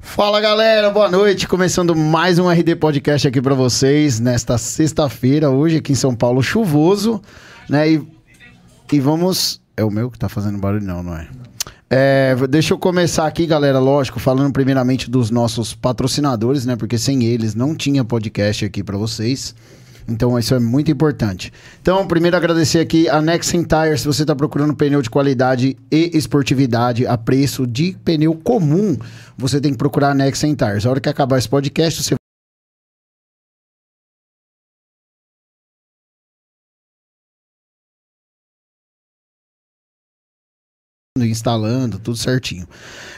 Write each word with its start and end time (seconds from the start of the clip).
Fala 0.00 0.40
galera, 0.40 0.90
boa 0.90 1.10
noite. 1.10 1.48
Começando 1.48 1.96
mais 1.96 2.38
um 2.38 2.48
RD 2.48 2.76
Podcast 2.76 3.26
aqui 3.26 3.40
para 3.40 3.54
vocês 3.54 4.20
nesta 4.20 4.58
sexta-feira, 4.58 5.50
hoje 5.50 5.78
aqui 5.78 5.92
em 5.92 5.96
São 5.96 6.14
Paulo, 6.14 6.42
chuvoso, 6.42 7.20
né? 7.68 7.90
E, 7.90 8.06
e 8.92 9.00
vamos. 9.00 9.60
É 9.76 9.82
o 9.82 9.90
meu 9.90 10.10
que 10.10 10.18
tá 10.18 10.28
fazendo 10.28 10.58
barulho, 10.58 10.84
não, 10.84 11.02
não 11.02 11.16
é? 11.16 11.28
É, 11.90 12.36
deixa 12.48 12.74
eu 12.74 12.78
começar 12.78 13.26
aqui, 13.26 13.46
galera, 13.46 13.78
lógico, 13.78 14.20
falando 14.20 14.52
primeiramente 14.52 15.10
dos 15.10 15.30
nossos 15.30 15.74
patrocinadores, 15.74 16.66
né? 16.66 16.76
Porque 16.76 16.98
sem 16.98 17.24
eles 17.24 17.54
não 17.54 17.74
tinha 17.74 18.04
podcast 18.04 18.64
aqui 18.64 18.84
para 18.84 18.96
vocês. 18.96 19.54
Então 20.06 20.38
isso 20.38 20.54
é 20.54 20.58
muito 20.58 20.90
importante. 20.90 21.52
Então, 21.80 22.06
primeiro 22.06 22.36
agradecer 22.36 22.78
aqui 22.78 23.08
a 23.08 23.22
Nexen 23.22 23.62
Tire, 23.62 23.98
se 23.98 24.06
você 24.06 24.22
está 24.22 24.34
procurando 24.34 24.74
pneu 24.74 25.00
de 25.00 25.10
qualidade 25.10 25.76
e 25.90 26.10
esportividade 26.16 27.06
a 27.06 27.16
preço 27.16 27.66
de 27.66 27.96
pneu 28.04 28.34
comum, 28.34 28.96
você 29.36 29.60
tem 29.60 29.72
que 29.72 29.78
procurar 29.78 30.10
a 30.10 30.14
Nexen 30.14 30.54
Tires. 30.54 30.84
A 30.84 30.90
hora 30.90 31.00
que 31.00 31.08
acabar 31.08 31.38
esse 31.38 31.48
podcast, 31.48 32.02
você 32.02 32.14
instalando, 41.22 41.96
tudo 42.00 42.16
certinho. 42.16 42.66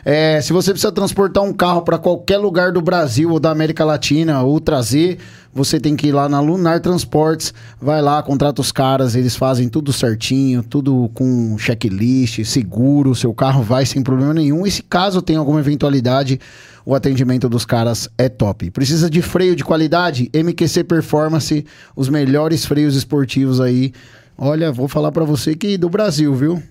É, 0.05 0.39
se 0.43 0.53
você 0.53 0.71
precisa 0.71 0.93
transportar 0.93 1.43
um 1.43 1.51
carro 1.51 1.81
para 1.81 1.97
qualquer 1.97 2.37
lugar 2.37 2.71
do 2.71 2.83
Brasil 2.83 3.31
ou 3.31 3.41
da 3.41 3.51
América 3.51 3.87
Latina 3.87 4.43
ou 4.43 4.61
trazer, 4.61 5.17
você 5.51 5.81
tem 5.81 5.97
que 5.97 6.09
ir 6.09 6.13
lá 6.13 6.29
na 6.29 6.39
Lunar 6.39 6.79
Transportes, 6.81 7.55
vai 7.81 8.03
lá, 8.03 8.23
contrata 8.23 8.61
os 8.61 8.71
caras, 8.71 9.15
eles 9.15 9.35
fazem 9.35 9.67
tudo 9.71 9.95
certinho, 9.95 10.63
tudo 10.63 11.11
com 11.15 11.57
checklist, 11.57 12.45
seguro, 12.45 13.15
seu 13.15 13.33
carro 13.33 13.63
vai 13.63 13.87
sem 13.87 14.03
problema 14.03 14.35
nenhum. 14.35 14.67
E 14.67 14.71
se 14.71 14.83
caso 14.83 15.23
tem 15.23 15.37
alguma 15.37 15.61
eventualidade, 15.61 16.39
o 16.85 16.95
atendimento 16.95 17.49
dos 17.49 17.65
caras 17.65 18.11
é 18.19 18.29
top. 18.29 18.71
Precisa 18.73 19.09
de 19.09 19.23
freio 19.23 19.57
de 19.57 19.65
qualidade? 19.65 20.31
MQC 20.35 20.85
Performance, 20.85 21.65
os 21.97 22.11
melhores 22.11 22.67
freios 22.67 22.95
esportivos 22.95 23.59
aí. 23.59 23.95
Olha, 24.37 24.71
vou 24.71 24.87
falar 24.87 25.11
para 25.13 25.25
você 25.25 25.55
que 25.55 25.79
do 25.79 25.89
Brasil, 25.89 26.35
viu? 26.35 26.63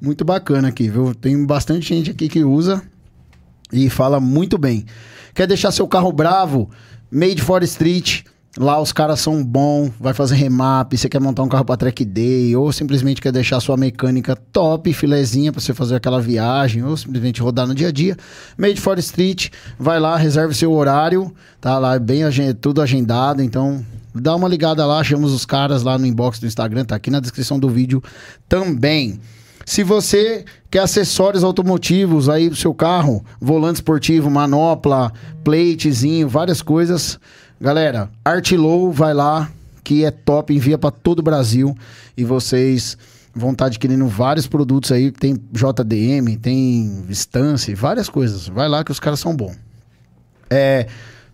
Muito 0.00 0.24
bacana 0.24 0.68
aqui, 0.68 0.88
viu? 0.88 1.14
Tem 1.14 1.44
bastante 1.44 1.88
gente 1.88 2.10
aqui 2.10 2.28
que 2.28 2.42
usa 2.42 2.82
e 3.72 3.90
fala 3.90 4.18
muito 4.18 4.56
bem. 4.56 4.86
Quer 5.34 5.46
deixar 5.46 5.70
seu 5.70 5.86
carro 5.86 6.12
bravo? 6.12 6.70
Made 7.10 7.42
for 7.42 7.62
Street. 7.62 8.22
Lá 8.58 8.80
os 8.80 8.92
caras 8.92 9.20
são 9.20 9.44
bons, 9.44 9.92
vai 10.00 10.12
fazer 10.12 10.34
remap, 10.34 10.92
você 10.92 11.08
quer 11.08 11.20
montar 11.20 11.44
um 11.44 11.48
carro 11.48 11.64
para 11.64 11.76
track 11.76 12.04
day, 12.04 12.56
ou 12.56 12.72
simplesmente 12.72 13.20
quer 13.20 13.30
deixar 13.30 13.60
sua 13.60 13.76
mecânica 13.76 14.34
top, 14.34 14.92
filezinha 14.92 15.52
para 15.52 15.60
você 15.60 15.72
fazer 15.72 15.94
aquela 15.94 16.20
viagem, 16.20 16.82
ou 16.82 16.96
simplesmente 16.96 17.40
rodar 17.40 17.64
no 17.68 17.76
dia 17.76 17.88
a 17.88 17.92
dia. 17.92 18.16
Made 18.58 18.80
for 18.80 18.98
Street, 18.98 19.50
vai 19.78 20.00
lá, 20.00 20.16
reserve 20.16 20.52
seu 20.52 20.72
horário, 20.72 21.32
tá 21.60 21.78
lá 21.78 21.96
bem 21.96 22.22
tudo 22.60 22.82
agendado, 22.82 23.40
então 23.40 23.86
dá 24.12 24.34
uma 24.34 24.48
ligada 24.48 24.84
lá, 24.84 25.02
chamamos 25.04 25.32
os 25.32 25.46
caras 25.46 25.84
lá 25.84 25.96
no 25.96 26.04
inbox 26.04 26.40
do 26.40 26.46
Instagram, 26.48 26.84
tá 26.84 26.96
aqui 26.96 27.08
na 27.08 27.20
descrição 27.20 27.56
do 27.56 27.68
vídeo 27.68 28.02
também. 28.48 29.20
Se 29.70 29.84
você 29.84 30.44
quer 30.68 30.80
acessórios 30.80 31.44
automotivos 31.44 32.28
aí 32.28 32.48
do 32.48 32.56
seu 32.56 32.74
carro, 32.74 33.24
volante 33.40 33.76
esportivo, 33.76 34.28
manopla, 34.28 35.12
platezinho, 35.44 36.28
várias 36.28 36.60
coisas, 36.60 37.20
galera, 37.60 38.10
Artlow 38.24 38.90
vai 38.90 39.14
lá, 39.14 39.48
que 39.84 40.04
é 40.04 40.10
top, 40.10 40.52
envia 40.52 40.76
para 40.76 40.90
todo 40.90 41.20
o 41.20 41.22
Brasil 41.22 41.72
e 42.16 42.24
vocês 42.24 42.98
vão 43.32 43.52
estar 43.52 43.66
tá 43.66 43.68
adquirindo 43.68 44.08
vários 44.08 44.48
produtos 44.48 44.90
aí, 44.90 45.12
tem 45.12 45.34
JDM, 45.52 46.36
tem 46.42 47.04
Stance, 47.08 47.72
várias 47.72 48.08
coisas. 48.08 48.48
Vai 48.48 48.68
lá 48.68 48.82
que 48.82 48.90
os 48.90 48.98
caras 48.98 49.20
são 49.20 49.36
bons. 49.36 49.56
É, 50.50 50.88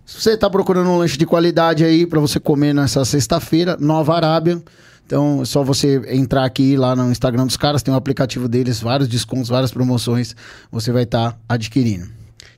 se 0.05 0.21
você 0.21 0.33
está 0.33 0.51
procurando 0.51 0.91
um 0.91 0.99
lanche 0.99 1.17
de 1.17 1.25
qualidade 1.25 1.87
aí 1.87 2.05
para 2.05 2.21
você 2.21 2.39
comer 2.39 2.75
nessa 2.75 3.03
sexta-feira, 3.03 3.79
Nova 3.81 4.15
Arábia, 4.15 4.63
então, 5.07 5.41
é 5.43 5.45
só 5.45 5.63
você 5.63 6.03
entrar 6.09 6.45
aqui 6.45 6.77
lá 6.77 6.97
no 6.97 7.13
Instagram 7.13 7.47
dos 7.47 7.57
caras, 7.57 7.81
tem 7.81 7.95
um 7.95 7.97
aplicativo 7.97 8.49
deles, 8.49 8.81
vários 8.81 9.09
descontos, 9.09 9.49
várias 9.49 9.71
promoções, 9.71 10.35
você 10.71 10.91
vai 10.91 11.05
estar 11.05 11.33
tá 11.33 11.39
adquirindo. 11.49 12.09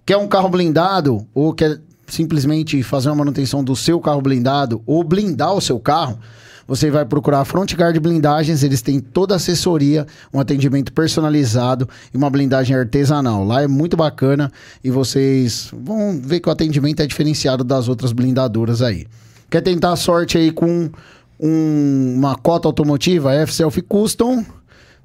Quer 0.06 0.16
um 0.16 0.26
carro 0.26 0.48
blindado 0.48 1.26
ou 1.34 1.53
quer 1.53 1.78
simplesmente 2.06 2.82
fazer 2.82 3.10
uma 3.10 3.16
manutenção 3.16 3.62
do 3.62 3.76
seu 3.76 4.00
carro 4.00 4.22
blindado 4.22 4.82
ou 4.87 5.04
blindar 5.04 5.53
o 5.53 5.60
seu 5.60 5.78
carro? 5.78 6.19
Você 6.66 6.91
vai 6.91 7.04
procurar 7.04 7.41
a 7.41 7.44
Frontguard 7.44 7.98
Blindagens, 7.98 8.62
eles 8.62 8.82
têm 8.82 9.00
toda 9.00 9.34
a 9.34 9.37
assessoria, 9.37 10.06
um 10.32 10.41
atendimento 10.41 10.92
personalizado 10.92 11.88
e 12.12 12.16
uma 12.16 12.31
blindagem 12.31 12.76
artesanal. 12.76 13.44
Lá 13.44 13.62
é 13.62 13.66
muito 13.66 13.97
bacana 13.97 14.50
e 14.82 14.91
vocês 14.91 15.70
vão 15.72 16.19
ver 16.22 16.41
que 16.41 16.48
o 16.48 16.53
atendimento 16.53 17.00
é 17.00 17.06
diferenciado 17.06 17.62
das 17.62 17.88
outras 17.88 18.12
blindadoras 18.12 18.81
aí. 18.81 19.06
Quer 19.50 19.62
tentar 19.62 19.92
a 19.92 19.97
sorte 19.97 20.37
aí 20.37 20.50
com 20.50 20.91
um, 21.38 22.15
uma 22.16 22.37
cota 22.37 22.69
automotiva, 22.69 23.32
F-Self 23.34 23.81
Custom, 23.82 24.44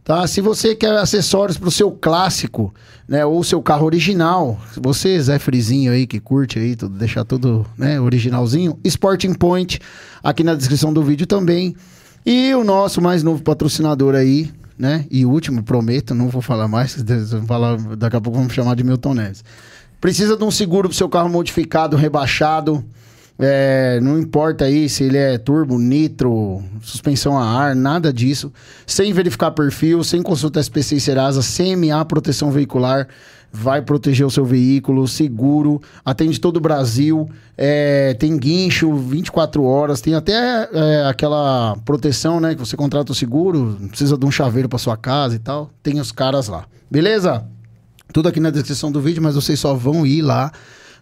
tá? 0.04 0.26
Se 0.28 0.42
você 0.42 0.76
quer 0.76 0.98
acessórios 0.98 1.58
para 1.58 1.68
o 1.68 1.72
seu 1.72 1.92
clássico, 1.92 2.74
né, 3.08 3.26
ou 3.26 3.44
seu 3.44 3.62
carro 3.62 3.86
original, 3.86 4.60
você, 4.78 5.20
Zé 5.22 5.40
Frizinho 5.40 5.92
aí, 5.92 6.08
que 6.08 6.20
curte 6.20 6.58
aí, 6.58 6.76
tudo, 6.76 6.98
deixar 6.98 7.24
tudo, 7.24 7.66
né, 7.78 8.00
originalzinho, 8.00 8.78
Sporting 8.84 9.34
Point, 9.34 9.80
aqui 10.24 10.44
na 10.44 10.56
descrição 10.56 10.94
do 10.94 11.04
vídeo 11.04 11.28
também. 11.28 11.76
E 12.26 12.54
o 12.54 12.64
nosso 12.64 13.02
mais 13.02 13.22
novo 13.22 13.44
patrocinador 13.44 14.16
aí, 14.16 14.52
né, 14.78 15.06
e 15.12 15.26
último, 15.26 15.62
prometo, 15.62 16.16
não 16.16 16.30
vou 16.30 16.42
falar 16.42 16.68
mais, 16.68 16.96
falar, 17.46 17.78
daqui 17.96 18.16
a 18.16 18.22
pouco 18.22 18.38
vamos 18.40 18.54
chamar 18.54 18.76
de 18.76 18.84
Milton 18.84 19.14
Neves. 19.14 19.44
Precisa 20.00 20.36
de 20.36 20.44
um 20.44 20.52
seguro 20.52 20.90
para 20.90 20.98
seu 20.98 21.08
carro 21.08 21.30
modificado, 21.30 21.96
rebaixado, 21.96 22.84
é, 23.40 24.00
não 24.02 24.20
importa 24.20 24.66
aí 24.66 24.88
se 24.88 25.04
ele 25.04 25.18
é 25.18 25.38
turbo, 25.38 25.80
nitro, 25.80 26.62
suspensão 26.82 27.38
a 27.38 27.46
ar, 27.46 27.76
nada 27.76 28.14
disso. 28.14 28.52
Sem 28.86 29.12
verificar 29.12 29.52
perfil, 29.52 30.04
sem 30.04 30.22
consulta 30.22 30.60
SPC 30.60 30.96
e 30.96 31.02
Serasa, 31.02 31.42
CMA 31.42 32.06
proteção 32.06 32.52
veicular, 32.52 33.08
vai 33.52 33.82
proteger 33.82 34.26
o 34.26 34.32
seu 34.32 34.46
veículo, 34.46 35.08
seguro, 35.08 35.82
atende 36.04 36.40
todo 36.40 36.58
o 36.58 36.60
Brasil, 36.60 37.30
é, 37.56 38.16
tem 38.16 38.36
guincho 38.38 38.96
24 38.96 39.64
horas, 39.64 40.02
tem 40.02 40.16
até 40.16 40.70
é, 40.72 41.06
aquela 41.08 41.76
proteção, 41.86 42.40
né? 42.40 42.56
Que 42.56 42.60
você 42.60 42.76
contrata 42.76 43.12
o 43.12 43.16
seguro, 43.16 43.78
precisa 43.90 44.18
de 44.18 44.26
um 44.26 44.32
chaveiro 44.32 44.70
para 44.70 44.80
sua 44.80 44.98
casa 44.98 45.36
e 45.36 45.40
tal. 45.40 45.70
Tem 45.84 46.00
os 46.00 46.12
caras 46.12 46.48
lá. 46.48 46.66
Beleza? 46.90 47.46
Tudo 48.12 48.28
aqui 48.28 48.40
na 48.40 48.50
descrição 48.50 48.92
do 48.92 49.02
vídeo, 49.02 49.22
mas 49.22 49.36
vocês 49.36 49.60
só 49.60 49.74
vão 49.74 50.06
ir 50.06 50.22
lá 50.22 50.52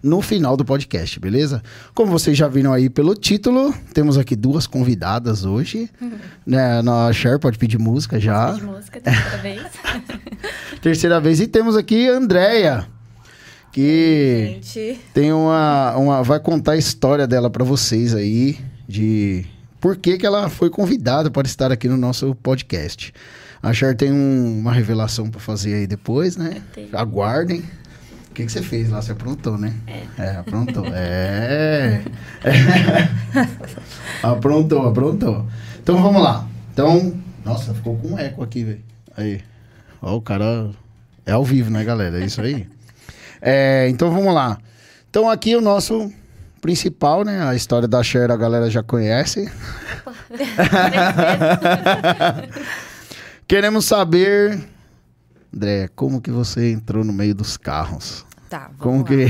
no 0.01 0.21
final 0.21 0.57
do 0.57 0.65
podcast, 0.65 1.19
beleza? 1.19 1.61
Como 1.93 2.11
vocês 2.11 2.37
já 2.37 2.47
viram 2.47 2.73
aí 2.73 2.89
pelo 2.89 3.13
título, 3.15 3.73
temos 3.93 4.17
aqui 4.17 4.35
duas 4.35 4.65
convidadas 4.65 5.45
hoje. 5.45 5.89
Uhum. 6.01 6.11
Né, 6.45 6.81
a 6.81 7.13
Cher 7.13 7.39
pode 7.39 7.57
pedir 7.57 7.77
música 7.77 8.19
já. 8.19 8.53
Pedir 8.53 8.65
música, 8.65 8.99
terceira 8.99 9.37
vez. 9.41 9.61
terceira 10.81 11.19
vez. 11.19 11.39
E 11.39 11.47
temos 11.47 11.75
aqui 11.75 12.09
a 12.09 12.13
Andrea 12.13 12.87
que 13.71 14.59
Gente. 14.61 14.99
tem 15.13 15.31
uma, 15.31 15.95
uma 15.95 16.23
vai 16.23 16.39
contar 16.39 16.73
a 16.73 16.77
história 16.77 17.25
dela 17.25 17.49
para 17.49 17.63
vocês 17.63 18.13
aí 18.13 18.59
de 18.87 19.45
por 19.79 19.95
que, 19.95 20.17
que 20.17 20.25
ela 20.25 20.49
foi 20.49 20.69
convidada 20.69 21.31
para 21.31 21.47
estar 21.47 21.71
aqui 21.71 21.87
no 21.87 21.97
nosso 21.97 22.35
podcast. 22.35 23.13
A 23.63 23.73
Cher 23.73 23.95
tem 23.95 24.11
um, 24.11 24.59
uma 24.59 24.73
revelação 24.73 25.29
para 25.29 25.39
fazer 25.39 25.75
aí 25.75 25.87
depois, 25.87 26.35
né? 26.35 26.61
Aguardem. 26.91 27.63
O 28.41 28.43
que, 28.43 28.47
que 28.47 28.53
você 28.53 28.63
fez 28.63 28.89
lá? 28.89 28.99
Você 28.99 29.11
aprontou, 29.11 29.55
né? 29.55 29.71
É. 29.85 30.03
É, 30.17 30.37
aprontou. 30.37 30.83
é. 30.87 32.01
é. 32.43 33.07
aprontou, 34.23 34.87
aprontou. 34.87 35.45
Então 35.79 36.01
vamos 36.01 36.23
lá. 36.23 36.47
Então. 36.73 37.21
Nossa, 37.45 37.71
ficou 37.75 37.97
com 37.97 38.13
um 38.13 38.17
eco 38.17 38.41
aqui, 38.41 38.63
velho. 38.63 38.81
Aí. 39.15 39.41
Ó, 40.01 40.15
o 40.15 40.21
cara. 40.21 40.71
É 41.23 41.33
ao 41.33 41.45
vivo, 41.45 41.69
né, 41.69 41.83
galera? 41.83 42.19
É 42.19 42.25
isso 42.25 42.41
aí. 42.41 42.67
é, 43.39 43.87
então 43.89 44.09
vamos 44.09 44.33
lá. 44.33 44.57
Então 45.07 45.29
aqui 45.29 45.55
o 45.55 45.61
nosso 45.61 46.11
principal, 46.59 47.23
né? 47.23 47.43
A 47.43 47.53
história 47.53 47.87
da 47.87 48.01
Cher 48.01 48.31
a 48.31 48.37
galera 48.37 48.71
já 48.71 48.81
conhece. 48.81 49.51
Queremos 53.47 53.85
saber 53.85 54.59
André, 55.53 55.89
como 55.95 56.21
que 56.21 56.31
você 56.31 56.71
entrou 56.71 57.03
no 57.03 57.11
meio 57.11 57.35
dos 57.35 57.57
carros? 57.57 58.25
Tá, 58.51 58.69
como 58.77 58.97
lá. 58.97 59.05
que 59.05 59.27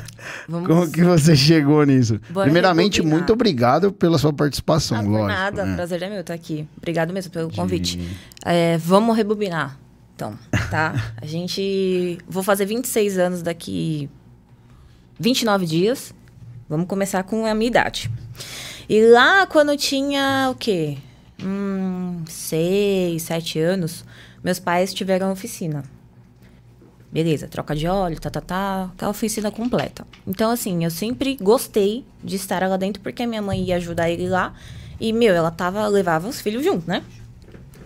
vamos... 0.48 0.66
Como 0.66 0.90
que 0.90 1.04
você 1.04 1.36
chegou 1.36 1.84
nisso? 1.84 2.18
Bora 2.30 2.46
Primeiramente, 2.46 2.96
rebobinar. 2.96 3.18
muito 3.18 3.32
obrigado 3.34 3.92
pela 3.92 4.16
sua 4.16 4.32
participação, 4.32 4.96
ah, 4.96 5.02
lógico. 5.02 5.28
nada, 5.28 5.66
né? 5.66 5.76
prazer 5.76 6.02
é 6.02 6.08
meu 6.08 6.22
estar 6.22 6.32
aqui. 6.32 6.66
Obrigado 6.78 7.12
mesmo 7.12 7.30
pelo 7.30 7.52
convite. 7.52 7.98
De... 7.98 8.08
É, 8.42 8.78
vamos 8.78 9.14
rebobinar, 9.14 9.78
então, 10.16 10.38
tá? 10.70 10.94
A 11.20 11.26
gente... 11.26 12.16
Vou 12.26 12.42
fazer 12.42 12.64
26 12.64 13.18
anos 13.18 13.42
daqui 13.42 14.08
29 15.20 15.66
dias. 15.66 16.14
Vamos 16.66 16.86
começar 16.86 17.22
com 17.24 17.44
a 17.44 17.54
minha 17.54 17.68
idade. 17.68 18.10
E 18.88 19.04
lá, 19.04 19.46
quando 19.46 19.72
eu 19.72 19.76
tinha 19.76 20.48
o 20.50 20.54
quê? 20.54 20.96
Hum, 21.44 22.22
seis, 22.26 23.24
sete 23.24 23.58
anos 23.58 24.02
meus 24.42 24.58
pais 24.58 24.92
tiveram 24.92 25.30
oficina. 25.30 25.84
Beleza, 27.12 27.46
troca 27.46 27.76
de 27.76 27.86
óleo, 27.86 28.18
tá, 28.18 28.30
tá, 28.30 28.40
tá, 28.40 28.90
aquela 28.94 29.10
oficina 29.10 29.50
completa. 29.50 30.06
Então, 30.26 30.50
assim, 30.50 30.82
eu 30.82 30.90
sempre 30.90 31.36
gostei 31.38 32.06
de 32.24 32.36
estar 32.36 32.66
lá 32.66 32.78
dentro 32.78 33.02
porque 33.02 33.26
minha 33.26 33.42
mãe 33.42 33.62
ia 33.64 33.76
ajudar 33.76 34.08
ele 34.08 34.30
lá. 34.30 34.54
E, 34.98 35.12
meu, 35.12 35.34
ela 35.34 35.50
tava, 35.50 35.86
levava 35.88 36.26
os 36.26 36.40
filhos 36.40 36.64
junto, 36.64 36.88
né? 36.88 37.04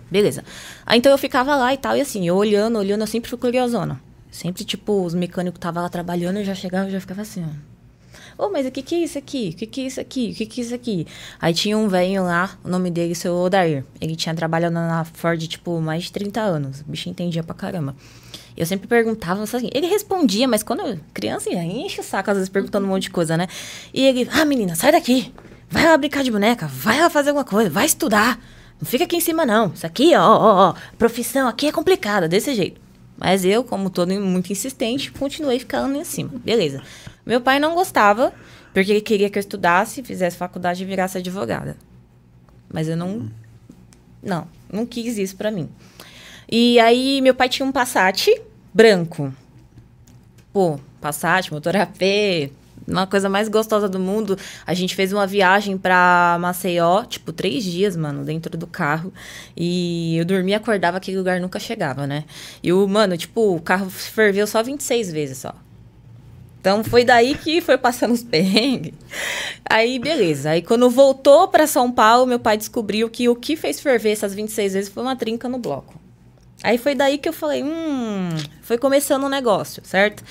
Beleza. 0.09 0.45
Aí, 0.85 0.97
então, 0.97 1.11
eu 1.11 1.17
ficava 1.17 1.57
lá 1.57 1.73
e 1.73 1.77
tal, 1.77 1.97
e 1.97 1.99
assim, 1.99 2.25
eu 2.25 2.37
olhando, 2.37 2.79
olhando, 2.79 3.01
eu 3.01 3.07
sempre 3.07 3.29
fui 3.29 3.37
curiosona. 3.37 3.99
Sempre, 4.31 4.63
tipo, 4.63 5.03
os 5.03 5.13
mecânicos 5.13 5.57
estavam 5.57 5.83
lá 5.83 5.89
trabalhando, 5.89 6.37
eu 6.37 6.45
já 6.45 6.55
chegava 6.55 6.87
e 6.87 6.91
já 6.93 7.01
ficava 7.01 7.21
assim, 7.21 7.43
ó. 7.43 7.77
Ô, 8.45 8.49
mas 8.49 8.65
o 8.67 8.71
que 8.71 8.83
que 8.83 8.95
é 8.95 8.99
isso 8.99 9.17
aqui? 9.17 9.49
O 9.53 9.57
que 9.57 9.65
que 9.65 9.81
é 9.81 9.87
isso 9.87 9.99
aqui? 9.99 10.31
O 10.31 10.35
que 10.35 10.45
que 10.45 10.61
é 10.61 10.63
isso 10.63 10.75
aqui? 10.75 11.07
Aí 11.41 11.53
tinha 11.53 11.75
um 11.77 11.89
velho 11.89 12.23
lá, 12.23 12.57
o 12.63 12.69
nome 12.69 12.91
dele, 12.91 13.15
seu 13.15 13.35
Odair. 13.35 13.83
Ele 13.99 14.15
tinha 14.15 14.33
trabalhado 14.35 14.73
na 14.73 15.03
Ford, 15.03 15.45
tipo, 15.47 15.81
mais 15.81 16.03
de 16.03 16.11
30 16.13 16.39
anos. 16.39 16.81
O 16.81 16.85
bicho 16.85 17.09
entendia 17.09 17.41
pra 17.41 17.55
caramba. 17.55 17.95
Eu 18.57 18.65
sempre 18.65 18.87
perguntava, 18.87 19.43
assim, 19.43 19.69
ele 19.71 19.85
respondia, 19.85 20.47
mas 20.47 20.63
quando 20.63 20.79
eu, 20.79 20.99
criança, 21.13 21.47
enche 21.51 22.01
o 22.01 22.03
saco, 22.03 22.31
às 22.31 22.37
vezes, 22.37 22.49
perguntando 22.49 22.87
um 22.87 22.89
monte 22.89 23.03
de 23.03 23.11
coisa, 23.11 23.37
né? 23.37 23.47
E 23.93 24.03
ele, 24.03 24.27
ah, 24.31 24.43
menina, 24.43 24.73
sai 24.73 24.91
daqui. 24.91 25.31
Vai 25.69 25.83
lá 25.83 25.95
brincar 25.95 26.23
de 26.23 26.31
boneca, 26.31 26.65
vai 26.65 26.99
lá 26.99 27.07
fazer 27.07 27.29
alguma 27.29 27.45
coisa, 27.45 27.69
vai 27.69 27.85
estudar. 27.85 28.39
Não 28.81 28.87
fica 28.87 29.03
aqui 29.03 29.15
em 29.15 29.21
cima, 29.21 29.45
não. 29.45 29.71
Isso 29.73 29.85
aqui, 29.85 30.15
ó, 30.15 30.21
ó, 30.21 30.69
ó, 30.69 30.75
profissão 30.97 31.47
aqui 31.47 31.67
é 31.67 31.71
complicada, 31.71 32.27
desse 32.27 32.55
jeito. 32.55 32.81
Mas 33.15 33.45
eu, 33.45 33.63
como 33.63 33.91
todo 33.91 34.11
muito 34.19 34.51
insistente, 34.51 35.11
continuei 35.11 35.59
ficando 35.59 35.95
em 35.95 36.03
cima. 36.03 36.31
Beleza. 36.43 36.81
Meu 37.23 37.41
pai 37.41 37.59
não 37.59 37.75
gostava, 37.75 38.33
porque 38.73 38.91
ele 38.91 39.01
queria 39.01 39.29
que 39.29 39.37
eu 39.37 39.41
estudasse, 39.41 40.01
fizesse 40.01 40.35
faculdade 40.35 40.81
e 40.81 40.85
virasse 40.85 41.17
advogada. 41.17 41.77
Mas 42.71 42.87
eu 42.87 42.97
não. 42.97 43.29
Não, 44.21 44.47
não 44.71 44.85
quis 44.85 45.17
isso 45.17 45.35
pra 45.35 45.51
mim. 45.51 45.69
E 46.49 46.79
aí, 46.79 47.21
meu 47.21 47.35
pai 47.35 47.49
tinha 47.49 47.65
um 47.65 47.71
Passat 47.71 48.29
branco. 48.77 49.33
Pô, 50.53 50.79
Passat, 51.01 51.51
motor 51.51 51.75
AP, 51.75 52.51
uma 52.87 53.07
coisa 53.07 53.27
mais 53.27 53.49
gostosa 53.49 53.89
do 53.89 53.97
mundo. 53.97 54.37
A 54.67 54.73
gente 54.75 54.95
fez 54.95 55.11
uma 55.11 55.25
viagem 55.25 55.79
pra 55.79 56.37
Maceió, 56.39 57.03
tipo, 57.03 57.33
três 57.33 57.63
dias, 57.63 57.95
mano, 57.95 58.23
dentro 58.23 58.55
do 58.55 58.67
carro. 58.67 59.11
E 59.55 60.17
eu 60.17 60.25
dormia, 60.25 60.57
acordava, 60.57 60.97
aquele 60.97 61.17
lugar 61.17 61.39
nunca 61.39 61.59
chegava, 61.59 62.05
né? 62.05 62.23
E 62.61 62.71
o, 62.71 62.87
mano, 62.87 63.17
tipo, 63.17 63.55
o 63.55 63.59
carro 63.59 63.89
ferveu 63.89 64.45
só 64.45 64.61
26 64.61 65.11
vezes 65.11 65.39
só. 65.39 65.55
Então 66.61 66.83
foi 66.83 67.03
daí 67.03 67.33
que 67.33 67.61
foi 67.61 67.79
passando 67.79 68.13
os 68.13 68.21
perrengues. 68.23 68.93
Aí, 69.67 69.97
beleza. 69.97 70.51
Aí 70.51 70.61
quando 70.61 70.87
voltou 70.87 71.47
para 71.47 71.65
São 71.65 71.91
Paulo, 71.91 72.27
meu 72.27 72.39
pai 72.39 72.57
descobriu 72.57 73.09
que 73.09 73.27
o 73.27 73.35
que 73.35 73.55
fez 73.55 73.79
ferver 73.79 74.11
essas 74.11 74.35
26 74.35 74.73
vezes 74.73 74.89
foi 74.91 75.01
uma 75.01 75.15
trinca 75.15 75.49
no 75.49 75.57
bloco. 75.57 76.06
Aí 76.63 76.77
foi 76.77 76.95
daí 76.95 77.17
que 77.17 77.29
eu 77.29 77.33
falei, 77.33 77.63
hum, 77.63 78.29
foi 78.61 78.77
começando 78.77 79.23
o 79.23 79.25
um 79.27 79.29
negócio, 79.29 79.81
certo? 79.85 80.23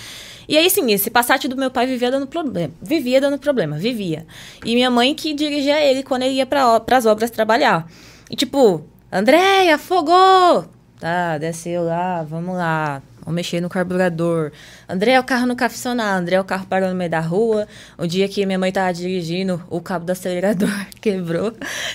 E 0.48 0.56
aí, 0.56 0.70
sim, 0.70 0.92
esse 0.92 1.10
Passat 1.10 1.48
do 1.48 1.56
meu 1.56 1.70
pai 1.70 1.86
vivia 1.86 2.10
dando 2.10 2.26
problema. 2.26 2.72
Vivia 2.80 3.20
dando 3.20 3.38
problema, 3.38 3.78
vivia. 3.78 4.26
E 4.64 4.74
minha 4.74 4.90
mãe 4.90 5.14
que 5.14 5.34
dirigia 5.34 5.80
ele 5.80 6.02
quando 6.02 6.22
ele 6.22 6.34
ia 6.34 6.46
para 6.46 6.82
as 6.92 7.06
obras 7.06 7.30
trabalhar. 7.30 7.88
E 8.30 8.36
tipo, 8.36 8.84
Andréia, 9.10 9.74
afogou! 9.74 10.66
Tá, 10.98 11.36
desceu 11.38 11.84
lá, 11.84 12.22
vamos 12.22 12.56
lá. 12.56 13.02
Vamos 13.20 13.34
mexer 13.34 13.60
no 13.60 13.68
carburador. 13.68 14.52
André, 14.88 15.18
o 15.18 15.24
carro 15.24 15.46
não 15.46 15.56
quer 15.56 15.68
funcionar. 15.68 16.16
André, 16.16 16.40
o 16.40 16.44
carro 16.44 16.66
parou 16.66 16.88
no 16.88 16.94
meio 16.94 17.10
da 17.10 17.18
rua. 17.18 17.66
O 17.98 18.06
dia 18.06 18.28
que 18.28 18.46
minha 18.46 18.58
mãe 18.58 18.70
tava 18.70 18.92
dirigindo, 18.92 19.62
o 19.68 19.80
cabo 19.80 20.04
do 20.04 20.12
acelerador 20.12 20.70
quebrou. 21.02 21.52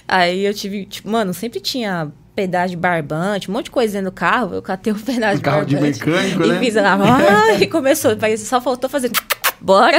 Aí 0.08 0.46
eu 0.46 0.54
tive, 0.54 0.86
tipo, 0.86 1.10
mano, 1.10 1.34
sempre 1.34 1.62
tinha 1.62 2.12
pedágio 2.36 2.78
barbante, 2.78 3.50
um 3.50 3.54
monte 3.54 3.66
de 3.66 3.72
coisa 3.72 3.94
dentro 3.94 4.12
do 4.12 4.16
carro. 4.16 4.56
Eu 4.56 4.62
catei 4.62 4.92
o 4.94 5.00
pedágio 5.00 5.40
um 5.40 5.42
carro 5.42 5.66
barbante. 5.66 6.00
de 6.00 6.06
mecânico, 6.06 6.44
e 6.44 6.48
né? 6.48 6.60
fiz 6.60 6.76
lá, 6.76 6.98
ah, 7.00 7.54
e 7.60 7.68
começou. 7.68 8.12
Só 8.38 8.62
faltou 8.62 8.90
fazer 8.90 9.12
bora. 9.60 9.98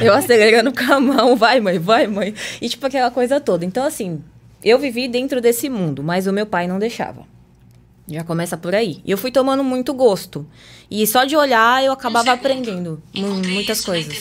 Eu 0.00 0.14
acelerando 0.14 0.72
com 0.72 0.92
a 0.92 1.00
mão, 1.00 1.36
vai, 1.36 1.60
mãe, 1.60 1.78
vai, 1.78 2.06
mãe. 2.06 2.34
E 2.60 2.68
tipo 2.68 2.86
aquela 2.86 3.10
coisa 3.10 3.40
toda. 3.40 3.64
Então, 3.64 3.84
assim, 3.84 4.22
eu 4.62 4.78
vivi 4.78 5.08
dentro 5.08 5.40
desse 5.40 5.68
mundo, 5.68 6.02
mas 6.02 6.26
o 6.26 6.32
meu 6.32 6.46
pai 6.46 6.66
não 6.66 6.78
deixava. 6.78 7.24
Já 8.10 8.24
começa 8.24 8.56
por 8.56 8.74
aí. 8.74 9.00
E 9.04 9.10
eu 9.10 9.16
fui 9.16 9.30
tomando 9.30 9.62
muito 9.62 9.94
gosto. 9.94 10.44
E 10.90 11.06
só 11.06 11.24
de 11.24 11.36
olhar 11.36 11.84
eu 11.84 11.92
acabava 11.92 12.32
aprendendo 12.32 13.00
muitas 13.14 13.84
coisas. 13.84 14.12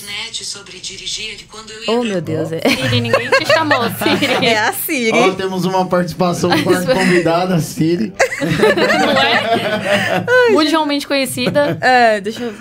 oh, 1.88 2.04
meu 2.04 2.22
Deus. 2.22 2.52
É. 2.52 2.62
Siri, 2.62 3.02
ninguém 3.02 3.32
te 3.32 3.46
chamou, 3.48 3.82
Siri. 3.98 4.46
É 4.46 4.60
a 4.60 4.72
Siri. 4.72 5.18
Ó, 5.18 5.32
temos 5.32 5.66
uma 5.66 5.88
participação 5.88 6.52
do 6.52 6.64
quarto 6.64 6.86
convidada, 6.94 7.56
a 7.56 7.60
Siri. 7.60 8.14
Não 8.40 9.22
é? 9.22 10.52
Mundialmente 10.52 11.08
conhecida. 11.08 11.80
É, 11.82 12.22
deixa 12.22 12.44
eu... 12.44 12.54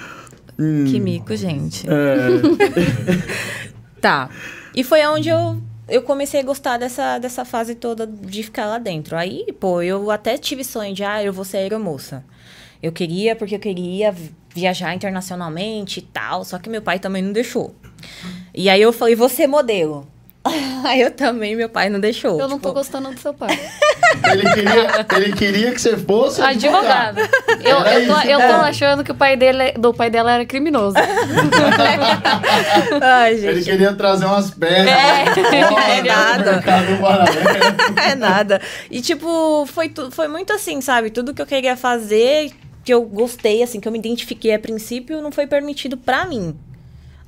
Hum. 0.59 0.87
Que 0.91 0.99
mico, 0.99 1.37
gente. 1.37 1.87
É. 1.87 3.19
tá. 4.01 4.31
E 4.75 4.83
foi 4.83 5.07
onde 5.07 5.29
eu 5.29 5.63
eu 5.89 6.03
comecei 6.03 6.41
a 6.41 6.45
gostar 6.45 6.77
dessa, 6.77 7.19
dessa 7.19 7.45
fase 7.45 7.75
toda 7.75 8.07
de 8.07 8.43
ficar 8.43 8.67
lá 8.67 8.79
dentro. 8.79 9.17
Aí, 9.17 9.47
pô, 9.59 9.81
eu 9.83 10.11
até 10.11 10.37
tive 10.37 10.63
sonho 10.63 10.95
de, 10.95 11.03
ah, 11.03 11.23
eu 11.23 11.33
vou 11.33 11.45
ser 11.45 11.59
aeromoça. 11.59 12.25
Eu 12.83 12.93
queria, 12.93 13.35
porque 13.35 13.55
eu 13.57 13.59
queria 13.59 14.15
viajar 14.55 14.95
internacionalmente 14.95 16.01
e 16.01 16.03
tal, 16.03 16.45
só 16.45 16.59
que 16.59 16.69
meu 16.69 16.83
pai 16.83 16.99
também 16.99 17.23
não 17.23 17.33
deixou. 17.33 17.75
E 18.55 18.69
aí 18.69 18.81
eu 18.81 18.93
falei, 18.93 19.15
vou 19.15 19.29
ser 19.29 19.47
modelo. 19.47 20.07
Aí 20.85 21.01
eu 21.03 21.11
também, 21.11 21.57
meu 21.57 21.69
pai 21.69 21.89
não 21.89 22.01
deixou. 22.01 22.33
Eu 22.33 22.39
tipo... 22.39 22.49
não 22.49 22.59
tô 22.59 22.69
tipo, 22.69 22.75
gostando 22.75 23.11
do 23.11 23.21
seu 23.21 23.35
pai. 23.35 23.59
ele, 24.33 24.55
queria, 24.55 25.07
ele 25.17 25.33
queria 25.33 25.73
que 25.73 25.81
você 25.81 25.97
fosse 25.97 26.41
advogado. 26.41 27.19
Eu, 27.19 27.79
eu, 27.79 28.07
tô, 28.07 28.21
eu 28.21 28.39
tô 28.39 28.55
achando 28.63 29.05
que 29.05 29.13
o 29.13 29.15
pai 29.15 29.37
dele, 29.37 29.73
do 29.73 29.93
pai 29.93 30.11
dela 30.11 30.33
era 30.33 30.47
criminoso. 30.47 30.97
Ai, 33.01 33.37
gente. 33.37 33.47
Ele 33.47 33.65
queria 33.65 33.93
trazer 33.95 34.27
umas 34.27 34.51
pedras. 34.51 34.89
É, 34.89 35.99
é 35.99 36.03
nada. 36.03 36.63
é 38.11 38.15
nada. 38.15 38.61
E 38.91 39.01
tipo, 39.01 39.67
foi, 39.67 39.93
foi 40.11 40.29
muito 40.29 40.53
assim, 40.53 40.81
sabe? 40.81 41.11
Tudo 41.11 41.35
que 41.35 41.43
eu 41.43 41.47
queria 41.47 41.77
fazer, 41.77 42.53
que 42.85 42.93
eu 42.93 43.03
gostei, 43.03 43.63
assim, 43.63 43.81
que 43.81 43.89
eu 43.89 43.93
me 43.93 43.99
identifiquei 43.99 44.55
a 44.55 44.59
princípio, 44.59 45.21
não 45.21 45.31
foi 45.31 45.47
permitido 45.47 45.97
pra 45.97 46.25
mim. 46.25 46.57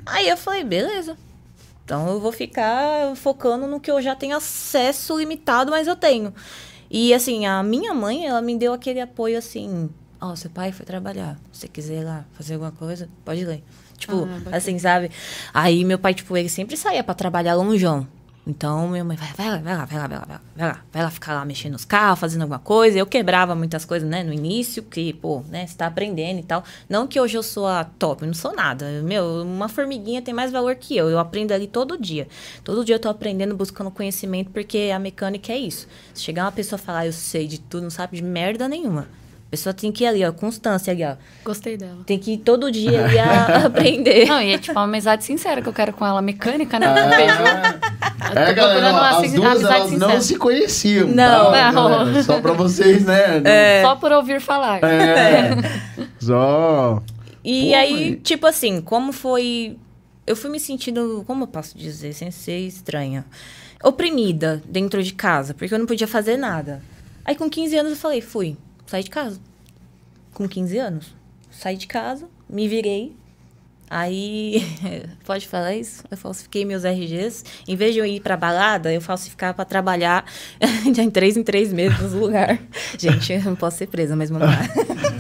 Aí 0.07 0.29
eu 0.29 0.37
falei, 0.37 0.65
beleza. 0.65 1.17
Então 1.91 2.09
eu 2.09 2.21
vou 2.21 2.31
ficar 2.31 3.17
focando 3.17 3.67
no 3.67 3.81
que 3.81 3.91
eu 3.91 4.01
já 4.01 4.15
tenho 4.15 4.37
acesso 4.37 5.19
limitado, 5.19 5.73
mas 5.73 5.89
eu 5.89 5.97
tenho. 5.97 6.33
E 6.89 7.13
assim, 7.13 7.47
a 7.47 7.65
minha 7.65 7.93
mãe, 7.93 8.29
ela 8.29 8.41
me 8.41 8.57
deu 8.57 8.73
aquele 8.73 9.01
apoio 9.01 9.37
assim, 9.37 9.91
ó, 10.21 10.31
oh, 10.31 10.37
seu 10.37 10.49
pai 10.51 10.71
foi 10.71 10.87
trabalhar. 10.87 11.37
Se 11.51 11.63
você 11.63 11.69
quiser 11.69 12.03
ir 12.03 12.05
lá 12.05 12.25
fazer 12.35 12.55
alguma 12.55 12.71
coisa, 12.71 13.09
pode 13.25 13.41
ir. 13.41 13.65
Tipo, 13.99 14.29
ah, 14.53 14.57
assim, 14.57 14.79
sabe? 14.79 15.11
Aí 15.53 15.85
meu 15.85 15.99
pai, 15.99 16.15
tipo, 16.15 16.37
ele 16.37 16.49
sempre 16.49 16.77
saía 16.77 17.03
para 17.03 17.13
trabalhar 17.13 17.57
longeão. 17.57 18.07
Então, 18.47 18.89
minha 18.89 19.05
mãe, 19.05 19.17
vai, 19.17 19.33
vai 19.35 19.51
lá, 19.51 19.59
vai 19.59 19.77
lá, 19.77 19.85
vai 19.85 19.99
lá, 19.99 20.07
vai 20.09 20.19
lá, 20.19 20.41
vai 20.57 20.69
lá, 20.69 20.81
vai 20.91 21.03
lá 21.03 21.11
ficar 21.11 21.35
lá 21.35 21.45
mexendo 21.45 21.73
nos 21.73 21.85
carros, 21.85 22.19
fazendo 22.19 22.43
alguma 22.43 22.59
coisa. 22.59 22.99
Eu 22.99 23.07
quebrava 23.07 23.55
muitas 23.55 23.85
coisas, 23.85 24.09
né, 24.09 24.23
no 24.25 24.33
início, 24.33 24.83
que, 24.83 25.13
pô, 25.13 25.43
né, 25.49 25.67
você 25.67 25.77
tá 25.77 25.87
aprendendo 25.87 26.41
e 26.41 26.43
tal. 26.43 26.65
Não 26.89 27.07
que 27.07 27.21
hoje 27.21 27.37
eu 27.37 27.43
sou 27.43 27.67
a 27.67 27.85
top, 27.85 28.25
não 28.25 28.33
sou 28.33 28.55
nada. 28.55 29.03
Meu, 29.03 29.43
uma 29.43 29.69
formiguinha 29.69 30.23
tem 30.23 30.33
mais 30.33 30.51
valor 30.51 30.75
que 30.77 30.97
eu. 30.97 31.11
Eu 31.11 31.19
aprendo 31.19 31.53
ali 31.53 31.67
todo 31.67 31.99
dia. 31.99 32.27
Todo 32.65 32.85
dia 32.85 32.95
eu 32.95 33.01
tô 33.01 33.11
aprendendo, 33.11 33.55
buscando 33.55 33.91
conhecimento, 33.91 34.51
porque 34.51 34.91
a 34.95 34.99
mecânica 34.99 35.53
é 35.53 35.59
isso. 35.59 35.87
Se 36.15 36.23
chegar 36.23 36.45
uma 36.45 36.53
pessoa 36.53 36.79
falar, 36.79 37.07
eu 37.07 37.13
sei 37.13 37.47
de 37.47 37.61
tudo, 37.61 37.83
não 37.83 37.91
sabe 37.91 38.17
de 38.17 38.23
merda 38.23 38.67
nenhuma. 38.67 39.07
A 39.51 39.57
pessoa 39.59 39.75
tem 39.75 39.91
que 39.91 40.05
ir 40.05 40.07
ali, 40.07 40.25
ó, 40.25 40.31
constância 40.31 40.93
ali, 40.93 41.03
ó. 41.05 41.17
Gostei 41.45 41.77
dela. 41.77 42.05
Tem 42.07 42.17
que 42.17 42.35
ir 42.35 42.39
todo 42.39 42.71
dia 42.71 43.05
ali 43.05 43.19
a 43.19 43.67
aprender. 43.67 44.25
Não, 44.29 44.41
e 44.41 44.53
é 44.53 44.59
tipo 44.59 44.79
uma 44.79 44.85
amizade 44.85 45.25
sincera 45.25 45.61
que 45.61 45.69
eu 45.69 45.73
quero 45.73 45.93
com 45.93 46.07
ela, 46.07 46.23
mecânica, 46.23 46.79
né? 46.79 46.87
Ah, 46.87 47.09
beijo. 47.09 48.39
É, 48.39 48.55
galera, 48.55 48.93
ó, 48.95 49.25
as 49.25 49.33
duas 49.33 49.61
elas 49.65 49.91
sincera. 49.91 50.13
não 50.13 50.21
se 50.21 50.37
conheciam. 50.37 51.09
Não, 51.09 51.51
tá, 51.51 51.73
não. 51.73 52.23
Só 52.23 52.41
pra 52.41 52.53
vocês, 52.53 53.05
né? 53.05 53.43
É. 53.45 53.83
Só 53.83 53.97
por 53.97 54.13
ouvir 54.13 54.41
falar. 54.41 54.85
É. 54.85 55.51
Só. 56.21 57.03
E 57.43 57.71
Pô, 57.71 57.77
aí, 57.77 58.17
tipo 58.23 58.47
assim, 58.47 58.81
como 58.81 59.13
foi. 59.13 59.77
Eu 60.29 60.37
fui 60.37 60.49
me 60.49 60.61
sentindo, 60.61 61.25
como 61.27 61.43
eu 61.43 61.49
posso 61.49 61.77
dizer, 61.77 62.13
sem 62.13 62.31
ser 62.31 62.59
estranha, 62.59 63.25
oprimida 63.83 64.63
dentro 64.65 65.03
de 65.03 65.13
casa, 65.13 65.55
porque 65.55 65.75
eu 65.75 65.79
não 65.81 65.87
podia 65.87 66.07
fazer 66.07 66.37
nada. 66.37 66.81
Aí 67.25 67.35
com 67.35 67.51
15 67.51 67.77
anos 67.77 67.93
eu 67.93 67.99
falei, 67.99 68.21
fui 68.21 68.57
saí 68.91 69.05
de 69.05 69.11
casa. 69.11 69.39
Com 70.35 70.49
15 70.49 70.79
anos. 70.79 71.15
Saí 71.49 71.77
de 71.77 71.87
casa, 71.87 72.27
me 72.49 72.67
virei. 72.67 73.15
Aí, 73.89 74.65
pode 75.25 75.47
falar 75.47 75.75
isso? 75.75 76.03
Eu 76.11 76.17
falsifiquei 76.17 76.65
meus 76.65 76.85
RGs. 76.85 77.45
Em 77.69 77.77
vez 77.77 77.95
de 77.95 78.01
eu 78.01 78.07
ir 78.07 78.21
pra 78.21 78.37
balada, 78.37 78.93
eu 78.93 79.01
falsificava 79.01 79.55
pra 79.55 79.65
trabalhar 79.65 80.25
em 80.87 81.11
três 81.11 81.37
em 81.37 81.43
três 81.45 81.73
meses 81.73 82.13
no 82.13 82.19
lugar. 82.19 82.59
Gente, 82.99 83.33
eu 83.33 83.43
não 83.43 83.55
posso 83.55 83.79
ser 83.79 83.87
presa, 83.87 84.17
mas 84.17 84.29
vamos 84.29 84.49
lá. 84.49 84.59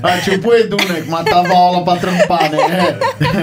ah, 0.02 0.20
tipo 0.20 0.48
o 0.48 0.54
Edu, 0.54 0.76
né? 0.88 1.02
Que 1.02 1.08
matava 1.08 1.48
a 1.48 1.56
aula 1.56 1.84
pra 1.84 1.96
trampar, 1.96 2.50
né? 2.50 2.58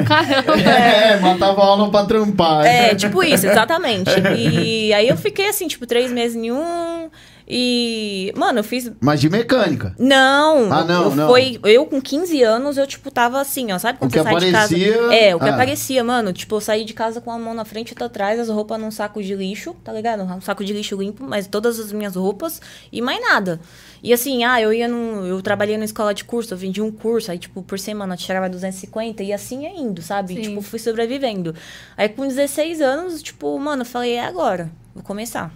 Caramba. 0.06 0.60
É, 0.62 1.20
matava 1.20 1.62
a 1.62 1.66
aula 1.66 1.90
pra 1.90 2.06
trampar. 2.06 2.66
É, 2.66 2.96
tipo 2.96 3.24
isso, 3.24 3.48
exatamente. 3.48 4.12
E 4.38 4.94
aí 4.94 5.08
eu 5.08 5.16
fiquei 5.16 5.48
assim, 5.48 5.70
tipo, 5.70 5.86
três 5.88 6.12
meses 6.12 6.36
em 6.36 6.52
um 6.52 7.10
E, 7.50 8.34
mano, 8.36 8.60
eu 8.60 8.64
fiz. 8.64 8.92
Mas 9.00 9.22
de 9.22 9.30
mecânica. 9.30 9.96
Não! 9.98 10.72
Ah, 10.72 10.84
não, 10.84 11.04
eu, 11.06 11.16
não. 11.16 11.28
Foi, 11.30 11.58
eu 11.64 11.86
com 11.86 12.02
15 12.02 12.44
anos, 12.44 12.78
eu, 12.78 12.86
tipo, 12.86 13.10
tava 13.10 13.40
assim, 13.40 13.72
ó. 13.72 13.80
Sabe 13.80 13.98
quando 13.98 14.10
O 14.10 14.14
que 14.14 14.20
você 14.20 14.24
sai 14.24 14.36
de 14.40 14.56
aparecia- 14.56 14.94
casa? 14.98 15.16
É, 15.16 15.36
o 15.36 15.40
que 15.40 15.46
Ah. 15.50 15.54
aparecia, 15.54 16.04
mano. 16.04 16.34
Tipo, 16.34 16.56
eu 16.58 16.62
saí 16.62 16.84
de 16.84 16.94
casa 16.94 17.22
com 17.22 17.32
a 17.32 17.40
mão 17.40 17.54
na 17.54 17.64
frente 17.64 17.90
e 17.90 17.94
outra 17.94 18.08
atrás, 18.08 18.38
as 18.40 18.50
roupas 18.50 18.80
num 18.80 18.92
saco 18.92 19.24
de 19.24 19.34
lixo, 19.34 19.74
tá 19.84 19.94
ligado? 19.94 20.24
Um 20.24 20.42
saco 20.42 20.64
de 20.66 20.74
lixo 20.74 20.98
limpo, 20.98 21.24
mas 21.24 21.48
todas 21.48 21.80
as 21.80 21.92
minhas 21.94 22.16
roupas 22.18 22.62
e 22.92 23.02
mais 23.02 23.22
nada. 23.22 23.62
E 24.04 24.12
assim, 24.12 24.44
ah, 24.44 24.62
eu 24.62 24.74
ia 24.74 24.88
num. 24.88 25.26
Eu 25.26 25.42
trabalhei 25.42 25.78
na 25.78 25.86
escola 25.86 26.14
de 26.14 26.24
curso, 26.26 26.54
eu 26.54 26.58
vendi 26.58 26.82
um 26.82 26.92
curso, 26.92 27.32
aí, 27.32 27.40
tipo, 27.40 27.64
por 27.64 27.80
semana 27.80 28.14
eu 28.14 28.18
tirava 28.18 28.50
250 28.50 29.24
e 29.24 29.32
assim 29.32 29.64
ia 29.64 29.70
indo, 29.72 30.02
sabe? 30.02 30.36
Sim. 30.36 30.42
Tipo, 30.42 30.62
fui 30.62 30.80
sobrevivendo. 30.80 31.56
Aí 31.96 32.10
com 32.10 32.28
16 32.28 32.82
anos, 32.82 33.22
tipo, 33.24 33.58
mano, 33.58 33.82
eu 33.84 33.86
falei, 33.86 34.14
é 34.16 34.26
agora, 34.26 34.70
vou 34.94 35.04
começar. 35.04 35.52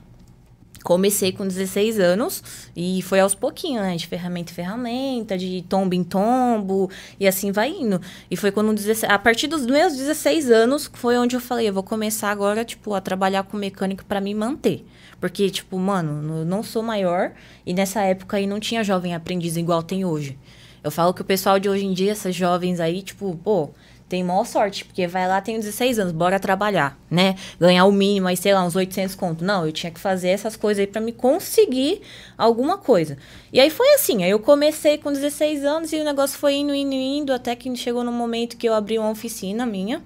Comecei 0.83 1.31
com 1.31 1.47
16 1.47 1.99
anos 1.99 2.43
e 2.75 3.01
foi 3.03 3.19
aos 3.19 3.35
pouquinhos, 3.35 3.83
né? 3.83 3.95
De 3.95 4.07
ferramenta 4.07 4.51
em 4.51 4.55
ferramenta, 4.55 5.37
de 5.37 5.63
tombo 5.69 5.93
em 5.93 6.03
tombo, 6.03 6.89
e 7.19 7.27
assim 7.27 7.51
vai 7.51 7.69
indo. 7.69 8.01
E 8.29 8.35
foi 8.35 8.51
quando 8.51 8.73
16, 8.73 9.11
a 9.11 9.19
partir 9.19 9.47
dos 9.47 9.65
meus 9.65 9.95
16 9.95 10.49
anos 10.49 10.89
foi 10.93 11.17
onde 11.17 11.35
eu 11.35 11.39
falei, 11.41 11.69
eu 11.69 11.73
vou 11.73 11.83
começar 11.83 12.31
agora, 12.31 12.65
tipo, 12.65 12.93
a 12.93 13.01
trabalhar 13.01 13.43
com 13.43 13.57
mecânico 13.57 14.03
para 14.05 14.19
me 14.19 14.33
manter. 14.33 14.85
Porque, 15.19 15.49
tipo, 15.49 15.77
mano, 15.77 16.39
eu 16.39 16.45
não 16.45 16.63
sou 16.63 16.81
maior 16.81 17.31
e 17.65 17.73
nessa 17.73 18.01
época 18.01 18.37
aí 18.37 18.47
não 18.47 18.59
tinha 18.59 18.83
jovem 18.83 19.13
aprendiz 19.13 19.55
igual 19.55 19.83
tem 19.83 20.03
hoje. 20.03 20.37
Eu 20.83 20.89
falo 20.89 21.13
que 21.13 21.21
o 21.21 21.25
pessoal 21.25 21.59
de 21.59 21.69
hoje 21.69 21.85
em 21.85 21.93
dia, 21.93 22.11
essas 22.11 22.33
jovens 22.33 22.79
aí, 22.79 23.03
tipo, 23.03 23.39
pô, 23.43 23.69
tem 24.11 24.25
maior 24.25 24.45
sorte, 24.45 24.83
porque 24.83 25.07
vai 25.07 25.25
lá, 25.25 25.39
tem 25.39 25.57
16 25.57 25.97
anos, 25.97 26.11
bora 26.11 26.37
trabalhar, 26.37 26.99
né? 27.09 27.37
Ganhar 27.57 27.85
o 27.85 27.93
mínimo, 27.93 28.27
aí, 28.27 28.35
sei 28.35 28.53
lá, 28.53 28.61
uns 28.61 28.75
800 28.75 29.15
conto. 29.15 29.41
Não, 29.41 29.65
eu 29.65 29.71
tinha 29.71 29.89
que 29.89 30.01
fazer 30.01 30.27
essas 30.27 30.57
coisas 30.57 30.81
aí 30.81 30.87
pra 30.87 30.99
me 30.99 31.13
conseguir 31.13 32.01
alguma 32.37 32.77
coisa. 32.77 33.17
E 33.53 33.59
aí 33.61 33.69
foi 33.69 33.93
assim, 33.93 34.21
aí 34.25 34.29
eu 34.29 34.39
comecei 34.39 34.97
com 34.97 35.13
16 35.13 35.63
anos 35.63 35.93
e 35.93 35.95
o 35.95 36.03
negócio 36.03 36.37
foi 36.37 36.55
indo, 36.55 36.75
indo, 36.75 36.93
indo, 36.93 37.31
até 37.31 37.55
que 37.55 37.73
chegou 37.77 38.03
no 38.03 38.11
momento 38.11 38.57
que 38.57 38.67
eu 38.67 38.73
abri 38.73 38.99
uma 38.99 39.09
oficina 39.09 39.65
minha, 39.65 40.01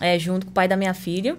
é, 0.00 0.16
junto 0.16 0.46
com 0.46 0.52
o 0.52 0.54
pai 0.54 0.68
da 0.68 0.76
minha 0.76 0.94
filha. 0.94 1.36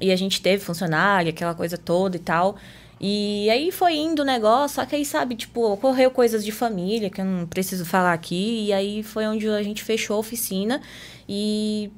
E 0.00 0.12
a 0.12 0.16
gente 0.16 0.40
teve 0.40 0.62
funcionário, 0.62 1.30
aquela 1.30 1.56
coisa 1.56 1.76
toda 1.76 2.14
e 2.14 2.20
tal. 2.20 2.56
E 3.00 3.48
aí 3.48 3.70
foi 3.70 3.94
indo 3.94 4.22
o 4.22 4.24
negócio, 4.24 4.76
só 4.76 4.84
que 4.84 4.96
aí, 4.96 5.04
sabe, 5.04 5.36
tipo, 5.36 5.60
ocorreu 5.72 6.10
coisas 6.10 6.44
de 6.44 6.50
família 6.50 7.08
que 7.08 7.20
eu 7.20 7.24
não 7.24 7.46
preciso 7.46 7.84
falar 7.84 8.12
aqui. 8.12 8.66
E 8.66 8.72
aí 8.72 9.02
foi 9.02 9.26
onde 9.26 9.48
a 9.48 9.62
gente 9.62 9.84
fechou 9.84 10.16
a 10.16 10.18
oficina. 10.18 10.80
E 11.28 11.90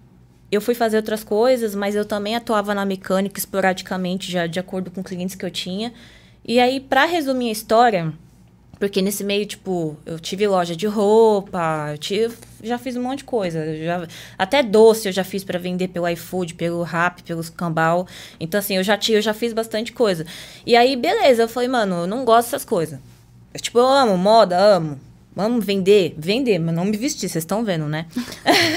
eu 0.50 0.60
fui 0.60 0.74
fazer 0.74 0.96
outras 0.96 1.22
coisas, 1.22 1.74
mas 1.74 1.94
eu 1.94 2.04
também 2.04 2.34
atuava 2.34 2.74
na 2.74 2.84
mecânica 2.84 3.38
esporadicamente, 3.38 4.30
já 4.30 4.46
de 4.46 4.58
acordo 4.58 4.90
com 4.90 5.02
clientes 5.02 5.36
que 5.36 5.44
eu 5.44 5.50
tinha. 5.50 5.92
E 6.44 6.58
aí, 6.58 6.80
pra 6.80 7.04
resumir 7.04 7.50
a 7.50 7.52
história, 7.52 8.12
porque 8.80 9.02
nesse 9.02 9.22
meio, 9.22 9.44
tipo, 9.44 9.96
eu 10.06 10.18
tive 10.18 10.46
loja 10.48 10.74
de 10.74 10.86
roupa, 10.86 11.90
eu 11.92 11.98
tive, 11.98 12.34
já 12.62 12.78
fiz 12.78 12.96
um 12.96 13.02
monte 13.02 13.18
de 13.18 13.24
coisa. 13.24 13.76
Já, 13.76 14.08
até 14.38 14.62
doce 14.62 15.06
eu 15.06 15.12
já 15.12 15.22
fiz 15.22 15.44
para 15.44 15.58
vender 15.58 15.88
pelo 15.88 16.08
iFood, 16.08 16.54
pelo 16.54 16.82
Rap, 16.82 17.22
pelos 17.22 17.50
Cambal. 17.50 18.08
Então, 18.40 18.58
assim, 18.58 18.76
eu 18.76 18.82
já, 18.82 18.96
tive, 18.96 19.18
eu 19.18 19.22
já 19.22 19.34
fiz 19.34 19.52
bastante 19.52 19.92
coisa. 19.92 20.26
E 20.64 20.74
aí, 20.74 20.96
beleza, 20.96 21.42
eu 21.42 21.48
falei, 21.48 21.68
mano, 21.68 21.94
eu 21.96 22.06
não 22.06 22.24
gosto 22.24 22.46
dessas 22.48 22.64
coisas. 22.64 22.98
Eu, 23.52 23.60
tipo, 23.60 23.78
eu 23.78 23.86
amo 23.86 24.16
moda, 24.16 24.58
amo. 24.58 24.98
Vamos 25.34 25.64
vender? 25.64 26.14
Vender, 26.18 26.58
mas 26.58 26.74
não 26.74 26.84
me 26.84 26.96
vestir, 26.96 27.28
vocês 27.28 27.42
estão 27.42 27.64
vendo, 27.64 27.86
né? 27.86 28.06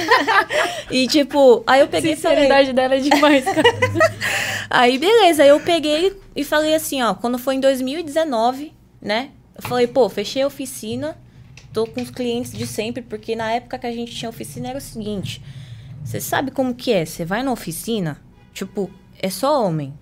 e, 0.91 1.07
tipo, 1.07 1.63
aí 1.65 1.81
eu 1.81 1.87
peguei 1.87 2.13
e 2.13 2.15
falei... 2.15 2.37
sinceridade 2.37 2.73
dela 2.73 2.95
é 2.95 2.99
demais, 2.99 3.43
cara. 3.45 3.63
Aí, 4.69 4.97
beleza, 4.97 5.43
aí 5.43 5.49
eu 5.49 5.59
peguei 5.59 6.17
e 6.35 6.43
falei 6.43 6.73
assim, 6.73 6.99
ó, 7.03 7.13
quando 7.13 7.37
foi 7.37 7.55
em 7.55 7.59
2019, 7.59 8.73
né? 8.99 9.29
Eu 9.55 9.61
falei, 9.61 9.85
pô, 9.85 10.09
fechei 10.09 10.41
a 10.41 10.47
oficina, 10.47 11.15
tô 11.71 11.85
com 11.85 12.01
os 12.01 12.09
clientes 12.09 12.51
de 12.51 12.65
sempre, 12.65 13.03
porque 13.03 13.35
na 13.35 13.51
época 13.51 13.77
que 13.77 13.85
a 13.85 13.91
gente 13.91 14.15
tinha 14.15 14.29
oficina 14.29 14.69
era 14.69 14.77
o 14.77 14.81
seguinte: 14.81 15.43
você 16.03 16.19
sabe 16.19 16.51
como 16.51 16.73
que 16.73 16.91
é? 16.91 17.05
Você 17.05 17.25
vai 17.25 17.43
na 17.43 17.51
oficina, 17.51 18.19
tipo, 18.53 18.89
é 19.19 19.29
só 19.29 19.63
homem. 19.65 19.93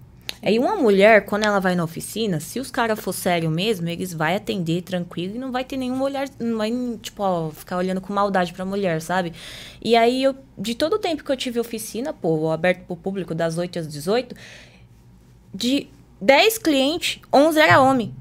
Aí 0.43 0.57
uma 0.57 0.75
mulher, 0.75 1.25
quando 1.25 1.43
ela 1.43 1.60
vai 1.60 1.75
na 1.75 1.83
oficina, 1.83 2.39
se 2.39 2.60
os 2.60 2.71
caras 2.71 3.00
for 3.00 3.13
sério 3.13 3.50
mesmo, 3.51 3.88
eles 3.88 4.12
vai 4.12 4.36
atender 4.36 4.81
tranquilo 4.81 5.36
e 5.36 5.39
não 5.39 5.51
vai 5.51 5.63
ter 5.63 5.77
nenhum 5.77 6.01
olhar, 6.01 6.27
não 6.39 6.57
vai, 6.57 6.71
tipo, 7.00 7.21
ó, 7.21 7.51
ficar 7.51 7.77
olhando 7.77 8.01
com 8.01 8.12
maldade 8.12 8.51
pra 8.51 8.65
mulher, 8.65 9.01
sabe? 9.03 9.33
E 9.79 9.95
aí, 9.95 10.24
eu, 10.24 10.36
de 10.57 10.74
todo 10.74 10.93
o 10.93 11.00
tempo 11.00 11.24
que 11.24 11.31
eu 11.31 11.38
tive 11.38 11.60
oficina, 11.60 12.12
pô, 12.12 12.50
aberto 12.51 12.86
pro 12.86 12.95
público 12.95 13.36
das 13.36 13.60
8 13.60 13.77
às 13.79 13.88
18, 13.88 14.36
de 15.53 15.88
10 16.19 16.57
clientes, 16.57 17.19
11 17.31 17.60
era 17.60 17.79
homem. 17.79 18.12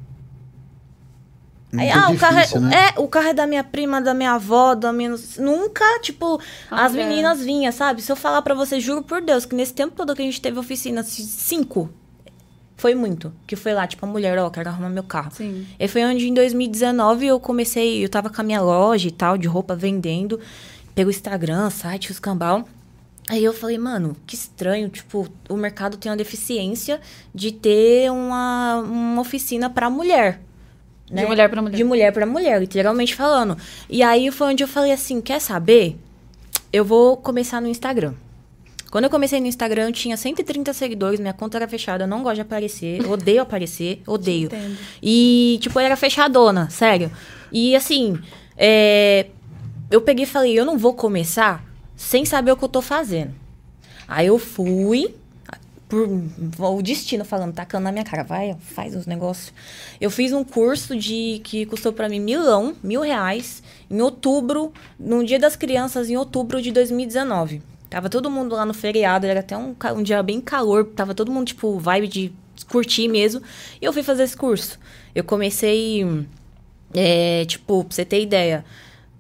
Aí, 1.73 1.89
ah, 1.89 2.11
o 2.11 2.19
carro, 2.19 2.37
difícil, 2.37 2.59
é, 2.59 2.61
né? 2.61 2.77
é, 2.97 3.01
o 3.01 3.07
carro 3.07 3.29
é 3.29 3.35
da 3.35 3.47
minha 3.47 3.63
prima, 3.63 4.01
da 4.01 4.13
minha 4.13 4.33
avó, 4.33 4.75
da 4.75 4.93
minha. 4.93 5.15
Nunca, 5.39 5.85
tipo, 6.01 6.41
Ah, 6.71 6.85
as 6.85 6.95
é. 6.95 6.97
meninas 6.97 7.41
vinham, 7.41 7.71
sabe? 7.71 8.03
Se 8.03 8.11
eu 8.11 8.17
falar 8.17 8.43
pra 8.43 8.55
você, 8.55 8.81
juro 8.81 9.03
por 9.03 9.23
Deus, 9.23 9.47
que 9.47 9.55
nesse 9.55 9.73
tempo 9.73 9.95
todo 9.95 10.15
que 10.15 10.21
a 10.21 10.25
gente 10.25 10.41
teve 10.41 10.59
oficina, 10.59 11.05
cinco, 11.05 11.89
foi 12.81 12.95
muito. 12.95 13.33
Que 13.47 13.57
foi 13.57 13.75
lá, 13.75 13.87
tipo, 13.87 14.05
a 14.07 14.09
mulher, 14.09 14.39
ó, 14.39 14.49
quero 14.49 14.69
arrumar 14.71 14.89
meu 14.89 15.03
carro. 15.03 15.31
Sim. 15.33 15.67
E 15.79 15.87
foi 15.87 16.03
onde 16.05 16.27
em 16.29 16.33
2019 16.35 17.27
eu 17.27 17.39
comecei, 17.39 18.03
eu 18.03 18.09
tava 18.09 18.31
com 18.31 18.41
a 18.41 18.45
minha 18.45 18.61
loja 18.63 19.07
e 19.07 19.11
tal, 19.11 19.37
de 19.37 19.47
roupa 19.47 19.77
vendendo, 19.77 20.41
pelo 20.95 21.11
Instagram, 21.11 21.69
site, 21.71 22.11
os 22.11 22.19
cambal. 22.19 22.67
Aí 23.29 23.45
eu 23.45 23.53
falei, 23.53 23.77
mano, 23.79 24.17
que 24.27 24.35
estranho, 24.35 24.89
tipo, 24.89 25.29
o 25.49 25.57
mercado 25.57 25.97
tem 25.99 26.11
uma 26.11 26.17
deficiência 26.17 27.01
de 27.35 27.53
ter 27.53 28.11
uma, 28.11 28.77
uma 28.81 29.21
oficina 29.21 29.69
pra 29.71 29.89
mulher. 29.91 30.41
né? 31.11 31.23
De 31.23 31.29
mulher 31.29 31.49
pra 31.51 31.61
mulher. 31.63 31.77
De 31.77 31.85
mulher 31.85 32.13
pra 32.13 32.27
mulher, 32.27 32.61
literalmente 32.61 33.15
falando. 33.15 33.57
E 33.89 34.03
aí 34.03 34.31
foi 34.33 34.49
onde 34.49 34.65
eu 34.65 34.69
falei 34.69 34.91
assim, 34.91 35.21
quer 35.21 35.41
saber? 35.41 35.97
Eu 36.73 36.85
vou 36.85 37.17
começar 37.17 37.61
no 37.61 37.69
Instagram. 37.69 38.15
Quando 38.91 39.05
eu 39.05 39.11
comecei 39.11 39.41
no 39.41 39.47
Instagram, 39.47 39.89
eu 39.89 39.93
tinha 39.93 40.17
130 40.17 40.73
seguidores, 40.73 41.21
minha 41.21 41.33
conta 41.33 41.59
era 41.59 41.69
fechada, 41.69 42.05
eu 42.05 42.09
não 42.09 42.23
gosto 42.23 42.37
de 42.37 42.41
aparecer, 42.41 43.07
odeio 43.07 43.41
aparecer, 43.41 44.03
odeio. 44.07 44.47
Entendo. 44.47 44.77
E, 45.01 45.59
tipo, 45.63 45.79
eu 45.79 45.85
era 45.85 45.97
fechadona, 45.97 46.69
sério. 46.71 47.11
E, 47.53 47.77
assim, 47.77 48.19
é, 48.57 49.27
eu 49.91 50.01
peguei 50.01 50.25
e 50.25 50.29
falei, 50.29 50.59
eu 50.59 50.65
não 50.65 50.77
vou 50.77 50.95
começar 50.95 51.65
sem 51.95 52.25
saber 52.25 52.51
o 52.51 52.57
que 52.57 52.65
eu 52.65 52.69
tô 52.69 52.83
fazendo. 52.83 53.33
Aí 54.09 54.27
eu 54.27 54.39
fui, 54.39 55.15
por 55.89 56.09
o 56.59 56.83
destino 56.83 57.25
falando, 57.25 57.55
tacando 57.55 57.85
na 57.85 57.93
minha 57.93 58.05
cara, 58.05 58.25
vai, 58.25 58.57
faz 58.61 58.97
os 58.97 59.07
negócios. 59.07 59.53
Eu 60.01 60.11
fiz 60.11 60.33
um 60.33 60.43
curso 60.43 60.97
de 60.97 61.41
que 61.45 61.65
custou 61.67 61.93
pra 61.93 62.09
mim 62.09 62.19
milão, 62.19 62.75
mil 62.83 63.03
reais, 63.03 63.63
em 63.89 64.01
outubro, 64.01 64.73
no 64.99 65.25
Dia 65.25 65.39
das 65.39 65.55
Crianças, 65.55 66.11
em 66.11 66.17
outubro 66.17 66.61
de 66.61 66.73
2019. 66.73 67.70
Tava 67.91 68.09
todo 68.09 68.31
mundo 68.31 68.55
lá 68.55 68.65
no 68.65 68.73
feriado, 68.73 69.27
era 69.27 69.41
até 69.41 69.57
um, 69.57 69.75
um 69.97 70.03
dia 70.03 70.23
bem 70.23 70.41
calor, 70.41 70.87
tava 70.87 71.13
todo 71.13 71.33
mundo, 71.33 71.49
tipo, 71.49 71.77
vibe 71.79 72.07
de 72.07 72.33
curtir 72.69 73.09
mesmo. 73.09 73.43
E 73.83 73.85
eu 73.85 73.93
fui 73.93 74.05
fazer 74.05 74.23
esse 74.23 74.37
curso. 74.37 74.79
Eu 75.13 75.25
comecei, 75.25 76.07
é, 76.95 77.45
tipo, 77.47 77.85
pra 77.85 77.93
você 77.93 78.05
ter 78.05 78.23
ideia, 78.23 78.65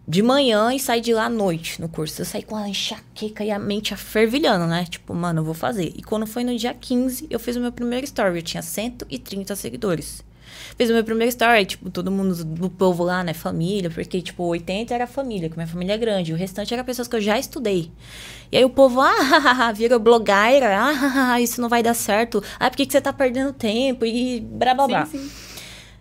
de 0.06 0.22
manhã 0.22 0.72
e 0.72 0.80
saí 0.80 1.00
de 1.00 1.12
lá 1.12 1.26
à 1.26 1.28
noite 1.28 1.80
no 1.80 1.88
curso. 1.88 2.20
Eu 2.20 2.26
saí 2.26 2.42
com 2.42 2.56
a 2.56 2.68
enxaqueca 2.68 3.44
e 3.44 3.50
a 3.50 3.58
mente 3.58 3.94
fervilhando, 3.96 4.66
né? 4.66 4.84
Tipo, 4.88 5.14
mano, 5.14 5.40
eu 5.40 5.44
vou 5.44 5.54
fazer. 5.54 5.92
E 5.96 6.02
quando 6.02 6.26
foi 6.26 6.44
no 6.44 6.56
dia 6.56 6.72
15, 6.72 7.26
eu 7.28 7.38
fiz 7.38 7.56
o 7.56 7.60
meu 7.60 7.72
primeiro 7.72 8.04
story. 8.04 8.36
Eu 8.36 8.42
tinha 8.42 8.62
130 8.62 9.54
seguidores. 9.56 10.24
Fiz 10.76 10.90
o 10.90 10.92
meu 10.92 11.04
primeiro 11.04 11.28
story, 11.28 11.64
tipo, 11.64 11.90
todo 11.90 12.10
mundo 12.10 12.44
do 12.44 12.70
povo 12.70 13.04
lá, 13.04 13.22
né? 13.22 13.34
Família, 13.34 13.90
porque, 13.90 14.20
tipo, 14.20 14.44
80 14.44 14.94
era 14.94 15.06
família, 15.06 15.48
que 15.48 15.56
minha 15.56 15.66
família 15.66 15.94
é 15.94 15.98
grande. 15.98 16.32
O 16.32 16.36
restante 16.36 16.72
era 16.72 16.84
pessoas 16.84 17.08
que 17.08 17.16
eu 17.16 17.20
já 17.20 17.38
estudei. 17.38 17.90
E 18.50 18.56
aí 18.56 18.64
o 18.64 18.70
povo, 18.70 19.00
ah, 19.00 19.72
vira 19.74 19.98
blogueira, 19.98 20.76
ah, 20.80 21.40
isso 21.40 21.60
não 21.60 21.68
vai 21.68 21.82
dar 21.82 21.94
certo. 21.94 22.42
Ah, 22.58 22.70
por 22.70 22.76
que, 22.76 22.86
que 22.86 22.92
você 22.92 23.00
tá 23.00 23.12
perdendo 23.12 23.52
tempo? 23.52 24.04
E 24.04 24.40
blá 24.40 24.74
blá 24.74 24.86
blá. 24.86 25.06
Sim, 25.06 25.18
sim. 25.18 25.30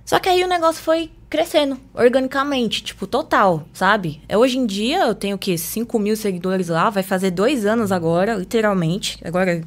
Só 0.09 0.17
que 0.17 0.27
aí 0.27 0.43
o 0.43 0.47
negócio 0.47 0.81
foi 0.81 1.11
crescendo, 1.29 1.79
organicamente, 1.93 2.83
tipo, 2.83 3.05
total, 3.05 3.67
sabe? 3.71 4.19
É, 4.27 4.35
hoje 4.35 4.57
em 4.57 4.65
dia 4.65 5.01
eu 5.01 5.13
tenho 5.13 5.35
o 5.35 5.39
quê? 5.39 5.55
5 5.55 5.99
mil 5.99 6.15
seguidores 6.15 6.67
lá, 6.67 6.89
vai 6.89 7.03
fazer 7.03 7.29
dois 7.29 7.63
anos 7.63 7.91
agora, 7.91 8.33
literalmente. 8.33 9.19
Agora. 9.23 9.61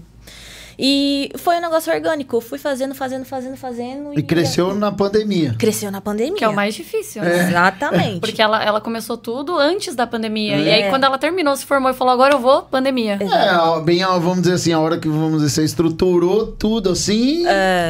E 0.85 1.31
foi 1.37 1.59
um 1.59 1.61
negócio 1.61 1.95
orgânico. 1.95 2.39
Eu 2.39 2.41
fui 2.41 2.59
fazendo, 2.59 2.93
fazendo, 2.93 3.25
fazendo, 3.25 3.57
fazendo. 3.57 4.19
E 4.19 4.21
cresceu 4.21 4.75
na 4.75 4.91
pandemia. 4.91 5.55
Cresceu 5.57 5.93
na 5.93 6.01
pandemia. 6.01 6.35
Que 6.35 6.43
é 6.43 6.49
o 6.49 6.53
mais 6.57 6.75
difícil, 6.75 7.23
né? 7.23 7.47
Exatamente. 7.49 8.19
Porque 8.27 8.43
ela, 8.43 8.61
ela 8.65 8.81
começou 8.81 9.17
tudo 9.17 9.57
antes 9.57 9.95
da 9.95 10.09
pandemia. 10.09 10.57
E 10.57 10.69
É. 10.69 10.75
aí, 10.75 10.91
quando 10.91 11.05
ela 11.05 11.19
terminou, 11.19 11.55
se 11.55 11.65
formou 11.65 11.89
e 11.89 11.95
falou, 11.95 12.13
agora 12.13 12.35
eu 12.35 12.41
vou, 12.41 12.63
pandemia. 12.63 13.17
É, 13.23 13.81
bem, 13.85 14.01
vamos 14.01 14.41
dizer 14.41 14.55
assim, 14.55 14.73
a 14.73 14.81
hora 14.81 14.99
que, 14.99 15.07
vamos 15.07 15.41
dizer, 15.41 15.51
você 15.51 15.63
estruturou 15.65 16.49
tudo 16.49 16.91
assim, 16.91 17.45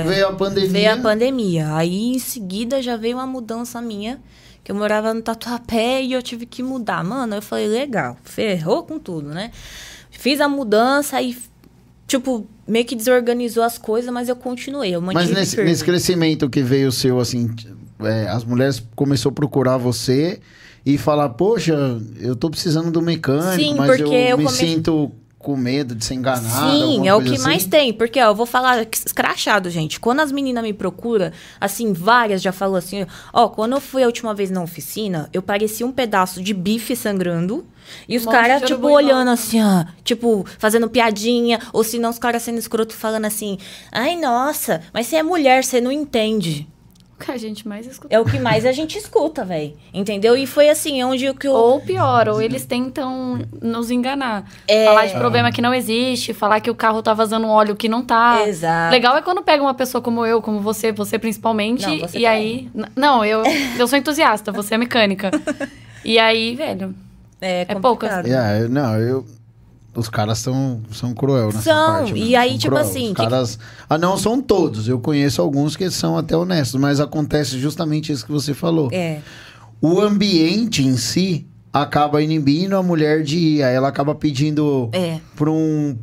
veio 0.07 0.29
a 0.29 0.33
pandemia. 0.35 0.69
É. 0.69 0.73
Veio 0.73 0.93
a 0.93 0.97
pandemia. 0.99 1.75
Aí, 1.75 2.13
em 2.15 2.19
seguida, 2.19 2.83
já 2.83 2.99
veio 2.99 3.17
uma 3.17 3.27
mudança 3.27 3.81
minha. 3.81 4.21
Que 4.63 4.71
eu 4.71 4.77
morava 4.77 5.15
no 5.15 5.23
Tatuapé 5.23 6.03
e 6.03 6.13
eu 6.13 6.21
tive 6.23 6.45
que 6.45 6.63
mudar. 6.63 7.03
Mano, 7.03 7.37
eu 7.37 7.43
falei, 7.43 7.69
legal. 7.69 8.19
Ferrou 8.23 8.83
com 8.83 8.99
tudo, 8.99 9.31
né? 9.31 9.51
Fiz 10.11 10.43
a 10.43 10.47
mudança 10.47 11.23
e, 11.23 11.35
tipo, 12.07 12.47
meio 12.67 12.85
que 12.85 12.95
desorganizou 12.95 13.63
as 13.63 13.79
coisas, 13.79 14.13
mas 14.13 14.29
eu 14.29 14.37
continuei. 14.37 14.95
Eu 14.95 15.01
Mas 15.01 15.31
nesse, 15.31 15.57
nesse 15.63 15.85
crescimento 15.85 16.49
que 16.49 16.63
veio 16.63 16.89
o 16.89 16.93
seu, 16.93 17.19
assim, 17.21 17.51
é, 18.01 18.29
as 18.29 18.45
mulheres 18.45 18.83
começou 18.95 19.31
a 19.31 19.33
procurar 19.33 19.77
você 19.77 20.41
e 20.85 20.99
falar, 20.99 21.29
poxa, 21.31 22.01
eu 22.21 22.35
tô 22.35 22.51
precisando 22.51 22.91
do 22.91 23.01
mecânico, 23.03 23.63
Sim, 23.63 23.75
mas 23.77 24.01
eu, 24.01 24.07
porque 24.07 24.15
eu 24.15 24.39
me 24.39 24.45
come- 24.45 24.57
sinto 24.57 25.13
com 25.39 25.57
medo 25.57 25.95
de 25.95 26.05
ser 26.05 26.15
enganada. 26.15 26.71
Sim, 26.71 27.09
é 27.09 27.15
o 27.15 27.21
que 27.21 27.37
mais 27.41 27.63
assim. 27.63 27.69
tem. 27.69 27.93
Porque, 27.93 28.21
ó, 28.21 28.29
eu 28.29 28.35
vou 28.35 28.47
falar 28.47 28.87
escrachado, 28.93 29.69
gente. 29.71 29.99
Quando 29.99 30.21
as 30.21 30.31
meninas 30.31 30.63
me 30.63 30.73
procuram, 30.73 31.33
assim, 31.61 31.93
várias 31.93 32.41
já 32.41 32.53
falou 32.53 32.77
assim, 32.77 33.05
ó, 33.33 33.49
quando 33.49 33.73
eu 33.73 33.81
fui 33.81 34.05
a 34.05 34.07
última 34.07 34.33
vez 34.35 34.51
na 34.53 34.63
oficina, 34.63 35.29
eu 35.33 35.43
parecia 35.43 35.85
um 35.85 35.91
pedaço 35.91 36.41
de 36.41 36.55
bife 36.55 36.95
sangrando. 36.95 37.67
E 38.09 38.17
os 38.17 38.25
caras, 38.25 38.63
tipo, 38.63 38.87
olhando 38.89 39.27
volta. 39.27 39.33
assim, 39.33 39.63
ó, 39.63 39.85
tipo, 40.05 40.45
fazendo 40.59 40.89
piadinha, 40.91 41.59
ou 41.73 41.83
se 41.85 41.99
não, 41.99 42.11
os 42.11 42.19
caras 42.19 42.43
sendo 42.43 42.59
escroto 42.59 42.95
falando 42.95 43.25
assim, 43.25 43.59
ai, 43.91 44.17
nossa, 44.17 44.83
mas 44.93 45.07
você 45.07 45.17
é 45.17 45.23
mulher, 45.23 45.65
você 45.65 45.81
não 45.81 45.93
entende. 45.93 46.67
O 47.15 47.25
que 47.25 47.31
a 47.31 47.37
gente 47.37 47.69
mais 47.69 47.87
escuta. 47.87 48.13
É 48.13 48.19
o 48.19 48.25
que 48.25 48.37
mais 48.41 48.67
a 48.67 48.73
gente 48.73 48.99
escuta, 48.99 49.45
velho. 49.45 49.77
Entendeu? 49.95 50.37
E 50.37 50.45
foi 50.45 50.69
assim, 50.69 51.05
onde 51.05 51.29
o 51.29 51.35
que 51.37 51.47
o. 51.47 51.53
Ou 51.53 51.81
pior, 51.81 52.29
ou 52.29 52.43
eles 52.43 52.67
tentam 52.67 53.41
nos 53.63 53.93
enganar. 53.93 54.45
É. 54.67 54.87
Falar 54.87 55.07
de 55.07 55.15
problema 55.15 55.53
que 55.53 55.63
não 55.63 55.73
existe, 55.73 56.35
falar 56.35 56.59
que 56.59 56.69
o 56.69 56.75
carro 56.75 57.01
tá 57.01 57.15
vazando 57.15 57.47
óleo 57.47 57.77
que 57.77 57.89
não 57.89 58.03
tá. 58.03 58.43
Exato. 58.49 58.91
Legal 58.91 59.17
é 59.17 59.23
quando 59.23 59.41
pega 59.41 59.63
uma 59.63 59.73
pessoa 59.75 60.03
como 60.03 60.27
eu, 60.27 60.43
como 60.43 60.59
você, 60.61 60.91
você 60.91 61.17
principalmente, 61.17 61.87
Não, 61.87 61.99
você 62.01 62.19
e 62.19 62.23
tá 62.23 62.31
aí... 62.31 62.69
N- 62.75 62.89
Não, 62.97 63.25
eu, 63.25 63.45
eu 63.79 63.87
sou 63.87 63.97
entusiasta, 63.97 64.51
você 64.51 64.75
é 64.75 64.79
mecânica. 64.79 65.31
E 66.05 66.19
aí, 66.19 66.57
velho, 66.57 66.93
É, 67.43 67.67
É 67.69 67.75
poucas. 67.75 68.25
Yeah, 68.25 68.61
eu- 68.61 68.69
não, 68.71 68.97
eu. 68.99 69.27
Os 69.95 70.09
caras 70.09 70.39
são, 70.39 70.81
são 70.91 71.13
cruel 71.13 71.49
nessa 71.49 71.61
São, 71.63 71.93
parte. 72.05 72.15
e 72.15 72.35
aí, 72.35 72.51
São 72.53 72.59
tipo 72.59 72.75
cruel. 72.77 72.89
assim, 72.89 73.03
Os 73.09 73.09
que- 73.11 73.15
caras. 73.17 73.59
Ah, 73.91 73.99
não 73.99 74.17
são 74.17 74.41
todos. 74.41 74.89
Eu 74.89 74.99
conheço 74.99 75.43
alguns 75.43 75.77
que 75.77 75.91
são 75.91 76.17
até 76.17 76.35
honestos, 76.35 76.81
mas 76.81 76.99
acontece 76.99 77.59
justamente 77.59 78.11
isso 78.11 78.25
que 78.25 78.33
você 78.33 78.55
falou. 78.55 78.89
É. 78.91 79.19
O 79.83 80.01
ambiente 80.01 80.83
em 80.83 80.97
si 80.97 81.47
acaba 81.71 82.23
inibindo 82.23 82.75
a 82.77 82.83
mulher 82.83 83.23
de 83.23 83.37
ir. 83.37 83.63
Aí 83.65 83.75
ela 83.75 83.89
acaba 83.89 84.15
pedindo 84.15 84.89
É. 84.93 85.19
pra 85.37 85.51
um. 85.51 85.95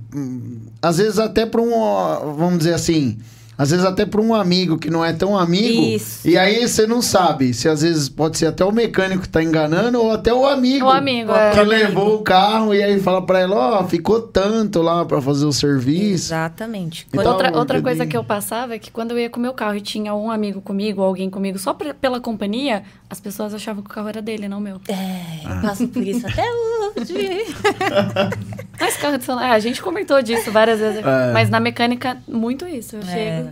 Às 0.81 0.97
vezes 0.97 1.17
até 1.17 1.45
pra 1.47 1.61
um. 1.61 1.73
ó, 1.73 2.31
Vamos 2.33 2.59
dizer 2.59 2.73
assim. 2.75 3.17
Às 3.61 3.71
vezes 3.71 3.83
até 3.85 4.05
pra 4.05 4.21
um 4.21 4.33
amigo 4.33 4.77
que 4.77 4.89
não 4.89 5.03
é 5.03 5.11
tão 5.11 5.37
amigo. 5.37 5.81
Isso. 5.81 6.25
E 6.25 6.37
aí 6.37 6.65
você 6.65 6.87
não 6.87 7.01
sabe 7.01 7.53
se 7.53 7.67
às 7.67 7.81
vezes 7.81 8.07
pode 8.07 8.37
ser 8.37 8.45
até 8.45 8.63
o 8.63 8.71
mecânico 8.71 9.23
que 9.23 9.27
tá 9.29 9.43
enganando 9.43 10.01
ou 10.01 10.11
até 10.13 10.33
o 10.33 10.45
amigo. 10.47 10.85
O 10.85 10.89
amigo, 10.89 11.33
Que 11.53 11.59
é. 11.59 11.63
levou 11.63 12.15
o 12.15 12.21
carro 12.23 12.73
e 12.73 12.81
aí 12.81 12.97
fala 13.01 13.21
pra 13.25 13.39
ela, 13.41 13.81
ó, 13.81 13.83
ficou 13.83 14.21
tanto 14.21 14.81
lá 14.81 15.03
pra 15.03 15.21
fazer 15.21 15.45
o 15.45 15.51
serviço. 15.51 16.27
Exatamente. 16.27 17.05
Então, 17.11 17.33
outra, 17.33 17.57
outra 17.57 17.81
coisa 17.81 18.05
que 18.05 18.15
eu 18.15 18.23
passava 18.23 18.75
é 18.75 18.79
que 18.79 18.89
quando 18.91 19.11
eu 19.11 19.19
ia 19.19 19.29
com 19.29 19.39
o 19.39 19.43
meu 19.43 19.53
carro 19.53 19.75
e 19.75 19.81
tinha 19.81 20.15
um 20.15 20.31
amigo 20.31 20.61
comigo, 20.61 21.01
ou 21.01 21.07
alguém 21.07 21.29
comigo, 21.29 21.59
só 21.59 21.73
pre- 21.73 21.93
pela 21.93 22.21
companhia, 22.21 22.83
as 23.09 23.19
pessoas 23.19 23.53
achavam 23.53 23.83
que 23.83 23.89
o 23.91 23.93
carro 23.93 24.07
era 24.07 24.21
dele, 24.21 24.47
não 24.47 24.61
meu. 24.61 24.79
É, 24.87 25.43
eu 25.43 25.61
passo 25.61 25.85
por 25.89 26.01
isso 26.01 26.25
até 26.25 26.43
hoje. 26.49 27.53
Mas 28.79 28.95
carro 28.95 29.17
de 29.17 29.25
celular, 29.25 29.49
é, 29.49 29.51
a 29.51 29.59
gente 29.59 29.81
comentou 29.81 30.21
disso 30.21 30.49
várias 30.51 30.79
vezes. 30.79 30.99
É. 31.05 31.33
Mas 31.33 31.49
na 31.49 31.59
mecânica, 31.59 32.17
muito 32.27 32.65
isso. 32.65 32.95
Eu 32.95 33.01
chego. 33.03 33.48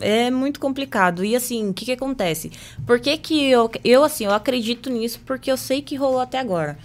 É 0.00 0.30
muito 0.30 0.58
complicado. 0.60 1.24
E 1.24 1.36
assim, 1.36 1.68
o 1.70 1.74
que 1.74 1.84
que 1.84 1.92
acontece? 1.92 2.50
Por 2.86 3.00
que 3.00 3.16
que 3.18 3.44
eu, 3.50 3.70
eu 3.84 4.02
assim, 4.04 4.24
eu 4.24 4.32
acredito 4.32 4.90
nisso 4.90 5.20
porque 5.26 5.50
eu 5.50 5.56
sei 5.56 5.82
que 5.82 5.96
rolou 5.96 6.20
até 6.20 6.38
agora. 6.38 6.78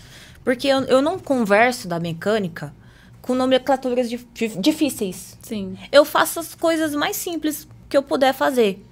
Porque 0.43 0.67
eu, 0.67 0.81
eu 0.85 1.01
não 1.01 1.17
converso 1.17 1.87
da 1.87 1.99
mecânica 1.99 2.73
com 3.21 3.33
nomenclaturas 3.33 4.09
dif- 4.09 4.27
dif- 4.33 4.59
difíceis. 4.59 5.37
Sim. 5.41 5.77
Eu 5.91 6.05
faço 6.05 6.39
as 6.39 6.53
coisas 6.53 6.93
mais 6.93 7.15
simples 7.15 7.67
que 7.89 7.97
eu 7.97 8.03
puder 8.03 8.33
fazer. 8.33 8.83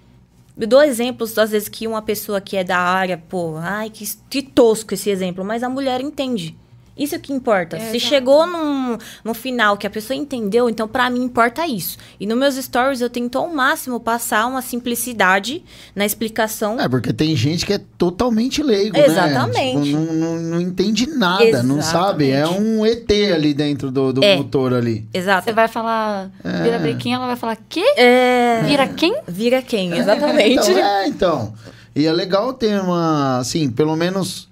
Eu 0.57 0.67
dou 0.67 0.83
exemplos, 0.83 1.37
às 1.37 1.51
vezes, 1.51 1.67
que 1.67 1.87
uma 1.87 2.01
pessoa 2.01 2.39
que 2.39 2.55
é 2.57 2.63
da 2.63 2.77
área, 2.77 3.17
pô, 3.17 3.57
ai, 3.57 3.89
que, 3.89 4.05
que 4.29 4.41
tosco 4.41 4.93
esse 4.93 5.09
exemplo, 5.09 5.43
mas 5.43 5.63
a 5.63 5.69
mulher 5.69 5.99
entende. 6.01 6.55
Isso 6.97 7.17
que 7.19 7.33
importa. 7.33 7.75
É, 7.77 7.91
Se 7.91 7.99
chegou 7.99 8.45
num, 8.45 8.97
no 9.23 9.33
final 9.33 9.75
que 9.77 9.87
a 9.87 9.89
pessoa 9.89 10.15
entendeu, 10.15 10.69
então 10.69 10.87
pra 10.87 11.09
mim 11.09 11.23
importa 11.23 11.65
isso. 11.65 11.97
E 12.19 12.27
nos 12.27 12.37
meus 12.37 12.55
stories 12.55 13.01
eu 13.01 13.09
tento 13.09 13.37
ao 13.37 13.49
máximo 13.53 13.99
passar 13.99 14.45
uma 14.45 14.61
simplicidade 14.61 15.63
na 15.95 16.05
explicação. 16.05 16.79
É, 16.79 16.87
porque 16.87 17.11
tem 17.11 17.35
gente 17.35 17.65
que 17.65 17.73
é 17.73 17.81
totalmente 17.97 18.61
leigo, 18.61 18.95
Exatamente. 18.97 19.75
né? 19.77 19.83
Tipo, 19.83 19.97
não, 19.97 20.13
não, 20.13 20.35
não 20.41 20.61
entende 20.61 21.07
nada, 21.07 21.63
não 21.63 21.81
sabe. 21.81 22.29
É 22.29 22.41
Exatamente. 22.41 22.63
um 22.63 22.85
ET 22.85 23.11
ali 23.33 23.53
dentro 23.53 23.89
do, 23.89 24.13
do 24.13 24.23
É. 24.23 24.37
motor 24.37 24.73
ali. 24.73 25.07
Exato. 25.13 25.45
Você 25.45 25.53
vai 25.53 25.67
falar, 25.67 26.29
vira 26.63 26.77
brequinha, 26.77 27.15
ela 27.15 27.25
vai 27.27 27.35
falar, 27.35 27.57
quê? 27.67 27.83
É... 27.97 28.61
Vira 28.65 28.87
quem? 28.87 29.15
Vira 29.27 29.61
quem? 29.61 29.97
Exatamente. 29.97 30.69
Então, 30.69 30.77
é, 30.77 31.07
então. 31.07 31.53
E 31.95 32.05
é 32.05 32.11
legal 32.11 32.53
ter 32.53 32.79
uma, 32.81 33.39
assim, 33.39 33.69
pelo 33.69 33.95
menos 33.95 34.47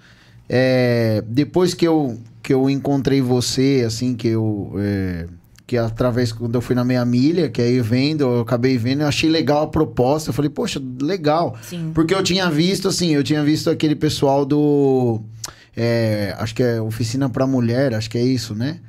é, 0.49 1.23
depois 1.27 1.73
que 1.73 1.88
eu, 1.88 2.19
que 2.41 2.54
eu 2.54 2.69
encontrei 2.69 3.21
você, 3.21 3.84
assim, 3.86 4.15
que 4.15 4.27
eu. 4.30 4.73
é, 4.77 5.27
que 5.67 5.77
através, 5.77 6.34
quando 6.34 6.56
eu 6.56 6.62
fui 6.62 6.75
na 6.75 6.84
meia 6.84 7.06
milha, 7.06 7.49
que 7.49 7.62
aí 7.62 7.80
vendo, 7.80 8.25
eu 8.25 8.41
acabei 8.41 8.77
vendo, 8.77 9.01
eu 9.01 9.08
achei 9.08 9.30
legal 9.30 9.63
a 9.63 9.67
proposta. 9.67 10.30
Eu 10.30 10.34
falei, 10.34 10.49
poxa, 10.49 10.82
legal. 11.01 11.58
Sim. 11.62 11.91
Porque 11.93 12.13
eu 12.13 12.21
tinha 12.21 12.49
visto, 12.49 12.89
assim, 12.89 13.15
eu 13.15 13.23
tinha 13.23 13.41
visto 13.41 13.69
aquele 13.69 13.95
pessoal 13.95 14.45
do. 14.45 15.21
é, 15.75 16.36
acho 16.38 16.54
que 16.54 16.62
é 16.62 16.82
Oficina 16.82 17.30
pra 17.30 17.47
Mulher, 17.47 17.93
acho 17.93 18.10
que 18.10 18.17
é 18.17 18.23
isso, 18.23 18.54
né? 18.54 18.82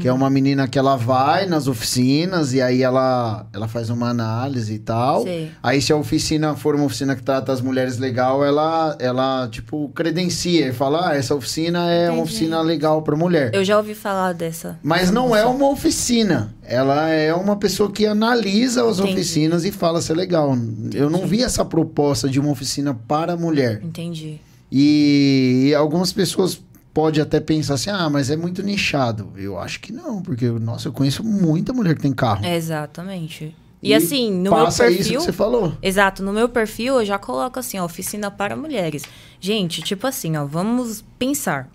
Que 0.00 0.08
é 0.08 0.12
uma 0.12 0.28
menina 0.28 0.66
que 0.66 0.78
ela 0.78 0.96
vai 0.96 1.46
nas 1.46 1.68
oficinas 1.68 2.52
e 2.52 2.60
aí 2.60 2.82
ela, 2.82 3.46
ela 3.52 3.68
faz 3.68 3.88
uma 3.88 4.08
análise 4.08 4.74
e 4.74 4.78
tal. 4.80 5.22
Sei. 5.22 5.50
Aí 5.62 5.80
se 5.80 5.92
a 5.92 5.96
oficina 5.96 6.56
for 6.56 6.74
uma 6.74 6.84
oficina 6.84 7.14
que 7.14 7.22
trata 7.22 7.52
as 7.52 7.60
mulheres 7.60 7.96
legal, 7.98 8.44
ela, 8.44 8.96
ela 8.98 9.48
tipo, 9.48 9.88
credencia 9.94 10.68
e 10.68 10.72
fala, 10.72 11.10
ah, 11.10 11.16
essa 11.16 11.34
oficina 11.34 11.90
é 11.90 12.10
uma 12.10 12.18
Entendi. 12.18 12.22
oficina 12.22 12.60
legal 12.62 13.02
pra 13.02 13.16
mulher. 13.16 13.54
Eu 13.54 13.64
já 13.64 13.76
ouvi 13.78 13.94
falar 13.94 14.32
dessa. 14.32 14.78
Mas 14.82 15.10
não 15.10 15.34
é 15.36 15.46
uma 15.46 15.68
oficina. 15.70 16.52
Ela 16.64 17.08
é 17.08 17.32
uma 17.32 17.56
pessoa 17.56 17.90
que 17.90 18.06
analisa 18.06 18.84
as 18.88 18.98
Entendi. 18.98 19.12
oficinas 19.12 19.64
e 19.64 19.70
fala 19.70 20.00
se 20.00 20.10
é 20.10 20.14
legal. 20.14 20.56
Eu 20.92 21.08
não 21.08 21.26
vi 21.26 21.42
essa 21.42 21.64
proposta 21.64 22.28
de 22.28 22.40
uma 22.40 22.50
oficina 22.50 22.92
para 23.06 23.36
mulher. 23.36 23.80
Entendi. 23.84 24.40
E, 24.70 25.72
algumas 25.76 26.12
pessoas 26.12 26.60
podem 26.96 27.22
até 27.22 27.40
pensar 27.40 27.74
assim, 27.74 27.90
ah, 27.90 28.08
mas 28.08 28.30
é 28.30 28.36
muito 28.36 28.62
nichado. 28.62 29.30
Eu 29.36 29.58
acho 29.58 29.80
que 29.80 29.92
não, 29.92 30.22
porque, 30.22 30.46
nossa, 30.46 30.88
eu 30.88 30.92
conheço 30.94 31.22
muita 31.22 31.70
mulher 31.70 31.94
que 31.94 32.00
tem 32.00 32.10
carro. 32.10 32.42
Exatamente. 32.46 33.54
E, 33.82 33.92
assim, 33.92 34.32
no 34.32 34.44
meu 34.44 34.52
passa 34.52 34.88
isso 34.88 34.96
perfil. 34.96 35.18
que 35.18 35.26
você 35.26 35.32
falou. 35.32 35.74
Exato, 35.82 36.22
no 36.22 36.32
meu 36.32 36.48
perfil 36.48 37.00
eu 37.00 37.04
já 37.04 37.18
coloco 37.18 37.58
assim, 37.58 37.78
ó, 37.78 37.84
oficina 37.84 38.30
para 38.30 38.56
mulheres. 38.56 39.02
Gente, 39.38 39.82
tipo 39.82 40.06
assim, 40.06 40.38
ó, 40.38 40.46
vamos 40.46 41.04
pensar. 41.18 41.68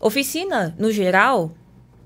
Oficina, 0.00 0.74
no 0.78 0.90
geral, 0.90 1.52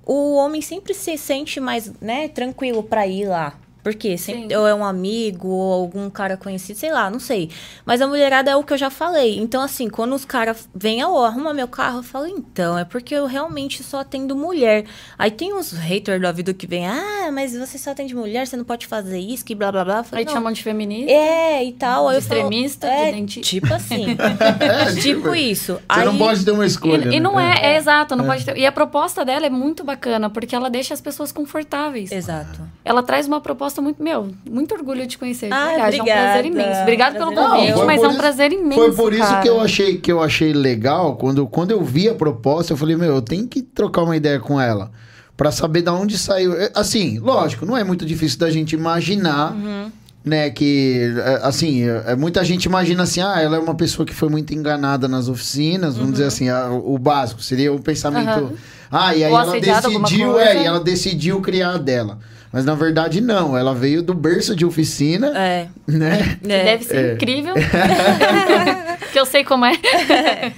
o 0.04 0.34
homem 0.34 0.60
sempre 0.60 0.94
se 0.94 1.16
sente 1.16 1.60
mais, 1.60 1.92
né, 2.00 2.26
tranquilo 2.26 2.82
para 2.82 3.06
ir 3.06 3.28
lá. 3.28 3.56
Porque 3.86 4.18
sempre 4.18 4.48
Sim. 4.48 4.56
ou 4.56 4.66
é 4.66 4.74
um 4.74 4.84
amigo 4.84 5.46
ou 5.46 5.72
algum 5.72 6.10
cara 6.10 6.36
conhecido, 6.36 6.76
sei 6.76 6.90
lá, 6.90 7.08
não 7.08 7.20
sei. 7.20 7.50
Mas 7.84 8.00
a 8.02 8.06
mulherada 8.08 8.50
é 8.50 8.56
o 8.56 8.64
que 8.64 8.72
eu 8.72 8.76
já 8.76 8.90
falei. 8.90 9.38
Então, 9.38 9.62
assim, 9.62 9.88
quando 9.88 10.12
os 10.12 10.24
caras 10.24 10.68
vêm, 10.74 11.04
ó, 11.04 11.24
arruma 11.24 11.54
meu 11.54 11.68
carro, 11.68 12.00
eu 12.00 12.02
falo, 12.02 12.26
então, 12.26 12.76
é 12.76 12.84
porque 12.84 13.14
eu 13.14 13.26
realmente 13.26 13.84
só 13.84 14.00
atendo 14.00 14.34
mulher. 14.34 14.86
Aí 15.16 15.30
tem 15.30 15.54
uns 15.54 15.70
haters 15.70 16.20
da 16.20 16.32
vida 16.32 16.52
que 16.52 16.66
vem, 16.66 16.84
ah, 16.84 17.30
mas 17.32 17.56
você 17.56 17.78
só 17.78 17.92
atende 17.92 18.12
mulher, 18.12 18.44
você 18.48 18.56
não 18.56 18.64
pode 18.64 18.88
fazer 18.88 19.20
isso, 19.20 19.44
que 19.44 19.54
blá 19.54 19.70
blá 19.70 19.84
blá. 19.84 19.98
Eu 19.98 20.04
falei, 20.04 20.22
Aí 20.22 20.24
te 20.26 20.30
"Não, 20.30 20.34
chamam 20.34 20.52
de 20.52 20.64
feminista. 20.64 21.12
é, 21.12 21.64
e 21.64 21.72
tal. 21.72 22.08
Aí 22.08 22.18
De 22.18 22.24
eu 22.24 22.28
falo, 22.28 22.40
extremista, 22.40 22.86
é, 22.88 23.04
de 23.04 23.18
identi- 23.18 23.40
Tipo 23.42 23.72
assim. 23.72 24.16
É, 24.60 25.00
tipo 25.00 25.32
isso. 25.32 25.74
Você 25.74 25.82
Aí, 25.88 26.04
não 26.04 26.18
pode 26.18 26.44
ter 26.44 26.50
uma 26.50 26.66
escolha. 26.66 27.02
E, 27.02 27.04
né? 27.06 27.14
e 27.14 27.20
não 27.20 27.38
é, 27.38 27.74
é 27.74 27.76
exato, 27.76 28.16
não 28.16 28.24
pode 28.26 28.44
ter. 28.44 28.56
E 28.58 28.66
a 28.66 28.72
proposta 28.72 29.24
dela 29.24 29.46
é 29.46 29.50
muito 29.50 29.84
bacana, 29.84 30.28
porque 30.28 30.56
ela 30.56 30.68
deixa 30.68 30.92
as 30.92 31.00
pessoas 31.00 31.30
confortáveis. 31.30 32.10
Exato. 32.10 32.60
Ela 32.84 33.02
traz 33.02 33.26
uma 33.28 33.40
proposta 33.40 33.75
muito, 33.82 34.02
meu, 34.02 34.28
muito 34.50 34.74
orgulho 34.74 35.02
de 35.02 35.08
te 35.08 35.18
conhecer. 35.18 35.52
Ah, 35.52 35.66
verdade, 35.66 35.96
é 35.96 35.98
um 35.98 36.02
obrigada. 36.02 36.22
prazer 36.32 36.44
imenso. 36.46 36.80
Obrigado 36.82 37.12
pelo 37.14 37.32
Prazer 37.32 37.50
convite, 37.50 37.84
mas 37.86 37.96
por 38.00 38.04
é 38.04 38.08
um 38.08 38.10
isso- 38.10 38.18
prazer 38.20 38.52
imenso. 38.52 38.74
Foi 38.80 38.92
por 38.92 39.12
isso 39.12 39.22
cara. 39.22 39.40
que 39.42 39.48
eu 39.48 39.60
achei 39.60 39.96
que 39.98 40.12
eu 40.12 40.22
achei 40.22 40.52
legal 40.52 41.16
quando, 41.16 41.46
quando 41.46 41.70
eu 41.70 41.82
vi 41.84 42.08
a 42.08 42.14
proposta, 42.14 42.72
eu 42.72 42.76
falei, 42.76 42.96
meu, 42.96 43.14
eu 43.14 43.22
tenho 43.22 43.46
que 43.46 43.62
trocar 43.62 44.02
uma 44.02 44.16
ideia 44.16 44.38
com 44.40 44.60
ela 44.60 44.90
Pra 45.36 45.52
saber 45.52 45.82
da 45.82 45.92
onde 45.92 46.16
saiu. 46.16 46.54
É, 46.54 46.70
Assim, 46.74 47.18
lógico, 47.18 47.66
não 47.66 47.76
é 47.76 47.84
muito 47.84 48.06
difícil 48.06 48.38
da 48.38 48.50
gente 48.50 48.72
imaginar, 48.74 49.52
Uhum. 49.52 49.92
né, 50.24 50.48
que 50.48 51.12
é, 51.18 51.40
assim, 51.42 51.82
é, 51.86 52.04
é, 52.06 52.16
muita 52.16 52.42
gente 52.42 52.64
imagina 52.64 53.02
assim, 53.02 53.20
ah, 53.20 53.38
ela 53.38 53.56
é 53.56 53.60
uma 53.60 53.74
pessoa 53.74 54.06
que 54.06 54.14
foi 54.14 54.30
muito 54.30 54.54
enganada 54.54 55.06
nas 55.06 55.28
oficinas, 55.28 55.96
vamos 55.98 56.12
dizer 56.12 56.24
assim, 56.24 56.48
a- 56.48 56.70
o 56.70 56.96
básico 56.96 57.42
seria 57.42 57.70
o 57.70 57.78
pensamento, 57.78 58.44
Uhum. 58.44 58.52
ah, 58.90 59.14
e 59.14 59.24
aí 59.24 59.30
Ou 59.30 59.38
ela 59.38 59.60
decidiu, 59.60 60.38
é, 60.40 60.62
e 60.62 60.64
ela 60.64 60.80
decidiu 60.80 61.40
criar 61.42 61.74
a 61.74 61.76
dela. 61.78 62.18
Mas 62.56 62.64
na 62.64 62.74
verdade 62.74 63.20
não, 63.20 63.54
ela 63.54 63.74
veio 63.74 64.02
do 64.02 64.14
berço 64.14 64.56
de 64.56 64.64
oficina, 64.64 65.26
É. 65.36 65.66
né? 65.86 66.38
É. 66.42 66.64
deve 66.64 66.84
ser 66.84 66.96
É. 66.96 67.12
incrível. 67.12 67.52
que 69.12 69.20
eu 69.20 69.26
sei 69.26 69.44
como 69.44 69.66
é. 69.66 69.74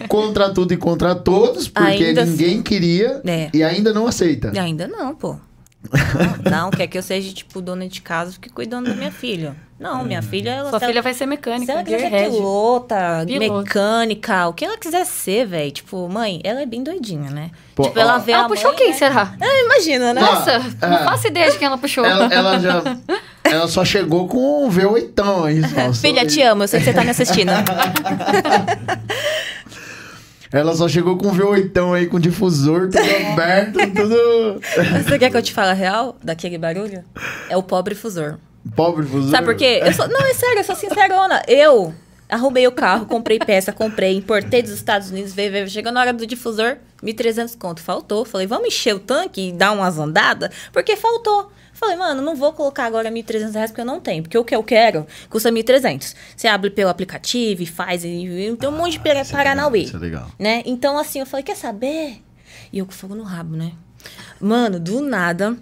contra 0.06 0.48
tudo 0.50 0.72
e 0.72 0.76
contra 0.76 1.16
todos, 1.16 1.66
porque 1.66 2.04
Ainda 2.04 2.24
ninguém 2.24 2.62
queria 2.62 3.20
É. 3.26 3.50
e 3.52 3.64
ainda 3.64 3.92
não 3.92 4.06
aceita. 4.06 4.52
Ainda 4.60 4.86
não, 4.86 5.12
pô. 5.12 5.34
Não, 6.44 6.50
não, 6.50 6.70
quer 6.70 6.86
que 6.86 6.98
eu 6.98 7.02
seja, 7.02 7.32
tipo, 7.32 7.60
dona 7.60 7.88
de 7.88 8.00
casa, 8.00 8.32
fique 8.32 8.48
cuidando 8.48 8.88
da 8.88 8.94
minha 8.94 9.10
filha. 9.10 9.56
Não, 9.78 10.04
minha 10.04 10.20
filha, 10.20 10.50
ela... 10.50 10.70
Sua 10.70 10.80
se 10.80 10.86
filha 10.86 11.00
vai 11.00 11.12
ser 11.12 11.18
Se 11.20 11.26
mecânica, 11.26 11.72
ela 11.72 11.84
quiser 11.84 12.10
ser 12.10 12.30
pilota, 12.30 13.24
Piloto. 13.24 13.58
mecânica, 13.58 14.48
o 14.48 14.52
que 14.52 14.64
ela 14.64 14.76
quiser 14.76 15.06
ser, 15.06 15.46
velho. 15.46 15.70
Tipo, 15.70 16.08
mãe, 16.08 16.40
ela 16.42 16.60
é 16.60 16.66
bem 16.66 16.82
doidinha, 16.82 17.30
né? 17.30 17.50
Pô, 17.76 17.84
tipo, 17.84 17.98
ela 17.98 18.16
ó. 18.16 18.18
vê 18.18 18.32
Ela 18.32 18.46
a 18.46 18.48
puxou 18.48 18.70
mãe, 18.70 18.76
quem, 18.76 18.90
né? 18.90 18.96
será? 18.96 19.34
É, 19.40 19.64
imagina, 19.64 20.12
né? 20.12 20.20
Nossa, 20.20 20.50
é. 20.50 20.86
não 20.86 20.98
faço 21.04 21.28
ideia 21.28 21.50
de 21.52 21.58
quem 21.58 21.66
ela 21.66 21.78
puxou. 21.78 22.04
Ela, 22.04 22.26
ela 22.26 22.58
já. 22.58 22.82
Ela 23.44 23.68
só 23.68 23.84
chegou 23.84 24.26
com 24.26 24.66
um 24.66 24.70
V8 24.70 25.46
aí. 25.46 25.62
Filha, 25.94 26.26
te 26.26 26.42
amo, 26.42 26.64
eu 26.64 26.68
sei 26.68 26.80
que 26.80 26.86
você 26.86 26.92
tá 26.92 27.04
me 27.04 27.10
assistindo. 27.10 27.52
Ela 30.52 30.74
só 30.74 30.88
chegou 30.88 31.16
com 31.16 31.28
um 31.28 31.36
V8 31.36 31.94
aí, 31.94 32.06
com 32.06 32.18
difusor, 32.18 32.88
tudo 32.90 33.32
aberto, 33.32 33.78
tudo. 33.94 34.60
Você 35.04 35.18
quer 35.18 35.30
que 35.30 35.36
eu 35.36 35.42
te 35.42 35.52
fale 35.52 35.70
a 35.70 35.74
real 35.74 36.16
daquele 36.22 36.56
barulho? 36.56 37.04
É 37.48 37.56
o 37.56 37.62
pobre 37.62 37.94
fusor. 37.94 38.38
Pobre 38.74 39.04
difusor. 39.04 39.30
Sabe 39.30 39.46
por 39.46 39.56
quê? 39.56 39.82
Eu 39.84 39.92
sou, 39.92 40.08
não, 40.08 40.20
é 40.20 40.34
sério, 40.34 40.60
eu 40.60 40.64
sou 40.64 40.74
sincerona. 40.74 41.42
Eu 41.46 41.94
arrumei 42.28 42.66
o 42.66 42.72
carro, 42.72 43.06
comprei 43.06 43.38
peça, 43.38 43.72
comprei, 43.72 44.16
importei 44.16 44.62
dos 44.62 44.72
Estados 44.72 45.10
Unidos, 45.10 45.32
veio, 45.32 45.50
veio. 45.50 45.68
Chegou 45.68 45.92
na 45.92 46.00
hora 46.00 46.12
do 46.12 46.26
difusor, 46.26 46.76
1.300 47.02 47.56
conto. 47.58 47.80
Faltou. 47.82 48.24
Falei, 48.24 48.46
vamos 48.46 48.68
encher 48.68 48.94
o 48.94 48.98
tanque 48.98 49.48
e 49.48 49.52
dar 49.52 49.72
umas 49.72 49.98
andadas? 49.98 50.50
Porque 50.72 50.96
faltou. 50.96 51.50
Falei, 51.78 51.96
mano, 51.96 52.20
não 52.20 52.34
vou 52.34 52.52
colocar 52.52 52.86
agora 52.86 53.08
1.300 53.10 53.52
reais 53.52 53.70
porque 53.70 53.80
eu 53.80 53.84
não 53.84 54.00
tenho. 54.00 54.22
Porque 54.24 54.36
o 54.36 54.44
que 54.44 54.54
eu 54.56 54.62
quero 54.64 55.06
custa 55.30 55.50
1.300. 55.50 56.14
Você 56.36 56.48
abre 56.48 56.70
pelo 56.70 56.90
aplicativo 56.90 57.62
e 57.62 57.66
faz, 57.66 58.04
e, 58.04 58.56
tem 58.58 58.68
um 58.68 58.72
monte 58.72 58.92
de 58.92 59.00
pera- 59.00 59.24
Paranauê. 59.24 59.80
Isso 59.82 59.96
é 59.96 60.00
legal. 60.00 60.28
Né? 60.38 60.62
Então, 60.66 60.98
assim, 60.98 61.20
eu 61.20 61.26
falei, 61.26 61.44
quer 61.44 61.56
saber? 61.56 62.20
E 62.72 62.78
eu 62.78 62.86
com 62.86 62.90
fogo 62.92 63.14
no 63.14 63.22
rabo, 63.22 63.54
né? 63.56 63.72
Mano, 64.40 64.80
do 64.80 65.00
nada, 65.00 65.56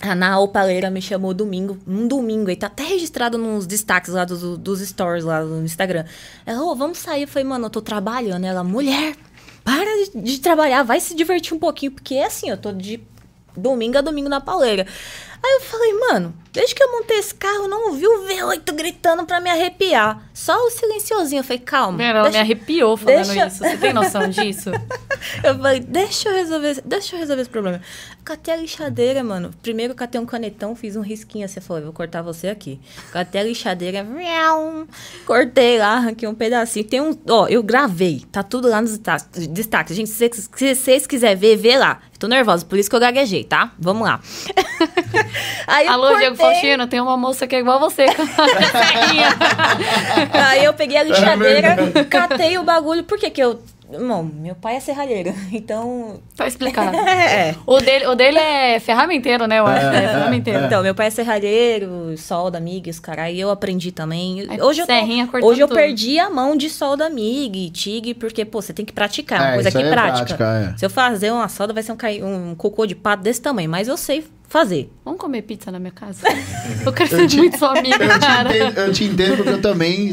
a 0.00 0.12
Ana 0.12 0.38
Opaleira 0.38 0.90
me 0.90 1.00
chamou 1.00 1.32
domingo, 1.32 1.78
um 1.86 2.06
domingo, 2.06 2.50
e 2.50 2.56
tá 2.56 2.66
até 2.66 2.82
registrado 2.84 3.38
nos 3.38 3.66
destaques 3.66 4.12
lá 4.12 4.24
dos, 4.26 4.58
dos 4.58 4.80
stories 4.80 5.24
lá 5.24 5.42
no 5.42 5.64
Instagram. 5.64 6.04
Ela, 6.44 6.62
ô, 6.62 6.74
vamos 6.74 6.98
sair. 6.98 7.22
Eu 7.22 7.28
falei, 7.28 7.48
mano, 7.48 7.66
eu 7.66 7.70
tô 7.70 7.80
trabalhando. 7.80 8.44
Ela, 8.44 8.62
mulher, 8.62 9.16
para 9.64 10.10
de, 10.12 10.20
de 10.20 10.38
trabalhar, 10.40 10.82
vai 10.82 11.00
se 11.00 11.14
divertir 11.14 11.54
um 11.54 11.58
pouquinho, 11.58 11.92
porque 11.92 12.16
é 12.16 12.26
assim, 12.26 12.50
eu 12.50 12.56
tô 12.58 12.70
de 12.70 13.00
domingo 13.56 13.96
a 13.96 14.00
domingo 14.00 14.28
na 14.28 14.40
pauleira. 14.40 14.86
Aí 15.46 15.52
eu 15.56 15.60
falei, 15.60 15.92
mano, 15.92 16.34
desde 16.50 16.74
que 16.74 16.82
eu 16.82 16.90
montei 16.90 17.18
esse 17.18 17.34
carro, 17.34 17.64
eu 17.64 17.68
não 17.68 17.88
ouvi 17.88 18.06
o 18.06 18.26
V8 18.26 18.72
gritando 18.72 19.26
pra 19.26 19.40
me 19.40 19.50
arrepiar. 19.50 20.26
Só 20.32 20.56
o 20.66 20.70
silenciosinho. 20.70 21.40
Eu 21.40 21.44
falei, 21.44 21.58
calma. 21.58 21.98
Mano, 21.98 22.08
ela 22.08 22.22
me 22.22 22.30
deixa- 22.30 22.40
arrepiou 22.40 22.96
falando 22.96 23.26
deixa- 23.26 23.46
isso. 23.46 23.58
Você 23.58 23.76
tem 23.76 23.92
noção 23.92 24.26
disso? 24.30 24.70
eu 25.44 25.54
falei, 25.58 25.80
deixa 25.80 26.30
eu 26.30 26.34
resolver, 26.34 26.70
esse- 26.70 26.80
deixa 26.82 27.14
eu 27.14 27.20
resolver 27.20 27.42
esse 27.42 27.50
problema. 27.50 27.82
Catei 28.24 28.54
a 28.54 28.56
lixadeira, 28.56 29.22
mano. 29.22 29.50
Primeiro 29.60 29.92
eu 29.92 29.96
catei 29.96 30.18
um 30.18 30.24
canetão, 30.24 30.74
fiz 30.74 30.96
um 30.96 31.02
risquinho 31.02 31.44
assim, 31.44 31.60
falei, 31.60 31.84
vou 31.84 31.92
cortar 31.92 32.22
você 32.22 32.48
aqui. 32.48 32.80
Catei 33.12 33.42
a 33.42 33.44
lixadeira, 33.44 34.06
cortei 35.26 35.78
lá, 35.78 35.96
arranquei 35.96 36.26
um 36.26 36.34
pedacinho. 36.34 36.86
Tem 36.86 37.02
um, 37.02 37.14
ó, 37.28 37.46
eu 37.48 37.62
gravei, 37.62 38.24
tá 38.32 38.42
tudo 38.42 38.66
lá 38.68 38.80
nos 38.80 38.96
desta- 38.96 39.40
destaques. 39.48 39.94
Gente, 39.94 40.08
se 40.08 40.30
vocês 40.74 41.06
quiserem 41.06 41.36
ver, 41.36 41.56
vê 41.56 41.76
lá. 41.76 42.00
Tô 42.18 42.28
nervosa, 42.28 42.64
por 42.64 42.78
isso 42.78 42.88
que 42.88 42.96
eu 42.96 43.00
gaguejei, 43.00 43.44
tá? 43.44 43.72
Vamos 43.78 44.06
lá. 44.06 44.20
Aí 45.66 45.86
eu 45.86 45.92
Alô, 45.92 46.16
Diego 46.16 46.36
cortei. 46.36 46.54
Faustino, 46.54 46.86
tem 46.86 47.00
uma 47.00 47.16
moça 47.16 47.46
que 47.46 47.56
é 47.56 47.58
igual 47.58 47.76
a 47.76 47.80
você. 47.80 48.06
Aí 50.32 50.64
eu 50.64 50.72
peguei 50.74 50.96
a 50.96 51.00
É 51.00 51.04
lixadeira, 51.04 51.76
catei 52.08 52.56
o 52.58 52.62
bagulho. 52.62 53.04
Por 53.04 53.18
que 53.18 53.30
que 53.30 53.42
eu... 53.42 53.60
Irmão, 53.94 54.22
meu 54.22 54.54
pai 54.54 54.76
é 54.76 54.80
serralheiro, 54.80 55.32
então... 55.52 56.20
tá 56.36 56.46
explicado. 56.46 56.96
É. 57.04 57.54
O 57.66 57.78
dele, 57.80 58.06
o 58.06 58.14
dele 58.14 58.38
é 58.38 58.78
ferramenteiro, 58.80 59.46
né? 59.46 59.58
Eu 59.58 59.66
acho. 59.66 59.86
É, 59.86 60.08
ferramenteiro. 60.08 60.64
Então, 60.66 60.82
meu 60.82 60.94
pai 60.94 61.06
é 61.06 61.10
serralheiro, 61.10 62.14
solda 62.16 62.60
MIG, 62.60 62.90
os 62.90 62.98
caras, 62.98 63.32
e 63.32 63.40
eu 63.40 63.50
aprendi 63.50 63.92
também. 63.92 64.46
Aí, 64.48 64.60
Hoje 64.60 64.80
eu, 64.82 64.86
serrinha 64.86 65.26
cortando 65.26 65.48
hoje 65.50 65.60
eu 65.60 65.68
tudo. 65.68 65.76
perdi 65.76 66.18
a 66.18 66.28
mão 66.30 66.56
de 66.56 66.68
solda 66.70 67.08
MIG, 67.08 67.70
TIG, 67.70 68.14
porque, 68.14 68.44
pô, 68.44 68.60
você 68.60 68.72
tem 68.72 68.84
que 68.84 68.92
praticar, 68.92 69.38
é 69.38 69.42
uma 69.42 69.50
É, 69.50 69.54
coisa 69.54 69.78
aí 69.78 69.84
é 69.84 69.90
prática. 69.90 70.36
prática, 70.36 70.72
é. 70.74 70.78
Se 70.78 70.84
eu 70.84 70.90
fazer 70.90 71.30
uma 71.32 71.48
solda, 71.48 71.72
vai 71.72 71.82
ser 71.82 71.92
um, 71.92 72.50
um 72.50 72.54
cocô 72.54 72.86
de 72.86 72.94
pato 72.94 73.22
desse 73.22 73.40
tamanho, 73.40 73.68
mas 73.70 73.88
eu 73.88 73.96
sei 73.96 74.24
fazer. 74.48 74.90
Vamos 75.04 75.18
comer 75.20 75.42
pizza 75.42 75.70
na 75.72 75.78
minha 75.78 75.90
casa? 75.92 76.20
Eu 76.86 76.92
quero 76.92 77.10
Eu 77.12 77.18
ser 77.20 77.26
te- 77.26 77.36
muito 77.38 77.58
sua 77.58 77.76
amiga, 77.78 78.04
Eu 78.04 78.18
te, 78.18 78.26
cara. 78.26 78.56
entendo, 78.56 78.78
eu 78.78 78.92
te 78.92 79.04
entendo 79.04 79.36
porque 79.36 79.48
eu 79.50 79.60
também 79.62 80.10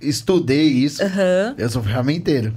estudei 0.00 0.66
isso. 0.68 1.02
Aham. 1.02 1.54
Eu 1.58 1.68
sou 1.70 1.82
ferramenteiro. 1.82 2.52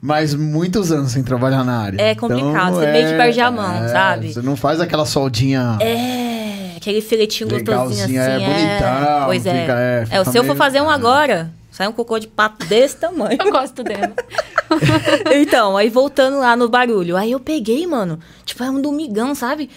Mas 0.00 0.34
muitos 0.34 0.90
anos 0.90 1.12
sem 1.12 1.22
trabalhar 1.22 1.62
na 1.62 1.78
área. 1.78 1.98
Uhum. 2.00 2.08
É 2.08 2.14
complicado, 2.14 2.74
você 2.74 2.90
meio 2.90 3.08
que 3.08 3.16
perde 3.16 3.40
a 3.40 3.50
mão, 3.50 3.88
sabe? 3.88 4.32
Você 4.32 4.40
não 4.40 4.56
faz 4.56 4.80
aquela 4.80 5.04
soldinha. 5.04 5.76
É, 5.80 6.72
aquele 6.76 7.02
filetinho 7.02 7.50
gostosinho 7.50 8.04
assim. 8.04 8.12
Legalzinho, 8.14 8.20
é 8.22 8.78
bonitão, 8.78 9.24
Pois 9.26 9.44
é. 9.46 9.60
fica- 9.60 9.78
é, 9.78 10.00
é, 10.02 10.06
fica 10.06 10.24
se 10.32 10.38
eu 10.38 10.44
for 10.44 10.56
fazer 10.56 10.80
um 10.80 10.88
agora, 10.88 11.50
sai 11.70 11.86
um 11.86 11.92
cocô 11.92 12.18
de 12.18 12.26
pato 12.28 12.64
desse 12.64 12.96
tamanho. 12.96 13.36
Eu 13.44 13.52
gosto 13.52 13.84
dela. 13.84 14.14
então, 15.36 15.76
aí 15.76 15.90
voltando 15.90 16.38
lá 16.38 16.56
no 16.56 16.68
barulho. 16.68 17.16
Aí 17.16 17.32
eu 17.32 17.40
peguei, 17.40 17.86
mano. 17.86 18.18
Tipo, 18.46 18.64
é 18.64 18.70
um 18.70 18.80
domingão, 18.80 19.34
sabe? 19.34 19.68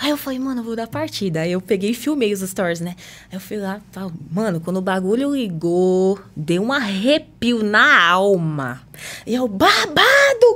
Aí 0.00 0.10
eu 0.10 0.16
falei, 0.16 0.38
mano, 0.38 0.62
vou 0.62 0.74
dar 0.74 0.88
partida. 0.88 1.42
Aí 1.42 1.52
eu 1.52 1.60
peguei 1.60 1.90
e 1.90 1.94
filmei 1.94 2.32
os 2.32 2.40
stories, 2.40 2.80
né? 2.80 2.96
Aí 3.30 3.36
eu 3.36 3.40
fui 3.40 3.58
lá, 3.58 3.82
tal. 3.92 4.10
mano, 4.30 4.58
quando 4.58 4.78
o 4.78 4.82
bagulho 4.82 5.34
ligou, 5.34 6.18
deu 6.34 6.62
um 6.62 6.72
arrepio 6.72 7.29
na 7.62 8.06
alma. 8.08 8.82
E 9.26 9.34
eu, 9.34 9.48
babado! 9.48 10.04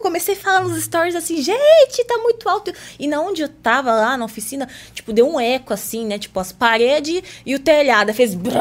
Comecei 0.03 0.35
a 0.35 0.37
falar 0.37 0.61
nos 0.61 0.83
stories 0.85 1.14
assim, 1.14 1.40
gente, 1.40 2.05
tá 2.07 2.18
muito 2.18 2.47
alto. 2.47 2.70
E 2.99 3.07
na 3.09 3.18
onde 3.23 3.40
eu 3.40 3.49
tava 3.49 3.90
lá 3.90 4.18
na 4.18 4.25
oficina, 4.27 4.68
tipo, 4.92 5.11
deu 5.11 5.27
um 5.27 5.40
eco 5.40 5.73
assim, 5.73 6.05
né? 6.05 6.18
Tipo, 6.18 6.38
as 6.40 6.53
paredes 6.53 7.23
e 7.47 7.55
o 7.55 7.59
telhado. 7.59 8.12
Fez, 8.12 8.35
brrr, 8.35 8.55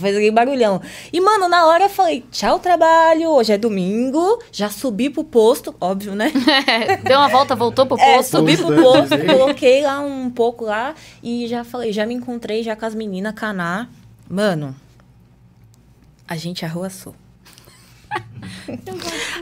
fez 0.00 0.16
aquele 0.16 0.32
barulhão. 0.32 0.82
E, 1.12 1.20
mano, 1.20 1.48
na 1.48 1.64
hora 1.66 1.84
eu 1.84 1.88
falei, 1.88 2.24
tchau, 2.32 2.58
trabalho. 2.58 3.30
Hoje 3.30 3.52
é 3.52 3.58
domingo. 3.58 4.42
Já 4.50 4.68
subi 4.68 5.08
pro 5.08 5.22
posto, 5.22 5.72
óbvio, 5.80 6.16
né? 6.16 6.32
Deu 7.06 7.18
uma 7.18 7.28
volta, 7.28 7.54
voltou 7.54 7.86
pro 7.86 7.96
É, 8.00 8.16
posto. 8.16 8.36
subi 8.38 8.56
pro 8.56 8.74
Posto, 8.74 9.16
né? 9.16 9.32
coloquei 9.32 9.82
lá 9.84 10.00
um 10.00 10.28
pouco 10.28 10.64
lá 10.64 10.92
e 11.22 11.46
já 11.46 11.62
falei, 11.62 11.92
já 11.92 12.04
me 12.04 12.14
encontrei 12.14 12.64
já 12.64 12.74
com 12.74 12.84
as 12.84 12.96
meninas 12.96 13.32
caná. 13.34 13.88
Mano, 14.28 14.74
a 16.26 16.36
gente 16.36 16.64
arruaçou. 16.64 17.14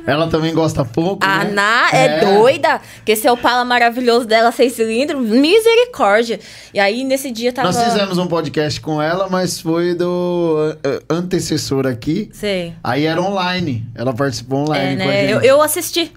Ela 0.07 0.29
também 0.29 0.53
gosta 0.55 0.85
pouco. 0.85 1.25
A 1.25 1.45
né? 1.45 1.51
Ana 1.51 1.91
é, 1.93 2.21
doida, 2.21 2.81
que 3.05 3.13
esse 3.13 3.27
é 3.27 3.33
o 3.33 3.37
pala 3.37 3.65
maravilhoso 3.65 4.27
dela, 4.27 4.53
seis 4.53 4.73
cilindros, 4.75 5.21
misericórdia. 5.21 6.41
E 6.73 6.81
aí, 6.81 7.05
nesse 7.05 7.31
dia, 7.31 7.53
tava... 7.53 7.71
Nós 7.71 7.83
fizemos 7.83 8.19
um 8.19 8.27
podcast 8.27 8.81
com 8.81 9.01
ela, 9.01 9.29
mas 9.29 9.61
foi 9.61 9.95
do 9.95 10.77
eh, 10.85 11.03
antecessor 11.09 11.87
aqui. 11.87 12.31
Sei. 12.33 12.75
Aí 12.83 13.05
era 13.05 13.21
online. 13.21 13.87
Ela 13.95 14.13
participou 14.13 14.61
online 14.61 14.95
É, 15.03 15.07
né? 15.07 15.33
Eu, 15.33 15.41
eu 15.41 15.63
assisti. 15.63 16.13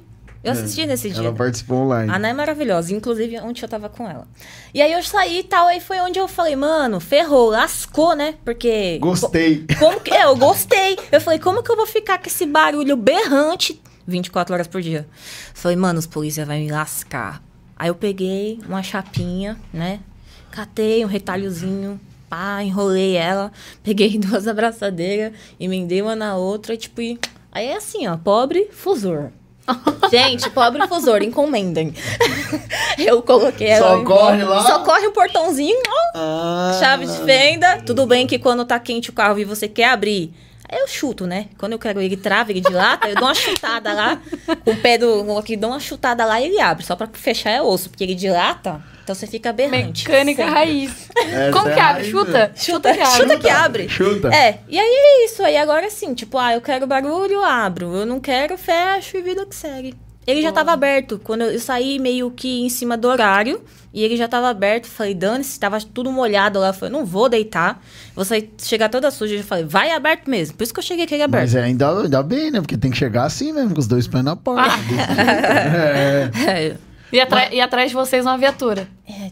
Eu 0.45 0.51
assisti 0.51 0.85
nesse 0.85 1.09
dia. 1.09 1.27
Ela 1.27 1.33
participou 1.33 1.79
online. 1.79 2.11
A 2.11 2.17
Ana 2.17 2.29
é 2.29 2.33
maravilhosa. 2.33 2.93
Inclusive, 2.93 3.39
ontem 3.39 3.63
eu 3.63 3.67
tava 3.67 3.89
com 3.89 4.07
ela. 4.07 4.27
E 4.73 4.81
aí 4.81 4.93
eu 4.93 5.01
saí 5.01 5.39
e 5.39 5.43
tal. 5.43 5.67
Aí 5.67 5.79
foi 5.79 5.99
onde 5.99 6.19
eu 6.19 6.27
falei, 6.27 6.55
mano, 6.55 6.99
ferrou, 6.99 7.49
lascou, 7.49 8.15
né? 8.15 8.35
Porque. 8.45 8.99
Gostei. 8.99 9.65
Como 9.79 9.99
que. 9.99 10.13
É, 10.13 10.25
eu 10.25 10.35
gostei. 10.35 10.97
Eu 11.11 11.19
falei, 11.19 11.39
como 11.39 11.63
que 11.63 11.71
eu 11.71 11.75
vou 11.75 11.87
ficar 11.87 12.19
com 12.19 12.27
esse 12.27 12.45
barulho 12.45 12.95
berrante 12.95 13.81
24 14.05 14.53
horas 14.53 14.67
por 14.67 14.81
dia? 14.81 15.07
Falei, 15.53 15.75
mano, 15.75 15.97
os 15.97 16.05
polícia 16.05 16.45
vai 16.45 16.59
me 16.59 16.69
lascar. 16.69 17.41
Aí 17.75 17.89
eu 17.89 17.95
peguei 17.95 18.59
uma 18.67 18.83
chapinha, 18.83 19.57
né? 19.73 19.99
Catei 20.51 21.03
um 21.03 21.07
retalhozinho. 21.07 21.99
Pá, 22.29 22.63
enrolei 22.63 23.15
ela. 23.15 23.51
Peguei 23.81 24.17
duas 24.19 24.47
abraçadeiras, 24.47 25.33
emendei 25.59 26.01
uma 26.03 26.15
na 26.15 26.35
outra, 26.37 26.75
e 26.75 26.77
tipo, 26.77 27.01
e... 27.01 27.19
aí 27.51 27.67
é 27.67 27.77
assim, 27.77 28.07
ó, 28.07 28.15
pobre 28.15 28.69
fusor. 28.71 29.31
Gente, 30.11 30.49
pobre 30.49 30.87
fusor, 30.87 31.21
encomendem. 31.23 31.93
Eu 32.97 33.21
coloquei 33.21 33.67
ela. 33.67 33.97
Só 33.97 34.03
corre 34.03 34.43
lá? 34.43 34.61
Só 34.63 34.79
corre 34.83 35.07
um 35.07 35.11
portãozinho, 35.11 35.81
ó, 35.87 36.11
Ah. 36.15 36.77
chave 36.79 37.05
de 37.05 37.17
fenda. 37.19 37.81
Tudo 37.85 38.05
bem 38.05 38.27
que 38.27 38.37
quando 38.39 38.63
tá 38.65 38.79
quente 38.79 39.09
o 39.09 39.13
carro 39.13 39.39
e 39.39 39.43
você 39.45 39.67
quer 39.67 39.89
abrir, 39.89 40.33
aí 40.69 40.79
eu 40.79 40.87
chuto, 40.87 41.25
né? 41.27 41.47
Quando 41.57 41.73
eu 41.73 41.79
quero 41.79 41.99
ele 42.01 42.15
trava, 42.17 42.51
ele 42.51 42.61
dilata, 42.61 43.07
eu 43.09 43.15
dou 43.15 43.25
uma 43.25 43.33
chutada 43.35 43.93
lá, 43.93 44.21
com 44.63 44.71
o 44.71 44.77
pé 44.77 44.97
do 44.97 45.37
aqui, 45.37 45.57
dou 45.57 45.71
uma 45.71 45.79
chutada 45.79 46.25
lá 46.25 46.39
e 46.39 46.45
ele 46.45 46.61
abre. 46.61 46.85
Só 46.85 46.95
pra 46.95 47.07
fechar 47.11 47.51
é 47.51 47.61
osso, 47.61 47.89
porque 47.89 48.03
ele 48.03 48.15
dilata, 48.15 48.81
então 49.05 49.13
você 49.13 49.27
fica 49.27 49.53
berrante. 49.53 50.09
Mecânica 50.09 50.41
Sempre. 50.41 50.55
raiz. 50.55 51.09
Essa 51.15 51.51
Como 51.51 51.69
é 51.69 51.73
que 51.75 51.79
abre? 51.79 52.01
raiz, 52.01 52.07
Chuta? 52.07 52.31
né? 52.31 52.51
Chuta 52.55 52.91
que 52.91 52.99
abre. 52.99 53.15
Chuta 53.15 53.37
que 53.37 53.49
abre. 53.49 53.89
Chuta. 53.89 54.27
É, 54.33 54.59
e 54.67 54.79
aí 54.79 54.83
é 54.83 55.25
isso. 55.25 55.43
Aí 55.43 55.55
agora 55.57 55.91
sim, 55.91 56.15
tipo, 56.15 56.39
ah, 56.39 56.55
eu 56.55 56.61
quero 56.61 56.87
barulho, 56.87 57.43
abro. 57.43 57.95
Eu 57.95 58.05
não 58.07 58.19
quero, 58.19 58.57
fecho 58.57 59.15
e 59.15 59.21
vida 59.21 59.45
que 59.45 59.55
segue. 59.55 59.93
Ele 60.25 60.41
já 60.41 60.51
tava 60.51 60.71
aberto. 60.71 61.21
Quando 61.23 61.43
eu, 61.43 61.59
saí 61.59 61.99
meio 61.99 62.31
que 62.31 62.63
em 62.63 62.69
cima 62.69 62.97
do 62.97 63.07
horário, 63.07 63.61
e 63.93 64.03
ele 64.03 64.17
já 64.17 64.27
tava 64.27 64.49
aberto. 64.49 64.87
Falei, 64.87 65.13
dane-se, 65.13 65.59
tava 65.59 65.79
tudo 65.79 66.11
molhado 66.11 66.57
lá. 66.57 66.73
Falei, 66.73 66.91
não 66.91 67.05
vou 67.05 67.29
deitar. 67.29 67.79
Vou 68.15 68.25
sair, 68.25 68.51
chegar 68.57 68.89
toda 68.89 69.11
suja. 69.11 69.35
Eu 69.35 69.43
falei, 69.43 69.65
vai 69.65 69.91
aberto 69.91 70.27
mesmo. 70.27 70.57
Por 70.57 70.63
isso 70.63 70.73
que 70.73 70.79
eu 70.79 70.83
cheguei 70.83 71.05
aquele 71.05 71.21
aberto. 71.21 71.43
Mas 71.43 71.53
é, 71.53 71.61
ainda, 71.61 71.91
ainda 72.01 72.23
bem, 72.23 72.49
né? 72.49 72.59
Porque 72.59 72.75
tem 72.75 72.89
que 72.89 72.97
chegar 72.97 73.25
assim 73.25 73.53
mesmo, 73.53 73.75
com 73.75 73.79
os 73.79 73.85
dois 73.85 74.07
pés 74.07 74.23
na 74.23 74.35
porta. 74.35 74.63
Ah. 74.67 74.79
é. 75.21 76.31
É, 76.55 76.75
E, 77.11 77.19
atra- 77.21 77.53
e 77.53 77.61
atrás 77.61 77.89
de 77.89 77.95
vocês 77.95 78.25
uma 78.25 78.37
viatura. 78.37 78.87
É, 79.07 79.29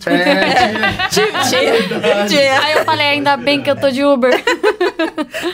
Tinha, 1.10 1.28
tinha. 2.28 2.62
Aí 2.62 2.74
eu 2.74 2.86
falei, 2.86 3.08
ainda 3.08 3.36
bem 3.36 3.62
que 3.62 3.70
eu 3.70 3.76
tô 3.76 3.90
de 3.90 4.04
Uber. 4.04 4.34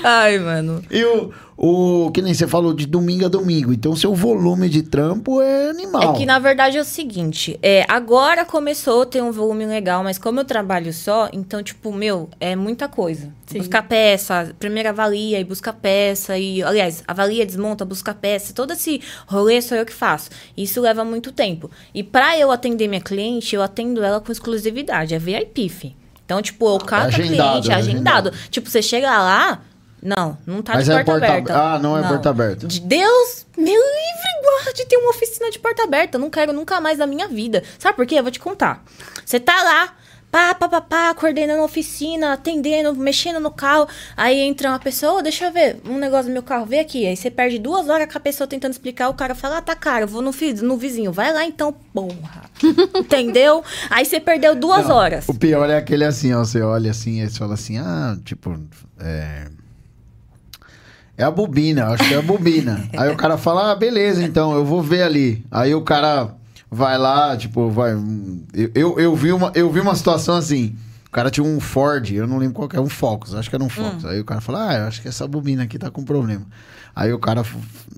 Ai, 0.03 0.38
mano. 0.39 0.84
E 0.91 1.03
o, 1.03 1.34
o. 1.60 2.10
Que 2.12 2.22
nem 2.22 2.34
você 2.34 2.48
falou 2.48 2.74
de 2.74 2.86
domingo 2.86 3.26
a 3.26 3.28
domingo. 3.28 3.74
Então, 3.74 3.95
seu 3.95 4.15
volume 4.15 4.69
de 4.69 4.82
trampo 4.82 5.41
é 5.41 5.69
animal. 5.69 6.15
É 6.15 6.17
que 6.17 6.26
na 6.26 6.39
verdade 6.39 6.78
é 6.78 6.82
o 6.82 6.86
seguinte, 6.86 7.60
é, 7.62 7.86
agora 7.89 8.45
começou 8.45 9.02
a 9.02 9.06
ter 9.06 9.22
um 9.22 9.32
volume 9.32 9.65
legal, 9.65 10.04
mas 10.04 10.17
como 10.17 10.39
eu 10.39 10.45
trabalho 10.45 10.93
só, 10.93 11.30
então, 11.34 11.62
tipo, 11.62 11.91
meu, 11.91 12.30
é 12.39 12.56
muita 12.56 12.88
coisa. 12.88 13.34
Sim. 13.45 13.58
Buscar 13.58 13.84
peça, 13.84 14.56
primeiro 14.58 14.89
avalia 14.89 15.39
e 15.39 15.43
busca 15.43 15.74
peça, 15.74 16.38
e, 16.38 16.63
aliás, 16.63 17.04
avalia, 17.08 17.45
desmonta, 17.45 17.84
busca 17.84 18.13
peça, 18.13 18.54
todo 18.54 18.72
esse 18.72 19.02
rolê 19.28 19.62
sou 19.62 19.78
eu 19.78 19.86
que 19.86 19.93
faço. 19.93 20.30
Isso 20.56 20.80
leva 20.80 21.04
muito 21.04 21.32
tempo. 21.32 21.69
E 21.93 22.04
pra 22.04 22.38
eu 22.38 22.52
atender 22.52 22.88
minha 22.88 23.02
cliente, 23.02 23.56
eu 23.56 23.62
atendo 23.62 24.04
ela 24.04 24.22
com 24.22 24.32
exclusividade, 24.32 25.13
é 25.13 25.19
VIP, 25.19 25.67
fi. 25.67 25.95
Então, 26.30 26.43
tipo, 26.43 26.76
o 26.76 26.78
cada 26.78 27.08
agendado, 27.08 27.52
cliente 27.52 27.72
é 27.72 27.74
é 27.74 27.76
agendado. 27.76 28.32
Tipo, 28.52 28.69
você 28.69 28.84
chega 28.84 29.10
lá, 29.10 29.63
não, 30.02 30.38
não 30.46 30.62
tá 30.62 30.74
Mas 30.76 30.86
de 30.86 30.92
é 30.92 31.04
porta, 31.04 31.12
porta- 31.12 31.28
aberta. 31.34 31.58
ah, 31.76 31.80
não 31.80 31.98
é 31.98 32.08
porta 32.08 32.30
aberta. 32.30 32.68
De 32.68 32.80
Deus, 32.80 33.46
meu 33.58 33.74
livre 33.74 34.64
guarde 34.64 34.86
ter 34.86 34.98
uma 34.98 35.10
oficina 35.10 35.50
de 35.52 35.60
porta 35.60 35.84
aberta. 35.84 36.18
Não 36.18 36.30
quero 36.30 36.54
nunca 36.54 36.80
mais 36.80 36.98
na 36.98 37.06
minha 37.08 37.28
vida. 37.28 37.64
Sabe 37.78 37.96
por 37.96 38.06
quê? 38.06 38.16
Eu 38.16 38.24
vou 38.24 38.32
te 38.32 38.40
contar. 38.40 38.84
Você 39.26 39.40
tá 39.40 39.62
lá, 39.64 39.94
pá, 40.32 40.54
pá, 40.56 40.70
pá, 40.70 40.82
pá, 40.82 41.14
coordenando 41.14 41.62
a 41.62 41.66
oficina, 41.66 42.34
atendendo, 42.34 42.96
mexendo 42.96 43.40
no 43.40 43.52
carro. 43.52 43.88
Aí 44.16 44.40
entra 44.40 44.70
uma 44.70 44.80
pessoa, 44.80 45.20
"Ô, 45.20 45.22
deixa 45.22 45.46
eu 45.46 45.52
ver 45.52 45.82
um 45.86 45.98
negócio 45.98 46.28
do 46.28 46.34
meu 46.34 46.44
carro, 46.44 46.66
vê 46.66 46.80
aqui. 46.80 47.06
Aí 47.06 47.16
você 47.18 47.30
perde 47.30 47.60
duas 47.60 47.90
horas 47.90 48.12
com 48.12 48.18
a 48.18 48.22
pessoa 48.22 48.48
tentando 48.48 48.72
explicar. 48.72 49.10
O 49.10 49.14
cara 49.14 49.36
fala, 49.36 49.58
ah, 49.58 49.62
tá 49.62 49.76
caro, 49.76 50.08
vou 50.08 50.22
no, 50.22 50.32
no 50.62 50.78
vizinho. 50.78 51.12
Vai 51.12 51.34
lá 51.34 51.46
então, 51.46 51.74
porra. 51.94 52.50
Entendeu? 52.96 53.64
Aí 53.90 54.06
você 54.06 54.20
perdeu 54.20 54.56
duas 54.56 54.88
Não, 54.88 54.96
horas. 54.96 55.28
O 55.28 55.34
pior 55.34 55.70
é 55.70 55.78
aquele 55.78 56.06
assim, 56.06 56.34
ó. 56.34 56.40
Você 56.44 56.62
olha 56.62 56.92
assim 56.92 57.22
e 57.22 57.30
você 57.30 57.38
fala 57.38 57.54
assim, 57.56 57.78
ah, 57.78 58.18
tipo. 58.24 58.58
É. 59.00 59.48
É 61.19 61.25
a 61.25 61.29
bobina, 61.29 61.88
acho 61.88 62.08
que 62.08 62.13
é 62.13 62.17
a 62.17 62.21
bobina. 62.21 62.82
Aí 62.97 63.12
o 63.12 63.17
cara 63.17 63.38
fala, 63.38 63.71
ah, 63.71 63.75
beleza, 63.75 64.23
então, 64.23 64.53
eu 64.53 64.63
vou 64.63 64.82
ver 64.82 65.03
ali. 65.03 65.45
Aí 65.51 65.75
o 65.75 65.82
cara 65.82 66.34
vai 66.71 66.97
lá, 66.97 67.36
tipo, 67.36 67.69
vai. 67.69 67.91
Eu, 68.53 68.71
eu, 68.73 68.99
eu 68.99 69.15
vi, 69.17 69.34
uma, 69.34 69.51
eu 69.53 69.69
vi 69.69 69.82
uma 69.82 69.93
situação 69.95 70.36
assim. 70.36 70.77
O 71.08 71.12
cara 71.12 71.29
tinha 71.29 71.43
um 71.45 71.60
Ford, 71.60 72.10
eu 72.12 72.25
não 72.25 72.38
lembro 72.38 72.53
qual 72.53 72.69
que 72.69 72.77
é, 72.77 72.79
um 72.79 72.88
Focus, 72.88 73.36
acho 73.36 73.49
que 73.49 73.55
era 73.55 73.63
um 73.63 73.67
Focus. 73.67 74.05
Aí 74.05 74.21
o 74.21 74.23
cara 74.23 74.39
fala, 74.39 74.69
ah, 74.69 74.77
eu 74.77 74.86
acho 74.86 75.01
que 75.01 75.10
essa 75.10 75.27
bobina 75.27 75.63
aqui 75.63 75.77
tá 75.77 75.91
com 75.91 76.05
problema. 76.05 76.45
Aí 76.95 77.13
o 77.13 77.19
cara, 77.19 77.43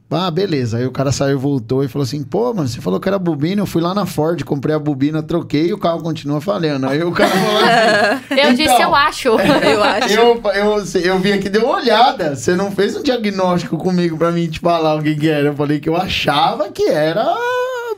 ah, 0.09 0.29
beleza. 0.29 0.77
Aí 0.77 0.85
o 0.85 0.91
cara 0.91 1.11
saiu, 1.11 1.39
voltou 1.39 1.83
e 1.83 1.87
falou 1.87 2.03
assim, 2.03 2.21
pô, 2.23 2.53
mano, 2.53 2.67
você 2.67 2.81
falou 2.81 2.99
que 2.99 3.07
era 3.07 3.17
bobina, 3.17 3.61
eu 3.61 3.65
fui 3.65 3.81
lá 3.81 3.93
na 3.93 4.05
Ford, 4.05 4.43
comprei 4.43 4.75
a 4.75 4.79
bobina, 4.79 5.23
troquei 5.23 5.67
e 5.67 5.73
o 5.73 5.77
carro 5.77 6.01
continua 6.01 6.41
falhando. 6.41 6.87
Aí 6.87 7.01
o 7.03 7.11
cara 7.11 7.29
falou 7.29 7.57
assim, 7.57 8.35
Eu 8.41 8.53
disse, 8.53 8.63
Então. 8.63 8.81
eu 8.81 8.95
acho. 8.95 9.27
Eu 9.39 9.83
acho. 9.83 10.13
eu, 10.13 10.41
eu, 10.53 11.01
eu 11.03 11.19
vim 11.19 11.31
aqui, 11.31 11.49
deu 11.49 11.65
uma 11.65 11.77
olhada. 11.77 12.35
Você 12.35 12.55
não 12.55 12.71
fez 12.71 12.95
um 12.95 13.03
diagnóstico 13.03 13.77
comigo 13.77 14.17
pra 14.17 14.31
mim 14.31 14.47
te 14.47 14.59
falar 14.59 14.95
o 14.95 15.03
que, 15.03 15.15
que 15.15 15.29
era. 15.29 15.47
Eu 15.47 15.55
falei 15.55 15.79
que 15.79 15.87
eu 15.89 15.95
achava 15.95 16.69
que 16.69 16.83
era 16.87 17.25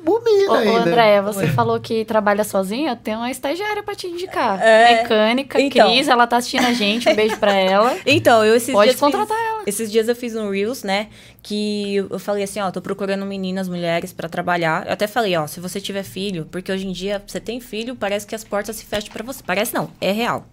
bobina 0.03 0.51
Ô, 0.51 0.53
ô, 0.53 0.57
ainda. 0.57 0.79
Andréia, 0.81 1.21
você 1.21 1.47
falou 1.47 1.79
que 1.79 2.03
trabalha 2.05 2.43
sozinha, 2.43 2.95
tem 2.95 3.15
uma 3.15 3.31
estagiária 3.31 3.81
pra 3.81 3.95
te 3.95 4.07
indicar. 4.07 4.61
É. 4.61 5.01
Mecânica, 5.03 5.61
Então. 5.61 5.89
Cris, 5.89 6.07
ela 6.07 6.27
tá 6.27 6.37
assistindo 6.37 6.65
a 6.65 6.73
gente, 6.73 7.07
um 7.09 7.15
beijo 7.15 7.37
pra 7.37 7.53
ela. 7.53 7.97
Então, 8.05 8.43
eu 8.45 8.55
esses 8.55 8.71
Pode 8.73 8.89
dias 8.89 8.99
contratar 8.99 9.37
fiz, 9.37 9.47
ela. 9.47 9.63
Esses 9.65 9.91
dias 9.91 10.07
eu 10.07 10.15
fiz 10.15 10.35
um 10.35 10.49
Reels, 10.49 10.83
né? 10.83 11.07
Que 11.41 11.95
eu 11.95 12.19
falei 12.19 12.43
assim, 12.43 12.59
ó, 12.59 12.69
tô 12.71 12.81
procurando 12.81 13.25
meninas, 13.25 13.67
mulheres 13.67 14.13
pra 14.13 14.27
trabalhar. 14.29 14.85
Eu 14.87 14.93
até 14.93 15.07
falei, 15.07 15.35
ó, 15.35 15.47
se 15.47 15.59
você 15.59 15.79
tiver 15.79 16.03
filho, 16.03 16.47
porque 16.51 16.71
hoje 16.71 16.87
em 16.87 16.91
dia 16.91 17.21
você 17.25 17.39
tem 17.39 17.59
filho, 17.59 17.95
parece 17.95 18.27
que 18.27 18.35
as 18.35 18.43
portas 18.43 18.75
se 18.75 18.85
fecham 18.85 19.11
pra 19.11 19.23
você. 19.23 19.41
Parece 19.45 19.73
não, 19.73 19.89
é 20.01 20.11
real. 20.11 20.45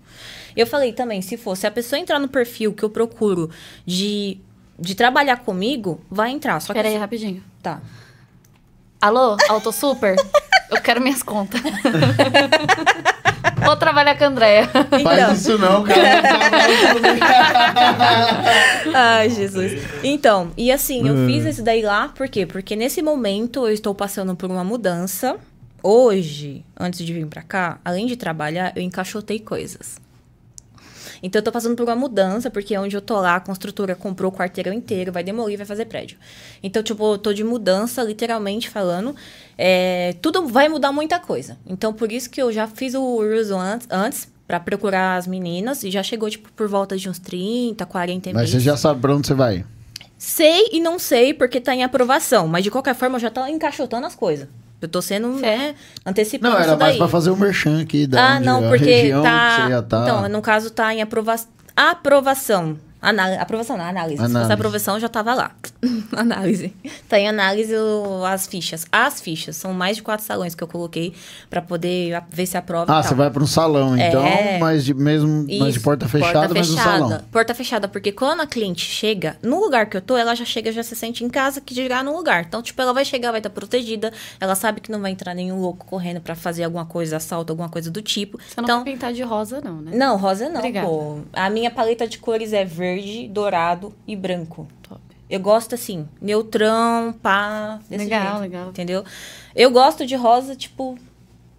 Eu 0.56 0.66
falei 0.66 0.92
também, 0.92 1.22
se 1.22 1.36
for, 1.36 1.56
se 1.56 1.66
a 1.66 1.70
pessoa 1.70 1.98
entrar 1.98 2.18
no 2.18 2.28
perfil 2.28 2.72
que 2.72 2.82
eu 2.82 2.90
procuro 2.90 3.50
de, 3.86 4.38
de 4.78 4.94
trabalhar 4.94 5.36
comigo, 5.38 6.00
vai 6.10 6.30
entrar. 6.30 6.60
Só 6.60 6.72
que 6.72 6.78
Pera 6.78 6.88
aí, 6.88 6.96
rapidinho. 6.96 7.42
Tá. 7.62 7.80
Alô, 9.00 9.36
Auto 9.48 9.72
Super? 9.72 10.16
Eu 10.70 10.80
quero 10.82 11.00
minhas 11.00 11.22
contas. 11.22 11.60
Vou 13.64 13.76
trabalhar 13.76 14.16
com 14.16 14.24
a 14.24 14.26
Andréia. 14.28 14.68
Então. 14.74 15.00
Faz 15.02 15.40
isso 15.40 15.58
não, 15.58 15.82
cara. 15.84 16.22
Ai, 18.94 19.30
Jesus. 19.30 19.82
Então, 20.02 20.50
e 20.56 20.70
assim, 20.70 21.06
eu 21.08 21.14
Hum. 21.14 21.26
fiz 21.26 21.46
esse 21.46 21.62
daí 21.62 21.82
lá, 21.82 22.08
por 22.08 22.28
quê? 22.28 22.44
Porque 22.46 22.76
nesse 22.76 23.00
momento 23.02 23.66
eu 23.66 23.72
estou 23.72 23.94
passando 23.94 24.34
por 24.36 24.50
uma 24.50 24.64
mudança. 24.64 25.36
Hoje, 25.82 26.62
antes 26.78 27.00
de 27.04 27.12
vir 27.12 27.26
pra 27.26 27.42
cá, 27.42 27.78
além 27.84 28.06
de 28.06 28.16
trabalhar, 28.16 28.72
eu 28.76 28.82
encaixotei 28.82 29.38
coisas. 29.38 29.96
Então, 31.22 31.40
eu 31.40 31.44
tô 31.44 31.52
passando 31.52 31.76
por 31.76 31.84
uma 31.84 31.96
mudança, 31.96 32.50
porque 32.50 32.76
onde 32.76 32.96
eu 32.96 33.00
tô 33.00 33.20
lá, 33.20 33.36
a 33.36 33.40
construtora 33.40 33.94
comprou 33.94 34.30
o 34.30 34.34
quarteirão 34.34 34.72
inteiro, 34.72 35.12
vai 35.12 35.22
demolir, 35.22 35.56
vai 35.56 35.66
fazer 35.66 35.86
prédio. 35.86 36.18
Então, 36.62 36.82
tipo, 36.82 37.14
eu 37.14 37.18
tô 37.18 37.32
de 37.32 37.44
mudança, 37.44 38.02
literalmente 38.02 38.68
falando. 38.68 39.14
É, 39.56 40.14
tudo 40.22 40.46
vai 40.46 40.68
mudar 40.68 40.92
muita 40.92 41.18
coisa. 41.18 41.58
Então, 41.66 41.92
por 41.92 42.10
isso 42.10 42.30
que 42.30 42.40
eu 42.40 42.52
já 42.52 42.66
fiz 42.66 42.94
o 42.94 43.20
Reels 43.20 43.50
antes, 43.50 43.86
antes 43.90 44.28
para 44.46 44.58
procurar 44.58 45.16
as 45.16 45.26
meninas, 45.26 45.84
e 45.84 45.90
já 45.90 46.02
chegou, 46.02 46.28
tipo, 46.28 46.50
por 46.52 46.66
volta 46.66 46.96
de 46.96 47.08
uns 47.08 47.18
30, 47.18 47.86
40 47.86 48.32
Mas 48.32 48.50
você 48.50 48.58
já 48.58 48.76
sabe 48.76 49.00
pra 49.00 49.14
onde 49.14 49.26
você 49.26 49.34
vai. 49.34 49.64
Sei 50.18 50.70
e 50.72 50.80
não 50.80 50.98
sei, 50.98 51.32
porque 51.32 51.60
tá 51.60 51.74
em 51.74 51.82
aprovação. 51.82 52.46
Mas, 52.48 52.64
de 52.64 52.70
qualquer 52.70 52.94
forma, 52.94 53.16
eu 53.16 53.20
já 53.20 53.30
tô 53.30 53.46
encaixotando 53.46 54.06
as 54.06 54.14
coisas. 54.14 54.48
Eu 54.80 54.88
tô 54.88 55.02
sendo, 55.02 55.28
né, 55.34 55.74
antecipando 56.06 56.54
Não, 56.54 56.60
era 56.60 56.70
isso 56.72 56.78
mais 56.80 56.96
pra 56.96 57.06
fazer 57.08 57.30
o 57.30 57.36
merchan 57.36 57.82
aqui 57.82 58.06
da 58.06 58.20
Ah, 58.32 58.36
onde- 58.36 58.46
não, 58.46 58.64
a 58.64 58.68
porque 58.70 58.84
região 58.84 59.22
tá. 59.22 59.82
tá. 59.82 60.02
Então, 60.02 60.28
no 60.28 60.40
caso, 60.40 60.70
tá 60.70 60.94
em 60.94 61.02
aprova... 61.02 61.36
aprovação. 61.76 62.78
Ana... 63.02 63.40
Aprovação, 63.40 63.76
não, 63.76 63.84
análise. 63.84 64.16
Se 64.16 64.22
Análise. 64.24 64.40
fosse 64.42 64.52
aprovação, 64.52 65.00
já 65.00 65.08
tava 65.08 65.34
lá. 65.34 65.50
análise. 66.16 66.72
Tá 67.08 67.18
em 67.18 67.28
análise 67.28 67.74
o- 67.74 68.24
as 68.24 68.46
fichas. 68.46 68.86
As 68.92 69.20
fichas. 69.20 69.56
São 69.56 69.72
mais 69.72 69.96
de 69.96 70.02
quatro 70.02 70.24
salões 70.24 70.54
que 70.54 70.62
eu 70.62 70.68
coloquei 70.68 71.14
pra 71.48 71.62
poder 71.62 72.22
ver 72.30 72.46
se 72.46 72.56
aprova. 72.56 72.84
e 72.84 72.94
Ah, 72.94 73.00
tal. 73.00 73.02
você 73.04 73.14
vai 73.14 73.30
pra 73.30 73.42
um 73.42 73.46
salão, 73.46 73.96
então, 73.96 74.24
É. 74.26 74.58
mas 74.58 74.84
de, 74.84 74.92
mesmo, 74.94 75.46
mas 75.46 75.46
de 75.46 75.68
Isso, 75.70 75.82
porta 75.82 76.08
fechada, 76.08 76.52
mas 76.54 76.68
no 76.68 76.76
salão. 76.76 77.20
Porta 77.30 77.54
fechada, 77.54 77.88
porque 77.88 78.12
quando 78.12 78.40
a 78.40 78.46
cliente 78.46 78.84
chega, 78.84 79.36
no 79.42 79.58
lugar 79.60 79.86
que 79.86 79.96
eu 79.96 80.00
tô, 80.02 80.16
ela 80.16 80.34
já 80.34 80.44
chega, 80.44 80.70
já 80.72 80.82
se 80.82 80.94
sente 80.94 81.24
em 81.24 81.28
casa, 81.28 81.60
que 81.60 81.72
dirá 81.74 82.02
no 82.02 82.14
lugar. 82.16 82.44
Então, 82.46 82.60
tipo, 82.62 82.80
ela 82.82 82.92
vai 82.92 83.04
chegar, 83.04 83.30
vai 83.30 83.40
estar 83.40 83.50
protegida, 83.50 84.12
ela 84.38 84.54
sabe 84.54 84.80
que 84.80 84.90
não 84.90 85.00
vai 85.00 85.10
entrar 85.12 85.34
nenhum 85.34 85.60
louco 85.60 85.86
correndo 85.86 86.20
pra 86.20 86.34
fazer 86.34 86.64
alguma 86.64 86.84
coisa, 86.84 87.16
assalto, 87.16 87.52
alguma 87.52 87.68
coisa 87.68 87.90
do 87.90 88.02
tipo. 88.02 88.38
Você 88.38 88.54
não 88.58 88.64
então, 88.64 88.84
vai 88.84 88.92
pintar 88.92 89.12
de 89.12 89.22
rosa, 89.22 89.60
não, 89.64 89.80
né? 89.80 89.92
não, 89.94 90.16
rosa 90.16 90.48
não, 90.48 90.58
Obrigada. 90.58 90.86
pô. 90.86 91.20
A 91.32 91.48
minha 91.48 91.70
paleta 91.70 92.06
de 92.06 92.18
cores 92.18 92.52
é 92.52 92.64
verde, 92.64 92.89
dourado 93.30 93.94
e 94.06 94.16
branco. 94.16 94.66
Top. 94.82 95.00
Eu 95.28 95.38
gosto 95.40 95.74
assim, 95.74 96.08
neutrão, 96.20 97.12
pá, 97.22 97.78
Legal, 97.88 98.22
jeito, 98.22 98.40
legal. 98.40 98.68
Entendeu? 98.70 99.04
Eu 99.54 99.70
gosto 99.70 100.04
de 100.04 100.16
rosa, 100.16 100.56
tipo, 100.56 100.98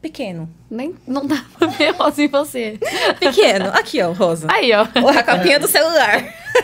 pequeno. 0.01 0.49
Nem, 0.69 0.95
não 1.07 1.25
dá 1.25 1.43
pra 1.57 1.67
ver 1.67 1.91
rosa 1.95 2.21
em 2.21 2.27
você. 2.27 2.77
Pequeno. 3.19 3.67
Aqui, 3.69 4.01
ó, 4.01 4.11
rosa. 4.11 4.47
Aí, 4.51 4.71
ó. 4.73 4.81
A 4.81 5.23
capinha 5.23 5.59
do 5.59 5.67
celular. 5.67 6.21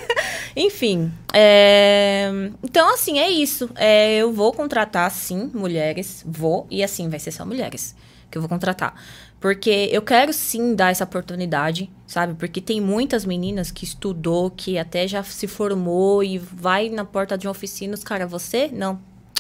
Enfim. 0.56 1.12
é, 1.34 2.30
Então, 2.64 2.94
assim, 2.94 3.20
é 3.20 3.30
isso. 3.30 3.70
É, 3.76 4.16
eu 4.18 4.34
vou 4.34 4.52
contratar, 4.52 5.10
sim, 5.12 5.50
mulheres. 5.54 6.24
Vou. 6.26 6.66
E, 6.70 6.84
assim, 6.84 7.08
vai 7.10 7.20
ser 7.20 7.32
só 7.32 7.46
mulheres 7.46 7.96
que 8.30 8.38
eu 8.38 8.42
vou 8.42 8.50
contratar. 8.50 8.94
Porque 9.40 9.90
eu 9.92 10.02
quero, 10.02 10.34
sim, 10.34 10.74
dar 10.74 10.92
essa 10.92 11.04
oportunidade, 11.04 11.90
sabe? 12.08 12.34
Porque 12.34 12.60
tem 12.60 12.82
muitas 12.82 13.24
meninas 13.24 13.70
que 13.70 13.84
estudou, 13.86 14.50
que 14.50 14.78
até 14.78 15.08
já 15.08 15.22
se 15.24 15.48
formou 15.48 16.24
e 16.24 16.38
vai 16.40 16.90
na 16.90 17.06
porta 17.06 17.38
de 17.38 17.46
uma 17.48 17.52
oficina, 17.52 17.94
os 17.94 18.04
cara, 18.04 18.26
você? 18.26 18.70
Não. 18.74 19.00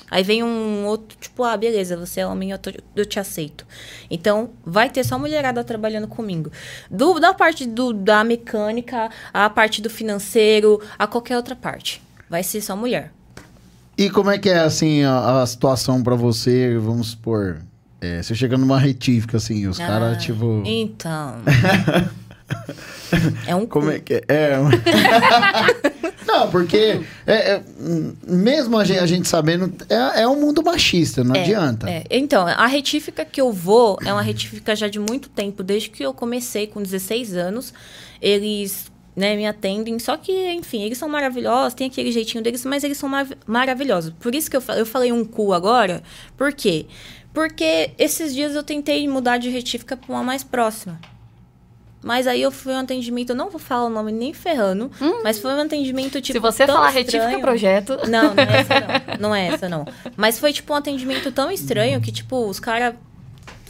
Aí 0.09 0.23
vem 0.23 0.41
um 0.41 0.85
outro, 0.85 1.17
tipo, 1.19 1.43
ah, 1.43 1.57
beleza, 1.57 1.97
você 1.97 2.21
é 2.21 2.27
homem, 2.27 2.51
eu, 2.51 2.57
tô- 2.57 2.71
eu 2.95 3.05
te 3.05 3.19
aceito. 3.19 3.65
Então, 4.09 4.51
vai 4.65 4.89
ter 4.89 5.03
só 5.03 5.19
mulherada 5.19 5.63
trabalhando 5.63 6.07
comigo. 6.07 6.49
Do, 6.89 7.19
da 7.19 7.33
parte 7.33 7.65
do, 7.65 7.91
da 7.91 8.23
mecânica, 8.23 9.09
a 9.33 9.49
parte 9.49 9.81
do 9.81 9.89
financeiro, 9.89 10.79
a 10.97 11.07
qualquer 11.07 11.35
outra 11.35 11.55
parte. 11.57 12.01
Vai 12.29 12.41
ser 12.43 12.61
só 12.61 12.73
mulher. 12.75 13.11
E 13.97 14.09
como 14.09 14.29
é 14.29 14.37
que 14.37 14.47
é, 14.49 14.59
assim, 14.59 15.03
a, 15.03 15.41
a 15.41 15.45
situação 15.45 16.01
pra 16.01 16.15
você, 16.15 16.77
vamos 16.77 17.07
supor, 17.07 17.61
é, 18.01 18.21
você 18.21 18.35
chega 18.35 18.57
numa 18.57 18.79
retífica, 18.79 19.37
assim, 19.37 19.67
os 19.67 19.79
Ah, 19.79 19.87
caras, 19.87 20.23
tipo... 20.23 20.61
Então. 20.65 21.35
é 23.47 23.55
um 23.55 23.65
Como 23.65 23.87
cu. 23.87 23.91
é 23.91 23.99
que 23.99 24.13
é? 24.15 24.23
É. 24.27 24.57
não, 26.25 26.49
porque 26.49 27.01
é, 27.25 27.51
é, 27.53 27.63
mesmo 28.27 28.77
a 28.77 28.83
gente, 28.83 28.99
a 28.99 29.05
gente 29.05 29.27
sabendo, 29.27 29.73
é, 29.89 30.21
é 30.21 30.27
um 30.27 30.39
mundo 30.39 30.63
machista, 30.63 31.23
não 31.23 31.35
É, 31.35 31.41
adianta. 31.41 31.89
é. 31.89 32.03
Então, 32.09 32.45
a 32.45 32.67
retífica 32.67 33.25
que 33.25 33.39
eu 33.41 33.51
vou 33.51 33.97
é 34.05 34.11
uma 34.13 34.21
retífica 34.21 34.75
já 34.75 34.87
de 34.87 34.99
muito 34.99 35.29
tempo, 35.29 35.63
desde 35.63 35.89
que 35.89 36.03
eu 36.03 36.13
comecei 36.13 36.67
com 36.67 36.81
16 36.81 37.35
anos. 37.35 37.73
Eles 38.21 38.91
né, 39.15 39.35
me 39.35 39.47
atendem, 39.47 39.97
só 39.99 40.15
que, 40.15 40.31
enfim, 40.51 40.83
eles 40.83 40.97
são 40.97 41.09
maravilhosos, 41.09 41.73
tem 41.73 41.87
aquele 41.87 42.11
jeitinho 42.11 42.43
deles, 42.43 42.63
mas 42.65 42.83
eles 42.83 42.97
são 42.97 43.09
mar- 43.09 43.27
maravilhosos. 43.47 44.13
Por 44.19 44.35
isso 44.35 44.49
que 44.49 44.55
eu, 44.55 44.63
eu 44.75 44.85
falei 44.85 45.11
um 45.11 45.25
cu 45.25 45.53
agora, 45.53 46.03
por 46.37 46.53
quê? 46.53 46.85
Porque 47.37 47.91
esses 47.99 48.33
dias 48.33 48.55
eu 48.55 48.63
tentei 48.63 49.07
mudar 49.07 49.37
de 49.37 49.47
retífica 49.47 49.95
pra 49.95 50.11
uma 50.11 50.23
mais 50.23 50.43
próxima. 50.43 50.99
Mas 52.01 52.25
aí 52.25 52.41
eu 52.41 52.49
fui 52.49 52.73
um 52.73 52.79
atendimento, 52.79 53.29
eu 53.29 53.35
não 53.35 53.51
vou 53.51 53.59
falar 53.59 53.85
o 53.85 53.89
nome 53.91 54.11
nem 54.11 54.33
ferrando, 54.33 54.89
mas 55.23 55.37
foi 55.37 55.53
um 55.53 55.61
atendimento 55.61 56.19
tipo. 56.19 56.33
Se 56.33 56.39
você 56.39 56.65
falar 56.65 56.87
estranho. 56.87 57.25
retífica 57.25 57.39
projeto. 57.39 57.99
Não, 58.09 58.33
não 58.33 58.43
é 58.43 58.59
essa 58.59 58.79
não. 58.79 59.19
Não 59.19 59.35
é 59.35 59.47
essa 59.49 59.69
não. 59.69 59.85
Mas 60.15 60.39
foi 60.39 60.51
tipo 60.51 60.73
um 60.73 60.75
atendimento 60.75 61.31
tão 61.31 61.51
estranho 61.51 62.01
que, 62.01 62.11
tipo, 62.11 62.47
os 62.47 62.59
caras 62.59 62.95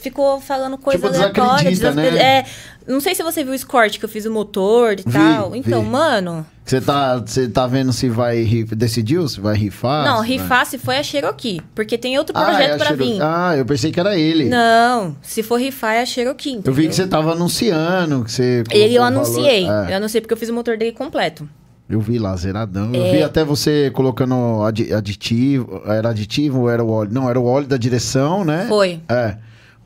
ficou 0.00 0.40
falando 0.40 0.78
coisa 0.78 1.08
Tipo, 1.08 1.14
aleatória. 1.42 1.92
né? 1.94 2.16
É, 2.40 2.44
não 2.86 3.00
sei 3.00 3.14
se 3.14 3.22
você 3.22 3.42
viu 3.42 3.52
o 3.52 3.54
escorte 3.54 3.98
que 3.98 4.04
eu 4.04 4.08
fiz 4.08 4.24
o 4.26 4.30
motor 4.30 4.92
e 4.94 4.96
Vi, 4.96 5.12
tal. 5.12 5.54
Então, 5.54 5.82
vi. 5.82 5.88
mano. 5.88 6.46
Você 6.64 6.80
tá, 6.82 7.22
tá 7.54 7.66
vendo 7.66 7.92
se 7.94 8.08
vai 8.10 8.44
decidiu 8.76 9.26
se 9.26 9.40
vai 9.40 9.56
rifar? 9.56 10.04
não, 10.04 10.16
se 10.22 10.28
vai- 10.28 10.28
rifar 10.28 10.66
se 10.66 10.76
foi 10.78 10.98
a 10.98 11.02
Cherokee. 11.02 11.62
Porque 11.74 11.96
tem 11.96 12.18
outro 12.18 12.36
Ah, 12.36 12.44
projeto 12.44 12.70
é 12.70 12.74
a 12.74 12.76
pra 12.78 12.94
vir. 12.94 13.18
Ah, 13.22 13.54
eu 13.56 13.64
pensei 13.64 13.90
que 13.90 13.98
era 13.98 14.18
ele. 14.18 14.44
Não, 14.48 15.16
se 15.22 15.42
for 15.42 15.58
rifar 15.58 15.94
é 15.94 16.02
a 16.02 16.06
Cherokee. 16.06 16.60
Eu 16.64 16.72
vi 16.72 16.82
que 16.82 16.88
entendeu? 16.88 16.92
você 16.92 17.06
tava 17.06 17.32
anunciando, 17.32 18.22
que 18.24 18.32
você 18.32 18.64
Ele 18.70 18.94
eu 18.94 19.02
anunciei. 19.02 19.66
É, 19.66 19.92
Eu 19.92 19.96
anunciei 19.96 20.20
porque 20.20 20.34
eu 20.34 20.38
fiz 20.38 20.48
o 20.50 20.54
motor 20.54 20.76
dele 20.76 20.92
completo. 20.92 21.48
eu 21.88 22.00
vi 22.00 22.18
lá, 22.18 22.36
zeradão. 22.36 22.92
Eu 22.94 23.02
É. 23.06 23.12
vi 23.12 23.22
até 23.22 23.42
você 23.42 23.90
colocando 23.94 24.62
adi- 24.62 24.92
aditivo. 24.92 25.80
Era 25.86 26.10
aditivo 26.10 26.60
ou 26.60 26.70
era 26.70 26.84
o 26.84 26.90
óleo? 26.90 27.10
Não, 27.10 27.30
era 27.30 27.40
o 27.40 27.46
óleo 27.46 27.66
da 27.66 27.78
direção, 27.78 28.44
né? 28.44 28.66
Foi. 28.68 29.00
É, 29.08 29.36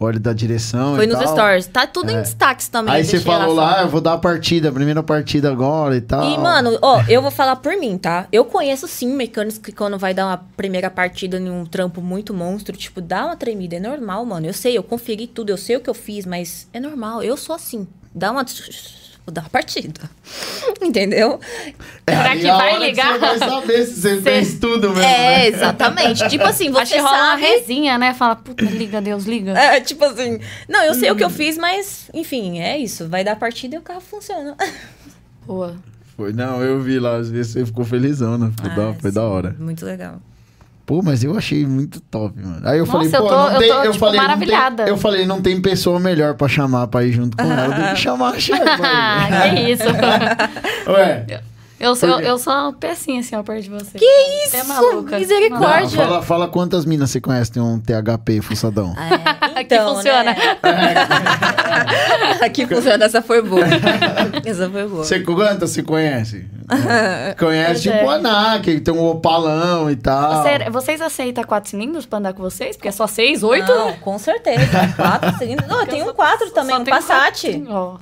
o 0.05 0.09
óleo 0.09 0.21
da 0.21 0.33
direção 0.33 0.97
Foi 0.97 1.07
nos 1.07 1.19
tal. 1.19 1.29
stories. 1.29 1.67
Tá 1.67 1.87
tudo 1.87 2.11
em 2.11 2.17
É. 2.17 2.21
destaques 2.23 2.69
também. 2.69 2.95
Aí 2.95 3.05
você 3.05 3.21
falou 3.21 3.55
lá, 3.55 3.71
fora. 3.71 3.83
eu 3.83 3.89
vou 3.89 4.01
dar 4.01 4.15
a 4.15 4.19
partida, 4.19 4.69
a 4.69 4.73
primeira 4.73 5.03
partida 5.03 5.51
agora 5.51 5.97
e 5.97 6.01
tal. 6.01 6.23
E, 6.25 6.39
mano, 6.39 6.79
ó, 6.83 7.03
eu 7.09 7.23
vou 7.23 7.31
falar 7.31 7.57
por 7.57 7.77
mim, 7.77 7.97
tá? 7.99 8.27
Eu 8.33 8.45
conheço 8.45 8.87
sim 8.89 9.15
mecânicos 9.15 9.59
que 9.59 9.73
quando 9.73 9.99
vai 9.99 10.13
dar 10.15 10.27
uma 10.27 10.39
primeira 10.57 10.91
partida 10.91 11.39
em 11.39 11.51
um 11.51 11.65
trampo 11.65 12.01
muito 12.01 12.33
monstro, 12.35 12.77
tipo, 12.77 13.01
dá 13.01 13.27
uma 13.27 13.37
tremida. 13.37 13.77
É 13.77 13.81
normal, 13.81 14.25
mano. 14.25 14.47
Eu 14.47 14.53
sei, 14.53 14.77
eu 14.77 14.83
conferi 14.83 15.27
tudo, 15.27 15.51
eu 15.51 15.57
sei 15.57 15.77
o 15.77 15.81
que 15.81 15.89
eu 15.91 15.95
fiz, 15.95 16.27
mas 16.27 16.69
é 16.73 16.81
normal. 16.81 17.23
Eu 17.23 17.37
sou 17.37 17.55
assim. 17.55 17.87
Dá 18.15 18.31
uma. 18.31 18.45
Vou 19.25 19.33
dar 19.33 19.43
uma 19.43 19.51
partida. 19.51 20.01
Entendeu? 20.83 21.39
É 22.07 22.17
Será 22.17 22.37
que 22.37 22.43
vai 22.47 22.79
ligar? 22.81 23.13
você 23.13 23.19
vai 23.21 23.39
saber 23.39 23.87
se 23.87 23.95
você 24.01 24.17
Cê- 24.17 24.21
fez 24.23 24.59
tudo 24.59 24.89
mesmo. 24.91 25.03
É, 25.05 25.29
né? 25.29 25.47
exatamente. 25.49 26.29
tipo 26.29 26.45
assim, 26.45 26.69
Acho 26.71 26.87
você 26.87 26.95
que 26.97 27.01
rola 27.01 27.17
uma 27.17 27.27
sabe. 27.31 27.43
resinha, 27.43 27.99
né? 27.99 28.15
Fala, 28.15 28.35
puta, 28.35 28.65
liga, 28.65 29.01
Deus, 29.01 29.25
liga. 29.25 29.53
É, 29.53 29.81
tipo 29.81 30.05
assim. 30.05 30.41
Não, 30.69 30.83
eu 30.83 30.95
sei 30.95 31.11
o 31.11 31.17
que 31.17 31.23
eu 31.23 31.29
Hum. 31.29 31.31
fiz, 31.31 31.57
mas, 31.57 32.11
enfim, 32.13 32.59
é 32.61 32.77
isso. 32.79 33.09
Vai 33.09 33.23
dar 33.23 33.37
partida 33.37 33.77
e 33.77 33.79
o 33.79 33.83
carro 33.83 34.01
funciona. 34.01 34.57
Boa. 35.47 35.77
Foi, 36.17 36.33
não, 36.33 36.61
eu 36.63 36.81
vi 36.81 36.99
lá, 36.99 37.17
às 37.17 37.31
vezes 37.31 37.53
você 37.53 37.65
ficou 37.65 37.85
felizão, 37.85 38.37
né? 38.37 38.53
Foi, 38.61 38.71
da, 38.71 38.89
Ah, 38.91 38.95
foi 38.95 39.11
da 39.13 39.21
sim, 39.21 39.27
hora. 39.27 39.57
Muito 39.59 39.85
legal. 39.87 40.21
Pô, 40.85 41.01
mas 41.03 41.23
eu 41.23 41.37
achei 41.39 41.65
muito 41.65 42.01
top, 42.01 42.35
mano. 42.41 42.61
Aí 42.69 42.79
eu 42.79 42.85
Nossa, 42.87 42.93
falei, 42.99 43.09
eu 43.15 43.23
pô, 43.23 43.29
tô- 43.29 43.35
não 43.37 43.53
eu 43.53 43.59
tem, 43.61 43.69
tô, 43.69 43.75
eu 43.75 43.93
tipo, 43.93 43.99
falei, 44.05 44.21
maravilhada. 44.21 44.83
tem, 44.85 44.93
eu 44.93 44.97
falei, 44.99 45.27
não 45.27 45.41
tem 45.41 45.61
pessoa 45.61 46.01
melhor 46.01 46.35
pra 46.35 46.49
chamar 46.49 46.87
pra 46.89 47.05
ir 47.05 47.13
junto 47.13 47.37
com 47.37 47.45
ela 47.45 47.69
do 47.75 47.89
que 47.95 47.97
chamar 48.03 48.31
a. 48.31 48.37
Ah, 48.83 49.49
que 49.55 49.61
isso. 49.71 49.85
Ué, 50.89 51.41
Eu 51.83 51.97
sou, 51.97 52.21
eu 52.21 52.39
sou 52.39 52.53
uma 52.53 52.73
pecinha 52.73 53.19
assim, 53.21 53.35
ó, 53.35 53.43
perto 53.43 53.63
de 53.65 53.71
você. 53.71 53.99
Que 53.99 54.05
isso? 54.47 54.57
É 54.57 54.63
maluca. 54.63 55.19
Misericórdia. 55.19 55.99
não, 55.99 56.05
fala, 56.09 56.23
fala 56.23 56.49
quantas 56.49 56.85
minas 56.85 57.11
você 57.11 57.21
conhece 57.21 57.51
tem 57.51 57.61
um 57.63 57.81
THP 57.81 58.41
fuçadão. 58.41 58.95
É, 59.55 59.65
Que 59.65 59.79
funciona. 59.79 60.25
Né? 60.33 60.37
Aqui 62.43 62.67
funciona, 62.67 63.05
essa 63.05 63.21
foi 63.21 63.43
boa. 63.43 63.65
essa 64.45 64.69
foi 64.71 64.87
boa. 64.89 65.05
Você 65.05 65.21
quantas 65.21 65.71
você 65.71 65.83
conhece? 65.83 66.47
conhece 67.39 67.71
Pois 67.71 67.83
tipo 67.83 68.11
é. 68.11 68.15
a 68.15 68.19
NAC, 68.19 68.63
que 68.63 68.81
tem 68.81 68.95
um 68.95 69.05
opalão 69.05 69.91
e 69.91 69.97
tal. 69.97 70.43
Você- 70.43 70.71
vocês 70.71 71.01
aceitam 71.01 71.45
quatro 71.45 71.69
cilindros 71.71 72.07
pra 72.07 72.19
andar 72.19 72.33
com 72.33 72.43
vocês? 72.43 72.77
Porque 72.77 72.89
é 72.89 72.93
só 72.93 73.07
seis, 73.07 73.43
oito? 73.43 73.71
Não, 73.71 73.93
com 73.95 74.19
certeza. 74.19 74.67
Quatro 74.97 75.37
cilindros. 75.39 75.69
Não, 75.69 75.81
eu 75.81 75.87
tenho 75.87 76.09
um 76.11 76.15
quatro 76.15 76.51
também, 76.51 76.77
um 76.77 76.85
Passat. 76.85 77.43
quatro. 77.43 77.67
Ó. 77.69 77.97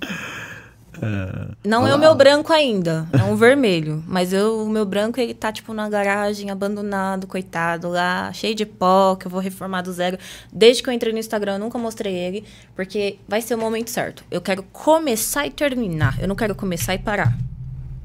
Não 1.64 1.86
é 1.86 1.94
o 1.94 1.98
meu 1.98 2.14
branco 2.14 2.52
ainda, 2.52 3.06
é 3.12 3.22
um 3.22 3.34
vermelho. 3.36 4.02
Mas 4.06 4.32
eu, 4.32 4.62
o 4.62 4.68
meu 4.68 4.84
branco, 4.84 5.20
ele 5.20 5.34
tá, 5.34 5.52
tipo, 5.52 5.72
na 5.72 5.88
garagem, 5.88 6.50
abandonado, 6.50 7.26
coitado, 7.26 7.88
lá, 7.88 8.32
cheio 8.32 8.54
de 8.54 8.66
pó, 8.66 9.16
que 9.16 9.26
eu 9.26 9.30
vou 9.30 9.40
reformar 9.40 9.82
do 9.82 9.92
zero. 9.92 10.18
Desde 10.52 10.82
que 10.82 10.88
eu 10.88 10.92
entrei 10.92 11.12
no 11.12 11.18
Instagram, 11.18 11.54
eu 11.54 11.58
nunca 11.58 11.78
mostrei 11.78 12.14
ele, 12.14 12.44
porque 12.74 13.18
vai 13.28 13.40
ser 13.40 13.54
o 13.54 13.58
momento 13.58 13.90
certo. 13.90 14.24
Eu 14.30 14.40
quero 14.40 14.62
começar 14.64 15.46
e 15.46 15.50
terminar. 15.50 16.20
Eu 16.20 16.28
não 16.28 16.36
quero 16.36 16.54
começar 16.54 16.94
e 16.94 16.98
parar. 16.98 17.36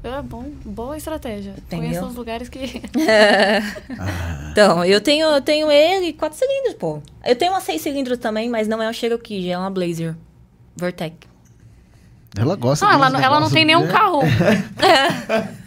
É 0.04 0.22
bom, 0.22 0.44
boa 0.64 0.96
estratégia. 0.96 1.54
Entendeu? 1.58 1.88
Conheço 1.88 2.06
os 2.06 2.14
lugares 2.14 2.48
que. 2.48 2.60
Então, 4.52 4.82
eu 4.84 5.02
tenho, 5.02 5.26
eu 5.26 5.40
tenho 5.42 5.70
ele 5.70 6.14
quatro 6.14 6.38
cilindros, 6.38 6.74
pô. 6.74 7.02
Eu 7.22 7.36
tenho 7.36 7.52
uma 7.52 7.60
seis 7.60 7.82
cilindros 7.82 8.16
também, 8.16 8.48
mas 8.48 8.66
não 8.66 8.80
é 8.82 8.86
uma 8.86 8.92
Cherokee, 8.92 9.50
é 9.50 9.58
uma 9.58 9.68
Blazer. 9.68 10.16
Vortec. 10.74 11.14
Ela 12.38 12.54
gosta 12.56 12.84
Não, 12.84 12.92
ela, 12.92 13.04
dos 13.06 13.12
não- 13.14 13.20
ela 13.24 13.40
não 13.40 13.50
tem 13.50 13.64
nenhum 13.64 13.86
carro. 13.88 14.20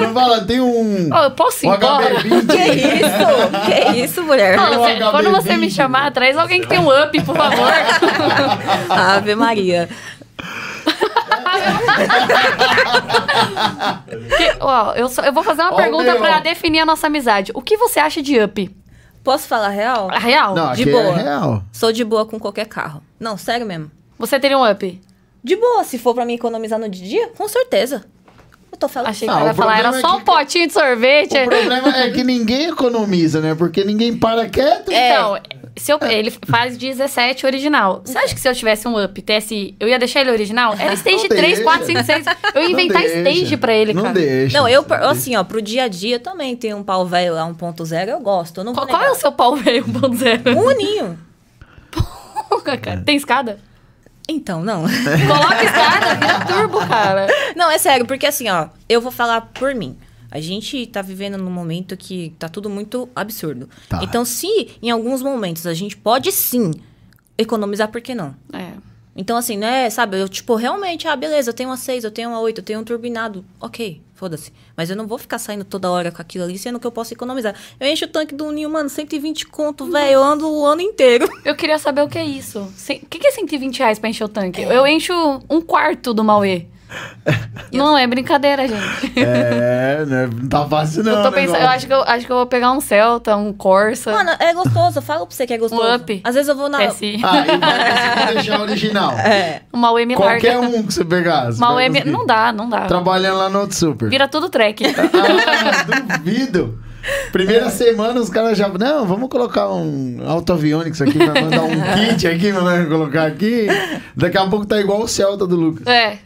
Não 0.00 0.14
fala, 0.14 0.44
tem 0.44 0.60
um. 0.60 1.08
Ó, 1.12 1.24
eu 1.24 1.30
posso 1.32 1.66
ir 1.66 1.68
um 1.68 1.74
embora? 1.74 2.14
HB20. 2.20 2.46
Que 2.46 2.62
isso? 2.70 3.66
que 3.66 4.00
isso, 4.04 4.22
mulher? 4.22 4.56
Um 4.56 4.78
você- 4.78 4.98
quando 5.10 5.30
você 5.32 5.56
me 5.56 5.66
HB20. 5.66 5.74
chamar, 5.74 6.12
traz 6.12 6.38
alguém 6.38 6.60
que 6.60 6.68
tem 6.68 6.78
um 6.78 6.88
up, 6.88 7.20
por 7.24 7.36
favor. 7.36 7.68
Ave 8.88 9.34
Maria. 9.34 9.88
Que- 14.36 14.56
ó, 14.60 14.92
eu, 14.94 15.08
só- 15.08 15.22
eu 15.22 15.32
vou 15.32 15.42
fazer 15.42 15.62
uma 15.62 15.72
Ó, 15.72 15.76
pergunta 15.76 16.04
meu. 16.04 16.18
pra 16.18 16.40
definir 16.40 16.80
a 16.80 16.86
nossa 16.86 17.06
amizade. 17.08 17.50
O 17.54 17.60
que 17.62 17.76
você 17.76 17.98
acha 18.00 18.22
de 18.22 18.40
up? 18.40 18.70
Posso 19.24 19.46
falar 19.48 19.68
real? 19.70 20.08
Real? 20.08 20.54
Não, 20.54 20.72
De 20.72 20.82
aqui 20.82 20.90
boa. 20.92 21.02
é 21.18 21.22
real. 21.22 21.62
Sou 21.72 21.92
de 21.92 22.04
boa 22.04 22.24
com 22.24 22.38
qualquer 22.38 22.66
carro. 22.66 23.02
Não, 23.18 23.36
sério 23.36 23.66
mesmo. 23.66 23.90
Você 24.18 24.38
teria 24.38 24.56
um 24.56 24.68
up? 24.70 25.00
De 25.42 25.56
boa, 25.56 25.84
se 25.84 25.98
for 25.98 26.14
pra 26.14 26.24
mim 26.24 26.34
economizar 26.34 26.78
no 26.78 26.88
dia, 26.88 27.28
com 27.36 27.46
certeza. 27.48 28.04
Eu 28.70 28.76
tô 28.78 28.88
falando. 28.88 29.10
Achei 29.10 29.26
que 29.26 29.32
Ah, 29.34 29.38
ela 29.40 29.48
ia 29.48 29.54
falar, 29.54 29.78
era 29.78 29.88
é 29.96 30.00
só 30.00 30.08
que- 30.10 30.16
um 30.16 30.20
potinho 30.24 30.66
de 30.66 30.72
sorvete. 30.72 31.36
O 31.38 31.48
problema 31.48 31.96
é 31.96 32.10
que 32.10 32.22
ninguém 32.22 32.66
economiza, 32.68 33.40
né? 33.40 33.54
Porque 33.54 33.82
ninguém 33.82 34.16
para 34.16 34.48
quieto. 34.48 34.90
É. 34.92 35.10
Então, 35.12 35.38
se 35.76 35.90
eu- 35.90 35.98
ele 36.02 36.30
faz 36.48 36.76
17 36.76 37.46
original. 37.46 38.02
Você 38.04 38.18
acha 38.18 38.34
que 38.34 38.40
se 38.40 38.48
eu 38.48 38.54
tivesse 38.54 38.86
um 38.86 39.02
up, 39.02 39.22
TSI, 39.22 39.74
eu 39.80 39.88
ia 39.88 39.98
deixar 39.98 40.20
ele 40.20 40.30
original? 40.30 40.74
Era 40.78 40.92
stage 40.94 41.16
Não 41.22 41.28
3, 41.28 41.42
deixa. 41.54 41.62
4, 41.62 41.86
5, 41.86 42.04
6. 42.04 42.26
Eu 42.54 42.62
ia 42.62 42.70
inventar 42.70 43.02
deixa. 43.02 43.18
stage 43.30 43.56
pra 43.56 43.72
ele, 43.72 43.94
não 43.94 44.02
cara. 44.02 44.14
Deixa, 44.14 44.58
Não, 44.58 44.68
eu, 44.68 44.82
não 44.82 44.88
deixa. 44.88 45.10
assim, 45.10 45.36
ó, 45.36 45.42
pro 45.44 45.62
dia 45.62 45.84
a 45.84 45.88
dia 45.88 46.20
também 46.20 46.54
tem 46.54 46.74
um 46.74 46.82
pau 46.82 47.06
velho 47.06 47.34
lá, 47.34 47.46
1.0, 47.46 48.10
eu 48.10 48.20
gosto. 48.20 48.60
Eu 48.60 48.64
não 48.64 48.74
Qual, 48.74 48.86
qual 48.86 49.02
é 49.02 49.10
o 49.10 49.14
seu 49.14 49.32
pau 49.32 49.56
velho 49.56 49.84
1.0? 49.86 50.54
Um 50.54 50.68
aninho. 50.68 51.18
cara? 52.82 53.00
Tem 53.04 53.16
escada? 53.16 53.58
Então, 54.28 54.62
não. 54.62 54.82
Coloca 55.26 55.64
escada, 55.64 56.14
vira 56.14 56.44
turbo, 56.44 56.86
cara. 56.86 57.26
Não, 57.56 57.70
é 57.70 57.78
sério, 57.78 58.06
porque 58.06 58.26
assim, 58.26 58.48
ó, 58.48 58.68
eu 58.88 59.00
vou 59.00 59.10
falar 59.10 59.40
por 59.40 59.74
mim. 59.74 59.96
A 60.30 60.40
gente 60.40 60.86
tá 60.86 61.00
vivendo 61.00 61.38
num 61.38 61.50
momento 61.50 61.96
que 61.96 62.34
tá 62.38 62.48
tudo 62.48 62.68
muito 62.68 63.08
absurdo. 63.16 63.68
Tá. 63.88 64.00
Então, 64.02 64.24
se 64.26 64.76
em 64.82 64.90
alguns 64.90 65.22
momentos 65.22 65.66
a 65.66 65.72
gente 65.72 65.96
pode 65.96 66.30
sim 66.30 66.72
economizar, 67.38 67.88
por 67.88 68.02
que 68.02 68.14
não? 68.14 68.34
É. 68.52 68.72
Então, 69.20 69.36
assim, 69.36 69.56
né, 69.56 69.90
sabe, 69.90 70.16
eu, 70.16 70.28
tipo, 70.28 70.54
realmente, 70.54 71.08
ah, 71.08 71.16
beleza, 71.16 71.50
eu 71.50 71.54
tenho 71.54 71.68
uma 71.68 71.76
6, 71.76 72.04
eu 72.04 72.10
tenho 72.12 72.28
uma 72.28 72.38
8, 72.40 72.58
eu 72.58 72.64
tenho 72.64 72.78
um 72.78 72.84
turbinado. 72.84 73.44
Ok, 73.60 74.00
foda-se. 74.14 74.52
Mas 74.76 74.90
eu 74.90 74.96
não 74.96 75.08
vou 75.08 75.18
ficar 75.18 75.40
saindo 75.40 75.64
toda 75.64 75.90
hora 75.90 76.12
com 76.12 76.22
aquilo 76.22 76.44
ali, 76.44 76.56
sendo 76.56 76.78
que 76.78 76.86
eu 76.86 76.92
posso 76.92 77.14
economizar. 77.14 77.52
Eu 77.80 77.88
encho 77.88 78.04
o 78.04 78.08
tanque 78.08 78.32
do 78.32 78.52
Ninho, 78.52 78.70
mano, 78.70 78.88
120 78.88 79.46
conto, 79.46 79.90
velho, 79.90 80.12
eu 80.12 80.22
ando 80.22 80.48
o 80.48 80.64
ano 80.64 80.82
inteiro. 80.82 81.28
Eu 81.44 81.56
queria 81.56 81.78
saber 81.78 82.02
o 82.02 82.08
que 82.08 82.16
é 82.16 82.24
isso. 82.24 82.60
O 82.60 83.06
que 83.06 83.18
que 83.18 83.26
é 83.26 83.32
120 83.32 83.78
reais 83.80 83.98
pra 83.98 84.08
encher 84.08 84.22
o 84.22 84.28
tanque? 84.28 84.62
Eu 84.62 84.86
encho 84.86 85.12
um 85.50 85.60
quarto 85.60 86.14
do 86.14 86.22
Mauê. 86.22 86.66
Não 87.72 87.96
é 87.98 88.06
brincadeira, 88.06 88.66
gente. 88.66 89.18
É, 89.18 90.04
né? 90.06 90.28
Não 90.32 90.48
tá 90.48 90.66
fácil 90.66 91.04
não. 91.04 91.12
eu 91.12 91.22
tô 91.22 91.28
o 91.28 91.32
pensando, 91.32 91.60
eu 91.60 91.68
acho 91.68 91.86
que 91.86 91.92
eu, 91.92 92.02
acho 92.02 92.26
que 92.26 92.32
eu 92.32 92.36
vou 92.36 92.46
pegar 92.46 92.72
um 92.72 92.80
Celta, 92.80 93.36
um 93.36 93.52
Corsa. 93.52 94.10
Mano, 94.10 94.30
é 94.38 94.54
gostoso, 94.54 94.98
eu 94.98 95.02
falo 95.02 95.26
pra 95.26 95.34
você 95.34 95.46
que 95.46 95.52
é 95.52 95.58
gostoso. 95.58 95.82
Um 95.82 95.94
up. 95.94 96.20
Às 96.24 96.34
vezes 96.34 96.48
eu 96.48 96.56
vou 96.56 96.68
na... 96.68 96.86
TSI. 96.86 97.20
Ah, 97.22 97.44
e 97.46 98.24
vai 98.24 98.34
deixar 98.34 98.60
original. 98.60 99.12
É. 99.12 99.62
O 99.72 99.76
Mauê 99.76 100.06
me 100.06 100.16
Qualquer 100.16 100.56
larga. 100.56 100.78
um 100.78 100.82
que 100.82 100.94
você 100.94 101.04
vai 101.04 101.20
me... 101.20 101.98
conseguir. 101.98 102.10
Não 102.10 102.26
dá, 102.26 102.52
não 102.52 102.68
dá. 102.68 102.86
Trabalhando 102.86 103.38
lá 103.38 103.48
no 103.50 103.60
outro 103.60 103.76
super. 103.76 104.08
Vira 104.08 104.26
tudo 104.28 104.48
track. 104.48 104.84
Ah, 104.86 106.18
duvido. 106.18 106.78
Primeira 107.32 107.70
semana 107.70 108.20
os 108.20 108.28
caras 108.28 108.56
já. 108.56 108.68
Não, 108.68 109.06
vamos 109.06 109.28
colocar 109.28 109.68
um 109.70 110.18
autoaviônico 110.26 111.02
aqui, 111.02 111.18
vai 111.18 111.42
mandar 111.42 111.62
um 111.62 111.70
kit 111.94 112.26
aqui, 112.26 112.52
vai 112.52 112.86
colocar 112.86 113.26
aqui. 113.26 113.66
Daqui 114.16 114.38
a 114.38 114.46
pouco 114.46 114.66
tá 114.66 114.80
igual 114.80 115.02
o 115.02 115.08
Celta 115.08 115.46
do 115.46 115.56
Lucas. 115.56 115.86
É. 115.86 116.18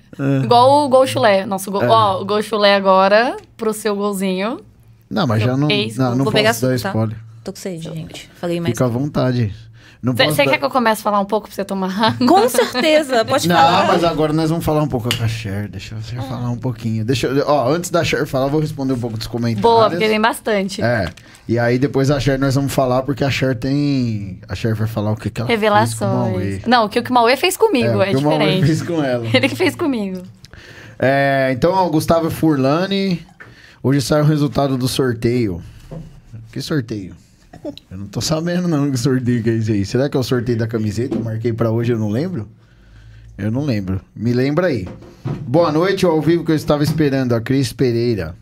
Igual 0.44 0.84
o 0.84 0.88
Gol 0.88 1.06
Chulé. 1.06 1.46
Nosso 1.46 1.70
gol. 1.70 1.82
Ó, 1.88 2.20
o 2.20 2.24
Gol 2.24 2.42
Chulé 2.42 2.74
agora, 2.74 3.36
pro 3.56 3.72
seu 3.72 3.94
golzinho. 3.96 4.60
Não, 5.10 5.26
mas 5.26 5.42
já 5.42 5.56
não. 5.56 5.70
Ex- 5.70 5.96
Não, 5.96 6.14
não 6.14 6.24
vou 6.24 6.32
pegar 6.32 6.50
posso 6.50 6.62
dar 6.66 6.78
suco, 6.78 6.82
tá? 6.82 6.88
spoiler. 6.90 7.16
Tô 7.44 7.52
com 7.52 7.58
sede, 7.58 7.84
gente. 7.92 8.30
Falei 8.34 8.60
mais. 8.60 8.72
Fica 8.72 8.84
à 8.84 8.88
vontade. 8.88 9.54
Não 10.02 10.16
posso 10.16 10.30
Você 10.34 10.44
dar- 10.44 10.50
quer 10.50 10.58
que 10.58 10.64
eu 10.64 10.70
comece 10.70 11.00
a 11.00 11.04
falar 11.04 11.20
um 11.20 11.24
pouco 11.24 11.46
pra 11.46 11.54
você 11.54 11.64
tomar? 11.64 12.18
Com 12.18 12.48
certeza, 12.48 13.24
pode 13.24 13.46
Não, 13.48 13.54
falar. 13.54 13.86
mas 13.86 14.02
agora 14.02 14.32
nós 14.32 14.50
vamos 14.50 14.64
falar 14.64 14.82
um 14.82 14.88
pouco 14.88 15.08
com 15.16 15.22
a 15.22 15.28
Cher. 15.28 15.68
Deixa 15.68 15.94
eu 15.94 16.02
Cher 16.02 16.20
falar 16.22 16.50
um 16.50 16.56
pouquinho. 16.56 17.04
Deixa 17.04 17.28
eu, 17.28 17.44
ó, 17.46 17.68
antes 17.72 17.88
da 17.88 18.02
Cher 18.02 18.26
falar, 18.26 18.46
eu 18.46 18.50
vou 18.50 18.60
responder 18.60 18.94
um 18.94 18.98
pouco 18.98 19.16
dos 19.16 19.28
comentários. 19.28 19.62
Boa, 19.62 19.88
porque 19.88 20.08
tem 20.08 20.20
bastante. 20.20 20.82
É. 20.82 21.08
E 21.46 21.56
aí 21.56 21.78
depois 21.78 22.10
a 22.10 22.18
Cher 22.18 22.36
nós 22.36 22.56
vamos 22.56 22.72
falar, 22.72 23.02
porque 23.02 23.22
a 23.22 23.30
Cher 23.30 23.54
tem. 23.54 24.40
A 24.48 24.56
Cher 24.56 24.74
vai 24.74 24.88
falar 24.88 25.12
o 25.12 25.16
que, 25.16 25.30
que 25.30 25.40
ela 25.40 25.46
fez 25.48 25.94
com 25.94 26.04
o 26.04 26.08
Mauê. 26.08 26.32
Revelações. 26.32 26.66
Não, 26.66 26.84
o 26.86 26.88
que 26.88 26.98
o 26.98 27.12
Mauê 27.14 27.36
fez 27.36 27.56
comigo 27.56 28.02
É, 28.02 28.08
é, 28.10 28.12
o 28.12 28.16
que 28.16 28.16
o 28.16 28.22
Mauê 28.22 28.38
diferente. 28.38 28.66
fez 28.66 28.82
com 28.82 29.04
ela. 29.04 29.24
Ele 29.32 29.48
que 29.48 29.54
fez 29.56 29.76
comigo. 29.76 30.20
É, 30.98 31.50
então, 31.52 31.72
ó, 31.72 31.88
Gustavo 31.88 32.28
Furlani. 32.28 33.24
Hoje 33.80 34.00
sai 34.00 34.20
o 34.20 34.24
resultado 34.24 34.76
do 34.76 34.88
sorteio. 34.88 35.62
Que 36.52 36.60
sorteio? 36.60 37.14
Eu 37.90 37.96
não 37.96 38.06
tô 38.06 38.20
sabendo 38.20 38.66
não 38.66 38.90
que 38.90 38.96
sorteio 38.98 39.42
que 39.42 39.50
é 39.50 39.54
esse 39.54 39.72
aí. 39.72 39.84
Será 39.84 40.08
que 40.08 40.16
é 40.16 40.20
o 40.20 40.22
sorteio 40.22 40.58
da 40.58 40.66
camiseta? 40.66 41.14
Eu 41.14 41.22
marquei 41.22 41.52
pra 41.52 41.70
hoje, 41.70 41.92
eu 41.92 41.98
não 41.98 42.08
lembro? 42.08 42.48
Eu 43.38 43.50
não 43.50 43.64
lembro. 43.64 44.00
Me 44.14 44.32
lembra 44.32 44.66
aí. 44.66 44.88
Boa 45.46 45.70
noite, 45.70 46.04
ao 46.04 46.20
vivo 46.20 46.44
que 46.44 46.52
eu 46.52 46.56
estava 46.56 46.82
esperando. 46.82 47.34
A 47.34 47.40
Cris 47.40 47.72
Pereira. 47.72 48.34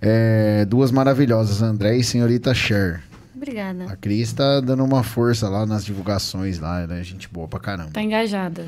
É, 0.00 0.64
duas 0.64 0.90
maravilhosas, 0.90 1.62
André 1.62 1.96
e 1.96 2.02
senhorita 2.02 2.52
Cher. 2.54 3.02
Obrigada. 3.34 3.84
A 3.84 3.96
Cris 3.96 4.32
tá 4.32 4.60
dando 4.60 4.84
uma 4.84 5.02
força 5.02 5.48
lá 5.48 5.66
nas 5.66 5.84
divulgações 5.84 6.58
lá, 6.58 6.80
ela 6.80 6.96
é 6.96 7.02
gente 7.02 7.28
boa 7.28 7.46
pra 7.46 7.60
caramba. 7.60 7.90
Tá 7.92 8.02
engajada. 8.02 8.66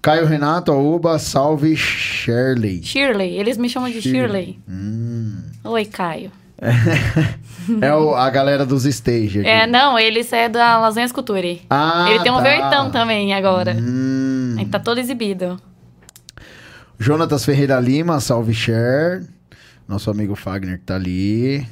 Caio 0.00 0.24
Renato, 0.26 0.72
Aoba, 0.72 1.18
salve 1.18 1.76
Shirley. 1.76 2.82
Shirley, 2.82 3.36
eles 3.38 3.58
me 3.58 3.68
chamam 3.68 3.90
de 3.90 4.00
Shirley. 4.00 4.58
Hum. 4.66 5.42
Oi, 5.64 5.84
Caio. 5.84 6.32
É 7.80 7.94
o- 7.94 8.14
a 8.16 8.28
galera 8.30 8.66
dos 8.66 8.84
stage 8.84 9.40
aqui. 9.40 9.48
É, 9.48 9.66
não, 9.66 9.98
eles 9.98 10.32
é 10.32 10.48
da 10.48 10.78
Lasanhas 10.78 11.12
Culture. 11.12 11.62
Ah, 11.70 12.06
Ele 12.10 12.22
tem 12.22 12.32
um 12.32 12.36
tá. 12.36 12.42
vertão 12.42 12.90
também 12.90 13.32
agora. 13.32 13.76
Hum. 13.78 14.56
Ele 14.58 14.68
tá 14.68 14.78
todo 14.80 14.98
exibido. 14.98 15.60
Jonatas 16.98 17.44
Ferreira 17.44 17.78
Lima, 17.78 18.18
salve 18.20 18.52
Cher. 18.54 19.24
Nosso 19.86 20.10
amigo 20.10 20.34
Fagner 20.34 20.78
que 20.78 20.84
tá 20.84 20.96
ali. 20.96 21.66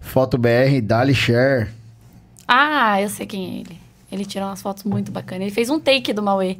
Foto 0.00 0.38
BR, 0.38 0.80
Dali 0.82 1.14
Cher. 1.14 1.68
Ah, 2.46 3.00
eu 3.00 3.08
sei 3.08 3.26
quem 3.26 3.46
é 3.46 3.60
ele. 3.60 3.78
Ele 4.10 4.24
tirou 4.24 4.48
umas 4.48 4.62
fotos 4.62 4.84
muito 4.84 5.10
bacanas. 5.12 5.42
Ele 5.42 5.50
fez 5.54 5.68
um 5.68 5.78
take 5.78 6.12
do 6.12 6.22
Mauê. 6.22 6.56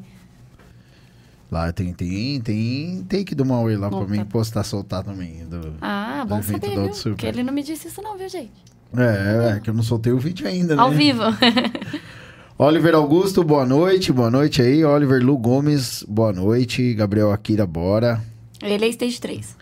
Lá 1.50 1.72
tem, 1.72 1.92
tem, 1.94 2.40
tem 2.42 3.02
take 3.08 3.34
do 3.34 3.44
Mauê 3.44 3.76
lá 3.76 3.88
pra 3.88 3.98
Opa. 4.00 4.10
mim 4.10 4.24
postar, 4.26 4.62
soltar 4.64 5.02
também. 5.02 5.46
do- 5.46 5.74
Ah, 5.80 6.22
do 6.24 6.28
bom 6.34 6.42
saber, 6.42 6.68
viu? 6.70 6.90
Porque 6.90 7.26
ele 7.26 7.42
não 7.42 7.52
me 7.54 7.62
disse 7.62 7.88
isso 7.88 8.02
não, 8.02 8.18
viu, 8.18 8.28
gente? 8.28 8.50
É, 8.96 9.56
é, 9.56 9.60
que 9.60 9.70
eu 9.70 9.74
não 9.74 9.82
soltei 9.82 10.12
o 10.12 10.18
vídeo 10.18 10.46
ainda, 10.46 10.76
né? 10.76 10.82
Ao 10.82 10.90
vivo. 10.90 11.22
Oliver 12.58 12.94
Augusto, 12.94 13.44
boa 13.44 13.64
noite. 13.64 14.12
Boa 14.12 14.30
noite 14.30 14.60
aí. 14.60 14.84
Oliver 14.84 15.22
Lu 15.24 15.36
Gomes, 15.38 16.04
boa 16.08 16.32
noite. 16.32 16.92
Gabriel 16.94 17.32
Akira, 17.32 17.66
bora. 17.66 18.20
ele 18.62 18.84
é 18.84 18.88
stage 18.88 19.20
3. 19.20 19.56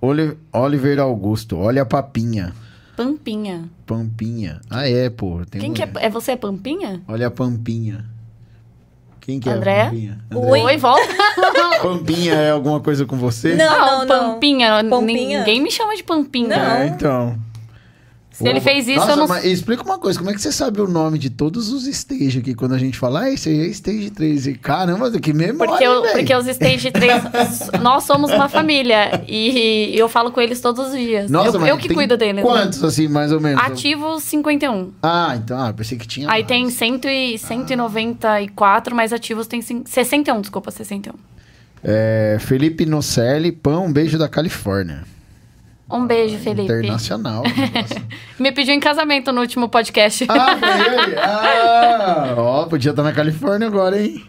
Oli- 0.00 0.36
Oliver 0.52 0.98
Augusto, 1.00 1.56
olha 1.56 1.82
a 1.82 1.86
papinha. 1.86 2.52
Pampinha. 2.96 3.68
Pampinha. 3.84 4.60
Ah, 4.70 4.88
é, 4.88 5.10
pô. 5.10 5.42
Tem 5.50 5.60
Quem 5.60 5.70
um- 5.70 5.74
que 5.74 5.82
é? 5.82 5.90
É 5.96 6.08
você, 6.10 6.32
é 6.32 6.36
Pampinha? 6.36 7.02
Olha 7.06 7.26
a 7.26 7.30
Pampinha. 7.30 8.04
Quem 9.26 9.40
que 9.40 9.48
é 9.48 9.52
André? 9.52 9.80
a 9.80 9.84
Pampinha? 9.86 10.18
Oi. 10.32 10.62
Oi, 10.62 10.76
volta. 10.76 11.14
Pampinha 11.82 12.34
é 12.34 12.52
alguma 12.52 12.78
coisa 12.78 13.04
com 13.04 13.16
você? 13.16 13.56
Não, 13.56 13.80
não, 13.80 14.04
não. 14.04 14.34
Pampinha. 14.34 14.84
Pampinha? 14.88 15.38
Ninguém 15.40 15.60
me 15.60 15.68
chama 15.68 15.96
de 15.96 16.04
Pampinha. 16.04 16.56
Não. 16.56 16.76
É, 16.76 16.86
então. 16.86 17.36
Se 18.36 18.46
ele 18.46 18.60
fez 18.60 18.86
isso, 18.86 18.98
Nossa, 18.98 19.12
eu 19.12 19.16
não 19.16 19.26
mas 19.28 19.44
explica 19.46 19.82
uma 19.82 19.98
coisa, 19.98 20.18
como 20.18 20.30
é 20.30 20.34
que 20.34 20.40
você 20.42 20.52
sabe 20.52 20.78
o 20.82 20.86
nome 20.86 21.18
de 21.18 21.30
todos 21.30 21.70
os 21.72 21.86
stage 21.86 22.38
aqui? 22.40 22.54
Quando 22.54 22.74
a 22.74 22.78
gente 22.78 22.98
fala, 22.98 23.22
ah, 23.22 23.30
esse 23.32 23.48
aí 23.48 23.60
é 23.60 23.66
stage 23.68 24.10
3. 24.10 24.46
E, 24.48 24.54
caramba, 24.54 25.10
que 25.18 25.32
memória, 25.32 25.70
Porque, 25.72 25.84
eu, 25.84 26.02
porque 26.02 26.34
os 26.34 26.46
Stage 26.46 26.90
3, 26.90 27.70
nós 27.80 28.04
somos 28.04 28.30
uma 28.30 28.46
família. 28.46 29.24
E 29.26 29.94
eu 29.96 30.06
falo 30.06 30.30
com 30.30 30.40
eles 30.40 30.60
todos 30.60 30.88
os 30.88 30.92
dias. 30.92 31.30
Nossa, 31.30 31.56
eu, 31.56 31.66
eu 31.66 31.78
que 31.78 31.88
cuido 31.92 32.14
deles. 32.18 32.36
né? 32.36 32.42
Quantos, 32.42 32.84
assim, 32.84 33.08
mais 33.08 33.32
ou 33.32 33.40
menos? 33.40 33.62
Ativos 33.64 34.22
51. 34.24 34.92
Ah, 35.02 35.34
então, 35.36 35.58
ah, 35.58 35.72
pensei 35.72 35.96
que 35.96 36.06
tinha 36.06 36.26
Aí 36.28 36.42
mais. 36.42 36.46
tem 36.46 36.68
100 36.68 37.00
e 37.06 37.38
194, 37.38 38.94
mas 38.94 39.12
ativos 39.14 39.46
tem 39.46 39.62
cin- 39.62 39.82
61, 39.86 40.42
desculpa, 40.42 40.70
61. 40.70 41.14
É, 41.82 42.36
Felipe 42.40 42.84
Nocelli, 42.84 43.50
Pão, 43.52 43.86
um 43.86 43.92
beijo 43.92 44.18
da 44.18 44.28
Califórnia. 44.28 45.04
Um 45.88 46.06
beijo, 46.06 46.38
Felipe. 46.38 46.64
Internacional. 46.64 47.42
Me 48.38 48.50
pediu 48.52 48.74
em 48.74 48.80
casamento 48.80 49.32
no 49.32 49.40
último 49.40 49.68
podcast. 49.68 50.26
Ah, 50.28 50.56
foi 50.58 50.94
ele? 50.94 51.16
Ah, 51.18 52.34
ó, 52.36 52.64
podia 52.66 52.90
estar 52.90 53.02
na 53.02 53.12
Califórnia 53.12 53.68
agora, 53.68 54.00
hein? 54.00 54.24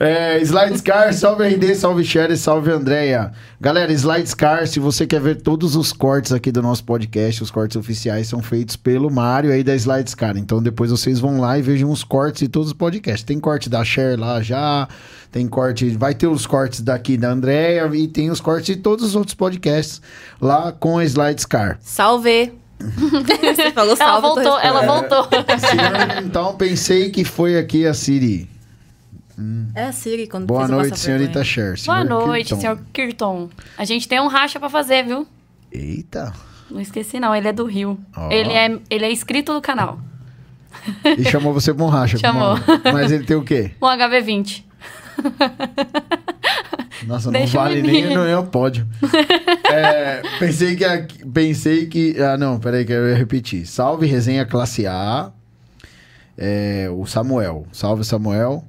É, 0.00 0.40
Slidescar, 0.40 1.12
salve 1.12 1.46
RD, 1.46 1.74
salve 1.74 2.02
Sherry, 2.02 2.36
salve 2.36 2.70
Andréia. 2.70 3.32
Galera, 3.60 3.92
Slidescar, 3.92 4.66
se 4.66 4.80
você 4.80 5.06
quer 5.06 5.20
ver 5.20 5.42
todos 5.42 5.76
os 5.76 5.92
cortes 5.92 6.32
aqui 6.32 6.50
do 6.50 6.62
nosso 6.62 6.82
podcast, 6.84 7.42
os 7.42 7.50
cortes 7.50 7.76
oficiais 7.76 8.26
são 8.26 8.42
feitos 8.42 8.74
pelo 8.74 9.10
Mário 9.10 9.52
aí 9.52 9.62
da 9.62 9.74
Slidescar. 9.74 10.36
Então 10.38 10.62
depois 10.62 10.90
vocês 10.90 11.20
vão 11.20 11.40
lá 11.40 11.58
e 11.58 11.62
vejam 11.62 11.90
os 11.90 12.02
cortes 12.02 12.40
de 12.40 12.48
todos 12.48 12.68
os 12.68 12.74
podcasts. 12.74 13.22
Tem 13.22 13.38
corte 13.38 13.68
da 13.68 13.84
Cher 13.84 14.18
lá 14.18 14.40
já, 14.40 14.88
tem 15.30 15.46
corte, 15.46 15.90
vai 15.90 16.14
ter 16.14 16.26
os 16.26 16.46
cortes 16.46 16.80
daqui 16.80 17.18
da 17.18 17.30
Andréia 17.30 17.88
e 17.92 18.08
tem 18.08 18.30
os 18.30 18.40
cortes 18.40 18.74
de 18.74 18.76
todos 18.76 19.04
os 19.04 19.14
outros 19.14 19.34
podcasts 19.34 20.00
lá 20.40 20.72
com 20.72 20.98
a 20.98 21.04
Slidescar. 21.04 21.78
Salve. 21.80 22.52
Você 22.82 23.70
falou 23.70 23.94
ela 23.94 23.96
salve. 23.96 24.26
tô 24.26 24.34
voltou, 24.34 24.58
ela 24.58 24.86
voltou. 24.86 25.28
Senhor, 25.60 26.24
então 26.24 26.56
pensei 26.56 27.10
que 27.10 27.24
foi 27.24 27.58
aqui 27.58 27.86
a 27.86 27.92
Siri. 27.92 28.48
É 29.74 29.84
a 29.84 29.92
Siri 29.92 30.26
quando 30.26 30.46
Boa 30.46 30.66
noite, 30.68 30.98
senhorita. 30.98 31.42
Cher. 31.44 31.74
Boa 31.86 32.04
noite, 32.04 32.48
Kirton. 32.48 32.60
senhor 32.60 32.78
Kirton. 32.92 33.48
A 33.78 33.84
gente 33.84 34.06
tem 34.08 34.20
um 34.20 34.26
racha 34.28 34.58
pra 34.60 34.68
fazer, 34.68 35.04
viu? 35.04 35.26
Eita. 35.70 36.32
Não 36.70 36.80
esqueci, 36.80 37.18
não. 37.20 37.34
Ele 37.34 37.48
é 37.48 37.52
do 37.52 37.64
Rio. 37.64 37.98
Ó. 38.16 38.30
Ele, 38.30 38.50
é, 38.52 38.78
ele 38.90 39.04
é 39.04 39.12
inscrito 39.12 39.52
no 39.52 39.60
canal. 39.60 39.98
E 41.18 41.24
chamou 41.24 41.52
você 41.52 41.72
pra 41.74 41.84
um 41.84 41.88
racha. 41.88 42.16
Chamou. 42.18 42.58
Como- 42.60 42.80
Mas 42.92 43.12
ele 43.12 43.24
tem 43.24 43.36
o 43.36 43.42
quê? 43.44 43.72
Um 43.80 43.86
HV20. 43.86 44.64
Nossa, 47.06 47.26
não 47.26 47.32
Deixa 47.32 47.58
o 47.58 47.62
vale 47.62 47.82
nem 47.82 48.14
não 48.14 48.24
é 48.24 48.36
o 48.38 48.44
pódio. 48.44 48.86
É, 49.74 50.20
pensei 50.38 50.76
que... 50.76 50.84
a- 50.84 51.06
Pensei 51.32 51.86
que... 51.86 52.20
Ah, 52.22 52.36
não, 52.36 52.60
peraí 52.60 52.84
que 52.84 52.92
eu 52.92 53.08
ia 53.08 53.14
repetir. 53.16 53.66
Salve, 53.66 54.06
resenha 54.06 54.44
classe 54.44 54.86
A. 54.86 55.30
É, 56.36 56.88
o 56.94 57.06
Samuel. 57.06 57.66
Salve, 57.72 58.04
Samuel. 58.04 58.64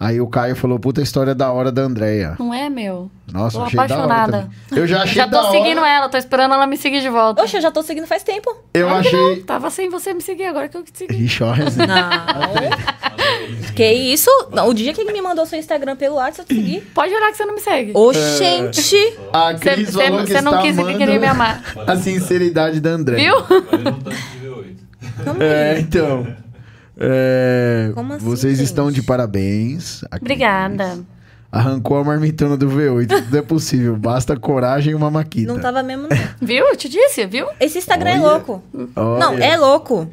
Aí 0.00 0.20
o 0.20 0.28
Caio 0.28 0.54
falou, 0.54 0.78
puta 0.78 1.02
história 1.02 1.34
da 1.34 1.50
hora 1.50 1.72
da 1.72 1.82
Andréia. 1.82 2.36
Não 2.38 2.54
é, 2.54 2.70
meu? 2.70 3.10
Nossa, 3.32 3.58
Tô 3.58 3.64
achei 3.64 3.76
da 3.76 3.82
hora 3.82 3.94
apaixonada. 4.04 4.32
também. 4.42 4.50
Eu 4.82 4.86
já 4.86 5.02
achei 5.02 5.14
Já 5.16 5.26
da 5.26 5.40
tô 5.40 5.48
hora. 5.48 5.58
seguindo 5.58 5.84
ela, 5.84 6.08
tô 6.08 6.16
esperando 6.16 6.54
ela 6.54 6.68
me 6.68 6.76
seguir 6.76 7.00
de 7.00 7.08
volta. 7.08 7.42
Oxe, 7.42 7.56
eu 7.56 7.60
já 7.60 7.70
tô 7.72 7.82
seguindo 7.82 8.06
faz 8.06 8.22
tempo. 8.22 8.48
Eu 8.72 8.88
achei... 8.88 9.42
Tava 9.42 9.70
sem 9.70 9.90
você 9.90 10.14
me 10.14 10.22
seguir, 10.22 10.44
agora 10.44 10.68
que 10.68 10.76
eu 10.76 10.84
te 10.84 10.96
segui. 10.96 11.24
Ixi, 11.24 11.42
ó. 11.42 11.52
Não. 11.56 13.74
que 13.74 13.92
isso? 13.92 14.30
Não, 14.52 14.68
o 14.68 14.74
dia 14.74 14.94
que 14.94 15.00
ele 15.00 15.12
me 15.12 15.20
mandou 15.20 15.44
seu 15.46 15.58
Instagram 15.58 15.96
pelo 15.96 16.14
WhatsApp, 16.14 16.48
eu 16.54 16.56
te 16.56 16.62
segui. 16.64 16.80
Pode 16.94 17.12
olhar 17.12 17.30
que 17.32 17.36
você 17.36 17.44
não 17.44 17.54
me 17.54 17.60
segue. 17.60 17.90
Oxente. 17.94 19.16
A 19.32 19.54
Cris 19.54 19.90
Você 19.90 20.04
falou 20.04 20.24
que 20.24 20.30
você 20.32 20.40
não 20.40 20.52
está 20.52 20.62
quis 20.62 20.78
amando 20.78 20.96
querer 20.98 21.18
me 21.18 21.26
amar. 21.26 21.60
a 21.86 21.96
sinceridade 21.96 22.80
da 22.80 22.90
Andréia. 22.90 23.32
Viu? 23.32 23.42
Valeu 23.42 23.92
um 23.94 24.00
tanto 24.00 24.10
de 24.10 24.46
V8. 24.46 24.76
Calma 25.24 25.44
É, 25.44 25.70
aí. 25.72 25.80
então. 25.80 26.26
É, 26.98 27.90
Como 27.94 28.14
assim, 28.14 28.24
vocês 28.24 28.56
gente? 28.58 28.66
estão 28.66 28.90
de 28.90 29.02
parabéns. 29.02 30.02
A 30.04 30.18
Cris 30.18 30.22
Obrigada. 30.22 30.98
Arrancou 31.50 31.96
a 31.96 32.04
marmitona 32.04 32.56
do 32.56 32.68
V8. 32.68 33.06
Tudo 33.24 33.38
é 33.38 33.42
possível. 33.42 33.96
Basta 33.96 34.36
coragem 34.36 34.92
e 34.92 34.94
uma 34.94 35.10
maquita. 35.10 35.52
Não 35.52 35.60
tava 35.60 35.82
mesmo, 35.82 36.02
não. 36.08 36.16
Viu? 36.40 36.66
Eu 36.66 36.76
te 36.76 36.88
disse, 36.88 37.24
viu? 37.26 37.46
Esse 37.58 37.78
Instagram 37.78 38.10
é 38.10 38.20
Olha. 38.20 38.30
louco. 38.32 38.62
Olha, 38.96 39.18
Não, 39.18 39.38
é 39.38 39.56
louco. 39.56 40.10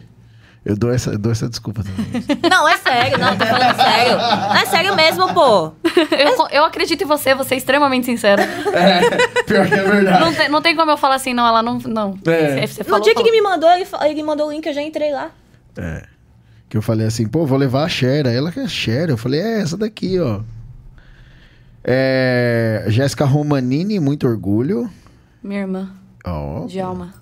Eu 0.63 0.75
dou 0.75 0.91
essa, 0.91 1.11
eu 1.11 1.19
dou 1.19 1.31
essa 1.31 1.47
desculpa 1.47 1.83
também. 1.83 2.23
Não, 2.49 2.67
é 2.67 2.75
sério. 2.77 3.19
Não, 3.19 3.37
tô 3.37 3.45
falando 3.45 3.75
sério. 3.75 4.17
Não, 4.17 4.55
é 4.55 4.65
sério 4.65 4.95
mesmo, 4.95 5.31
pô. 5.33 5.71
Eu, 6.17 6.47
eu 6.51 6.63
acredito 6.65 7.03
em 7.03 7.05
você, 7.05 7.35
você 7.35 7.53
é 7.53 7.57
extremamente 7.57 8.05
sincera. 8.07 8.41
é, 8.41 9.43
pior 9.43 9.67
que 9.67 9.73
é 9.75 9.83
verdade. 9.83 10.19
Não 10.19 10.33
tem, 10.33 10.49
não 10.49 10.61
tem 10.61 10.75
como 10.75 10.89
eu 10.89 10.97
falar 10.97 11.15
assim, 11.15 11.33
não, 11.35 11.45
ela 11.45 11.61
não. 11.61 11.77
Não. 11.79 12.17
É. 12.25 12.65
Você, 12.65 12.67
você 12.67 12.79
No 12.83 12.85
falou, 12.89 13.01
dia 13.01 13.13
que 13.13 13.19
falou. 13.19 13.29
ele 13.29 13.41
me 13.41 13.47
mandou, 13.47 13.69
ele, 13.69 13.85
ele 14.09 14.23
mandou 14.23 14.47
o 14.47 14.51
link, 14.51 14.65
eu 14.65 14.73
já 14.73 14.81
entrei 14.81 15.11
lá. 15.11 15.29
É. 15.77 16.03
Que 16.69 16.77
eu 16.77 16.81
falei 16.81 17.05
assim, 17.07 17.27
pô, 17.27 17.45
vou 17.45 17.57
levar 17.57 17.83
a 17.83 17.89
Cher. 17.89 18.27
Aí 18.27 18.35
Ela 18.35 18.51
quer 18.51 18.67
Cher. 18.69 19.09
Eu 19.09 19.17
falei, 19.17 19.39
é 19.41 19.61
essa 19.61 19.77
daqui, 19.77 20.19
ó. 20.19 20.41
É, 21.83 22.85
Jéssica 22.87 23.25
Romanini, 23.25 23.99
muito 23.99 24.27
orgulho. 24.27 24.89
Minha 25.43 25.61
irmã, 25.61 25.91
Ó. 26.25 26.65
de 26.65 26.79
alma. 26.79 27.13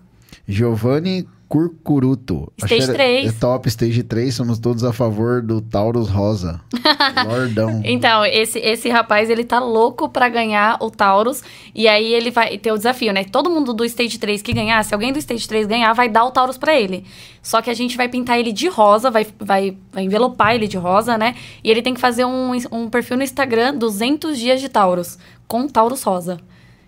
Giovanni 0.48 1.28
Curcuruto. 1.48 2.52
Stage 2.58 2.84
Achei- 2.84 2.94
3. 2.96 3.30
É 3.30 3.32
top, 3.40 3.68
stage 3.70 4.04
3. 4.04 4.34
Somos 4.34 4.60
todos 4.60 4.84
a 4.84 4.92
favor 4.92 5.42
do 5.42 5.62
Taurus 5.62 6.10
Rosa. 6.10 6.60
Lordão. 7.28 7.82
Então, 7.84 8.26
esse, 8.26 8.60
esse 8.60 8.90
rapaz, 8.90 9.30
ele 9.30 9.44
tá 9.44 9.60
louco 9.60 10.10
pra 10.10 10.30
ganhar 10.30 10.78
o 10.82 10.90
Taurus. 10.90 11.44
E 11.76 11.88
aí 11.88 12.14
ele 12.14 12.32
vai 12.32 12.58
ter 12.58 12.72
o 12.72 12.78
desafio, 12.78 13.14
né? 13.14 13.24
Todo 13.24 13.50
mundo 13.50 13.74
do 13.74 13.86
Stage 13.86 14.18
3 14.18 14.42
que 14.42 14.54
ganhar, 14.54 14.84
se 14.84 14.94
alguém 14.94 15.14
do 15.14 15.20
Stage 15.20 15.48
3 15.48 15.68
ganhar, 15.68 15.94
vai 15.94 16.10
dar 16.10 16.26
o 16.26 16.32
Taurus 16.32 16.58
pra 16.58 16.76
ele. 16.80 17.06
Só 17.42 17.62
que 17.62 17.70
a 17.70 17.74
gente 17.74 17.98
vai 17.98 18.08
pintar 18.08 18.40
ele 18.40 18.52
de 18.52 18.68
rosa, 18.68 19.12
vai, 19.12 19.28
vai, 19.40 19.78
vai 19.92 20.04
envelopar 20.04 20.56
ele 20.56 20.68
de 20.68 20.78
rosa, 20.78 21.18
né? 21.18 21.36
E 21.64 21.70
ele 21.70 21.82
tem 21.82 21.94
que 21.94 22.00
fazer 22.02 22.26
um, 22.26 22.52
um 22.72 22.90
perfil 22.90 23.18
no 23.18 23.24
Instagram 23.24 23.76
200 23.76 24.38
dias 24.40 24.62
de 24.62 24.70
Taurus, 24.70 25.18
com 25.48 25.68
Taurus 25.68 26.04
rosa. 26.04 26.40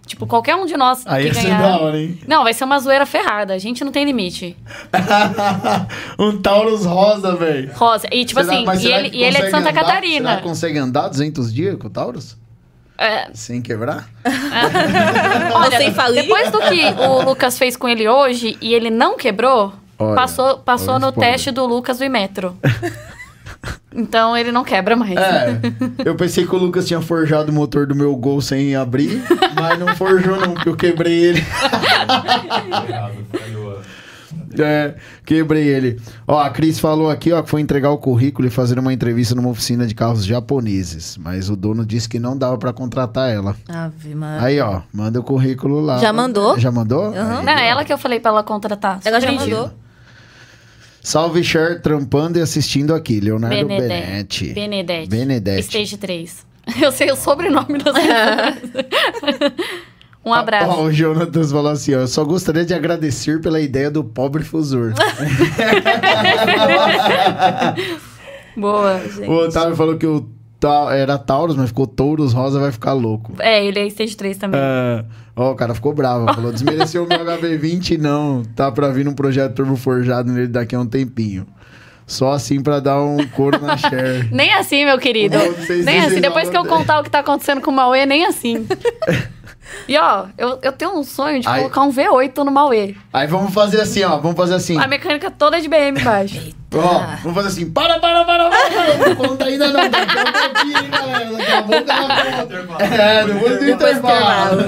Tipo, 0.05 0.27
qualquer 0.27 0.55
um 0.55 0.65
de 0.65 0.77
nós 0.77 1.03
Aí 1.07 1.31
que 1.31 1.41
ganhar... 1.41 1.61
da 1.61 1.77
hora, 1.79 1.99
hein? 1.99 2.19
Não, 2.27 2.43
vai 2.43 2.53
ser 2.53 2.63
uma 2.63 2.79
zoeira 2.79 3.05
ferrada. 3.05 3.53
A 3.53 3.57
gente 3.57 3.83
não 3.83 3.91
tem 3.91 4.05
limite. 4.05 4.55
um 6.19 6.37
Taurus 6.41 6.85
Rosa, 6.85 7.35
velho. 7.35 7.71
Rosa. 7.73 8.07
E 8.11 8.23
tipo 8.23 8.43
Será- 8.43 8.71
assim, 8.71 8.87
e 8.87 8.91
ele, 8.91 9.09
e 9.17 9.23
ele 9.23 9.37
é 9.37 9.41
de 9.45 9.51
Santa 9.51 9.69
andar? 9.69 9.73
Catarina. 9.73 10.29
Será 10.29 10.41
que 10.41 10.47
consegue 10.47 10.77
andar 10.77 11.07
200 11.09 11.53
dias 11.53 11.75
com 11.77 11.87
o 11.87 11.89
Taurus? 11.89 12.37
É, 12.97 13.27
Sem 13.33 13.61
quebrar? 13.61 14.07
Olha, 15.53 15.77
sem 15.77 15.93
falir. 15.93 16.21
Depois 16.23 16.49
do 16.51 16.59
que 16.59 16.85
o 17.01 17.21
Lucas 17.23 17.57
fez 17.57 17.75
com 17.75 17.89
ele 17.89 18.07
hoje 18.07 18.57
e 18.61 18.73
ele 18.73 18.89
não 18.89 19.17
quebrou, 19.17 19.73
Olha, 19.99 20.15
passou, 20.15 20.59
passou 20.59 20.97
no 20.99 21.09
spoiler. 21.09 21.33
teste 21.33 21.51
do 21.51 21.65
Lucas 21.65 21.97
do 21.97 22.05
Imetro. 22.05 22.57
então 23.95 24.35
ele 24.35 24.51
não 24.51 24.63
quebra 24.63 24.95
mais. 24.95 25.15
É, 25.17 25.59
eu 26.03 26.15
pensei 26.15 26.45
que 26.45 26.55
o 26.55 26.57
Lucas 26.59 26.85
tinha 26.87 27.01
forjado 27.01 27.51
o 27.51 27.53
motor 27.55 27.85
do 27.87 27.95
meu 27.95 28.15
gol 28.15 28.41
sem 28.41 28.75
abrir, 28.75 29.23
mas 29.55 29.79
não 29.79 29.95
forjou 29.95 30.39
não, 30.39 30.53
porque 30.53 30.69
eu 30.69 30.75
quebrei 30.75 31.13
ele. 31.13 31.43
É, 34.57 34.95
quebrei 35.25 35.67
ele. 35.67 35.99
Ó, 36.25 36.39
a 36.39 36.49
Cris 36.49 36.79
falou 36.79 37.09
aqui, 37.09 37.31
ó, 37.33 37.41
que 37.41 37.49
foi 37.49 37.59
entregar 37.59 37.91
o 37.91 37.97
currículo 37.97 38.47
e 38.47 38.51
fazer 38.51 38.79
uma 38.79 38.93
entrevista 38.93 39.35
numa 39.35 39.49
oficina 39.49 39.85
de 39.85 39.93
carros 39.93 40.25
japoneses, 40.25 41.17
mas 41.17 41.49
o 41.49 41.57
dono 41.57 41.85
disse 41.85 42.07
que 42.07 42.19
não 42.19 42.37
dava 42.37 42.57
pra 42.57 42.71
contratar 42.71 43.29
ela. 43.29 43.55
Ave 43.67 44.15
Maria. 44.15 44.45
Aí, 44.45 44.59
ó, 44.61 44.81
manda 44.93 45.19
o 45.19 45.23
currículo 45.23 45.81
lá. 45.81 45.97
Já 45.97 46.13
mandou? 46.13 46.57
Já 46.57 46.71
mandou? 46.71 47.07
Aham. 47.13 47.39
Aí, 47.39 47.45
Não, 47.45 47.53
ó. 47.53 47.57
é 47.57 47.67
ela 47.67 47.83
que 47.83 47.91
eu 47.91 47.97
falei 47.97 48.19
pra 48.19 48.31
ela 48.31 48.43
contratar. 48.43 48.99
Ela 49.03 49.19
já 49.19 49.31
mandou. 49.31 49.71
Salve, 51.05 51.41
Cher, 51.43 51.83
trampando 51.83 52.39
e 52.39 52.41
assistindo 52.41 52.91
aqui. 52.91 53.19
Leonardo 53.19 53.55
Benedete. 53.55 53.93
Benetti. 53.93 54.53
Benedete. 54.53 55.07
Benedete. 55.07 55.61
Stage 55.61 55.97
3. 55.97 56.45
Eu 56.81 56.91
sei 56.91 57.11
o 57.11 57.15
sobrenome 57.15 57.77
das 57.77 57.93
pessoas. 57.93 59.53
um 60.25 60.33
abraço. 60.33 60.71
Ó, 60.71 60.85
o 60.85 60.91
Jonatas 60.91 61.51
falou 61.51 61.71
assim, 61.71 61.93
ó, 61.93 61.99
eu 61.99 62.07
só 62.07 62.25
gostaria 62.25 62.65
de 62.65 62.73
agradecer 62.73 63.39
pela 63.39 63.61
ideia 63.61 63.91
do 63.91 64.03
pobre 64.03 64.43
fusor. 64.43 64.93
Boa. 68.57 68.99
o 69.27 69.31
Otávio 69.31 69.75
falou 69.75 69.99
que 69.99 70.07
o 70.07 70.27
era 70.91 71.17
Taurus, 71.17 71.55
mas 71.55 71.67
ficou 71.67 71.85
Touros 71.85 72.33
Rosa, 72.33 72.59
vai 72.59 72.71
ficar 72.71 72.93
louco. 72.93 73.33
É, 73.39 73.63
ele 73.65 73.79
é 73.79 73.87
Stage 73.87 74.15
3 74.15 74.37
também. 74.37 74.59
É, 74.59 75.05
Ó, 75.35 75.51
o 75.51 75.55
cara 75.55 75.75
ficou 75.75 75.93
bravo, 75.93 76.33
falou, 76.33 76.51
desmereceu 76.51 77.05
meu 77.05 77.19
HB20, 77.25 77.97
não, 77.97 78.43
tá 78.55 78.71
pra 78.71 78.89
vir 78.89 79.07
um 79.07 79.13
projeto 79.13 79.53
turbo 79.53 79.75
forjado 79.75 80.31
nele 80.31 80.47
daqui 80.47 80.75
a 80.75 80.79
um 80.79 80.85
tempinho. 80.85 81.45
Só 82.07 82.33
assim 82.33 82.61
pra 82.61 82.79
dar 82.79 83.01
um 83.01 83.27
couro 83.29 83.59
na 83.59 83.75
share. 83.77 84.29
Nem 84.31 84.53
assim, 84.53 84.85
meu 84.85 84.97
querido. 84.99 85.37
Nem 85.83 86.01
assim. 86.01 86.21
Depois 86.21 86.49
que 86.49 86.55
eu 86.55 86.63
contar 86.65 86.99
o 86.99 87.03
que 87.03 87.09
tá 87.09 87.19
acontecendo 87.19 87.61
com 87.61 87.71
o 87.71 87.73
Mauê, 87.73 88.05
nem 88.05 88.25
assim. 88.25 88.67
E 89.87 89.97
ó, 89.97 90.25
eu, 90.37 90.59
eu 90.61 90.71
tenho 90.71 90.97
um 90.97 91.03
sonho 91.03 91.39
de 91.39 91.47
Aí- 91.47 91.59
colocar 91.61 91.81
um 91.83 91.91
V8 91.91 92.37
no 92.43 92.51
Mauê. 92.51 92.95
Aí 93.13 93.27
vamos 93.27 93.53
fazer 93.53 93.81
assim, 93.81 94.03
ó, 94.03 94.17
vamos 94.17 94.35
fazer 94.37 94.55
assim. 94.55 94.79
A 94.79 94.87
mecânica 94.87 95.29
toda 95.31 95.57
é 95.57 95.61
de 95.61 95.67
BM 95.67 95.99
embaixo. 95.99 96.53
Ó, 96.73 97.03
vamos 97.21 97.35
fazer 97.35 97.47
assim, 97.49 97.71
para, 97.71 97.99
para, 97.99 98.25
para, 98.25 98.49
para, 98.49 98.69
para, 98.69 99.07
não 99.09 99.15
conta 99.15 99.45
ainda 99.45 99.67
não, 99.71 99.89
daqui 99.89 100.17
a 100.17 100.21
um 100.21 100.53
pouquinho, 100.53 100.77
hein, 100.77 100.89
galera, 100.91 101.31
daqui 101.31 101.51
a 101.51 101.63
pouco 101.63 101.91
ela 101.91 102.65
conta. 102.67 102.83
É, 102.83 103.25
depois 103.25 103.59
do 103.59 103.65
Depois 103.65 103.93
do 104.01 104.07
intervalo. 104.07 104.61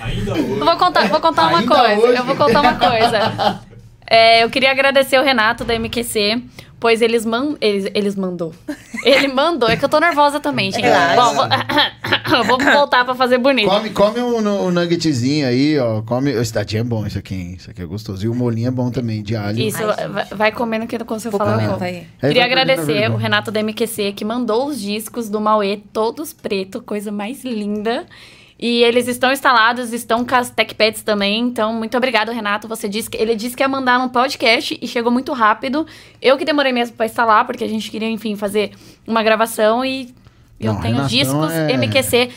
Ainda 0.00 0.32
hoje. 0.32 0.50
Eu 0.58 0.64
vou 0.64 0.76
contar, 0.76 1.08
vou 1.08 1.20
contar 1.20 1.42
uma 1.48 1.58
Ainda 1.58 1.74
coisa. 1.74 2.00
hoje? 2.00 2.18
Eu 2.18 2.24
vou 2.24 2.36
contar 2.36 2.60
uma 2.60 2.74
coisa. 2.74 3.60
É, 4.08 4.44
eu 4.44 4.50
queria 4.50 4.70
agradecer 4.70 5.18
o 5.18 5.22
Renato 5.22 5.64
da 5.64 5.74
MQC, 5.74 6.42
pois 6.78 7.00
eles, 7.02 7.24
man, 7.24 7.56
eles, 7.60 7.90
eles 7.94 8.16
mandou. 8.16 8.52
Ele 9.04 9.28
mandou. 9.28 9.68
É 9.68 9.76
que 9.76 9.84
eu 9.84 9.88
tô 9.88 10.00
nervosa 10.00 10.40
também, 10.40 10.70
gente. 10.72 10.82
Relaxa. 10.84 11.16
Bom, 11.16 11.34
vou, 11.34 12.58
vou 12.58 12.72
voltar 12.72 13.04
pra 13.04 13.14
fazer 13.14 13.38
bonito. 13.38 13.68
Come, 13.68 13.90
come 13.90 14.20
um, 14.20 14.36
um 14.36 14.70
nuggetzinho 14.70 15.46
aí, 15.46 15.78
ó, 15.78 16.02
come, 16.02 16.30
esse 16.30 16.52
daqui 16.52 16.76
é 16.76 16.84
bom, 16.84 17.06
isso 17.06 17.18
aqui, 17.18 17.34
hein, 17.34 17.54
isso 17.58 17.70
aqui 17.70 17.82
é 17.82 17.86
gostoso. 17.86 18.24
E 18.24 18.28
o 18.28 18.34
molinho 18.34 18.68
é 18.68 18.70
bom 18.70 18.90
também, 18.90 19.22
de 19.22 19.36
alho. 19.36 19.58
Isso, 19.58 19.78
Ai, 19.78 20.08
vai, 20.08 20.24
vai 20.24 20.52
comendo 20.52 20.86
que 20.86 20.94
eu 20.94 21.00
não 21.00 21.06
consigo 21.06 21.36
Vou 21.36 21.46
falar. 21.46 21.76
vai. 21.76 22.06
Aí 22.22 22.28
Queria 22.28 22.44
agradecer 22.44 23.10
o 23.10 23.16
Renato 23.16 23.50
da 23.50 23.62
MQC 23.62 24.12
que 24.12 24.24
mandou 24.24 24.66
os 24.66 24.80
discos 24.80 25.28
do 25.28 25.40
Mauê, 25.40 25.80
todos 25.92 26.32
preto, 26.32 26.80
coisa 26.80 27.12
mais 27.12 27.44
linda. 27.44 28.06
E 28.58 28.82
eles 28.82 29.06
estão 29.06 29.30
instalados, 29.30 29.92
estão 29.92 30.24
com 30.24 30.34
as 30.34 30.48
TechPads 30.48 31.02
também. 31.02 31.40
Então, 31.40 31.74
muito 31.74 31.94
obrigado, 31.96 32.32
Renato. 32.32 32.66
Você 32.66 32.88
disse 32.88 33.10
que 33.10 33.16
ele 33.18 33.34
disse 33.34 33.54
que 33.54 33.62
ia 33.62 33.68
mandar 33.68 33.98
num 33.98 34.08
podcast 34.08 34.78
e 34.80 34.88
chegou 34.88 35.12
muito 35.12 35.32
rápido. 35.34 35.86
Eu 36.22 36.38
que 36.38 36.44
demorei 36.44 36.72
mesmo 36.72 36.96
para 36.96 37.04
instalar, 37.04 37.44
porque 37.46 37.64
a 37.64 37.68
gente 37.68 37.90
queria, 37.90 38.08
enfim, 38.08 38.34
fazer 38.34 38.72
uma 39.06 39.22
gravação 39.22 39.84
e 39.84 40.14
eu 40.58 40.72
Não, 40.72 40.80
tenho 40.80 40.94
Renatão 40.94 41.08
discos 41.08 41.52
é- 41.52 41.72
MQC. 41.72 42.30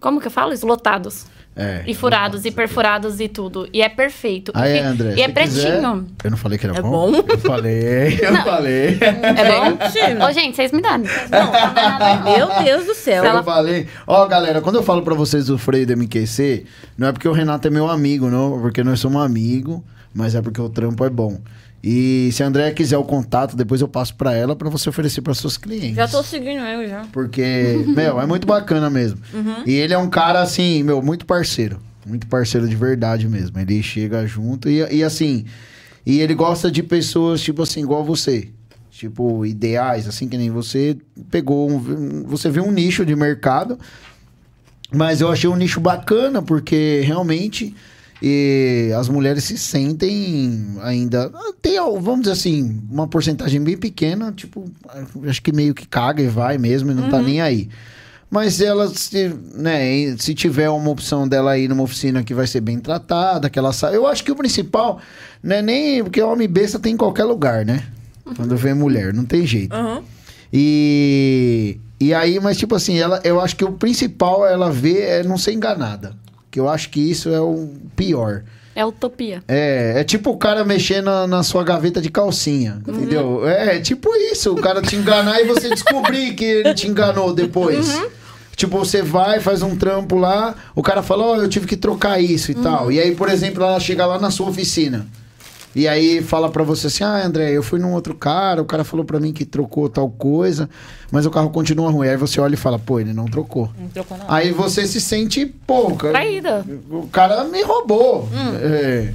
Como 0.00 0.20
que 0.20 0.26
eu 0.26 0.30
falo? 0.30 0.52
Eslotados. 0.52 1.26
É. 1.60 1.82
E 1.88 1.92
furados, 1.92 2.44
e 2.44 2.52
perfurados 2.52 3.18
e 3.18 3.26
tudo. 3.26 3.68
E 3.72 3.82
é 3.82 3.88
perfeito. 3.88 4.52
Aí, 4.54 4.76
e, 4.76 4.78
André, 4.78 5.14
e 5.16 5.22
é 5.22 5.26
se 5.26 5.32
quiser- 5.32 5.70
pretinho. 5.72 6.06
Eu 6.22 6.30
não 6.30 6.38
falei 6.38 6.56
que 6.56 6.66
era 6.66 6.78
É 6.78 6.80
bom? 6.80 7.10
bom? 7.10 7.24
Eu 7.28 7.38
falei, 7.38 8.18
eu 8.22 8.36
falei. 8.44 8.98
É 9.00 9.44
bom? 9.50 9.90
Gente. 9.90 10.22
Ô, 10.22 10.32
gente, 10.32 10.54
vocês 10.54 10.70
me 10.70 10.80
dão. 10.80 10.98
Meu 10.98 12.62
Deus 12.64 12.86
do 12.86 12.94
céu. 12.94 13.24
Eu 13.24 13.42
falei. 13.42 13.86
Ó, 14.06 14.26
galera, 14.26 14.60
quando 14.60 14.76
eu 14.76 14.82
falo 14.82 15.02
pra 15.02 15.14
vocês 15.14 15.46
do 15.46 15.58
freio 15.58 15.86
do 15.86 15.92
MQC, 15.96 16.64
não 16.96 17.08
é 17.08 17.12
porque 17.12 17.28
o 17.28 17.32
Renato 17.32 17.66
é 17.66 17.70
meu 17.70 17.88
amigo, 17.90 18.28
não, 18.30 18.60
porque 18.60 18.84
nós 18.84 19.00
somos 19.00 19.20
amigos, 19.22 19.80
mas 20.14 20.34
é 20.34 20.40
porque 20.42 20.60
o 20.60 20.68
trampo 20.68 21.04
é 21.04 21.10
bom. 21.10 21.38
E 21.82 22.30
se 22.32 22.42
a 22.42 22.46
Andréia 22.46 22.72
quiser 22.72 22.98
o 22.98 23.04
contato, 23.04 23.56
depois 23.56 23.80
eu 23.80 23.86
passo 23.86 24.14
pra 24.16 24.34
ela 24.34 24.56
pra 24.56 24.68
você 24.68 24.88
oferecer 24.88 25.20
para 25.22 25.32
seus 25.34 25.56
clientes. 25.56 25.94
Já 25.94 26.08
tô 26.08 26.22
seguindo 26.22 26.60
eu 26.60 26.88
já. 26.88 27.06
Porque, 27.12 27.84
meu, 27.86 28.20
é 28.20 28.26
muito 28.26 28.46
bacana 28.46 28.90
mesmo. 28.90 29.20
E 29.64 29.72
ele 29.74 29.94
é 29.94 29.98
um 29.98 30.10
cara, 30.10 30.40
assim, 30.40 30.82
meu, 30.82 31.00
muito 31.00 31.24
parceiro. 31.24 31.80
Muito 32.04 32.26
parceiro 32.26 32.66
de 32.66 32.74
verdade 32.74 33.28
mesmo. 33.28 33.58
Ele 33.60 33.82
chega 33.82 34.26
junto 34.26 34.68
e, 34.68 34.78
e 34.92 35.04
assim. 35.04 35.44
E 36.04 36.20
ele 36.20 36.34
gosta 36.34 36.70
de 36.70 36.82
pessoas, 36.82 37.40
tipo 37.40 37.62
assim, 37.62 37.80
igual 37.82 38.02
você. 38.02 38.48
Tipo, 38.90 39.46
ideais, 39.46 40.08
assim, 40.08 40.26
que 40.28 40.36
nem 40.36 40.50
você 40.50 40.96
pegou. 41.30 41.70
Um, 41.70 42.24
você 42.24 42.50
viu 42.50 42.64
um 42.64 42.72
nicho 42.72 43.04
de 43.06 43.14
mercado. 43.14 43.78
Mas 44.90 45.20
eu 45.20 45.30
achei 45.30 45.48
um 45.48 45.54
nicho 45.54 45.80
bacana, 45.80 46.42
porque 46.42 47.02
realmente 47.04 47.76
e 48.20 48.92
as 48.96 49.08
mulheres 49.08 49.44
se 49.44 49.56
sentem 49.56 50.76
ainda. 50.80 51.30
Tem, 51.62 51.76
vamos 51.78 52.20
dizer 52.20 52.32
assim, 52.32 52.82
uma 52.90 53.06
porcentagem 53.06 53.62
bem 53.62 53.76
pequena, 53.76 54.32
tipo, 54.32 54.70
acho 55.28 55.42
que 55.42 55.52
meio 55.52 55.74
que 55.74 55.86
caga 55.86 56.22
e 56.22 56.28
vai 56.28 56.58
mesmo 56.58 56.90
e 56.90 56.94
não 56.94 57.08
tá 57.08 57.20
nem 57.20 57.40
aí. 57.40 57.68
Mas 58.30 58.60
ela, 58.60 58.88
se, 58.88 59.34
né, 59.54 60.14
se 60.18 60.34
tiver 60.34 60.68
uma 60.68 60.90
opção 60.90 61.26
dela 61.26 61.56
ir 61.56 61.68
numa 61.68 61.82
oficina 61.82 62.22
que 62.22 62.34
vai 62.34 62.46
ser 62.46 62.60
bem 62.60 62.78
tratada, 62.78 63.48
que 63.48 63.58
ela 63.58 63.72
sabe. 63.72 63.96
Eu 63.96 64.06
acho 64.06 64.22
que 64.22 64.30
o 64.30 64.36
principal, 64.36 65.00
né, 65.42 65.62
nem. 65.62 66.04
Porque 66.04 66.20
homem 66.20 66.46
besta 66.46 66.78
tem 66.78 66.92
em 66.92 66.96
qualquer 66.96 67.24
lugar, 67.24 67.64
né? 67.64 67.82
Quando 68.36 68.54
vê 68.54 68.74
mulher, 68.74 69.14
não 69.14 69.24
tem 69.24 69.46
jeito. 69.46 69.74
Aham. 69.74 70.02
E, 70.52 71.78
e 72.00 72.12
aí, 72.12 72.38
mas 72.40 72.56
tipo 72.58 72.74
assim, 72.74 72.98
ela, 72.98 73.20
eu 73.24 73.40
acho 73.40 73.56
que 73.56 73.64
o 73.64 73.72
principal 73.72 74.46
ela 74.46 74.70
ver 74.70 75.00
é 75.00 75.22
não 75.22 75.38
ser 75.38 75.52
enganada. 75.52 76.14
Que 76.58 76.60
eu 76.60 76.68
acho 76.68 76.90
que 76.90 76.98
isso 76.98 77.28
é 77.28 77.40
o 77.40 77.68
pior. 77.94 78.42
É 78.74 78.84
utopia. 78.84 79.44
É, 79.46 80.00
é 80.00 80.04
tipo 80.04 80.30
o 80.30 80.36
cara 80.36 80.64
mexer 80.64 81.00
na, 81.00 81.24
na 81.24 81.44
sua 81.44 81.62
gaveta 81.62 82.00
de 82.00 82.10
calcinha, 82.10 82.82
entendeu? 82.84 83.46
É, 83.48 83.78
tipo 83.78 84.12
isso, 84.32 84.52
o 84.52 84.60
cara 84.60 84.82
te 84.82 84.96
enganar 84.96 85.40
e 85.40 85.44
você 85.44 85.68
descobrir 85.68 86.34
que 86.34 86.44
ele 86.44 86.74
te 86.74 86.88
enganou 86.88 87.32
depois. 87.32 88.02
Tipo, 88.56 88.76
você 88.78 89.02
vai, 89.02 89.38
faz 89.38 89.62
um 89.62 89.76
trampo 89.76 90.16
lá, 90.16 90.52
o 90.74 90.82
cara 90.82 91.00
fala, 91.00 91.24
ó, 91.24 91.36
eu 91.36 91.48
tive 91.48 91.64
que 91.64 91.76
trocar 91.76 92.20
isso 92.20 92.50
e 92.50 92.56
tal. 92.56 92.90
E 92.90 92.98
aí, 92.98 93.14
por 93.14 93.28
exemplo, 93.28 93.62
ela 93.62 93.78
chega 93.78 94.04
lá 94.04 94.18
na 94.18 94.32
sua 94.32 94.48
oficina. 94.48 95.06
E 95.78 95.86
aí 95.86 96.20
fala 96.22 96.50
pra 96.50 96.64
você 96.64 96.88
assim, 96.88 97.04
ah, 97.04 97.24
André, 97.24 97.52
eu 97.52 97.62
fui 97.62 97.78
num 97.78 97.92
outro 97.92 98.12
cara, 98.14 98.60
o 98.60 98.64
cara 98.64 98.82
falou 98.82 99.04
pra 99.04 99.20
mim 99.20 99.32
que 99.32 99.44
trocou 99.44 99.88
tal 99.88 100.10
coisa, 100.10 100.68
mas 101.12 101.24
o 101.24 101.30
carro 101.30 101.50
continua 101.50 101.88
ruim. 101.90 102.08
Aí 102.08 102.16
você 102.16 102.40
olha 102.40 102.54
e 102.54 102.56
fala, 102.56 102.78
pô, 102.80 102.98
ele 102.98 103.12
não 103.12 103.26
trocou. 103.26 103.70
Não 103.78 103.86
trocou 103.88 104.18
não. 104.18 104.24
Aí 104.28 104.50
você 104.50 104.86
se 104.88 105.00
sente, 105.00 105.46
pô, 105.46 105.94
cara, 105.94 106.14
Traída. 106.14 106.64
o 106.90 107.06
cara 107.12 107.44
me 107.44 107.62
roubou. 107.62 108.28
É, 108.60 109.12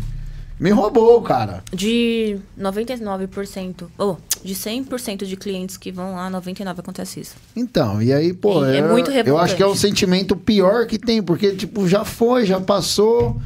me 0.57 0.69
roubou, 0.69 1.21
cara. 1.21 1.61
De 1.73 2.37
99%, 2.57 3.85
ou 3.97 4.17
de 4.43 4.55
100% 4.55 5.25
de 5.25 5.35
clientes 5.35 5.75
que 5.77 5.91
vão 5.91 6.15
lá, 6.15 6.29
99% 6.31 6.79
acontece 6.79 7.19
isso. 7.19 7.35
Então, 7.55 8.01
e 8.01 8.13
aí, 8.13 8.33
pô, 8.33 8.63
é 8.65 8.79
eu- 8.79 8.89
muito 8.89 9.11
eu 9.11 9.37
acho 9.37 9.55
que 9.55 9.63
é 9.63 9.65
o 9.65 9.75
sentimento 9.75 10.35
pior 10.35 10.85
que 10.87 10.97
tem, 10.97 11.21
porque, 11.21 11.51
tipo, 11.55 11.87
já 11.87 12.05
foi, 12.05 12.45
já 12.45 12.59
passou. 12.61 13.37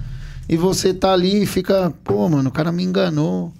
E 0.49 0.55
você 0.57 0.93
tá 0.93 1.11
ali 1.13 1.43
e 1.43 1.45
fica, 1.45 1.93
pô, 2.03 2.27
mano, 2.29 2.49
o 2.49 2.51
cara 2.51 2.71
me 2.71 2.83
enganou. 2.83 3.51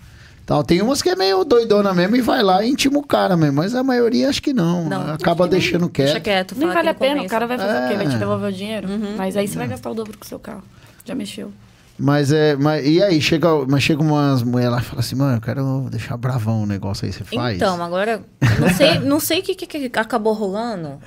Tal. 0.45 0.63
Tem 0.63 0.81
umas 0.81 1.01
que 1.01 1.09
é 1.09 1.15
meio 1.15 1.43
doidona 1.43 1.93
mesmo 1.93 2.15
e 2.15 2.21
vai 2.21 2.41
lá 2.41 2.63
e 2.63 2.69
intima 2.69 2.97
o 2.99 3.03
cara 3.03 3.35
mesmo, 3.35 3.57
mas 3.57 3.75
a 3.75 3.83
maioria 3.83 4.29
acho 4.29 4.41
que 4.41 4.53
não. 4.53 4.85
Não, 4.87 5.13
Acaba 5.13 5.45
deixando 5.45 5.89
quieto. 5.89 6.05
Deixa 6.07 6.21
quieto. 6.21 6.55
Nem 6.55 6.61
fala 6.69 6.73
vale 6.75 6.89
a 6.89 6.93
pena, 6.93 7.15
não 7.15 7.25
o 7.25 7.27
cara 7.27 7.45
vai 7.45 7.57
fazer 7.57 7.85
o 7.85 7.89
quê? 7.89 7.95
Vai 7.95 8.05
É. 8.05 8.09
te 8.09 8.15
devolver 8.17 8.49
o 8.49 8.53
dinheiro? 8.53 8.87
Mas 9.17 9.35
aí 9.35 9.45
você 9.45 9.57
vai 9.57 9.67
gastar 9.67 9.91
o 9.91 9.93
dobro 9.93 10.17
com 10.17 10.23
o 10.23 10.27
seu 10.27 10.39
carro. 10.39 10.63
Já 11.03 11.13
mexeu. 11.13 11.51
Mas 11.99 12.31
é. 12.31 12.55
Mas, 12.55 12.85
e 12.87 13.03
aí, 13.03 13.19
chega, 13.19 13.49
mas 13.67 13.83
chega 13.83 14.01
umas 14.01 14.41
mulheres 14.41 14.71
lá 14.73 14.79
e 14.79 14.83
fala 14.85 14.99
assim, 15.01 15.15
mano, 15.15 15.35
eu 15.37 15.41
quero 15.41 15.87
deixar 15.91 16.15
bravão 16.15 16.63
o 16.63 16.65
negócio 16.65 17.05
aí, 17.05 17.11
você 17.11 17.25
faz. 17.25 17.57
Então, 17.57 17.83
agora, 17.83 18.21
não 18.59 18.69
sei, 18.69 18.99
não 18.99 19.19
sei 19.19 19.39
o 19.39 19.43
que, 19.43 19.53
que, 19.55 19.89
que 19.89 19.99
acabou 19.99 20.31
rolando, 20.31 20.97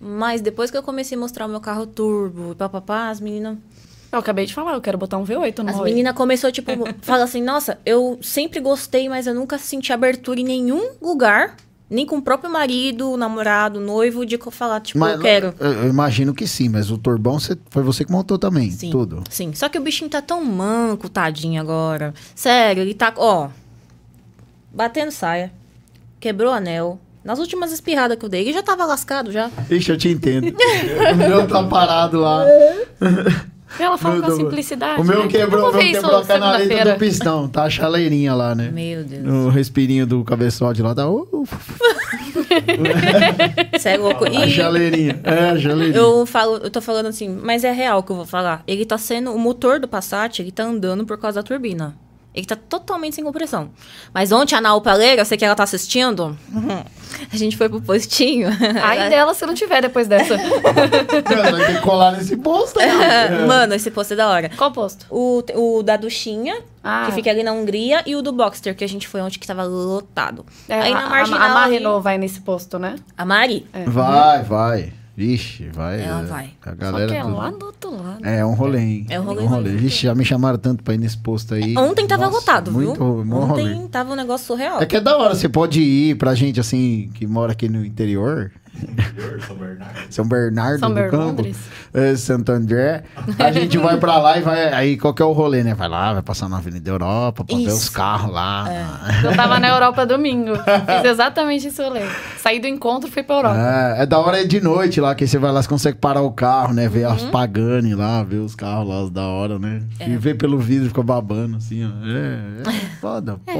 mas 0.00 0.40
depois 0.40 0.70
que 0.70 0.76
eu 0.76 0.82
comecei 0.82 1.16
a 1.16 1.20
mostrar 1.20 1.46
o 1.46 1.48
meu 1.48 1.60
carro 1.60 1.86
turbo 1.86 2.52
e 2.52 2.54
papapá, 2.54 3.08
as 3.08 3.20
meninas. 3.20 3.56
Eu 4.12 4.18
acabei 4.18 4.44
de 4.44 4.52
falar, 4.52 4.74
eu 4.74 4.80
quero 4.82 4.98
botar 4.98 5.16
um 5.16 5.24
V8 5.24 5.58
no 5.60 5.70
As 5.70 5.80
meninas 5.80 6.14
começou, 6.14 6.52
tipo, 6.52 6.70
fala 7.00 7.24
assim, 7.24 7.42
nossa, 7.42 7.78
eu 7.86 8.18
sempre 8.20 8.60
gostei, 8.60 9.08
mas 9.08 9.26
eu 9.26 9.34
nunca 9.34 9.56
senti 9.56 9.90
abertura 9.90 10.38
em 10.38 10.44
nenhum 10.44 10.90
lugar, 11.00 11.56
nem 11.88 12.04
com 12.04 12.16
o 12.18 12.22
próprio 12.22 12.52
marido, 12.52 13.16
namorado, 13.16 13.80
noivo, 13.80 14.26
de 14.26 14.38
falar, 14.50 14.80
tipo, 14.80 14.98
Mas 14.98 15.14
eu 15.14 15.20
quero. 15.20 15.54
Eu, 15.58 15.72
eu 15.72 15.88
imagino 15.88 16.34
que 16.34 16.46
sim, 16.46 16.68
mas 16.68 16.90
o 16.90 16.98
turbão 16.98 17.40
você- 17.40 17.56
foi 17.70 17.82
você 17.82 18.04
que 18.04 18.12
montou 18.12 18.38
também, 18.38 18.70
Sim, 18.70 18.90
tudo. 18.90 19.24
sim. 19.30 19.54
Só 19.54 19.70
que 19.70 19.78
o 19.78 19.82
bichinho 19.82 20.10
tá 20.10 20.20
tão 20.20 20.44
manco, 20.44 21.08
tadinho 21.08 21.58
agora. 21.58 22.12
Sério, 22.34 22.82
ele 22.82 22.92
tá, 22.92 23.14
ó, 23.16 23.48
batendo 24.70 25.10
saia, 25.10 25.50
quebrou 26.20 26.50
o 26.52 26.54
anel. 26.54 27.00
Nas 27.24 27.38
últimas 27.38 27.70
espirradas 27.72 28.18
que 28.18 28.24
eu 28.24 28.28
dei, 28.28 28.42
ele 28.42 28.52
já 28.52 28.62
tava 28.64 28.84
lascado 28.84 29.30
já. 29.30 29.48
Ixi, 29.70 29.90
eu 29.92 29.96
te 29.96 30.08
entendo. 30.08 30.48
o 31.12 31.16
meu 31.16 31.46
tá 31.46 31.62
parado 31.64 32.18
lá. 32.18 32.44
Ela 33.78 33.96
fala 33.98 34.16
Meu 34.16 34.24
com 34.24 34.32
a 34.32 34.36
simplicidade. 34.36 35.00
O 35.00 35.04
meu 35.04 35.22
né? 35.24 35.28
quebrou, 35.28 35.70
o 35.70 35.72
meu 35.72 35.80
quebrou 35.80 36.16
a 36.18 36.24
canaleta 36.24 36.92
do 36.92 36.98
pistão. 36.98 37.48
Tá 37.48 37.64
a 37.64 37.70
chaleirinha 37.70 38.34
lá, 38.34 38.54
né? 38.54 38.70
Meu 38.70 39.02
Deus. 39.04 39.26
O 39.26 39.48
respirinho 39.48 40.06
do 40.06 40.22
cabeçote 40.24 40.82
lá 40.82 40.94
tá. 40.94 41.08
Uh, 41.08 41.46
Sério, 43.78 44.04
louco. 44.04 44.24
a 44.24 44.28
E 44.30 44.50
chaleirinha. 44.50 45.20
É, 45.24 45.50
a 45.50 45.58
chaleirinha. 45.58 45.96
eu 45.96 46.26
falo, 46.26 46.56
eu 46.58 46.70
tô 46.70 46.80
falando 46.80 47.06
assim, 47.06 47.28
mas 47.28 47.64
é 47.64 47.72
real 47.72 48.00
o 48.00 48.02
que 48.02 48.12
eu 48.12 48.16
vou 48.16 48.26
falar. 48.26 48.62
Ele 48.66 48.84
tá 48.84 48.98
sendo. 48.98 49.32
O 49.32 49.38
motor 49.38 49.80
do 49.80 49.88
Passat, 49.88 50.40
ele 50.40 50.52
tá 50.52 50.64
andando 50.64 51.04
por 51.04 51.18
causa 51.18 51.40
da 51.40 51.42
turbina. 51.42 51.96
Ele 52.34 52.46
tá 52.46 52.56
totalmente 52.56 53.14
sem 53.16 53.22
compressão. 53.24 53.70
Mas 54.14 54.32
ontem 54.32 54.54
a 54.54 54.58
Ana 54.58 54.80
Paleira, 54.80 55.20
eu 55.20 55.24
sei 55.26 55.36
que 55.36 55.44
ela 55.44 55.54
tá 55.54 55.64
assistindo. 55.64 56.36
A 57.30 57.36
gente 57.36 57.58
foi 57.58 57.68
pro 57.68 57.80
postinho. 57.80 58.48
Ai 58.82 59.10
dela 59.10 59.34
se 59.34 59.44
não 59.44 59.52
tiver 59.54 59.82
depois 59.82 60.08
dessa. 60.08 60.34
Mano, 60.38 60.52
vai 60.72 61.66
ter 61.66 61.74
que 61.76 61.80
colar 61.82 62.12
nesse 62.12 62.34
posto 62.38 62.80
aí. 62.80 62.88
Mano, 63.46 63.74
esse 63.74 63.90
posto 63.90 64.14
é 64.14 64.16
da 64.16 64.28
hora. 64.28 64.48
Qual 64.56 64.72
posto? 64.72 65.04
O, 65.10 65.42
o 65.54 65.82
da 65.82 65.98
duchinha, 65.98 66.56
Ah. 66.82 67.04
que 67.06 67.12
fica 67.12 67.28
ali 67.30 67.42
na 67.42 67.52
Hungria, 67.52 68.02
e 68.06 68.16
o 68.16 68.22
do 68.22 68.32
Boxster, 68.32 68.74
que 68.74 68.82
a 68.82 68.88
gente 68.88 69.06
foi 69.06 69.20
ontem 69.20 69.38
que 69.38 69.46
tava 69.46 69.62
lotado. 69.64 70.46
É, 70.66 70.80
Aí 70.80 70.92
a, 70.92 70.94
na 70.94 71.06
a, 71.06 71.08
marginal. 71.10 71.56
a 71.58 71.66
Renault 71.66 72.02
vai 72.02 72.16
nesse 72.16 72.40
posto, 72.40 72.78
né? 72.78 72.96
A 73.16 73.26
Mari? 73.26 73.66
É. 73.74 73.84
Vai, 73.84 74.42
vai. 74.42 74.92
Vixe, 75.26 75.68
vai. 75.72 76.02
Ela 76.02 76.20
é. 76.20 76.24
vai. 76.24 76.50
A 76.64 76.70
Só 76.70 76.74
galera. 76.76 77.06
que 77.12 77.16
é 77.16 77.22
tudo- 77.22 77.36
lá 77.36 77.50
do 77.50 77.66
outro 77.66 77.90
lado. 78.02 78.24
É 78.26 78.44
um 78.44 78.54
rolê, 78.54 78.78
hein? 78.80 79.06
É 79.08 79.20
um 79.20 79.24
rolê 79.24 79.42
um 79.42 79.46
rolê. 79.46 79.62
mesmo. 79.70 79.78
Vixe, 79.78 80.02
já 80.06 80.14
me 80.14 80.24
chamaram 80.24 80.58
tanto 80.58 80.82
pra 80.82 80.94
ir 80.94 80.98
nesse 80.98 81.16
posto 81.18 81.54
aí. 81.54 81.76
Ontem 81.76 82.06
tava 82.06 82.24
Nossa, 82.26 82.36
lotado, 82.38 82.72
muito, 82.72 82.94
viu? 83.22 83.38
rolê. 83.40 83.62
Ontem 83.74 83.88
tava 83.88 84.12
um 84.12 84.16
negócio 84.16 84.46
surreal. 84.46 84.80
É 84.82 84.86
que 84.86 84.96
é 84.96 85.00
da 85.00 85.16
hora, 85.16 85.34
você 85.34 85.48
pode 85.48 85.80
ir 85.80 86.16
pra 86.16 86.34
gente 86.34 86.58
assim, 86.58 87.08
que 87.14 87.26
mora 87.26 87.52
aqui 87.52 87.68
no 87.68 87.84
interior. 87.84 88.50
São 89.46 89.56
Bernardo. 89.56 89.98
São 90.10 90.24
Bernardo 90.26 90.78
São 90.80 90.94
do 90.94 91.08
Campo, 91.10 91.46
é, 91.94 92.16
Santo 92.16 92.52
André. 92.52 93.04
A 93.38 93.50
gente 93.52 93.78
vai 93.78 93.96
pra 93.98 94.18
lá 94.18 94.38
e 94.38 94.42
vai. 94.42 94.72
Aí 94.72 94.96
qual 94.96 95.12
que 95.14 95.22
é 95.22 95.24
o 95.24 95.32
rolê, 95.32 95.62
né? 95.62 95.74
Vai 95.74 95.88
lá, 95.88 96.12
vai 96.14 96.22
passar 96.22 96.48
na 96.48 96.58
Avenida 96.58 96.90
Europa 96.90 97.44
pra 97.44 97.56
ver 97.56 97.62
Isso. 97.64 97.76
os 97.76 97.88
carros 97.88 98.32
lá. 98.32 98.66
Eu 99.24 99.34
tava 99.36 99.58
na 99.58 99.68
Europa 99.68 100.06
domingo. 100.06 100.54
Fiz 100.56 101.04
exatamente 101.10 101.68
isso 101.68 101.82
rolê. 101.82 102.00
Saí 102.38 102.58
do 102.60 102.66
encontro 102.66 103.08
e 103.08 103.12
fui 103.12 103.22
pra 103.22 103.36
Europa. 103.36 103.56
É, 103.98 104.02
é 104.02 104.06
da 104.06 104.18
hora 104.18 104.40
é 104.40 104.44
de 104.44 104.60
noite 104.60 105.00
lá, 105.00 105.14
que 105.14 105.26
você 105.26 105.38
vai 105.38 105.52
lá, 105.52 105.62
você 105.62 105.68
consegue 105.68 105.98
parar 105.98 106.22
o 106.22 106.30
carro, 106.32 106.72
né? 106.72 106.88
Ver 106.88 107.02
Uhum. 107.06 107.12
as 107.12 107.22
Pagani 107.24 107.94
lá, 107.94 108.22
ver 108.22 108.36
os 108.38 108.54
carros 108.54 108.88
lá, 108.88 109.02
os 109.02 109.10
da 109.10 109.26
hora, 109.26 109.58
né? 109.58 109.82
É. 109.98 110.08
E 110.08 110.16
ver 110.16 110.34
pelo 110.36 110.58
vidro, 110.58 110.88
fica 110.88 111.02
babando, 111.02 111.56
assim, 111.56 111.84
ó. 111.84 111.88
É, 112.06 112.70
é 112.70 112.80
foda, 113.00 113.38
pô. 113.44 113.52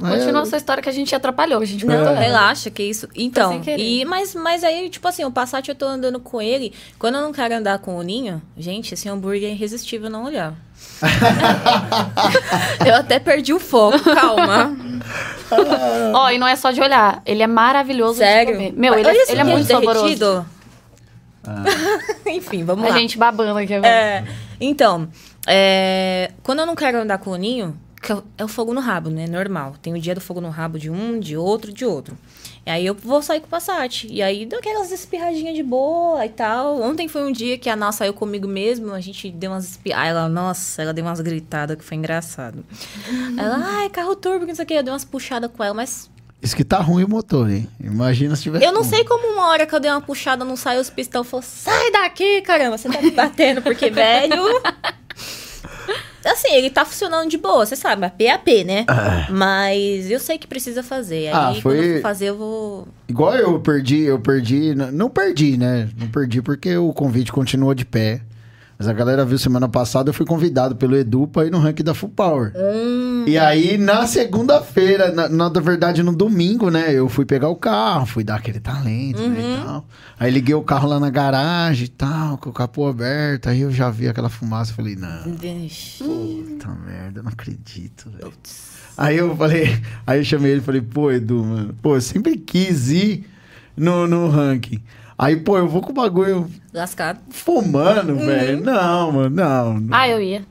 Continua 0.00 0.40
É, 0.40 0.42
essa 0.42 0.56
história 0.56 0.82
que 0.82 0.88
a 0.88 0.92
gente 0.92 1.14
atrapalhou. 1.14 1.60
A 1.60 1.64
gente 1.64 1.84
Não, 1.86 1.94
cortou. 1.94 2.14
relaxa, 2.16 2.70
que 2.70 2.82
isso. 2.82 3.06
Então, 3.14 3.60
e, 3.76 4.04
mas, 4.06 4.34
mas 4.34 4.49
aí, 4.64 4.88
tipo 4.90 5.06
assim, 5.06 5.24
o 5.24 5.30
Passat 5.30 5.68
eu 5.68 5.74
tô 5.74 5.86
andando 5.86 6.18
com 6.20 6.40
ele. 6.42 6.72
Quando 6.98 7.14
eu 7.16 7.20
não 7.22 7.32
quero 7.32 7.54
andar 7.54 7.78
com 7.78 7.96
o 7.96 8.02
Ninho, 8.02 8.42
gente, 8.58 8.94
esse 8.94 9.08
hambúrguer 9.08 9.50
é 9.50 9.52
irresistível 9.52 10.10
não 10.10 10.24
olhar. 10.24 10.54
eu 12.86 12.94
até 12.96 13.18
perdi 13.18 13.52
o 13.52 13.60
foco, 13.60 13.98
calma. 14.02 14.76
Ó, 16.14 16.30
e 16.30 16.38
não 16.38 16.46
é 16.46 16.56
só 16.56 16.70
de 16.70 16.80
olhar. 16.80 17.22
Ele 17.26 17.42
é 17.42 17.46
maravilhoso 17.46 18.18
Sério. 18.18 18.52
de 18.52 18.58
comer. 18.58 18.72
Meu, 18.78 18.94
ele, 18.94 19.08
Olha 19.08 19.16
é, 19.18 19.22
esse 19.22 19.32
ele 19.32 19.40
é 19.40 19.44
queijo 19.44 19.56
muito 19.56 19.68
saboroso. 19.68 20.02
derretido. 20.04 20.46
Enfim, 22.26 22.64
vamos 22.64 22.84
A 22.84 22.90
lá. 22.90 22.98
gente 22.98 23.16
babando 23.18 23.58
aqui 23.58 23.74
agora. 23.74 23.90
É, 23.92 24.24
então, 24.60 25.08
é, 25.46 26.30
quando 26.42 26.60
eu 26.60 26.66
não 26.66 26.74
quero 26.76 26.98
andar 27.00 27.18
com 27.18 27.30
o 27.30 27.36
ninho, 27.36 27.76
que 28.00 28.12
é 28.12 28.14
o- 28.14 28.24
é 28.38 28.44
o 28.44 28.48
fogo 28.48 28.72
no 28.74 28.80
rabo, 28.80 29.10
né? 29.10 29.26
Normal. 29.26 29.74
Tem 29.82 29.92
o 29.94 30.00
dia 30.00 30.14
do 30.14 30.20
fogo 30.20 30.40
no 30.40 30.50
rabo 30.50 30.78
de 30.78 30.90
um, 30.90 31.18
de 31.18 31.36
outro, 31.36 31.72
de 31.72 31.84
outro. 31.84 32.16
E 32.70 32.72
aí 32.72 32.86
eu 32.86 32.94
vou 32.94 33.20
sair 33.20 33.40
com 33.40 33.46
o 33.46 33.50
Passat. 33.50 34.06
E 34.08 34.22
aí 34.22 34.46
dou 34.46 34.60
aquelas 34.60 34.92
espirradinhas 34.92 35.56
de 35.56 35.62
boa 35.62 36.24
e 36.24 36.28
tal. 36.28 36.80
Ontem 36.80 37.08
foi 37.08 37.24
um 37.24 37.32
dia 37.32 37.58
que 37.58 37.68
a 37.68 37.74
Ná 37.74 37.90
saiu 37.90 38.14
comigo 38.14 38.46
mesmo, 38.46 38.92
a 38.92 39.00
gente 39.00 39.28
deu 39.28 39.50
umas 39.50 39.70
espirradas. 39.70 40.08
Ela, 40.08 40.28
nossa, 40.28 40.80
ela 40.80 40.92
deu 40.92 41.04
umas 41.04 41.20
gritadas 41.20 41.76
que 41.76 41.82
foi 41.82 41.96
engraçado. 41.96 42.64
Ela, 43.36 43.58
ai, 43.60 43.90
carro 43.90 44.14
turbo, 44.14 44.40
que 44.40 44.46
não 44.46 44.54
sei 44.54 44.64
o 44.64 44.68
que. 44.68 44.74
Eu 44.74 44.84
dei 44.84 44.92
umas 44.92 45.04
puxadas 45.04 45.50
com 45.52 45.64
ela, 45.64 45.74
mas 45.74 46.08
Isso 46.40 46.54
que 46.54 46.62
tá 46.62 46.78
ruim 46.78 47.02
o 47.02 47.08
motor, 47.08 47.50
hein? 47.50 47.68
Imagina 47.80 48.36
se 48.36 48.42
tivesse. 48.44 48.64
eu 48.64 48.72
não 48.72 48.84
sei 48.84 49.04
como 49.04 49.32
uma 49.32 49.48
hora 49.48 49.66
que 49.66 49.74
eu 49.74 49.80
dei 49.80 49.90
uma 49.90 50.00
puxada, 50.00 50.44
não 50.44 50.54
saiu 50.54 50.80
os 50.80 50.90
pistão. 50.90 51.24
Falou, 51.24 51.42
sai 51.42 51.90
daqui, 51.90 52.40
caramba, 52.42 52.78
você 52.78 52.88
tá 52.88 53.02
me 53.02 53.10
batendo, 53.10 53.62
porque, 53.62 53.90
velho... 53.90 54.44
Assim, 56.24 56.52
ele 56.54 56.68
tá 56.70 56.84
funcionando 56.84 57.28
de 57.30 57.38
boa, 57.38 57.64
você 57.64 57.74
sabe, 57.76 58.04
é 58.04 58.10
PAP, 58.10 58.64
né? 58.64 58.84
Mas 59.30 60.10
eu 60.10 60.20
sei 60.20 60.36
que 60.38 60.46
precisa 60.46 60.82
fazer. 60.82 61.28
Aí, 61.28 61.32
Ah, 61.32 61.46
quando 61.52 61.60
foi- 61.62 61.90
eu 61.90 61.94
for 61.96 62.02
fazer, 62.02 62.26
eu 62.26 62.36
vou... 62.36 62.88
Igual 63.08 63.34
eu 63.36 63.58
perdi, 63.60 64.02
eu 64.02 64.18
perdi. 64.20 64.74
Não 64.74 65.08
perdi, 65.08 65.56
né? 65.56 65.88
Não 65.98 66.08
perdi 66.08 66.42
porque 66.42 66.76
o 66.76 66.92
convite 66.92 67.32
continuou 67.32 67.74
de 67.74 67.84
pé. 67.84 68.20
Mas 68.78 68.88
a 68.88 68.92
galera 68.94 69.26
viu 69.26 69.38
semana 69.38 69.68
passada, 69.68 70.08
eu 70.08 70.14
fui 70.14 70.24
convidado 70.24 70.74
pelo 70.74 70.96
Edu 70.96 71.26
pra 71.26 71.44
ir 71.44 71.50
no 71.50 71.58
ranking 71.58 71.82
da 71.84 71.92
Full 71.92 72.08
Power. 72.10 72.52
Hum. 72.56 73.09
E 73.26 73.38
aí, 73.38 73.76
na 73.78 74.06
segunda-feira, 74.06 75.12
na, 75.12 75.28
na 75.28 75.48
verdade, 75.60 76.02
no 76.02 76.14
domingo, 76.14 76.70
né? 76.70 76.92
Eu 76.92 77.08
fui 77.08 77.24
pegar 77.24 77.48
o 77.48 77.56
carro, 77.56 78.06
fui 78.06 78.24
dar 78.24 78.36
aquele 78.36 78.60
talento, 78.60 79.20
né, 79.20 79.40
Uhum. 79.40 79.54
e 79.60 79.64
tal. 79.64 79.86
Aí 80.18 80.30
liguei 80.30 80.54
o 80.54 80.62
carro 80.62 80.88
lá 80.88 81.00
na 81.00 81.10
garagem 81.10 81.84
e 81.86 81.88
tal, 81.88 82.38
com 82.38 82.50
o 82.50 82.52
capô 82.52 82.86
aberto. 82.88 83.48
Aí 83.48 83.60
eu 83.60 83.70
já 83.70 83.90
vi 83.90 84.08
aquela 84.08 84.28
fumaça, 84.28 84.72
eu 84.72 84.76
falei, 84.76 84.96
não, 84.96 85.22
Vixe. 85.34 86.02
puta 86.04 86.68
merda, 86.86 87.20
eu 87.20 87.22
não 87.22 87.30
acredito, 87.32 88.10
velho. 88.10 88.32
Aí 88.96 89.16
eu 89.16 89.34
falei, 89.36 89.80
aí 90.06 90.18
eu 90.20 90.24
chamei 90.24 90.52
ele 90.52 90.60
e 90.60 90.64
falei, 90.64 90.80
pô, 90.82 91.10
Edu, 91.10 91.42
mano, 91.44 91.74
pô, 91.80 91.96
eu 91.96 92.00
sempre 92.00 92.36
quis 92.36 92.90
ir 92.90 93.24
no, 93.76 94.06
no 94.06 94.28
ranking. 94.28 94.82
Aí, 95.18 95.36
pô, 95.36 95.58
eu 95.58 95.68
vou 95.68 95.82
com 95.82 95.90
o 95.90 95.94
bagulho 95.94 96.50
Lascado. 96.72 97.18
fumando, 97.28 98.12
Uhum. 98.14 98.24
velho. 98.26 98.64
Não, 98.64 99.12
mano, 99.12 99.28
não. 99.36 99.78
não. 99.80 99.88
Ah, 99.96 100.08
eu 100.08 100.20
ia. 100.20 100.42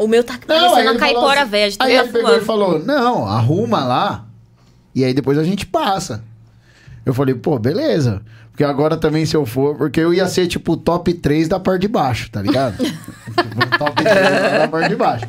O 0.00 0.08
meu 0.08 0.24
tá 0.24 0.38
parecendo 0.46 0.90
uma 0.92 0.98
caipora 0.98 1.42
assim- 1.42 1.50
velha. 1.50 1.74
Aí 1.78 1.94
tanto 1.96 2.04
ele 2.08 2.12
pegou 2.12 2.36
e 2.36 2.40
falou, 2.40 2.78
não, 2.78 3.26
arruma 3.26 3.84
lá. 3.84 4.24
E 4.94 5.04
aí 5.04 5.12
depois 5.12 5.36
a 5.38 5.44
gente 5.44 5.66
passa. 5.66 6.24
Eu 7.04 7.12
falei, 7.14 7.34
pô, 7.34 7.58
beleza. 7.58 8.22
Porque 8.60 8.70
agora 8.70 8.94
também 8.94 9.24
se 9.24 9.34
eu 9.34 9.46
for... 9.46 9.74
Porque 9.74 9.98
eu 9.98 10.12
ia 10.12 10.28
ser, 10.28 10.46
tipo, 10.46 10.72
o 10.72 10.76
top 10.76 11.14
3 11.14 11.48
da 11.48 11.58
parte 11.58 11.80
de 11.80 11.88
baixo, 11.88 12.30
tá 12.30 12.42
ligado? 12.42 12.76
tipo, 12.84 13.78
top 13.78 14.04
3 14.04 14.14
da 14.58 14.68
parte 14.68 14.88
de 14.90 14.96
baixo. 14.96 15.26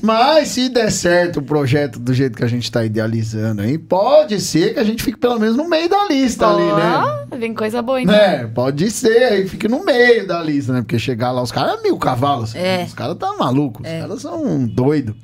Mas 0.00 0.48
se 0.48 0.70
der 0.70 0.90
certo 0.90 1.40
o 1.40 1.42
projeto 1.42 1.98
do 1.98 2.14
jeito 2.14 2.38
que 2.38 2.42
a 2.42 2.48
gente 2.48 2.72
tá 2.72 2.82
idealizando 2.82 3.60
aí, 3.60 3.76
pode 3.76 4.40
ser 4.40 4.72
que 4.72 4.80
a 4.80 4.82
gente 4.82 5.02
fique 5.02 5.18
pelo 5.18 5.38
menos 5.38 5.58
no 5.58 5.68
meio 5.68 5.90
da 5.90 6.06
lista 6.06 6.46
ali, 6.46 6.72
né? 6.72 7.38
Vem 7.38 7.52
coisa 7.52 7.82
boa, 7.82 8.00
então. 8.00 8.16
Né? 8.16 8.46
Pode 8.46 8.90
ser, 8.90 9.24
aí 9.24 9.46
fique 9.46 9.68
no 9.68 9.84
meio 9.84 10.26
da 10.26 10.42
lista, 10.42 10.72
né? 10.72 10.80
Porque 10.80 10.98
chegar 10.98 11.32
lá, 11.32 11.42
os 11.42 11.52
caras 11.52 11.78
é 11.78 11.82
mil 11.82 11.98
cavalos. 11.98 12.54
É. 12.54 12.84
Os 12.84 12.94
caras 12.94 13.18
tá 13.18 13.30
malucos. 13.38 13.86
Os 13.86 14.00
caras 14.00 14.22
são 14.22 14.66
doidos. 14.66 15.14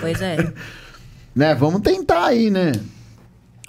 Pois 0.00 0.20
é. 0.20 0.52
né? 1.34 1.54
Vamos 1.54 1.80
tentar 1.80 2.26
aí, 2.26 2.50
né? 2.50 2.72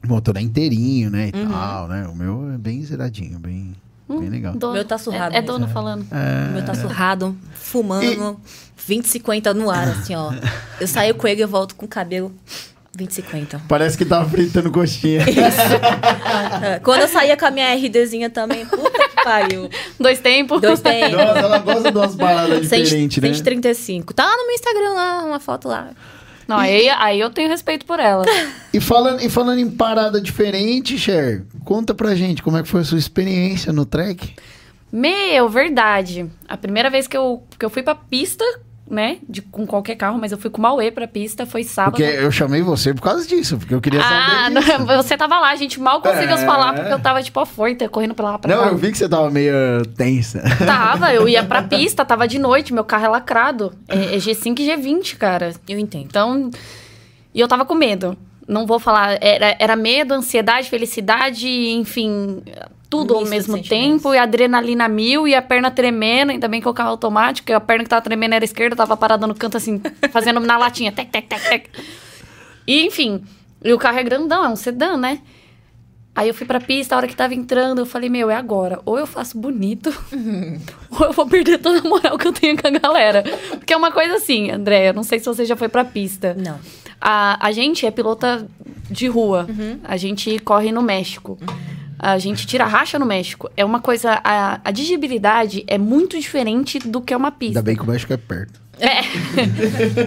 O 0.03 0.07
motor 0.07 0.37
é 0.37 0.41
inteirinho, 0.41 1.09
né? 1.09 1.29
E 1.33 1.37
Uhum. 1.37 1.49
tal, 1.49 1.87
né? 1.87 2.07
O 2.07 2.15
meu 2.15 2.51
é 2.53 2.57
bem 2.57 2.81
zeradinho, 2.83 3.37
bem, 3.39 3.73
bem 4.07 4.29
legal. 4.29 4.53
Dono. 4.55 4.71
O 4.71 4.75
meu 4.75 4.85
tá 4.85 4.97
surrado 4.97 5.35
É, 5.35 5.39
é 5.39 5.41
dono 5.41 5.67
falando. 5.67 6.01
O 6.03 6.53
meu 6.53 6.63
tá 6.65 6.73
surrado, 6.73 7.35
fumando, 7.53 8.39
20, 8.87 9.07
50 9.07 9.53
no 9.53 9.69
ar, 9.69 9.89
assim, 9.89 10.15
ó. 10.15 10.31
Eu 10.79 10.87
saio 10.87 11.13
com 11.15 11.27
ele 11.27 11.41
e 11.41 11.43
eu 11.43 11.47
volto 11.47 11.75
com 11.75 11.85
o 11.85 11.89
cabelo 11.89 12.31
20, 12.95 13.13
50. 13.13 13.61
Parece 13.67 13.97
que 13.97 14.05
tava 14.05 14.27
fritando 14.29 14.71
coxinha. 14.71 15.21
É, 16.63 16.79
Quando 16.79 17.01
eu 17.01 17.07
saía 17.07 17.35
com 17.37 17.45
a 17.45 17.51
minha 17.51 17.73
RDzinha 17.75 18.29
também, 18.29 18.65
puta 18.65 18.89
que 19.09 19.23
pariu. 19.23 19.69
Dois 19.99 20.19
tempos. 20.19 20.61
Dois 20.61 20.79
tempos. 20.81 21.11
Nossa, 21.17 21.39
ela 21.39 21.59
gosta 21.59 21.91
de 21.91 21.97
umas 21.97 22.15
paradas 22.15 22.61
diferentes, 22.61 23.21
né? 23.21 23.33
135. 23.33 24.13
Tá 24.13 24.23
lá 24.25 24.35
no 24.37 24.45
meu 24.47 24.55
Instagram, 24.55 24.93
lá, 24.93 25.23
uma 25.25 25.39
foto 25.39 25.67
lá. 25.67 25.89
Não, 26.49 26.57
aí, 26.57 26.89
aí 26.97 27.19
eu 27.19 27.29
tenho 27.29 27.47
respeito 27.47 27.85
por 27.85 27.99
ela. 27.99 28.25
E 28.73 28.81
falando, 28.81 29.21
e 29.21 29.29
falando 29.29 29.59
em 29.59 29.69
parada 29.69 30.19
diferente, 30.19 30.97
Cher, 30.97 31.43
conta 31.63 31.93
pra 31.93 32.15
gente 32.15 32.41
como 32.41 32.57
é 32.57 32.63
que 32.63 32.67
foi 32.67 32.81
a 32.81 32.83
sua 32.83 32.97
experiência 32.97 33.71
no 33.71 33.85
track. 33.85 34.33
Meu, 34.91 35.47
verdade. 35.47 36.27
A 36.47 36.57
primeira 36.57 36.89
vez 36.89 37.07
que 37.07 37.15
eu, 37.15 37.43
que 37.57 37.63
eu 37.63 37.69
fui 37.69 37.83
pra 37.83 37.93
pista, 37.93 38.43
né? 38.89 39.17
De, 39.29 39.41
com 39.41 39.67
qualquer 39.67 39.95
carro, 39.95 40.17
mas 40.19 40.31
eu 40.31 40.37
fui 40.37 40.49
com 40.49 40.57
o 40.57 40.61
Mauê 40.61 40.89
pra 40.91 41.07
pista, 41.07 41.45
foi 41.45 41.63
sábado. 41.63 41.91
Porque 41.91 42.03
eu 42.03 42.31
chamei 42.31 42.61
você 42.61 42.93
por 42.93 43.01
causa 43.01 43.27
disso, 43.27 43.57
porque 43.57 43.73
eu 43.73 43.79
queria 43.81 44.01
Ah, 44.01 44.49
saber 44.49 44.79
não, 44.79 44.85
você 45.03 45.15
tava 45.15 45.39
lá, 45.39 45.51
a 45.51 45.55
gente 45.55 45.79
mal 45.79 46.01
conseguiu 46.01 46.35
se 46.37 46.43
É. 46.43 46.45
falar, 46.45 46.73
porque 46.73 46.91
eu 46.93 46.99
tava, 46.99 47.21
tipo, 47.21 47.39
afoita, 47.39 47.87
correndo 47.87 48.15
pra 48.15 48.31
lá 48.31 48.39
pra 48.39 48.55
Não, 48.55 48.63
cá. 48.63 48.69
eu 48.69 48.77
vi 48.77 48.91
que 48.91 48.97
você 48.97 49.07
tava 49.07 49.29
meio 49.29 49.53
tensa. 49.95 50.41
Tava, 50.65 51.13
eu 51.13 51.27
ia 51.29 51.43
pra 51.43 51.61
pista, 51.69 52.03
tava 52.03 52.27
de 52.27 52.39
noite, 52.39 52.73
meu 52.73 52.83
carro 52.83 53.05
é 53.05 53.09
lacrado. 53.09 53.73
É, 53.87 54.15
é 54.15 54.17
G5 54.17 54.59
e 54.59 54.67
G20, 54.67 55.17
cara. 55.17 55.53
Eu 55.67 55.77
entendo. 55.77 56.05
Então, 56.05 56.49
e 57.33 57.39
eu 57.39 57.47
tava 57.47 57.65
com 57.65 57.75
medo. 57.75 58.17
Não 58.47 58.65
vou 58.65 58.79
falar, 58.79 59.19
era, 59.21 59.55
era 59.59 59.75
medo, 59.75 60.11
ansiedade, 60.15 60.67
felicidade, 60.71 61.47
enfim, 61.47 62.41
tudo 62.89 63.13
ao 63.13 63.25
mesmo 63.25 63.61
tempo, 63.61 64.13
e 64.13 64.17
adrenalina 64.17 64.87
mil, 64.87 65.27
e 65.27 65.35
a 65.35 65.41
perna 65.41 65.69
tremendo, 65.69 66.31
ainda 66.31 66.47
bem 66.47 66.59
que 66.59 66.67
é 66.67 66.71
o 66.71 66.73
carro 66.73 66.89
automático, 66.89 67.51
e 67.51 67.53
a 67.53 67.59
perna 67.59 67.83
que 67.83 67.89
tava 67.89 68.01
tremendo 68.01 68.33
era 68.33 68.43
esquerda, 68.43 68.75
tava 68.75 68.97
parada 68.97 69.27
no 69.27 69.35
canto 69.35 69.57
assim, 69.57 69.79
fazendo 70.11 70.39
na 70.39 70.57
latinha, 70.57 70.91
tec, 70.91 71.09
tec, 71.09 71.27
tec, 71.27 71.49
tec. 71.49 71.69
E 72.65 72.85
enfim, 72.85 73.23
e 73.63 73.71
o 73.71 73.77
carro 73.77 73.99
é 73.99 74.03
grandão, 74.03 74.43
é 74.43 74.49
um 74.49 74.55
sedã, 74.55 74.97
né? 74.97 75.21
Aí 76.15 76.27
eu 76.27 76.33
fui 76.33 76.45
pra 76.45 76.59
pista, 76.59 76.95
a 76.95 76.97
hora 76.97 77.07
que 77.07 77.15
tava 77.15 77.33
entrando, 77.33 77.79
eu 77.79 77.85
falei, 77.85 78.09
meu, 78.09 78.29
é 78.29 78.35
agora. 78.35 78.81
Ou 78.85 78.97
eu 78.97 79.07
faço 79.07 79.37
bonito, 79.37 79.89
ou 80.91 81.05
eu 81.05 81.13
vou 81.13 81.27
perder 81.27 81.59
toda 81.59 81.79
a 81.79 81.83
moral 81.83 82.17
que 82.17 82.27
eu 82.27 82.33
tenho 82.33 82.59
com 82.59 82.67
a 82.67 82.71
galera. 82.71 83.23
Porque 83.51 83.71
é 83.71 83.77
uma 83.77 83.91
coisa 83.91 84.15
assim, 84.15 84.51
Andréia, 84.51 84.91
não 84.91 85.03
sei 85.03 85.19
se 85.19 85.25
você 85.25 85.45
já 85.45 85.55
foi 85.55 85.69
pra 85.69 85.85
pista. 85.85 86.35
Não. 86.37 86.59
A, 86.99 87.47
a 87.47 87.51
gente 87.51 87.85
é 87.85 87.91
pilota 87.91 88.45
de 88.89 89.07
rua. 89.07 89.45
Uhum. 89.47 89.79
A 89.83 89.95
gente 89.95 90.37
corre 90.39 90.71
no 90.71 90.81
México. 90.81 91.37
A 92.01 92.17
gente 92.17 92.47
tira 92.47 92.65
racha 92.65 92.97
no 92.97 93.05
México. 93.05 93.49
É 93.57 93.65
uma 93.65 93.81
coisa. 93.81 94.21
A, 94.23 94.61
a 94.63 94.71
digibilidade 94.71 95.65
é 95.67 95.77
muito 95.77 96.17
diferente 96.17 96.79
do 96.79 97.01
que 97.01 97.13
é 97.13 97.17
uma 97.17 97.29
pista. 97.31 97.59
Ainda 97.59 97.61
bem 97.61 97.75
que 97.75 97.83
o 97.83 97.85
México 97.85 98.13
é 98.13 98.17
perto. 98.17 98.59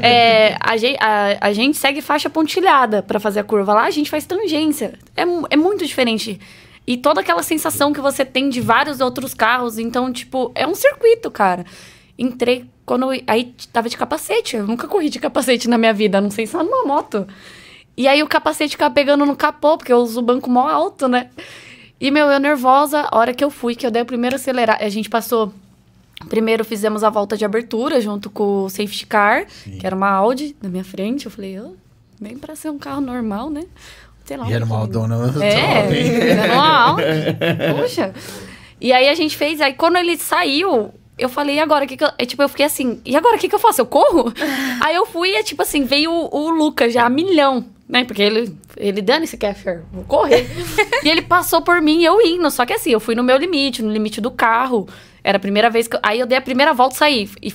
É, 0.02 0.56
a, 0.60 0.76
gente, 0.78 0.98
a, 1.00 1.38
a 1.40 1.52
gente 1.52 1.76
segue 1.76 2.00
faixa 2.00 2.30
pontilhada 2.30 3.02
pra 3.02 3.20
fazer 3.20 3.40
a 3.40 3.44
curva. 3.44 3.74
Lá 3.74 3.84
a 3.84 3.90
gente 3.90 4.10
faz 4.10 4.24
tangência. 4.24 4.94
É, 5.16 5.22
é 5.50 5.56
muito 5.56 5.84
diferente. 5.86 6.40
E 6.86 6.96
toda 6.96 7.20
aquela 7.20 7.42
sensação 7.42 7.92
que 7.92 8.00
você 8.00 8.24
tem 8.24 8.48
de 8.48 8.60
vários 8.60 9.00
outros 9.00 9.34
carros. 9.34 9.78
Então, 9.78 10.10
tipo, 10.12 10.50
é 10.54 10.66
um 10.66 10.74
circuito, 10.74 11.30
cara. 11.30 11.64
Entrei 12.18 12.64
quando. 12.86 13.12
eu- 13.12 13.22
Aí 13.26 13.54
tava 13.72 13.88
de 13.88 13.96
capacete. 13.96 14.56
Eu 14.56 14.66
nunca 14.66 14.88
corri 14.88 15.10
de 15.10 15.18
capacete 15.20 15.68
na 15.68 15.76
minha 15.78 15.92
vida, 15.92 16.20
não 16.20 16.30
sei 16.30 16.46
só 16.46 16.62
numa 16.62 16.84
moto. 16.84 17.26
E 17.96 18.08
aí 18.08 18.22
o 18.22 18.26
capacete 18.26 18.70
ficava 18.70 18.94
pegando 18.94 19.26
no 19.26 19.36
capô, 19.36 19.76
porque 19.76 19.92
eu 19.92 19.98
uso 19.98 20.20
o 20.20 20.22
banco 20.22 20.48
mó 20.48 20.66
alto, 20.66 21.06
né? 21.08 21.28
E, 22.02 22.10
meu, 22.10 22.26
eu 22.26 22.40
nervosa, 22.40 23.06
a 23.08 23.16
hora 23.16 23.32
que 23.32 23.44
eu 23.44 23.48
fui, 23.48 23.76
que 23.76 23.86
eu 23.86 23.90
dei 23.92 24.02
o 24.02 24.04
primeiro 24.04 24.34
acelerar. 24.34 24.76
A 24.80 24.88
gente 24.88 25.08
passou. 25.08 25.54
Primeiro 26.28 26.64
fizemos 26.64 27.04
a 27.04 27.10
volta 27.10 27.36
de 27.36 27.44
abertura 27.44 28.00
junto 28.00 28.28
com 28.28 28.64
o 28.64 28.68
safety 28.68 29.06
car, 29.06 29.46
que 29.78 29.86
era 29.86 29.94
uma 29.94 30.10
Audi 30.10 30.56
na 30.60 30.68
minha 30.68 30.82
frente. 30.82 31.26
Eu 31.26 31.30
falei, 31.30 31.60
oh, 31.60 31.74
bem 32.20 32.36
pra 32.36 32.56
ser 32.56 32.70
um 32.70 32.78
carro 32.78 33.00
normal, 33.00 33.50
né? 33.50 33.66
Sei 34.24 34.36
lá. 34.36 34.50
E 34.50 34.52
era 34.52 34.64
uma 34.64 34.78
Aldona 34.78 35.16
É, 35.44 36.30
era 36.30 36.52
uma 36.52 36.80
Audi. 36.88 37.02
Poxa. 37.80 38.12
E 38.80 38.92
aí 38.92 39.08
a 39.08 39.14
gente 39.14 39.36
fez, 39.36 39.60
aí 39.60 39.72
quando 39.72 39.94
ele 39.94 40.16
saiu, 40.16 40.92
eu 41.16 41.28
falei, 41.28 41.56
e 41.56 41.60
agora, 41.60 41.86
que 41.86 41.96
que 41.96 42.02
eu... 42.02 42.10
é, 42.18 42.26
tipo, 42.26 42.42
eu 42.42 42.48
fiquei 42.48 42.66
assim, 42.66 43.00
e 43.04 43.14
agora, 43.14 43.36
o 43.36 43.38
que 43.38 43.48
que 43.48 43.54
eu 43.54 43.60
faço? 43.60 43.80
Eu 43.80 43.86
corro? 43.86 44.32
aí 44.82 44.96
eu 44.96 45.06
fui, 45.06 45.36
e 45.36 45.44
tipo 45.44 45.62
assim, 45.62 45.84
veio 45.84 46.10
o, 46.10 46.36
o 46.36 46.50
Lucas 46.50 46.92
já 46.92 47.04
a 47.04 47.08
milhão, 47.08 47.64
né? 47.92 48.04
Porque 48.04 48.22
ele, 48.22 48.56
ele 48.74 49.02
dane-se, 49.02 49.36
Kefir, 49.36 49.82
vou 49.92 50.02
correr. 50.04 50.48
e 51.04 51.08
ele 51.10 51.20
passou 51.20 51.60
por 51.60 51.82
mim, 51.82 52.02
eu 52.02 52.22
indo, 52.22 52.50
só 52.50 52.64
que 52.64 52.72
assim, 52.72 52.90
eu 52.90 52.98
fui 52.98 53.14
no 53.14 53.22
meu 53.22 53.36
limite, 53.36 53.82
no 53.82 53.92
limite 53.92 54.18
do 54.18 54.30
carro. 54.30 54.88
Era 55.22 55.36
a 55.36 55.40
primeira 55.40 55.68
vez 55.68 55.86
que 55.86 55.96
eu... 55.96 56.00
Aí 56.02 56.18
eu 56.18 56.26
dei 56.26 56.38
a 56.38 56.40
primeira 56.40 56.72
volta 56.72 56.94
e 56.94 56.98
saí. 56.98 57.30
E 57.42 57.52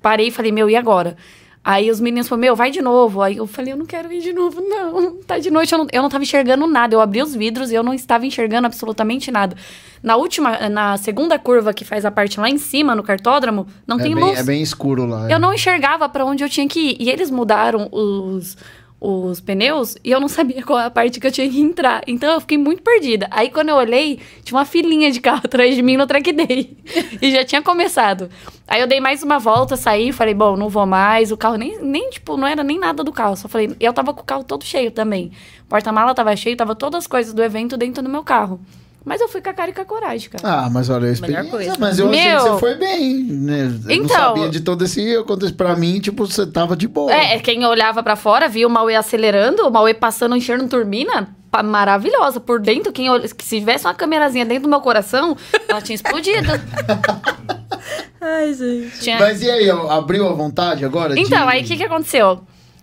parei 0.00 0.28
e 0.28 0.30
falei, 0.30 0.50
meu, 0.50 0.70
e 0.70 0.74
agora? 0.74 1.16
Aí 1.62 1.90
os 1.90 2.00
meninos 2.00 2.28
falaram, 2.28 2.40
meu, 2.40 2.56
vai 2.56 2.70
de 2.70 2.80
novo. 2.80 3.20
Aí 3.20 3.36
eu 3.36 3.46
falei, 3.46 3.74
eu 3.74 3.76
não 3.76 3.84
quero 3.84 4.10
ir 4.10 4.20
de 4.20 4.32
novo, 4.32 4.62
não. 4.62 5.16
Tá 5.22 5.38
de 5.38 5.50
noite, 5.50 5.72
eu 5.72 5.78
não, 5.78 5.86
eu 5.92 6.02
não 6.02 6.08
tava 6.08 6.24
enxergando 6.24 6.66
nada. 6.66 6.94
Eu 6.94 7.00
abri 7.00 7.22
os 7.22 7.34
vidros 7.34 7.70
e 7.70 7.74
eu 7.74 7.82
não 7.82 7.92
estava 7.92 8.24
enxergando 8.24 8.66
absolutamente 8.66 9.30
nada. 9.30 9.54
Na 10.02 10.16
última, 10.16 10.68
na 10.70 10.96
segunda 10.96 11.38
curva 11.38 11.74
que 11.74 11.84
faz 11.84 12.06
a 12.06 12.10
parte 12.10 12.40
lá 12.40 12.48
em 12.48 12.58
cima, 12.58 12.94
no 12.94 13.02
cartódromo, 13.02 13.66
não 13.86 13.98
é, 13.98 14.02
tem 14.02 14.14
bem, 14.14 14.24
luz. 14.24 14.38
é 14.38 14.42
bem 14.42 14.62
escuro 14.62 15.06
lá. 15.06 15.30
Eu 15.30 15.38
não 15.38 15.52
enxergava 15.52 16.08
pra 16.08 16.24
onde 16.24 16.42
eu 16.42 16.48
tinha 16.48 16.66
que 16.66 16.80
ir. 16.80 16.96
E 17.00 17.10
eles 17.10 17.30
mudaram 17.30 17.88
os, 17.92 18.56
os 19.00 19.40
pneus 19.40 19.96
e 20.02 20.10
eu 20.10 20.20
não 20.20 20.28
sabia 20.28 20.62
qual 20.62 20.78
a 20.78 20.90
parte 20.90 21.20
que 21.20 21.26
eu 21.26 21.32
tinha 21.32 21.48
que 21.48 21.60
entrar. 21.60 22.02
Então 22.06 22.32
eu 22.32 22.40
fiquei 22.40 22.56
muito 22.56 22.82
perdida. 22.82 23.28
Aí 23.30 23.50
quando 23.50 23.68
eu 23.68 23.76
olhei, 23.76 24.20
tinha 24.42 24.56
uma 24.56 24.64
filinha 24.64 25.10
de 25.10 25.20
carro 25.20 25.40
atrás 25.44 25.74
de 25.74 25.82
mim 25.82 25.96
no 25.96 26.06
track 26.06 26.32
day. 26.32 26.76
e 27.20 27.30
já 27.30 27.44
tinha 27.44 27.62
começado. 27.62 28.30
Aí 28.66 28.80
eu 28.80 28.86
dei 28.86 29.00
mais 29.00 29.22
uma 29.22 29.38
volta, 29.38 29.76
saí, 29.76 30.10
falei, 30.12 30.34
bom, 30.34 30.56
não 30.56 30.68
vou 30.68 30.86
mais. 30.86 31.30
O 31.30 31.36
carro 31.36 31.56
nem, 31.56 31.82
nem 31.82 32.10
tipo, 32.10 32.36
não 32.36 32.46
era 32.46 32.64
nem 32.64 32.78
nada 32.78 33.04
do 33.04 33.12
carro. 33.12 33.36
Só 33.36 33.48
falei, 33.48 33.76
eu 33.78 33.92
tava 33.92 34.14
com 34.14 34.22
o 34.22 34.24
carro 34.24 34.44
todo 34.44 34.64
cheio 34.64 34.90
também. 34.90 35.30
Porta-mala 35.68 36.14
tava 36.14 36.34
cheio, 36.36 36.56
tava 36.56 36.74
todas 36.74 37.04
as 37.04 37.06
coisas 37.06 37.34
do 37.34 37.42
evento 37.42 37.76
dentro 37.76 38.02
do 38.02 38.08
meu 38.08 38.22
carro. 38.22 38.60
Mas 39.04 39.20
eu 39.20 39.28
fui 39.28 39.42
com 39.42 39.50
a 39.50 39.52
cara 39.52 39.70
e 39.70 39.74
com 39.74 39.82
a 39.82 39.84
coragem, 39.84 40.30
cara. 40.30 40.42
Ah, 40.64 40.70
mas 40.70 40.88
olha 40.88 41.00
Melhor 41.00 41.12
experiência. 41.12 41.50
coisa. 41.50 41.74
Mas 41.78 41.98
eu 41.98 42.08
achei 42.08 42.22
que 42.22 42.28
Meu. 42.30 42.40
você 42.40 42.58
foi 42.60 42.74
bem, 42.76 43.22
né? 43.24 43.60
Eu 43.64 43.70
não 43.98 44.04
Então. 44.04 44.08
sabia 44.16 44.48
de 44.48 44.60
todo 44.60 44.82
esse 44.84 45.16
acontecimento. 45.16 45.56
Pra 45.58 45.76
mim, 45.76 46.00
tipo, 46.00 46.26
você 46.26 46.46
tava 46.46 46.74
de 46.74 46.88
boa. 46.88 47.12
É, 47.12 47.38
quem 47.38 47.66
olhava 47.66 48.02
pra 48.02 48.16
fora 48.16 48.48
via 48.48 48.66
o 48.66 48.70
Mauê 48.70 48.94
acelerando, 48.96 49.66
o 49.66 49.70
Mauê 49.70 49.92
passando, 49.92 50.34
enchendo 50.34 50.66
turbina, 50.68 51.28
maravilhosa. 51.62 52.40
Por 52.40 52.58
dentro, 52.60 52.92
quem 52.92 53.10
olha, 53.10 53.28
que 53.28 53.44
se 53.44 53.58
tivesse 53.58 53.84
uma 53.86 53.94
câmerazinha 53.94 54.44
dentro 54.46 54.62
do 54.64 54.70
meu 54.70 54.80
coração, 54.80 55.36
ela 55.68 55.82
tinha 55.82 55.94
explodido. 55.96 56.48
Ai, 58.20 58.54
gente. 58.54 59.00
Tinha- 59.00 59.18
Mas 59.18 59.42
e 59.42 59.50
aí, 59.50 59.68
ó, 59.70 59.90
abriu 59.90 60.26
a 60.28 60.32
vontade 60.32 60.84
agora? 60.84 61.18
Então, 61.18 61.46
de- 61.46 61.52
aí 61.52 61.62
o 61.62 61.66
que, 61.66 61.76
que 61.76 61.84
aconteceu? 61.84 62.40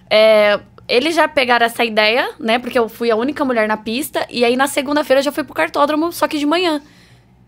É, 0.09 0.59
eles 0.91 1.15
já 1.15 1.25
pegaram 1.25 1.65
essa 1.65 1.85
ideia, 1.85 2.31
né? 2.37 2.59
Porque 2.59 2.77
eu 2.77 2.89
fui 2.89 3.09
a 3.09 3.15
única 3.15 3.45
mulher 3.45 3.65
na 3.65 3.77
pista. 3.77 4.27
E 4.29 4.43
aí, 4.43 4.57
na 4.57 4.67
segunda-feira, 4.67 5.21
já 5.21 5.31
fui 5.31 5.41
pro 5.41 5.53
cartódromo, 5.53 6.11
só 6.11 6.27
que 6.27 6.37
de 6.37 6.45
manhã. 6.45 6.81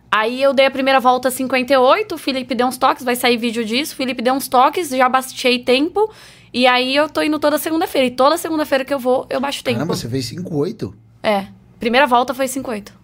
Aí 0.09 0.41
eu 0.41 0.53
dei 0.53 0.65
a 0.65 0.71
primeira 0.71 0.99
volta 0.99 1.29
58, 1.29 2.15
o 2.15 2.17
Felipe 2.17 2.55
deu 2.55 2.67
uns 2.67 2.77
toques, 2.77 3.03
vai 3.03 3.17
sair 3.17 3.35
vídeo 3.35 3.65
disso. 3.65 3.93
O 3.93 3.95
Felipe 3.97 4.21
deu 4.21 4.33
uns 4.33 4.47
toques, 4.47 4.89
já 4.89 5.09
baixei 5.09 5.59
tempo. 5.59 6.09
E 6.53 6.65
aí 6.65 6.95
eu 6.95 7.09
tô 7.09 7.21
indo 7.21 7.37
toda 7.37 7.57
segunda-feira. 7.57 8.07
E 8.07 8.11
toda 8.11 8.37
segunda-feira 8.37 8.85
que 8.85 8.93
eu 8.93 8.99
vou, 8.99 9.27
eu 9.29 9.41
baixo 9.41 9.61
tempo. 9.61 9.75
Caramba, 9.75 9.95
você 9.95 10.07
fez 10.07 10.31
5,8? 10.31 10.93
É. 11.21 11.47
Primeira 11.79 12.07
volta 12.07 12.33
foi 12.33 12.47
58. 12.47 13.02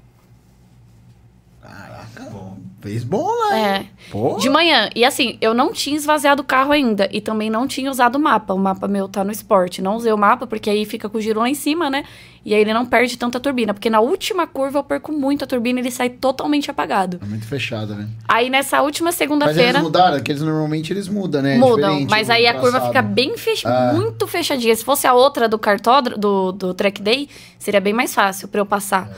Fez 2.82 3.04
bom 3.04 3.28
lá? 3.28 3.58
É. 3.58 3.86
Pô. 4.10 4.38
De 4.38 4.50
manhã. 4.50 4.90
E 4.96 5.04
assim, 5.04 5.38
eu 5.42 5.54
não 5.54 5.74
tinha 5.74 5.98
esvaziado 5.98 6.42
o 6.42 6.46
carro 6.46 6.72
ainda. 6.72 7.10
E 7.12 7.20
também 7.20 7.50
não 7.50 7.68
tinha 7.68 7.92
usado 7.92 8.16
o 8.16 8.20
mapa. 8.20 8.54
O 8.54 8.58
mapa 8.58 8.88
meu 8.88 9.08
tá 9.10 9.24
no 9.24 9.32
esporte. 9.32 9.82
Não 9.82 9.96
usei 9.98 10.14
o 10.14 10.18
mapa, 10.18 10.48
porque 10.48 10.70
aí 10.70 10.86
fica 10.86 11.10
com 11.10 11.18
o 11.18 11.22
giro 11.22 11.42
lá 11.42 11.50
em 11.50 11.54
cima, 11.56 11.90
né? 11.90 12.06
E 12.46 12.54
aí 12.54 12.62
ele 12.62 12.74
não 12.74 12.86
perde 12.86 13.18
tanta 13.18 13.38
turbina. 13.38 13.74
Porque 13.74 13.90
na 13.90 14.00
última 14.00 14.48
curva 14.48 14.80
eu 14.80 14.84
perco 14.84 15.12
muito 15.12 15.44
a 15.44 15.48
turbina 15.48 15.80
e 15.80 15.82
ele 15.82 15.92
sai 15.92 16.10
totalmente 16.10 16.72
apagado. 16.72 17.20
É 17.22 17.26
muito 17.26 17.46
fechada, 17.46 17.94
né? 17.96 18.08
Aí 18.26 18.50
nessa 18.50 18.82
última 18.82 19.08
Mas 19.08 19.16
eles 19.16 19.30
segunda-feira. 19.30 19.80
mudaram, 19.82 20.20
que 20.22 20.32
eles 20.32 20.42
normalmente 20.42 20.94
eles 20.94 21.10
mudam, 21.10 21.42
né? 21.42 21.56
É 21.56 21.58
Mudam, 21.60 21.76
diferente 21.90 22.10
mas 22.10 22.30
o 22.30 22.32
aí 22.32 22.48
a 22.48 22.54
curva 22.54 22.80
traçado. 22.80 22.88
fica 22.88 23.02
bem 23.02 23.38
fech... 23.38 23.68
Ah. 23.68 23.92
muito 23.94 24.26
fechadinha. 24.26 24.74
Se 24.74 24.86
fosse 24.86 25.06
a 25.06 25.14
outra 25.14 25.50
do 25.50 25.60
cartódromo, 25.60 26.18
do, 26.18 26.52
do 26.54 26.74
track 26.74 27.02
day, 27.02 27.28
seria 27.58 27.82
bem 27.82 27.92
mais 27.94 28.16
fácil 28.16 28.48
pra 28.48 28.62
eu 28.62 28.66
passar. 28.66 29.10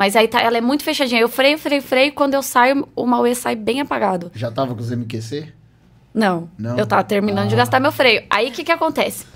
Mas 0.00 0.16
aí 0.16 0.26
tá, 0.26 0.40
ela 0.40 0.56
é 0.56 0.62
muito 0.62 0.82
fechadinha. 0.82 1.20
Eu 1.20 1.28
freio, 1.28 1.58
freio, 1.58 1.82
freio. 1.82 2.10
Quando 2.14 2.32
eu 2.32 2.42
saio, 2.42 2.88
o 2.96 3.04
Mauê 3.04 3.34
sai 3.34 3.54
bem 3.54 3.82
apagado. 3.82 4.32
Já 4.34 4.50
tava 4.50 4.74
com 4.74 4.80
os 4.80 4.90
MQC? 4.90 5.52
Não. 6.14 6.48
Não? 6.58 6.78
Eu 6.78 6.86
tava 6.86 7.04
terminando 7.04 7.48
de 7.48 7.54
Ah. 7.54 7.58
gastar 7.58 7.80
meu 7.80 7.92
freio. 7.92 8.22
Aí 8.30 8.48
o 8.48 8.50
que 8.50 8.64
que 8.64 8.72
acontece? 8.72 9.26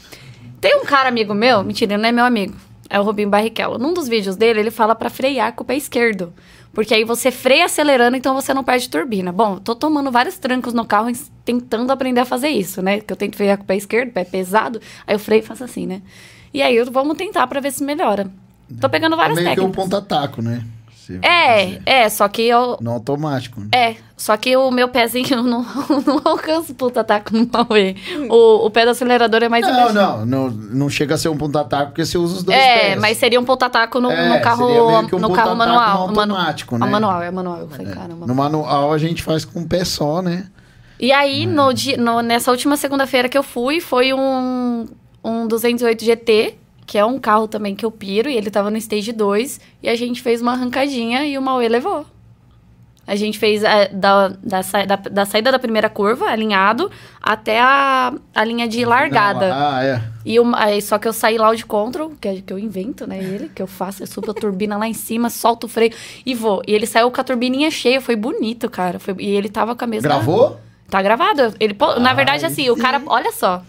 Tem 0.62 0.74
um 0.80 0.86
cara 0.86 1.10
amigo 1.10 1.34
meu, 1.34 1.62
mentira, 1.62 1.92
ele 1.92 2.02
não 2.02 2.08
é 2.08 2.12
meu 2.12 2.24
amigo. 2.24 2.54
É 2.88 2.98
o 2.98 3.02
Rubinho 3.02 3.28
Barrichello. 3.28 3.76
Num 3.76 3.92
dos 3.92 4.08
vídeos 4.08 4.36
dele, 4.36 4.58
ele 4.60 4.70
fala 4.70 4.94
pra 4.94 5.10
frear 5.10 5.52
com 5.52 5.62
o 5.64 5.66
pé 5.66 5.76
esquerdo. 5.76 6.32
Porque 6.72 6.94
aí 6.94 7.04
você 7.04 7.30
freia 7.30 7.66
acelerando, 7.66 8.16
então 8.16 8.32
você 8.34 8.54
não 8.54 8.64
perde 8.64 8.88
turbina. 8.88 9.32
Bom, 9.32 9.58
tô 9.58 9.74
tomando 9.74 10.10
vários 10.10 10.38
trancos 10.38 10.72
no 10.72 10.86
carro 10.86 11.12
tentando 11.44 11.90
aprender 11.90 12.22
a 12.22 12.24
fazer 12.24 12.48
isso, 12.48 12.80
né? 12.80 13.00
Que 13.00 13.12
eu 13.12 13.16
tento 13.18 13.36
frear 13.36 13.58
com 13.58 13.64
o 13.64 13.66
pé 13.66 13.76
esquerdo, 13.76 14.12
pé 14.12 14.24
pesado. 14.24 14.80
Aí 15.06 15.14
eu 15.14 15.18
freio 15.18 15.40
e 15.40 15.46
faço 15.46 15.62
assim, 15.62 15.86
né? 15.86 16.00
E 16.54 16.62
aí 16.62 16.74
eu, 16.74 16.90
vamos 16.90 17.18
tentar 17.18 17.46
pra 17.48 17.60
ver 17.60 17.70
se 17.70 17.84
melhora. 17.84 18.30
Tô 18.80 18.88
pegando 18.88 19.16
várias 19.16 19.38
é 19.38 19.42
meio 19.42 19.54
que 19.54 19.60
um 19.60 19.70
técnicas. 19.70 19.84
ponta-taco, 20.00 20.42
né? 20.42 20.62
É, 21.22 21.80
é, 21.84 22.08
só 22.08 22.26
que 22.28 22.40
eu. 22.42 22.78
No 22.80 22.92
automático. 22.92 23.60
né? 23.60 23.66
É, 23.74 23.96
só 24.16 24.38
que 24.38 24.56
o 24.56 24.70
meu 24.70 24.88
pezinho 24.88 25.36
não, 25.44 25.62
não 26.06 26.22
alcança 26.24 26.72
o 26.72 26.74
puta-taco 26.74 27.36
no 27.36 27.44
Huawei. 27.52 27.94
O, 28.30 28.64
o 28.66 28.70
pé 28.70 28.86
do 28.86 28.90
acelerador 28.92 29.42
é 29.42 29.48
mais 29.50 29.66
Não, 29.66 29.92
não, 29.92 30.24
não, 30.24 30.50
não 30.50 30.88
chega 30.88 31.14
a 31.14 31.18
ser 31.18 31.28
um 31.28 31.36
ponta-taco 31.36 31.88
porque 31.88 32.06
você 32.06 32.16
usa 32.16 32.36
os 32.38 32.42
dois 32.42 32.56
É, 32.58 32.78
pés. 32.92 33.00
mas 33.02 33.18
seria 33.18 33.38
um 33.38 33.44
puta-taco 33.44 34.00
no, 34.00 34.10
É, 34.10 34.30
no 34.30 34.40
carro, 34.42 34.66
meio 34.66 34.82
um 34.82 35.02
no 35.02 35.08
carro 35.10 35.10
ponta-taco 35.10 35.56
manual. 35.56 36.08
no 36.08 36.14
manu- 36.14 36.34
automático, 36.34 36.74
Ah, 36.76 36.78
né? 36.78 36.86
manual, 36.90 37.22
é 37.22 37.30
manual. 37.30 37.58
Eu 37.60 37.68
falei, 37.68 37.86
caramba. 37.92 38.26
No 38.26 38.34
manual 38.34 38.90
a 38.90 38.96
gente 38.96 39.22
faz 39.22 39.44
com 39.44 39.60
um 39.60 39.68
pé 39.68 39.84
só, 39.84 40.22
né? 40.22 40.46
E 40.98 41.12
aí, 41.12 41.44
no 41.44 41.70
dia, 41.74 41.98
no- 41.98 42.22
nessa 42.22 42.50
última 42.50 42.78
segunda-feira 42.78 43.28
que 43.28 43.36
eu 43.36 43.42
fui, 43.42 43.78
foi 43.78 44.14
um, 44.14 44.86
um 45.22 45.46
208 45.46 46.02
GT, 46.02 46.54
que 46.86 46.98
é 46.98 47.04
um 47.04 47.18
carro 47.18 47.48
também 47.48 47.74
que 47.74 47.84
eu 47.84 47.90
piro, 47.90 48.28
e 48.28 48.36
ele 48.36 48.50
tava 48.50 48.70
no 48.70 48.76
Stage 48.76 49.12
2, 49.12 49.60
e 49.82 49.88
a 49.88 49.96
gente 49.96 50.20
fez 50.22 50.40
uma 50.42 50.52
arrancadinha 50.52 51.24
e 51.26 51.36
o 51.38 51.42
Mauê 51.42 51.68
levou. 51.68 52.04
A 53.06 53.16
gente 53.16 53.38
fez 53.38 53.62
é, 53.62 53.88
da, 53.88 54.28
da, 54.28 54.62
da, 54.86 54.96
da 54.96 55.24
saída 55.26 55.52
da 55.52 55.58
primeira 55.58 55.90
curva, 55.90 56.24
alinhado, 56.26 56.90
até 57.20 57.60
a, 57.60 58.14
a 58.34 58.44
linha 58.44 58.66
de 58.66 58.82
largada. 58.82 59.50
Ah, 59.54 59.84
é. 59.84 60.00
E 60.24 60.40
o- 60.40 60.54
aí, 60.56 60.80
só 60.80 60.96
que 60.96 61.06
eu 61.06 61.12
saí 61.12 61.36
lá 61.36 61.54
de 61.54 61.66
control, 61.66 62.12
que, 62.18 62.26
é- 62.26 62.40
que 62.40 62.50
eu 62.50 62.58
invento, 62.58 63.06
né? 63.06 63.18
Ele, 63.18 63.50
que 63.54 63.60
eu 63.60 63.66
faço, 63.66 64.02
eu 64.02 64.06
subo 64.06 64.30
a 64.30 64.34
turbina 64.34 64.78
lá 64.78 64.88
em 64.88 64.94
cima, 64.94 65.28
solto 65.28 65.64
o 65.64 65.68
freio 65.68 65.92
e 66.24 66.34
vou. 66.34 66.62
E 66.66 66.72
ele 66.72 66.86
saiu 66.86 67.10
com 67.10 67.20
a 67.20 67.24
turbininha 67.24 67.70
cheia, 67.70 68.00
foi 68.00 68.16
bonito, 68.16 68.70
cara. 68.70 68.98
Foi- 68.98 69.14
e 69.18 69.28
ele 69.36 69.50
tava 69.50 69.76
com 69.76 69.84
a 69.84 69.86
mesma. 69.86 70.08
Gravou? 70.08 70.58
Tá 70.88 71.02
gravado. 71.02 71.54
Ele, 71.60 71.76
na 72.00 72.14
verdade, 72.14 72.46
assim, 72.46 72.70
o 72.70 72.74
sim. 72.74 72.80
cara. 72.80 73.02
Olha 73.06 73.32
só. 73.32 73.62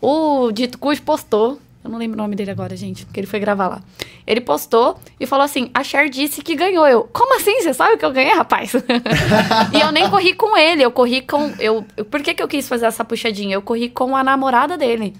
O 0.00 0.50
Dito 0.50 0.76
Cujo 0.76 1.02
postou. 1.02 1.60
Eu 1.86 1.90
não 1.90 2.00
lembro 2.00 2.18
o 2.18 2.22
nome 2.22 2.34
dele 2.34 2.50
agora, 2.50 2.76
gente, 2.76 3.06
porque 3.06 3.20
ele 3.20 3.28
foi 3.28 3.38
gravar 3.38 3.68
lá. 3.68 3.82
Ele 4.26 4.40
postou 4.40 4.98
e 5.20 5.24
falou 5.24 5.44
assim: 5.44 5.70
a 5.72 5.84
Cher 5.84 6.10
disse 6.10 6.42
que 6.42 6.56
ganhou. 6.56 6.86
Eu, 6.86 7.08
como 7.12 7.36
assim? 7.36 7.60
Você 7.60 7.72
sabe 7.72 7.96
que 7.96 8.04
eu 8.04 8.12
ganhei, 8.12 8.34
rapaz? 8.34 8.72
e 9.72 9.80
eu 9.80 9.92
nem 9.92 10.10
corri 10.10 10.34
com 10.34 10.56
ele, 10.56 10.82
eu 10.82 10.90
corri 10.90 11.22
com. 11.22 11.54
Eu, 11.60 11.84
por 12.10 12.20
que, 12.22 12.34
que 12.34 12.42
eu 12.42 12.48
quis 12.48 12.68
fazer 12.68 12.86
essa 12.86 13.04
puxadinha? 13.04 13.54
Eu 13.54 13.62
corri 13.62 13.88
com 13.88 14.16
a 14.16 14.24
namorada 14.24 14.76
dele. 14.76 15.14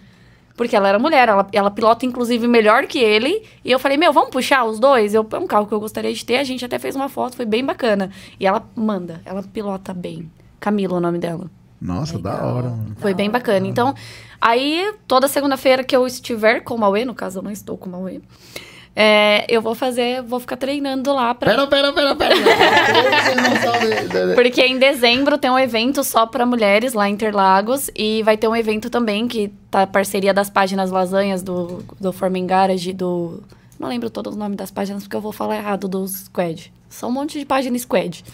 Porque 0.57 0.75
ela 0.75 0.89
era 0.89 0.99
mulher, 0.99 1.29
ela, 1.29 1.47
ela 1.53 1.71
pilota, 1.71 2.05
inclusive, 2.05 2.49
melhor 2.49 2.87
que 2.87 2.99
ele. 2.99 3.45
E 3.65 3.71
eu 3.71 3.79
falei, 3.79 3.97
meu, 3.97 4.13
vamos 4.13 4.31
puxar 4.31 4.65
os 4.65 4.81
dois? 4.81 5.15
Eu, 5.15 5.25
é 5.31 5.39
um 5.39 5.47
carro 5.47 5.67
que 5.67 5.75
eu 5.75 5.79
gostaria 5.79 6.13
de 6.13 6.25
ter. 6.25 6.39
A 6.39 6.45
gente 6.45 6.65
até 6.65 6.79
fez 6.81 6.97
uma 6.97 7.09
foto, 7.09 7.37
foi 7.37 7.45
bem 7.45 7.65
bacana. 7.65 8.11
E 8.41 8.47
ela 8.47 8.67
manda, 8.75 9.21
ela 9.25 9.43
pilota 9.43 9.95
bem. 9.95 10.29
Camila, 10.59 10.97
o 10.97 11.01
nome 11.01 11.19
dela. 11.19 11.49
Nossa, 11.87 12.19
da 12.19 12.33
Legal. 12.33 12.55
hora, 12.55 12.69
mano. 12.71 12.97
Foi 12.99 13.15
bem 13.15 13.31
bacana. 13.31 13.67
Então, 13.67 13.95
aí, 14.41 14.93
toda 15.07 15.29
segunda-feira 15.29 15.85
que 15.85 15.95
eu 15.95 16.05
estiver 16.05 16.61
com 16.61 16.75
o 16.75 16.79
Mauê, 16.79 17.05
no 17.05 17.15
caso 17.15 17.39
eu 17.39 17.43
não 17.43 17.51
estou 17.51 17.79
com 17.79 17.89
o 17.89 17.93
Mauê, 17.93 18.21
é, 18.99 19.45
eu 19.49 19.63
vou 19.63 19.75
fazer, 19.75 20.23
vou 20.23 20.41
ficar 20.41 20.57
treinando 20.57 21.13
lá 21.13 21.33
pra. 21.33 21.51
Pera, 21.51 21.67
pera, 21.67 21.93
pera, 21.93 22.17
pera. 22.17 22.35
Porque 24.35 24.63
em 24.63 24.79
dezembro 24.79 25.39
tem 25.39 25.51
um 25.51 25.59
evento 25.59 26.03
só 26.03 26.27
pra 26.27 26.45
mulheres 26.45 26.93
lá 26.93 27.09
em 27.09 27.13
Interlagos 27.13 27.89
e 27.95 28.23
vai 28.25 28.37
ter 28.37 28.49
um 28.49 28.57
evento 28.57 28.91
também 28.91 29.29
que 29.29 29.53
tá 29.71 29.87
parceria 29.87 30.35
das 30.35 30.51
páginas 30.51 30.91
lasanhas 30.91 31.43
do, 31.43 31.85
do 32.01 32.13
Forming 32.13 32.47
Garage, 32.47 32.93
do. 32.93 33.43
Não 33.79 33.89
lembro 33.89 34.11
todos 34.11 34.33
os 34.33 34.39
nomes 34.39 34.57
das 34.57 34.71
páginas 34.71 35.05
porque 35.05 35.17
eu 35.17 35.21
vou 35.21 35.33
falar 35.33 35.57
errado 35.57 35.87
do 35.87 36.07
Squad. 36.09 36.73
São 36.89 37.11
um 37.11 37.13
monte 37.13 37.39
de 37.39 37.45
página 37.45 37.79
Squad. 37.79 38.25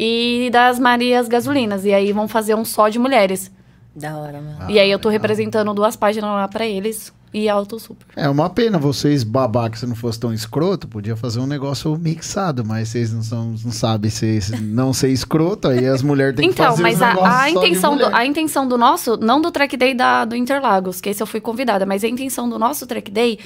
E 0.00 0.48
das 0.52 0.78
Marias 0.78 1.26
Gasolinas. 1.26 1.84
E 1.84 1.92
aí 1.92 2.12
vão 2.12 2.28
fazer 2.28 2.54
um 2.54 2.64
só 2.64 2.88
de 2.88 3.00
mulheres. 3.00 3.50
Da 3.96 4.16
hora, 4.16 4.40
mano. 4.40 4.70
e 4.70 4.78
aí 4.78 4.88
eu 4.88 4.98
tô 4.98 5.08
representando 5.08 5.74
duas 5.74 5.96
páginas 5.96 6.30
lá 6.30 6.46
pra 6.46 6.64
eles 6.64 7.12
e 7.34 7.48
Auto 7.48 7.80
Super. 7.80 8.06
É 8.14 8.28
uma 8.28 8.48
pena 8.48 8.78
vocês 8.78 9.24
babar 9.24 9.70
que 9.70 9.78
se 9.78 9.86
não 9.86 9.96
fosse 9.96 10.20
tão 10.20 10.32
escroto, 10.32 10.86
podia 10.86 11.16
fazer 11.16 11.40
um 11.40 11.46
negócio 11.46 11.96
mixado, 11.98 12.64
mas 12.64 12.90
vocês 12.90 13.12
não, 13.12 13.22
são, 13.22 13.54
não 13.64 13.72
sabem 13.72 14.08
se 14.08 14.40
não 14.60 14.92
ser 14.92 15.08
escroto, 15.08 15.66
aí 15.66 15.84
as 15.86 16.00
mulheres 16.00 16.36
têm 16.36 16.48
que 16.48 16.54
Então, 16.54 16.66
fazer 16.70 16.82
mas 16.82 16.96
os 16.96 17.02
a, 17.02 17.42
a 17.42 17.50
intenção 17.50 17.96
do, 17.96 18.06
a 18.06 18.24
intenção 18.24 18.68
do 18.68 18.78
nosso, 18.78 19.16
não 19.16 19.40
do 19.40 19.50
track 19.50 19.76
day 19.76 19.94
da, 19.94 20.24
do 20.24 20.36
Interlagos, 20.36 21.00
que 21.00 21.10
esse 21.10 21.22
eu 21.22 21.26
fui 21.26 21.40
convidada, 21.40 21.84
mas 21.84 22.04
a 22.04 22.08
intenção 22.08 22.48
do 22.48 22.58
nosso 22.58 22.86
track 22.86 23.10
day 23.10 23.38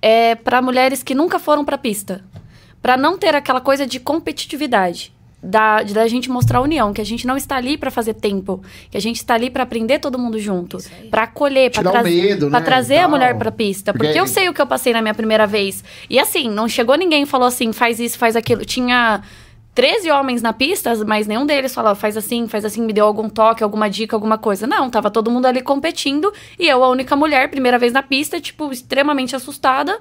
é 0.00 0.34
para 0.34 0.62
mulheres 0.62 1.02
que 1.02 1.14
nunca 1.14 1.38
foram 1.38 1.64
pra 1.64 1.76
pista. 1.76 2.24
Pra 2.80 2.96
não 2.96 3.18
ter 3.18 3.34
aquela 3.34 3.60
coisa 3.60 3.86
de 3.86 3.98
competitividade. 3.98 5.15
Da, 5.48 5.82
de- 5.82 5.94
da 5.94 6.06
gente 6.08 6.28
mostrar 6.30 6.58
a 6.58 6.62
união, 6.62 6.92
que 6.92 7.00
a 7.00 7.04
gente 7.04 7.26
não 7.26 7.36
está 7.36 7.56
ali 7.56 7.78
pra 7.78 7.90
fazer 7.90 8.14
tempo, 8.14 8.60
que 8.90 8.96
a 8.96 9.00
gente 9.00 9.16
está 9.16 9.34
ali 9.34 9.48
pra 9.48 9.62
aprender 9.62 9.98
todo 10.00 10.18
mundo 10.18 10.38
junto. 10.38 10.78
Pra 11.10 11.22
acolher, 11.22 11.70
medo, 12.26 12.50
pra 12.50 12.58
né, 12.60 12.64
trazer 12.66 12.98
a 12.98 13.08
mulher 13.08 13.36
pra 13.38 13.52
pista, 13.52 13.92
Porque- 13.92 14.06
porque 14.08 14.20
eu 14.20 14.26
sei 14.26 14.48
o 14.48 14.52
que 14.54 14.60
eu 14.60 14.66
passei 14.66 14.92
na 14.92 15.00
minha 15.00 15.14
primeira 15.14 15.46
vez. 15.46 15.84
E 16.10 16.18
assim, 16.18 16.50
não 16.50 16.68
chegou 16.68 16.96
ninguém 16.96 17.22
e 17.22 17.26
falou 17.26 17.46
assim, 17.46 17.72
faz 17.72 18.00
isso, 18.00 18.18
faz 18.18 18.34
aquilo. 18.34 18.64
Tinha 18.64 19.22
13 19.74 20.10
homens 20.10 20.40
na 20.40 20.52
pista, 20.54 20.94
mas 21.04 21.26
nenhum 21.26 21.44
deles 21.44 21.74
falava, 21.74 21.94
faz 21.94 22.16
assim, 22.16 22.48
faz 22.48 22.64
assim, 22.64 22.80
me 22.82 22.92
deu 22.94 23.04
algum 23.06 23.28
toque, 23.28 23.62
alguma 23.62 23.88
dica, 23.90 24.16
alguma 24.16 24.38
coisa. 24.38 24.66
Não, 24.66 24.88
tava 24.88 25.10
todo 25.10 25.30
mundo 25.30 25.44
ali 25.46 25.60
competindo 25.60 26.32
e 26.58 26.66
eu, 26.66 26.82
a 26.82 26.88
única 26.88 27.14
mulher, 27.14 27.50
primeira 27.50 27.78
vez 27.78 27.92
na 27.92 28.02
pista, 28.02 28.40
tipo, 28.40 28.72
extremamente 28.72 29.36
assustada, 29.36 29.98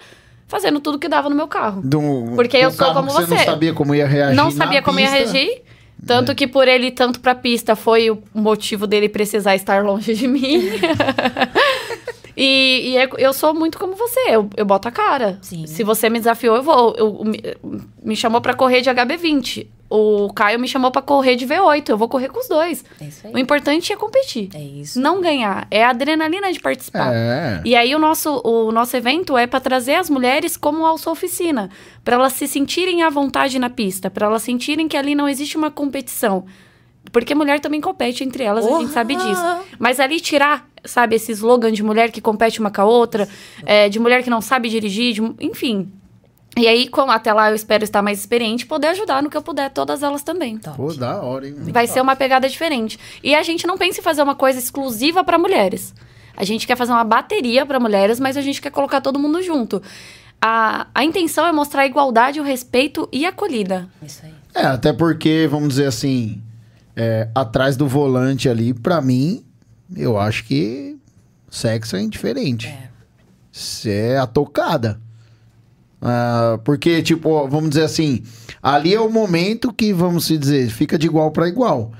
fazendo 0.47 0.79
tudo 0.79 0.99
que 0.99 1.07
dava 1.09 1.29
no 1.29 1.35
meu 1.35 1.47
carro. 1.47 1.81
Do- 1.83 2.33
Porque 2.35 2.57
eu 2.57 2.71
sou 2.71 2.93
como 2.93 3.09
você. 3.11 3.35
não 3.35 3.43
sabia 3.43 3.73
como 3.73 3.93
ia 3.95 4.07
reagir 4.07 4.35
Não 4.35 4.45
na 4.45 4.51
sabia 4.51 4.81
como 4.81 4.99
ia 4.99 5.09
pista. 5.11 5.31
reagir. 5.33 5.61
Tanto 6.05 6.35
que 6.35 6.45
por 6.45 6.67
ele 6.67 6.87
ir 6.87 6.91
tanto 6.91 7.19
pra 7.19 7.33
pista 7.33 7.75
foi 7.75 8.11
o 8.11 8.21
motivo 8.33 8.85
dele 8.85 9.09
precisar 9.09 9.55
estar 9.55 9.83
longe 9.83 10.13
de 10.13 10.27
mim. 10.27 10.61
e 12.37 12.91
e 12.91 12.97
é- 12.97 13.09
eu 13.17 13.33
sou 13.33 13.53
muito 13.53 13.77
como 13.79 13.95
você, 13.95 14.19
eu, 14.29 14.49
eu 14.57 14.65
boto 14.65 14.87
a 14.87 14.91
cara. 14.91 15.39
Sim. 15.41 15.65
Se 15.65 15.83
você 15.83 16.09
me 16.09 16.19
desafiou, 16.19 16.55
eu 16.57 16.63
vou. 16.63 16.93
Eu, 16.97 17.23
me, 17.23 17.41
me 18.03 18.15
chamou 18.15 18.41
pra 18.41 18.53
correr 18.53 18.81
de 18.81 18.89
HB20. 18.89 19.67
O 19.89 20.33
Caio 20.33 20.59
me 20.59 20.67
chamou 20.67 20.89
pra 20.91 21.01
correr 21.01 21.35
de 21.35 21.45
V8. 21.45 21.89
Eu 21.89 21.97
vou 21.97 22.09
correr 22.09 22.29
com 22.29 22.39
os 22.39 22.47
dois. 22.47 22.83
É 22.99 23.05
isso 23.05 23.27
aí. 23.27 23.33
O 23.33 23.37
importante 23.37 23.93
é 23.93 23.95
competir. 23.95 24.49
É 24.53 24.59
isso. 24.59 24.99
Não 24.99 25.21
ganhar. 25.21 25.67
É 25.69 25.83
a 25.85 25.89
adrenalina 25.91 26.51
de 26.51 26.59
participar. 26.59 27.13
É. 27.13 27.61
E 27.63 27.75
aí 27.75 27.93
o 27.93 27.99
nosso, 27.99 28.41
o 28.43 28.71
nosso 28.71 28.97
evento 28.97 29.37
é 29.37 29.45
para 29.45 29.59
trazer 29.59 29.95
as 29.95 30.09
mulheres 30.09 30.57
como 30.57 30.85
a 30.87 30.97
sua 30.97 31.13
oficina, 31.13 31.69
para 32.03 32.15
elas 32.15 32.33
se 32.33 32.47
sentirem 32.47 33.03
à 33.03 33.09
vontade 33.09 33.59
na 33.59 33.69
pista, 33.69 34.09
para 34.09 34.25
elas 34.25 34.41
sentirem 34.41 34.87
que 34.87 34.97
ali 34.97 35.13
não 35.13 35.29
existe 35.29 35.55
uma 35.55 35.69
competição. 35.69 36.45
Porque 37.11 37.35
mulher 37.35 37.59
também 37.59 37.79
compete 37.79 38.23
entre 38.23 38.43
elas, 38.43 38.65
a 38.65 38.79
gente 38.79 38.91
sabe 38.91 39.15
disso. 39.15 39.41
Mas 39.77 39.99
ali 39.99 40.19
tirar, 40.19 40.67
sabe, 40.83 41.15
esse 41.15 41.31
slogan 41.31 41.71
de 41.71 41.83
mulher 41.83 42.09
que 42.11 42.19
compete 42.19 42.59
uma 42.59 42.71
com 42.71 42.81
a 42.81 42.85
outra, 42.85 43.29
é, 43.63 43.87
de 43.87 43.99
mulher 43.99 44.23
que 44.23 44.29
não 44.31 44.41
sabe 44.41 44.67
dirigir, 44.69 45.13
de- 45.13 45.35
enfim. 45.39 45.91
E 46.57 46.67
aí, 46.67 46.87
com, 46.87 47.11
até 47.11 47.33
lá 47.33 47.49
eu 47.49 47.55
espero 47.55 47.83
estar 47.83 48.01
mais 48.01 48.19
experiente 48.19 48.63
e 48.63 48.67
poder 48.67 48.87
ajudar 48.87 49.21
no 49.21 49.29
que 49.29 49.35
eu 49.35 49.41
puder, 49.41 49.69
todas 49.69 50.01
elas 50.01 50.23
também. 50.23 50.57
Top. 50.57 50.77
Pô, 50.77 50.93
da 50.93 51.21
hora, 51.21 51.47
hein? 51.47 51.55
Vai 51.67 51.85
ser 51.85 51.99
uma 51.99 52.15
pegada 52.15 52.47
diferente. 52.47 52.97
E 53.21 53.35
a 53.35 53.43
gente 53.43 53.67
não 53.67 53.77
pensa 53.77 53.99
em 53.99 54.03
fazer 54.03 54.23
uma 54.23 54.35
coisa 54.35 54.57
exclusiva 54.57 55.23
para 55.23 55.37
mulheres. 55.37 55.93
A 56.37 56.45
gente 56.45 56.65
quer 56.65 56.77
fazer 56.77 56.93
uma 56.93 57.03
bateria 57.03 57.65
para 57.65 57.79
mulheres, 57.79 58.19
mas 58.19 58.37
a 58.37 58.41
gente 58.41 58.61
quer 58.61 58.71
colocar 58.71 59.01
todo 59.01 59.19
mundo 59.19 59.41
junto. 59.41 59.81
A, 60.41 60.87
a 60.93 61.03
intenção 61.03 61.45
é 61.45 61.51
mostrar 61.51 61.81
a 61.81 61.85
igualdade, 61.85 62.39
o 62.39 62.43
respeito 62.43 63.07
e 63.11 63.25
a 63.25 63.29
acolhida. 63.29 63.89
Isso 64.01 64.21
aí. 64.23 64.33
É, 64.53 64.65
até 64.65 64.93
porque, 64.93 65.47
vamos 65.49 65.69
dizer 65.69 65.87
assim, 65.87 66.41
é, 66.95 67.27
atrás 67.35 67.75
do 67.75 67.87
volante 67.87 68.47
ali, 68.47 68.73
pra 68.73 69.01
mim, 69.01 69.43
eu 69.95 70.17
acho 70.17 70.45
que 70.45 70.97
sexo 71.49 71.95
é 71.95 72.01
indiferente. 72.01 72.67
É. 72.67 72.89
Você 73.51 73.91
é 73.91 74.17
a 74.17 74.27
tocada. 74.27 75.01
Ah, 76.07 76.59
porque, 76.63 77.01
tipo, 77.01 77.47
vamos 77.47 77.71
dizer 77.71 77.81
assim, 77.81 78.21
ali 78.61 78.93
é 78.93 78.99
o 79.01 79.09
momento 79.09 79.73
que, 79.73 79.91
vamos 79.91 80.27
dizer, 80.27 80.69
fica 80.69 80.99
de 80.99 81.07
igual 81.07 81.31
para 81.31 81.47
igual. 81.47 81.91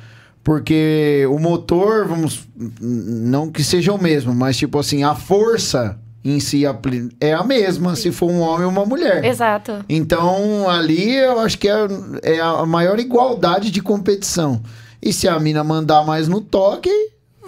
Porque 0.43 1.25
o 1.31 1.39
motor, 1.39 2.07
vamos. 2.07 2.47
Não 2.79 3.49
que 3.49 3.63
seja 3.63 3.91
o 3.91 4.01
mesmo, 4.01 4.31
mas, 4.31 4.57
tipo 4.57 4.77
assim, 4.77 5.03
a 5.03 5.15
força 5.15 5.99
em 6.23 6.39
si 6.39 6.63
é 7.19 7.33
a 7.33 7.43
mesma, 7.43 7.95
se 7.95 8.11
for 8.11 8.29
um 8.29 8.41
homem 8.41 8.65
ou 8.65 8.71
uma 8.71 8.85
mulher. 8.85 9.25
Exato. 9.25 9.83
Então, 9.89 10.69
ali 10.69 11.15
eu 11.15 11.39
acho 11.39 11.57
que 11.57 11.67
é, 11.67 11.87
é 12.21 12.39
a 12.39 12.63
maior 12.63 12.99
igualdade 12.99 13.71
de 13.71 13.81
competição. 13.81 14.61
E 15.01 15.11
se 15.11 15.27
a 15.27 15.39
mina 15.39 15.63
mandar 15.63 16.05
mais 16.05 16.27
no 16.27 16.41
toque, 16.41 16.91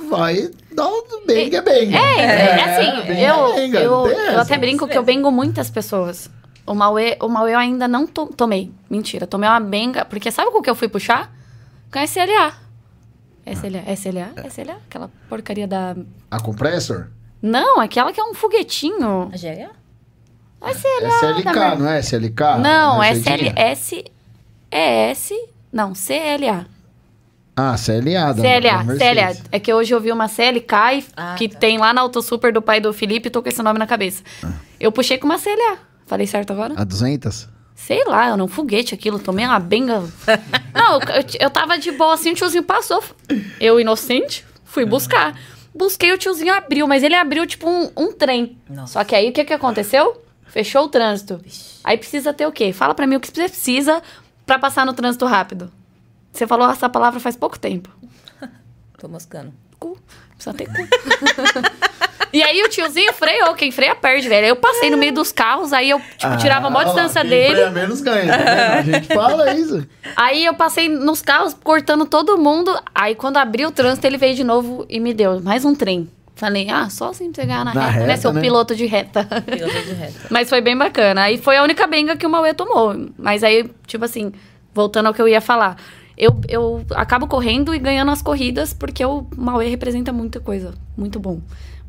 vai 0.09 0.49
dar 0.75 0.87
um 0.87 1.25
benga, 1.27 1.61
benga. 1.61 1.97
É, 1.97 2.19
é, 2.19 2.63
assim, 2.63 3.07
benga, 3.07 3.21
eu, 3.21 3.55
benga, 3.55 3.79
eu, 3.79 4.03
tem 4.03 4.11
eu 4.11 4.29
essa. 4.29 4.41
até 4.41 4.57
brinco 4.57 4.87
que 4.87 4.97
eu 4.97 5.03
bengo 5.03 5.31
muitas 5.31 5.69
pessoas. 5.69 6.29
O 6.67 6.75
Mauê, 6.75 7.17
o 7.21 7.27
Mauê 7.29 7.53
eu 7.53 7.57
ainda 7.59 7.87
não 7.87 8.05
to- 8.05 8.27
tomei. 8.35 8.71
Mentira, 8.89 9.25
tomei 9.25 9.47
uma 9.49 9.59
benga. 9.59 10.03
Porque 10.05 10.29
sabe 10.29 10.51
com 10.51 10.59
o 10.59 10.61
que 10.61 10.69
eu 10.69 10.75
fui 10.75 10.89
puxar? 10.89 11.33
Com 11.91 11.97
a 11.99 12.03
SLA. 12.03 12.53
SLA, 13.45 13.83
SLA, 13.95 14.33
SLA, 14.49 14.77
aquela 14.89 15.09
porcaria 15.29 15.65
da. 15.65 15.95
A 16.29 16.39
compressor? 16.41 17.07
Não, 17.41 17.79
aquela 17.79 18.11
que 18.11 18.19
é 18.19 18.23
um 18.23 18.33
foguetinho. 18.33 19.31
A 19.33 19.37
GLA? 19.37 19.69
A 20.59 20.71
SLA. 20.71 21.09
SLK, 21.09 21.43
da 21.53 21.75
não 21.77 21.87
é 21.89 21.99
SLK? 21.99 22.43
Não, 22.61 23.01
é 23.01 23.11
SL, 23.13 23.53
S, 23.55 24.05
ES, 24.69 25.29
não, 25.71 25.93
CLA. 25.93 26.65
Ah, 27.55 27.75
CLA. 27.77 28.33
Da, 28.33 28.41
CLA, 28.41 28.83
da. 28.83 28.97
CLA. 28.97 29.43
É 29.51 29.59
que 29.59 29.73
hoje 29.73 29.93
eu 29.93 30.01
vi 30.01 30.11
uma 30.11 30.27
CLK 30.27 30.75
e- 30.97 31.05
Ah, 31.15 31.35
que 31.37 31.47
tá. 31.47 31.57
tem 31.57 31.77
lá 31.77 31.93
na 31.93 32.01
Auto 32.01 32.21
Super 32.21 32.51
do 32.51 32.61
pai 32.61 32.81
do 32.81 32.91
Felipe, 32.91 33.29
tô 33.29 33.41
com 33.41 33.47
esse 33.49 33.63
nome 33.63 33.79
na 33.79 33.87
cabeça. 33.87 34.21
Eu 34.79 34.91
puxei 34.91 35.17
com 35.17 35.25
uma 35.25 35.39
CLA. 35.39 35.77
Falei 36.07 36.25
certo 36.25 36.53
agora? 36.53 36.73
A 36.77 36.83
200? 36.83 37.49
Sei 37.75 38.03
lá, 38.05 38.27
era 38.31 38.43
um 38.43 38.47
foguete 38.47 38.95
aquilo, 38.95 39.19
tomei 39.19 39.45
uma 39.45 39.59
benga. 39.59 40.01
Não, 40.73 40.99
eu, 40.99 41.25
eu 41.39 41.49
tava 41.49 41.77
de 41.77 41.91
boa 41.91 42.15
assim, 42.15 42.31
o 42.31 42.33
tiozinho 42.33 42.63
passou. 42.63 43.03
Eu, 43.59 43.79
inocente, 43.79 44.43
fui 44.63 44.85
buscar. 44.85 45.37
Busquei, 45.75 46.11
o 46.11 46.17
tiozinho 46.17 46.53
abriu, 46.53 46.87
mas 46.87 47.03
ele 47.03 47.13
abriu 47.13 47.45
tipo 47.45 47.69
um, 47.69 47.91
um 47.95 48.11
trem. 48.11 48.57
Nossa. 48.67 48.93
Só 48.93 49.03
que 49.03 49.13
aí 49.13 49.29
o 49.29 49.33
que, 49.33 49.45
que 49.45 49.53
aconteceu? 49.53 50.23
Fechou 50.47 50.85
o 50.85 50.87
trânsito. 50.87 51.39
Aí 51.83 51.97
precisa 51.97 52.33
ter 52.33 52.47
o 52.47 52.51
quê? 52.51 52.73
Fala 52.73 52.95
pra 52.95 53.05
mim 53.05 53.17
o 53.17 53.19
que 53.19 53.27
você 53.27 53.33
precisa 53.33 54.01
pra 54.45 54.57
passar 54.57 54.85
no 54.85 54.93
trânsito 54.93 55.25
rápido. 55.25 55.71
Você 56.31 56.47
falou 56.47 56.69
essa 56.71 56.89
palavra 56.89 57.19
faz 57.19 57.35
pouco 57.35 57.59
tempo. 57.59 57.89
Tô 58.97 59.07
moscando. 59.07 59.53
Cu. 59.77 59.99
Precisa 60.35 60.55
ter 60.55 60.65
cu. 60.65 60.73
e 62.33 62.41
aí 62.43 62.61
o 62.63 62.69
tiozinho 62.69 63.11
freou. 63.13 63.53
Quem 63.55 63.71
freia 63.71 63.95
perde, 63.95 64.27
velho. 64.29 64.43
Aí 64.45 64.49
eu 64.49 64.55
passei 64.55 64.89
no 64.89 64.97
meio 64.97 65.13
dos 65.13 65.31
carros, 65.31 65.73
aí 65.73 65.89
eu, 65.89 65.99
tipo, 66.17 66.37
tirava 66.37 66.67
a 66.67 66.69
maior 66.69 66.83
Ah, 66.89 66.93
distância 66.93 67.21
quem 67.21 67.29
dele. 67.29 67.53
freia 67.55 67.71
menos 67.71 68.01
ganha. 68.01 68.37
tá? 68.37 68.73
A 68.77 68.81
gente 68.81 69.07
fala 69.07 69.53
isso. 69.53 69.87
Aí 70.15 70.45
eu 70.45 70.53
passei 70.53 70.89
nos 70.89 71.21
carros, 71.21 71.53
cortando 71.63 72.05
todo 72.05 72.37
mundo. 72.37 72.77
Aí 72.93 73.15
quando 73.15 73.37
abriu 73.37 73.69
o 73.69 73.71
trânsito, 73.71 74.05
ele 74.07 74.17
veio 74.17 74.35
de 74.35 74.43
novo 74.43 74.85
e 74.89 74.99
me 74.99 75.13
deu 75.13 75.39
mais 75.41 75.63
um 75.65 75.73
trem. 75.75 76.09
Falei, 76.35 76.69
ah, 76.69 76.87
só 76.89 77.09
assim 77.09 77.31
pra 77.31 77.41
você 77.41 77.47
ganhar 77.47 77.65
na, 77.65 77.73
Na 77.73 77.87
reta, 77.87 77.99
né, 78.01 78.05
reta, 78.11 78.21
seu 78.21 78.31
né? 78.33 78.41
piloto 78.41 78.75
de 78.75 78.85
reta. 78.85 79.23
Piloto 79.25 79.81
de 79.85 79.93
reta. 79.93 80.13
Mas 80.29 80.47
foi 80.49 80.61
bem 80.61 80.77
bacana. 80.77 81.23
Aí 81.23 81.37
foi 81.39 81.57
a 81.57 81.63
única 81.63 81.87
benga 81.87 82.15
que 82.15 82.27
o 82.27 82.29
Mauê 82.29 82.53
tomou. 82.53 82.95
Mas 83.17 83.43
aí, 83.43 83.67
tipo 83.87 84.05
assim, 84.05 84.31
voltando 84.71 85.07
ao 85.07 85.13
que 85.15 85.21
eu 85.21 85.27
ia 85.27 85.41
falar. 85.41 85.77
Eu, 86.15 86.39
eu 86.47 86.85
acabo 86.95 87.27
correndo 87.27 87.73
e 87.73 87.79
ganhando 87.79 88.11
as 88.11 88.21
corridas 88.21 88.71
porque 88.73 89.03
o 89.05 89.25
Mauê 89.35 89.67
representa 89.67 90.13
muita 90.13 90.39
coisa. 90.39 90.73
Muito 90.95 91.19
bom. 91.19 91.39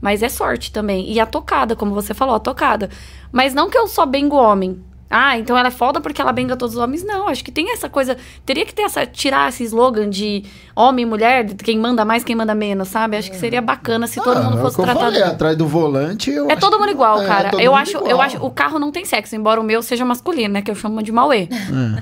Mas 0.00 0.22
é 0.22 0.28
sorte 0.28 0.70
também. 0.72 1.10
E 1.10 1.18
a 1.18 1.26
tocada, 1.26 1.74
como 1.74 1.92
você 1.94 2.14
falou, 2.14 2.34
a 2.34 2.40
tocada. 2.40 2.88
Mas 3.32 3.52
não 3.54 3.68
que 3.68 3.76
eu 3.78 3.88
só 3.88 4.06
bengo 4.06 4.36
homem. 4.36 4.80
Ah, 5.10 5.38
então 5.38 5.56
ela 5.56 5.68
é 5.68 5.70
foda 5.70 6.02
porque 6.02 6.20
ela 6.20 6.32
benga 6.34 6.54
todos 6.54 6.76
os 6.76 6.82
homens. 6.82 7.02
Não, 7.02 7.28
acho 7.28 7.42
que 7.42 7.50
tem 7.50 7.72
essa 7.72 7.88
coisa. 7.88 8.14
Teria 8.44 8.66
que 8.66 8.74
ter 8.74 8.82
essa. 8.82 9.06
Tirar 9.06 9.48
esse 9.48 9.64
slogan 9.64 10.10
de 10.10 10.44
homem 10.76 11.02
e 11.02 11.06
mulher, 11.08 11.44
de 11.44 11.54
quem 11.54 11.78
manda 11.78 12.04
mais, 12.04 12.22
quem 12.22 12.36
manda 12.36 12.54
menos, 12.54 12.88
sabe? 12.88 13.16
Acho 13.16 13.30
que 13.30 13.38
seria 13.38 13.62
bacana 13.62 14.06
se 14.06 14.20
todo 14.22 14.36
Ah, 14.36 14.42
mundo 14.42 14.58
é 14.58 14.60
fosse 14.60 14.78
eu 14.78 14.84
tratado. 14.84 15.06
falei, 15.06 15.22
atrás 15.22 15.56
do 15.56 15.66
volante. 15.66 16.30
eu 16.30 16.46
É 16.50 16.52
acho 16.52 16.60
todo 16.60 16.78
mundo 16.78 16.90
igual, 16.90 17.22
é, 17.22 17.26
cara. 17.26 17.50
todo 17.50 17.60
eu 17.60 17.74
acho, 17.74 17.96
eu 17.96 18.06
igual. 18.06 18.20
acho, 18.20 18.36
o 18.44 18.50
carro 18.50 18.78
não 18.78 18.92
tem 18.92 19.06
sexo, 19.06 19.34
embora 19.34 19.58
o 19.58 19.64
meu 19.64 19.82
seja 19.82 20.04
masculino, 20.04 20.52
né? 20.52 20.60
Que 20.60 20.70
eu 20.70 20.74
chamo 20.74 21.02
de 21.02 21.10
Mauê. 21.10 21.48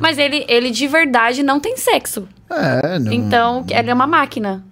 Mas 0.01 0.19
ele, 0.19 0.45
ele 0.49 0.73
de 0.73 0.89
verdade 0.89 1.45
não 1.45 1.61
tem 1.61 1.77
sexo. 1.77 2.27
É, 2.51 2.99
não. 2.99 3.13
Então, 3.13 3.65
ele 3.71 3.89
é 3.89 3.95
uma 3.95 4.07
máquina. 4.09 4.65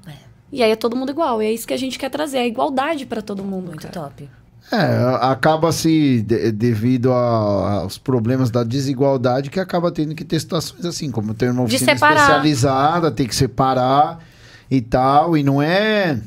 E 0.54 0.62
aí 0.62 0.70
é 0.70 0.76
todo 0.76 0.96
mundo 0.96 1.10
igual. 1.10 1.42
E 1.42 1.46
é 1.46 1.52
isso 1.52 1.66
que 1.66 1.74
a 1.74 1.76
gente 1.76 1.98
quer 1.98 2.08
trazer, 2.10 2.38
a 2.38 2.46
igualdade 2.46 3.04
pra 3.06 3.20
todo 3.20 3.42
mundo. 3.42 3.66
Muito 3.66 3.88
cara. 3.88 3.92
top. 4.08 4.28
É, 4.72 5.16
acaba-se 5.20 6.22
de- 6.22 6.50
devido 6.52 7.12
a- 7.12 7.80
aos 7.82 7.98
problemas 7.98 8.50
da 8.50 8.64
desigualdade 8.64 9.50
que 9.50 9.60
acaba 9.60 9.90
tendo 9.92 10.14
que 10.14 10.24
ter 10.24 10.40
situações 10.40 10.86
assim, 10.86 11.10
como 11.10 11.34
ter 11.34 11.50
uma 11.50 11.64
oficina 11.64 11.92
especializada, 11.92 13.10
tem 13.10 13.26
que 13.26 13.36
separar 13.36 14.20
e 14.70 14.80
tal, 14.80 15.36
e 15.36 15.42
não 15.42 15.60
é 15.60 16.18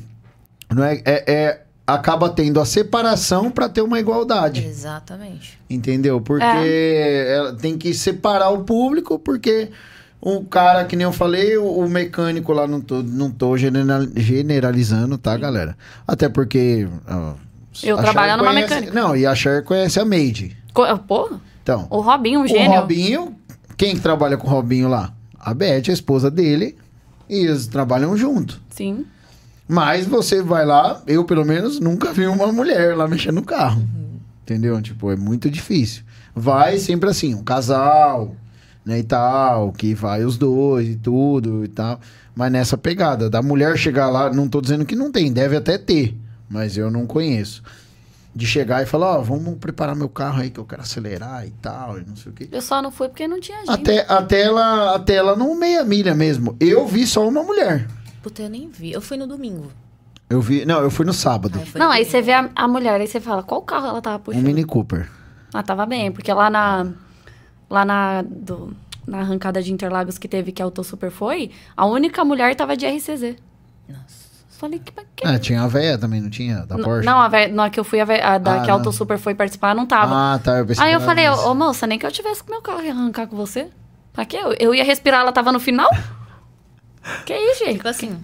não 0.72 0.84
é, 0.84 1.02
é, 1.04 1.24
é- 1.26 1.62
acaba 1.86 2.28
tendo 2.28 2.60
a 2.60 2.64
separação 2.64 3.50
para 3.50 3.68
ter 3.68 3.80
uma 3.80 3.98
igualdade, 3.98 4.64
Exatamente. 4.64 5.58
entendeu? 5.68 6.20
Porque 6.20 7.24
ela 7.28 7.54
tem 7.54 7.76
que 7.78 7.92
separar 7.94 8.50
o 8.50 8.62
público 8.62 9.18
porque 9.18 9.70
um 10.22 10.44
cara, 10.44 10.84
que 10.84 10.96
nem 10.96 11.04
eu 11.04 11.12
falei, 11.12 11.56
o, 11.56 11.64
o 11.66 11.88
mecânico 11.88 12.52
lá, 12.52 12.66
não 12.66 12.80
tô, 12.80 13.02
não 13.02 13.30
tô 13.30 13.56
general- 13.56 14.06
generalizando, 14.16 15.16
tá, 15.18 15.36
galera? 15.36 15.76
Até 16.06 16.28
porque. 16.28 16.88
ó, 17.08 17.34
Eu 17.82 17.98
a 17.98 18.02
trabalho 18.02 18.36
numa 18.36 18.50
conhece- 18.52 18.74
mecânica. 18.74 18.92
Não, 19.00 19.16
e 19.16 19.24
a 19.26 19.34
Cher 19.34 19.62
conhece 19.64 19.98
a 20.00 20.04
Made. 20.04 20.56
Co- 20.74 20.98
Pô, 20.98 21.30
Então, 21.62 21.86
o 21.90 22.00
Robinho, 22.00 22.42
o 22.42 22.46
gênio. 22.48 22.80
Robinho, 22.80 23.34
quem 23.76 23.94
que 23.94 24.00
trabalha 24.00 24.36
com 24.36 24.46
o 24.46 24.50
Robinho 24.50 24.88
lá? 24.88 25.12
A 25.38 25.54
Beth, 25.54 25.84
a 25.88 25.92
esposa 25.92 26.30
dele, 26.30 26.76
e 27.28 27.36
eles 27.46 27.66
trabalham 27.66 28.16
junto. 28.16 28.60
Sim. 28.70 29.06
Mas 29.68 30.06
você 30.06 30.42
vai 30.42 30.64
lá, 30.64 31.02
eu 31.06 31.24
pelo 31.24 31.44
menos 31.44 31.78
nunca 31.78 32.12
vi 32.12 32.26
uma 32.26 32.50
mulher 32.50 32.96
lá 32.96 33.06
mexendo 33.06 33.36
no 33.36 33.42
carro. 33.42 33.86
Entendeu? 34.42 34.80
Tipo, 34.80 35.10
é 35.12 35.16
muito 35.16 35.50
difícil. 35.50 36.02
Vai 36.34 36.78
sempre 36.78 37.10
assim, 37.10 37.34
um 37.34 37.42
casal, 37.44 38.34
né, 38.88 39.00
e 39.00 39.02
tal, 39.02 39.70
que 39.70 39.94
vai 39.94 40.24
os 40.24 40.38
dois 40.38 40.88
e 40.88 40.96
tudo 40.96 41.62
e 41.62 41.68
tal. 41.68 42.00
Mas 42.34 42.50
nessa 42.50 42.78
pegada, 42.78 43.28
da 43.28 43.42
mulher 43.42 43.76
chegar 43.76 44.08
lá, 44.08 44.32
não 44.32 44.48
tô 44.48 44.62
dizendo 44.62 44.86
que 44.86 44.96
não 44.96 45.12
tem, 45.12 45.30
deve 45.30 45.56
até 45.56 45.76
ter, 45.76 46.16
mas 46.48 46.78
eu 46.78 46.90
não 46.90 47.06
conheço. 47.06 47.62
De 48.34 48.46
chegar 48.46 48.82
e 48.82 48.86
falar, 48.86 49.18
ó, 49.18 49.20
vamos 49.20 49.58
preparar 49.58 49.94
meu 49.94 50.08
carro 50.08 50.40
aí 50.40 50.48
que 50.48 50.58
eu 50.58 50.64
quero 50.64 50.80
acelerar 50.80 51.46
e 51.46 51.50
tal, 51.60 51.98
e 51.98 52.04
não 52.06 52.16
sei 52.16 52.32
o 52.32 52.34
quê. 52.34 52.48
Eu 52.50 52.62
só 52.62 52.80
não 52.80 52.90
fui 52.90 53.08
porque 53.08 53.28
não 53.28 53.38
tinha 53.40 53.58
gente. 53.58 53.70
Até, 53.70 54.06
até, 54.08 54.42
ela, 54.42 54.94
até 54.94 55.16
ela 55.16 55.36
no 55.36 55.54
meia 55.54 55.84
milha 55.84 56.14
mesmo. 56.14 56.56
Eu 56.58 56.86
vi 56.86 57.06
só 57.06 57.28
uma 57.28 57.42
mulher. 57.42 57.86
Puta, 58.22 58.42
eu 58.42 58.48
nem 58.48 58.70
vi. 58.70 58.92
Eu 58.92 59.02
fui 59.02 59.18
no 59.18 59.26
domingo. 59.26 59.70
Eu 60.30 60.40
vi, 60.40 60.64
não, 60.64 60.80
eu 60.80 60.90
fui 60.90 61.04
no 61.04 61.12
sábado. 61.12 61.58
Foi 61.60 61.78
Não, 61.78 61.90
aí 61.90 62.04
você 62.04 62.22
vê 62.22 62.32
a, 62.32 62.48
a 62.54 62.68
mulher, 62.68 62.98
aí 63.00 63.06
você 63.06 63.20
fala, 63.20 63.42
qual 63.42 63.60
carro 63.60 63.88
ela 63.88 64.00
tava 64.00 64.16
Um 64.16 64.20
puxando? 64.20 64.42
Mini 64.42 64.64
Cooper. 64.64 65.10
Ah, 65.52 65.62
tava 65.62 65.84
bem, 65.84 66.10
porque 66.10 66.32
lá 66.32 66.48
na. 66.48 66.86
Lá 67.70 67.84
na. 67.84 68.22
do- 68.22 68.74
na 69.06 69.20
arrancada 69.20 69.62
de 69.62 69.72
Interlagos 69.72 70.18
que 70.18 70.28
teve 70.28 70.52
que 70.52 70.60
a 70.60 70.66
Auto 70.66 70.84
Super 70.84 71.10
foi, 71.10 71.50
a 71.74 71.86
única 71.86 72.22
mulher 72.26 72.54
tava 72.54 72.76
de 72.76 72.84
RCZ. 72.86 73.36
Nossa. 73.88 74.28
Falei, 74.50 74.78
que. 74.80 74.92
que... 75.16 75.26
Ah, 75.26 75.38
tinha 75.38 75.62
a 75.62 75.66
véia 75.66 75.96
também, 75.96 76.20
não 76.20 76.28
tinha? 76.28 76.66
Da 76.66 76.76
Porsche? 76.76 77.06
Não, 77.06 77.18
a, 77.18 77.26
ve- 77.28 77.48
na 77.48 77.70
que 77.70 77.80
eu 77.80 77.84
fui, 77.84 78.00
a, 78.00 78.04
ve- 78.04 78.20
a 78.20 78.36
da 78.36 78.56
Ah, 78.60 78.64
que 78.64 78.70
a 78.70 78.74
Auto. 78.74 78.92
Super 78.92 79.16
foi 79.18 79.34
participar, 79.34 79.74
não 79.74 79.86
tava. 79.86 80.34
Ah, 80.34 80.38
tá. 80.38 80.58
Eu 80.58 80.66
pensei 80.66 80.84
Aí 80.84 80.92
eu 80.92 81.00
falei, 81.00 81.26
ô 81.28 81.50
ô, 81.50 81.54
moça, 81.54 81.86
nem 81.86 81.98
que 81.98 82.04
eu 82.04 82.12
tivesse 82.12 82.42
com 82.44 82.50
meu 82.50 82.60
carro 82.60 82.82
e 82.82 82.90
arrancar 82.90 83.26
com 83.28 83.36
você. 83.36 83.68
Pra 84.12 84.26
quê? 84.26 84.36
Eu, 84.36 84.52
eu 84.60 84.74
ia 84.74 84.84
respirar, 84.84 85.20
ela 85.22 85.32
tava 85.32 85.52
no 85.52 85.60
final? 85.60 85.88
que 87.24 87.34
isso, 87.34 87.64
gente? 87.64 87.76
Tipo 87.76 87.88
assim, 87.88 88.18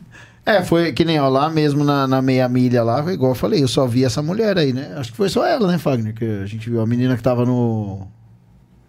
É, 0.45 0.63
foi 0.63 0.93
que 0.93 1.05
nem 1.05 1.19
ó, 1.19 1.29
lá 1.29 1.49
mesmo 1.49 1.83
na, 1.85 2.07
na 2.07 2.21
meia 2.21 2.47
milha 2.49 2.83
lá, 2.83 3.01
igual 3.13 3.31
eu 3.31 3.37
falei, 3.37 3.63
eu 3.63 3.69
só 3.69 3.87
vi 3.87 4.05
essa 4.05 4.21
mulher 4.21 4.59
aí, 4.59 4.73
né? 4.75 4.95
Acho 4.99 5.13
que 5.13 5.17
foi 5.17 5.29
só 5.31 5.47
ela, 5.47 5.67
né, 5.69 5.79
Fagner? 5.79 6.13
Que 6.15 6.25
a 6.43 6.47
gente 6.47 6.69
viu 6.69 6.81
a 6.83 6.87
menina 6.87 7.17
que 7.17 7.23
tava 7.23 7.47
no. 7.47 8.07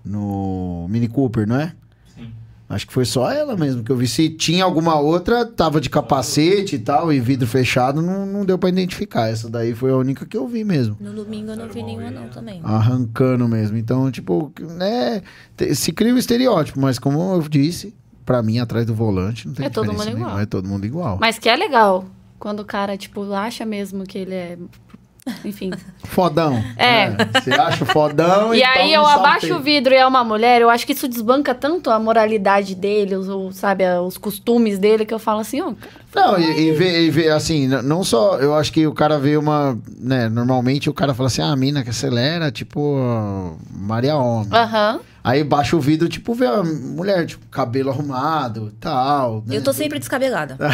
No 0.05 0.85
Mini 0.89 1.07
Cooper, 1.07 1.47
não 1.47 1.55
é? 1.55 1.73
Sim. 2.15 2.31
Acho 2.69 2.87
que 2.87 2.93
foi 2.93 3.05
só 3.05 3.31
ela 3.31 3.55
mesmo 3.57 3.83
que 3.83 3.91
eu 3.91 3.97
vi. 3.97 4.07
Se 4.07 4.29
tinha 4.29 4.63
alguma 4.63 4.99
outra, 4.99 5.45
tava 5.45 5.81
de 5.81 5.89
capacete 5.89 6.75
e 6.75 6.79
tal, 6.79 7.11
e 7.11 7.19
vidro 7.19 7.47
fechado, 7.47 8.01
não, 8.01 8.25
não 8.25 8.45
deu 8.45 8.57
pra 8.57 8.69
identificar. 8.69 9.29
Essa 9.29 9.49
daí 9.49 9.73
foi 9.73 9.91
a 9.91 9.95
única 9.95 10.25
que 10.25 10.37
eu 10.37 10.47
vi 10.47 10.63
mesmo. 10.63 10.95
no 10.99 11.11
domingo 11.13 11.51
eu 11.51 11.55
não 11.57 11.67
vi 11.69 11.81
nenhuma 11.83 12.09
não 12.11 12.27
também. 12.29 12.61
Arrancando 12.63 13.47
mesmo. 13.47 13.77
Então, 13.77 14.09
tipo, 14.11 14.51
né? 14.77 15.21
te- 15.57 15.73
Se 15.75 15.91
cria 15.91 16.13
um 16.13 16.17
estereótipo, 16.17 16.79
mas 16.79 16.97
como 16.99 17.19
eu 17.33 17.41
disse, 17.47 17.93
pra 18.25 18.41
mim, 18.43 18.59
atrás 18.59 18.85
do 18.85 18.93
volante, 18.95 19.47
não 19.47 19.53
tem 19.53 19.65
É 19.65 19.69
todo 19.69 19.83
diferença 19.85 20.03
mundo 20.05 20.13
nenhuma, 20.13 20.29
igual. 20.31 20.41
É 20.41 20.45
todo 20.45 20.67
mundo 20.67 20.85
igual. 20.85 21.17
Mas 21.19 21.37
que 21.39 21.49
é 21.49 21.55
legal. 21.55 22.05
Quando 22.37 22.59
o 22.59 22.65
cara, 22.65 22.97
tipo, 22.97 23.31
acha 23.33 23.65
mesmo 23.65 24.03
que 24.03 24.17
ele 24.17 24.35
é. 24.35 24.57
Enfim. 25.43 25.71
Fodão. 26.03 26.63
É. 26.77 27.09
né? 27.09 27.17
Você 27.33 27.51
acha 27.51 27.85
fodão 27.85 28.53
E 28.53 28.59
e 28.59 28.63
aí 28.63 28.93
eu 28.93 29.05
abaixo 29.05 29.55
o 29.55 29.59
vidro 29.59 29.93
e 29.93 29.97
é 29.97 30.05
uma 30.05 30.23
mulher, 30.23 30.61
eu 30.61 30.69
acho 30.69 30.85
que 30.85 30.93
isso 30.93 31.07
desbanca 31.07 31.55
tanto 31.55 31.89
a 31.89 31.97
moralidade 31.97 32.75
dele, 32.75 33.15
os, 33.15 33.55
sabe, 33.55 33.83
os 33.99 34.17
costumes 34.17 34.77
dele, 34.77 35.05
que 35.05 35.13
eu 35.13 35.19
falo 35.19 35.39
assim, 35.39 35.61
ó, 35.61 35.73
cara, 35.73 36.04
Não, 36.15 36.39
e, 36.39 36.69
e 36.69 36.71
vê, 36.71 37.01
e 37.05 37.09
vê, 37.11 37.29
assim, 37.29 37.67
não 37.67 38.03
só, 38.03 38.37
eu 38.39 38.55
acho 38.55 38.71
que 38.71 38.87
o 38.87 38.93
cara 38.93 39.19
vê 39.19 39.35
uma, 39.37 39.77
né, 39.99 40.29
normalmente 40.29 40.89
o 40.89 40.93
cara 40.93 41.13
fala 41.13 41.27
assim, 41.27 41.41
ah, 41.41 41.51
a 41.51 41.55
mina 41.55 41.83
que 41.83 41.89
acelera, 41.89 42.51
tipo, 42.51 43.57
Maria 43.71 44.15
Homem. 44.15 44.47
aham. 44.51 44.99
Aí 45.27 45.43
baixa 45.43 45.75
o 45.75 45.79
vidro, 45.79 46.07
tipo, 46.07 46.35
vê 46.35 46.45
a 46.45 46.61
mulher, 46.63 47.25
tipo, 47.25 47.43
cabelo 47.47 47.89
arrumado 47.89 48.67
e 48.71 48.75
tal. 48.79 49.43
né? 49.47 49.57
Eu 49.57 49.63
tô 49.63 49.73
sempre 49.73 49.97
descabelada. 49.97 50.55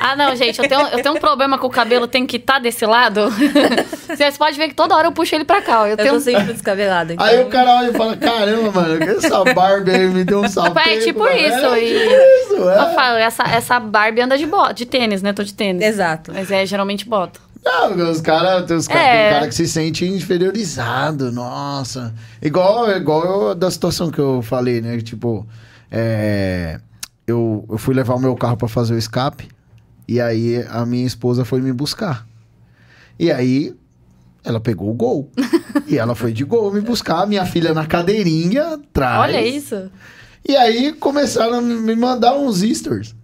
Ah, 0.00 0.16
não, 0.16 0.34
gente, 0.34 0.58
eu 0.58 0.66
tenho, 0.68 0.80
eu 0.88 1.02
tenho 1.02 1.14
um 1.16 1.18
problema 1.20 1.58
com 1.58 1.66
o 1.66 1.70
cabelo, 1.70 2.06
tem 2.08 2.26
que 2.26 2.36
estar 2.38 2.58
desse 2.60 2.86
lado. 2.86 3.28
Vocês 4.08 4.38
podem 4.38 4.54
ver 4.54 4.68
que 4.68 4.74
toda 4.74 4.96
hora 4.96 5.08
eu 5.08 5.12
puxo 5.12 5.34
ele 5.34 5.44
pra 5.44 5.60
cá, 5.60 5.82
ó. 5.82 5.84
Eu 5.86 5.90
Eu 5.90 5.96
tenho... 5.98 6.14
tô 6.14 6.20
sempre 6.20 6.52
descabelada. 6.52 7.12
Então... 7.12 7.26
Aí 7.26 7.42
o 7.42 7.46
cara 7.48 7.70
olha 7.78 7.90
e 7.90 7.92
fala, 7.92 8.16
caramba, 8.16 8.70
mano, 8.72 8.98
que 8.98 9.04
essa 9.26 9.44
Barbie 9.52 9.90
aí 9.90 10.08
me 10.08 10.24
deu 10.24 10.40
um 10.40 10.48
salto. 10.48 10.78
É 10.88 10.98
tipo 11.00 11.26
isso, 11.28 11.76
e- 11.76 12.44
isso, 12.44 12.54
Eu 12.54 12.70
é. 12.70 12.94
falo, 12.94 13.18
essa, 13.18 13.42
essa 13.42 13.78
Barbie 14.08 14.22
anda 14.22 14.38
de 14.38 14.46
bota, 14.46 14.74
de 14.74 14.86
tênis, 14.86 15.20
né? 15.22 15.32
Tô 15.32 15.42
de 15.42 15.52
tênis. 15.54 15.82
Exato. 15.84 16.32
Mas 16.34 16.50
é 16.50 16.64
geralmente 16.64 17.06
bota. 17.08 17.38
Não, 17.64 18.10
os 18.10 18.20
caras, 18.20 18.64
tem, 18.66 18.76
os 18.76 18.88
cara, 18.88 19.00
É. 19.00 19.22
tem 19.24 19.32
cara 19.34 19.48
que 19.48 19.54
se 19.54 19.68
sente 19.68 20.04
inferiorizado, 20.06 21.30
nossa. 21.30 22.14
Igual, 22.40 22.90
igual 22.92 23.48
eu- 23.48 23.54
da 23.54 23.70
situação 23.70 24.10
que 24.10 24.18
eu 24.18 24.40
falei, 24.42 24.80
né? 24.80 24.98
Tipo, 25.00 25.46
é, 25.90 26.80
eu, 27.26 27.66
eu 27.68 27.76
fui 27.76 27.94
levar 27.94 28.14
o 28.14 28.18
meu 28.20 28.34
carro 28.36 28.56
pra 28.56 28.68
fazer 28.68 28.94
o 28.94 28.98
escape, 28.98 29.48
e 30.06 30.20
aí 30.20 30.64
a 30.70 30.86
minha 30.86 31.06
esposa 31.06 31.44
foi 31.44 31.60
me 31.60 31.72
buscar. 31.72 32.26
E 33.18 33.30
aí 33.30 33.74
ela 34.44 34.60
pegou 34.60 34.88
o 34.88 34.94
gol. 34.94 35.30
e 35.86 35.98
ela 35.98 36.14
foi 36.14 36.32
de 36.32 36.44
gol 36.44 36.72
me 36.72 36.80
buscar, 36.80 37.26
minha 37.26 37.44
filha 37.44 37.74
na 37.74 37.84
cadeirinha 37.84 38.74
atrás. 38.74 39.20
Olha 39.20 39.44
isso. 39.46 39.90
E 40.48 40.56
aí 40.56 40.92
começaram 40.94 41.54
a 41.58 41.60
me 41.60 41.94
mandar 41.96 42.34
uns 42.38 42.60
stories. 42.60 43.14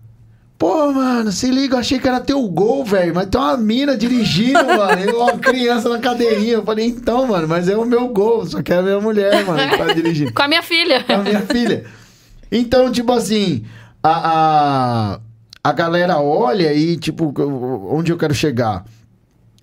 Pô, 0.64 0.90
mano, 0.92 1.30
se 1.30 1.50
liga, 1.50 1.74
eu 1.74 1.80
achei 1.80 1.98
que 1.98 2.08
era 2.08 2.22
teu 2.22 2.40
gol, 2.48 2.86
velho. 2.86 3.14
Mas 3.14 3.26
tem 3.26 3.38
uma 3.38 3.54
mina 3.54 3.94
dirigindo, 3.98 4.64
mano. 4.64 4.98
E 4.98 5.12
uma 5.12 5.36
criança 5.36 5.90
na 5.90 5.98
cadeirinha. 5.98 6.54
Eu 6.54 6.64
falei, 6.64 6.86
então, 6.86 7.26
mano, 7.26 7.46
mas 7.46 7.68
é 7.68 7.76
o 7.76 7.84
meu 7.84 8.08
gol. 8.08 8.46
Só 8.46 8.62
que 8.62 8.72
é 8.72 8.78
a 8.78 8.82
minha 8.82 8.98
mulher, 8.98 9.44
mano, 9.44 9.60
que 9.68 9.76
tá 9.76 9.92
dirigindo. 9.92 10.32
Com 10.32 10.42
a 10.42 10.48
minha 10.48 10.62
filha. 10.62 11.04
a 11.06 11.18
minha 11.18 11.42
filha. 11.42 11.84
Então, 12.50 12.90
tipo 12.90 13.12
assim, 13.12 13.62
a, 14.02 15.12
a, 15.12 15.20
a 15.62 15.72
galera 15.74 16.18
olha 16.18 16.72
e, 16.72 16.96
tipo, 16.96 17.34
onde 17.94 18.10
eu 18.10 18.16
quero 18.16 18.32
chegar? 18.32 18.86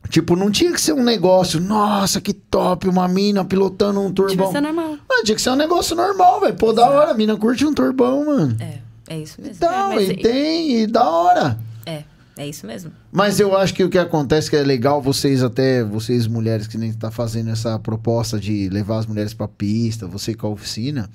Tipo, 0.08 0.36
não 0.36 0.52
tinha 0.52 0.72
que 0.72 0.80
ser 0.80 0.94
um 0.94 1.04
negócio, 1.04 1.60
nossa, 1.60 2.22
que 2.22 2.32
top, 2.32 2.88
uma 2.88 3.08
mina 3.08 3.44
pilotando 3.44 4.02
um 4.02 4.14
turbão. 4.14 4.52
Devia 4.52 4.52
ser 4.52 4.62
normal. 4.62 4.98
Ah, 5.10 5.24
tinha 5.26 5.36
que 5.36 5.42
ser 5.42 5.50
um 5.50 5.56
negócio 5.56 5.96
normal, 5.96 6.42
velho. 6.42 6.54
Pô, 6.54 6.72
da 6.72 6.88
hora, 6.88 7.10
a 7.10 7.14
mina 7.16 7.36
curte 7.38 7.66
um 7.66 7.74
turbão, 7.74 8.24
mano. 8.24 8.56
É, 8.60 8.91
é 9.14 9.20
isso 9.20 9.42
mesmo. 9.42 9.56
Então, 9.58 9.92
É, 9.94 10.04
e 10.04 10.12
e- 10.12 10.18
tem, 10.18 10.82
e 10.82 10.88
da 10.88 11.10
hora. 11.10 11.58
É, 11.86 12.04
é 12.38 12.48
isso 12.48 12.66
mesmo. 12.66 12.92
Mas 13.12 13.40
eu 13.40 13.56
acho 13.58 13.74
que 13.74 13.84
o 13.84 13.90
que 13.90 13.98
acontece 13.98 14.50
que 14.50 14.56
é 14.56 14.64
legal 14.64 15.02
vocês 15.02 15.44
até, 15.44 15.84
vocês 15.84 16.28
mulheres 16.28 16.68
que 16.68 16.78
nem 16.78 16.92
tá 16.94 17.12
fazendo 17.12 17.50
essa 17.50 17.78
proposta 17.80 18.40
de 18.40 18.70
levar 18.70 19.00
as 19.00 19.06
mulheres 19.06 19.34
pra 19.34 19.48
pista, 19.48 20.08
você 20.08 20.34
com 20.34 20.48
a 20.48 20.50
oficina, 20.52 21.10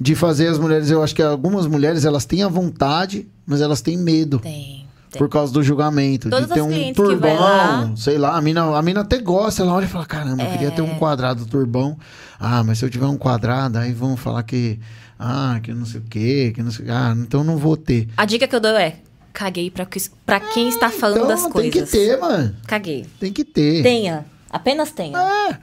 de 0.00 0.14
fazer 0.14 0.46
as 0.48 0.58
mulheres, 0.58 0.90
eu 0.90 1.02
acho 1.02 1.14
que 1.14 1.22
algumas 1.22 1.66
mulheres 1.66 2.04
elas 2.04 2.24
têm 2.24 2.42
a 2.42 2.48
vontade, 2.48 3.28
mas 3.46 3.60
elas 3.60 3.80
têm 3.80 3.96
medo. 3.96 4.38
Tem. 4.38 4.86
tem. 5.10 5.18
Por 5.18 5.28
causa 5.28 5.52
do 5.52 5.60
julgamento. 5.60 6.30
Todas 6.30 6.46
de 6.46 6.54
ter 6.54 6.60
um 6.62 6.92
turbão, 6.92 7.34
lá- 7.40 7.92
sei 7.96 8.16
lá, 8.16 8.36
a 8.36 8.40
mina, 8.40 8.76
a 8.76 8.80
mina 8.80 9.00
até 9.00 9.18
gosta, 9.18 9.62
ela 9.62 9.72
olha 9.74 9.86
e 9.86 9.88
fala, 9.88 10.06
caramba, 10.06 10.44
eu 10.44 10.50
queria 10.52 10.70
ter 10.70 10.82
um 10.82 10.94
quadrado 10.94 11.44
turbão. 11.46 11.98
Ah, 12.38 12.62
mas 12.62 12.78
se 12.78 12.84
eu 12.84 12.90
tiver 12.90 13.06
um 13.06 13.16
quadrado, 13.16 13.76
aí 13.78 13.92
vão 13.92 14.16
falar 14.16 14.44
que. 14.44 14.78
Ah, 15.22 15.60
que 15.62 15.70
não 15.74 15.84
sei 15.84 16.00
o 16.00 16.04
quê, 16.04 16.50
que 16.54 16.62
não 16.62 16.70
sei. 16.70 16.86
Ah, 16.88 17.14
então 17.14 17.44
não 17.44 17.58
vou 17.58 17.76
ter. 17.76 18.08
A 18.16 18.24
dica 18.24 18.48
que 18.48 18.56
eu 18.56 18.60
dou 18.60 18.70
é: 18.74 18.96
caguei 19.34 19.70
pra, 19.70 19.86
pra 20.24 20.40
quem 20.40 20.70
está 20.70 20.88
falando 20.88 21.24
então 21.24 21.28
das 21.28 21.42
tem 21.42 21.50
coisas. 21.52 21.72
que 21.90 21.98
ter, 21.98 22.18
mano. 22.18 22.56
Caguei. 22.66 23.04
Tem 23.20 23.30
que 23.30 23.44
ter. 23.44 23.82
Tenha. 23.82 24.24
Apenas 24.48 24.90
tenha. 24.92 25.18
É. 25.18 25.58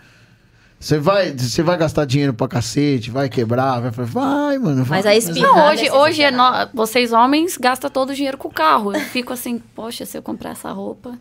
Você 0.79 0.99
vai, 0.99 1.31
você 1.31 1.63
vai 1.63 1.75
gastar 1.75 2.05
dinheiro 2.05 2.35
pra 2.35 2.47
cacete, 2.47 3.09
vai 3.09 3.27
quebrar, 3.27 3.79
vai, 3.79 3.89
vai, 4.05 4.57
mano. 4.59 4.83
Vai, 4.85 4.99
Mas 4.99 5.05
aí 5.07 5.17
espirra- 5.17 5.47
Não, 5.47 5.67
hoje, 5.69 5.87
é 5.87 5.93
hoje 5.93 6.21
é 6.21 6.29
no- 6.29 6.69
vocês 6.71 7.11
homens 7.11 7.57
gastam 7.57 7.89
todo 7.89 8.11
o 8.11 8.13
dinheiro 8.13 8.37
com 8.37 8.47
o 8.47 8.51
carro. 8.53 8.93
Eu 8.93 8.99
fico 8.99 9.33
assim, 9.33 9.57
poxa, 9.75 10.05
se 10.05 10.15
eu 10.15 10.21
comprar 10.21 10.51
essa 10.51 10.71
roupa. 10.71 11.17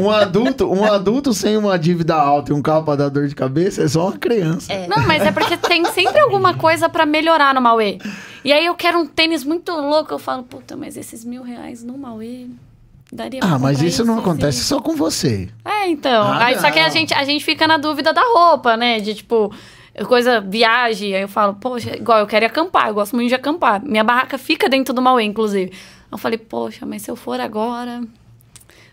Um 0.00 0.10
adulto, 0.10 0.68
um 0.72 0.84
adulto 0.84 1.32
sem 1.32 1.56
uma 1.56 1.78
dívida 1.78 2.16
alta 2.16 2.50
e 2.50 2.54
um 2.54 2.60
carro 2.60 2.82
pra 2.84 2.96
dar 2.96 3.08
dor 3.10 3.28
de 3.28 3.34
cabeça 3.36 3.82
é 3.84 3.86
só 3.88 4.08
uma 4.08 4.18
criança. 4.18 4.72
É. 4.72 4.88
Não, 4.88 5.06
mas 5.06 5.22
é 5.22 5.30
porque 5.30 5.56
tem 5.56 5.84
sempre 5.86 6.18
alguma 6.18 6.54
coisa 6.54 6.88
pra 6.88 7.06
melhorar 7.06 7.54
no 7.54 7.60
Mauê. 7.60 7.98
E 8.44 8.52
aí 8.52 8.66
eu 8.66 8.74
quero 8.74 8.98
um 8.98 9.06
tênis 9.06 9.44
muito 9.44 9.70
louco. 9.70 10.12
Eu 10.12 10.18
falo, 10.18 10.42
puta, 10.42 10.76
mas 10.76 10.96
esses 10.96 11.24
mil 11.24 11.44
reais 11.44 11.84
no 11.84 11.96
Mauê 11.96 12.46
daria 13.12 13.40
Ah, 13.42 13.58
mas 13.58 13.82
isso 13.82 14.04
não 14.04 14.18
acontece 14.18 14.60
assim. 14.60 14.68
só 14.68 14.80
com 14.80 14.96
você. 14.96 15.48
É, 15.64 15.86
então. 15.88 16.24
Ah, 16.24 16.46
aí, 16.46 16.58
só 16.58 16.70
que 16.70 16.78
a 16.78 16.88
gente, 16.88 17.12
a 17.12 17.24
gente 17.24 17.44
fica 17.44 17.68
na 17.68 17.76
dúvida 17.76 18.12
da 18.12 18.22
roupa, 18.22 18.76
né? 18.76 19.00
De 19.00 19.14
tipo, 19.14 19.54
coisa, 20.06 20.40
viagem. 20.40 21.14
Aí 21.14 21.22
eu 21.22 21.28
falo, 21.28 21.54
poxa, 21.54 21.94
igual 21.96 22.20
eu 22.20 22.26
quero 22.26 22.44
ir 22.44 22.46
acampar, 22.46 22.88
eu 22.88 22.94
gosto 22.94 23.14
muito 23.14 23.28
de 23.28 23.34
acampar. 23.34 23.84
Minha 23.84 24.02
barraca 24.02 24.38
fica 24.38 24.68
dentro 24.68 24.94
do 24.94 25.02
Mauê, 25.02 25.24
inclusive. 25.24 25.72
Eu 26.10 26.18
falei, 26.18 26.38
poxa, 26.38 26.86
mas 26.86 27.02
se 27.02 27.10
eu 27.10 27.16
for 27.16 27.38
agora, 27.40 28.02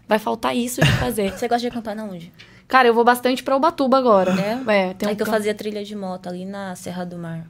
vai 0.07 0.19
faltar 0.19 0.55
isso 0.55 0.81
de 0.81 0.91
fazer. 0.93 1.31
Você 1.37 1.47
gosta 1.47 1.61
de 1.61 1.67
acampar 1.67 1.95
na 1.95 2.03
onde? 2.03 2.31
Cara, 2.67 2.87
eu 2.87 2.93
vou 2.93 3.03
bastante 3.03 3.41
pra 3.41 3.55
Ubatuba 3.55 3.97
agora. 3.97 4.31
É? 4.31 4.93
tem 4.93 5.07
um 5.07 5.09
Aí 5.09 5.15
que 5.15 5.23
eu 5.23 5.25
fazia 5.25 5.55
trilha 5.55 5.83
de 5.83 5.95
moto 5.95 6.27
ali 6.27 6.45
na 6.45 6.75
Serra 6.75 7.03
do 7.03 7.17
Mar. 7.17 7.47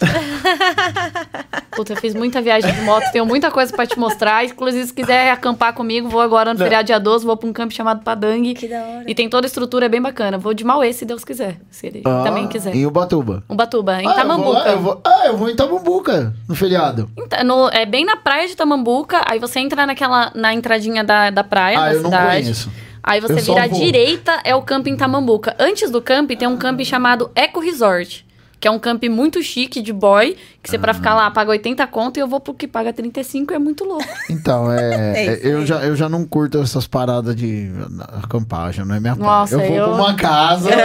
Puta, 1.76 1.92
eu 1.92 1.96
fiz 1.96 2.14
muita 2.14 2.40
viagem 2.40 2.72
de 2.72 2.80
moto, 2.82 3.04
tenho 3.12 3.26
muita 3.26 3.50
coisa 3.50 3.72
pra 3.74 3.86
te 3.86 3.98
mostrar. 3.98 4.44
Inclusive, 4.44 4.86
se 4.86 4.92
quiser 4.94 5.30
acampar 5.30 5.74
comigo, 5.74 6.08
vou 6.08 6.20
agora 6.20 6.52
no 6.54 6.58
feriado 6.58 6.86
dia 6.86 6.98
12, 6.98 7.24
vou 7.26 7.36
pra 7.36 7.48
um 7.48 7.52
campo 7.52 7.74
chamado 7.74 8.02
Padangue. 8.02 8.54
Que 8.54 8.66
da 8.68 8.80
hora. 8.82 9.04
E 9.06 9.14
tem 9.14 9.28
toda 9.28 9.46
a 9.46 9.48
estrutura, 9.48 9.86
é 9.86 9.88
bem 9.88 10.00
bacana. 10.00 10.38
Vou 10.38 10.54
de 10.54 10.64
Mauê, 10.64 10.92
se 10.92 11.04
Deus 11.04 11.24
quiser. 11.24 11.58
Se 11.70 11.86
ele 11.86 12.02
Ah, 12.06 12.22
também 12.24 12.46
quiser. 12.48 12.74
Em 12.74 12.86
Ubatuba. 12.86 13.42
Ubatuba, 13.48 13.94
em 13.94 13.96
ah, 13.98 14.02
eu 14.02 14.08
lá, 14.08 14.14
Tamambuca. 14.14 14.68
eu 14.70 14.80
vou- 14.80 15.00
ah, 15.04 15.22
eu 15.26 15.36
vou 15.36 15.50
em 15.50 15.56
Tamambuca 15.56 16.34
no 16.48 16.54
feriado. 16.54 17.10
Então, 17.16 17.44
no- 17.44 17.68
é 17.70 17.84
bem 17.84 18.04
na 18.06 18.16
praia 18.16 18.48
de 18.48 18.56
Tamambuca, 18.56 19.22
aí 19.26 19.38
você 19.38 19.60
entra 19.60 19.86
naquela, 19.86 20.30
na 20.34 20.54
entradinha 20.54 21.04
da, 21.04 21.28
da 21.30 21.44
praia, 21.44 21.78
Ah, 21.78 21.84
da 21.88 21.92
eu 21.94 22.02
não 22.02 22.10
cidade. 22.10 22.42
conheço. 22.42 22.70
Aí 23.02 23.20
você 23.20 23.34
Eu 23.34 23.44
vira 23.44 23.62
à 23.62 23.66
direita, 23.68 24.40
é 24.42 24.52
o 24.56 24.62
camping 24.62 24.96
Tamambuca. 24.96 25.54
Antes 25.60 25.90
do 25.92 26.02
camping 26.02 26.36
tem 26.36 26.48
um 26.48 26.56
camping 26.56 26.84
chamado 26.84 27.30
Eco 27.36 27.60
Resort, 27.60 28.25
que 28.58 28.66
é 28.66 28.70
um 28.70 28.78
camping 28.78 29.10
muito 29.10 29.42
chique 29.42 29.82
de 29.82 29.92
boy, 29.92 30.36
que 30.62 30.70
você 30.70 30.78
pra 30.78 30.94
ficar 30.94 31.14
lá 31.14 31.30
paga 31.30 31.50
80 31.50 31.86
conto 31.88 32.16
e 32.16 32.20
eu 32.20 32.26
vou 32.26 32.40
pro 32.40 32.54
que 32.54 32.66
paga 32.66 32.92
35 32.92 33.52
é 33.52 33.58
muito 33.58 33.84
louco. 33.84 34.04
Então, 34.30 34.72
é, 34.72 34.76
É 35.26 35.26
é, 35.34 35.40
eu, 35.42 35.64
já, 35.66 35.76
eu 35.84 35.94
já 35.94 36.08
não 36.08 36.24
curto 36.24 36.58
essas 36.60 36.86
paradas 36.86 37.36
de 37.36 37.70
acampagem, 38.24 38.84
não 38.84 38.94
é 38.94 39.00
minha 39.00 39.14
Nossa. 39.14 39.54
Eu 39.54 39.60
vou 39.60 39.76
eu- 39.76 39.84
pra 39.84 39.94
uma 39.94 40.14
casa. 40.14 40.70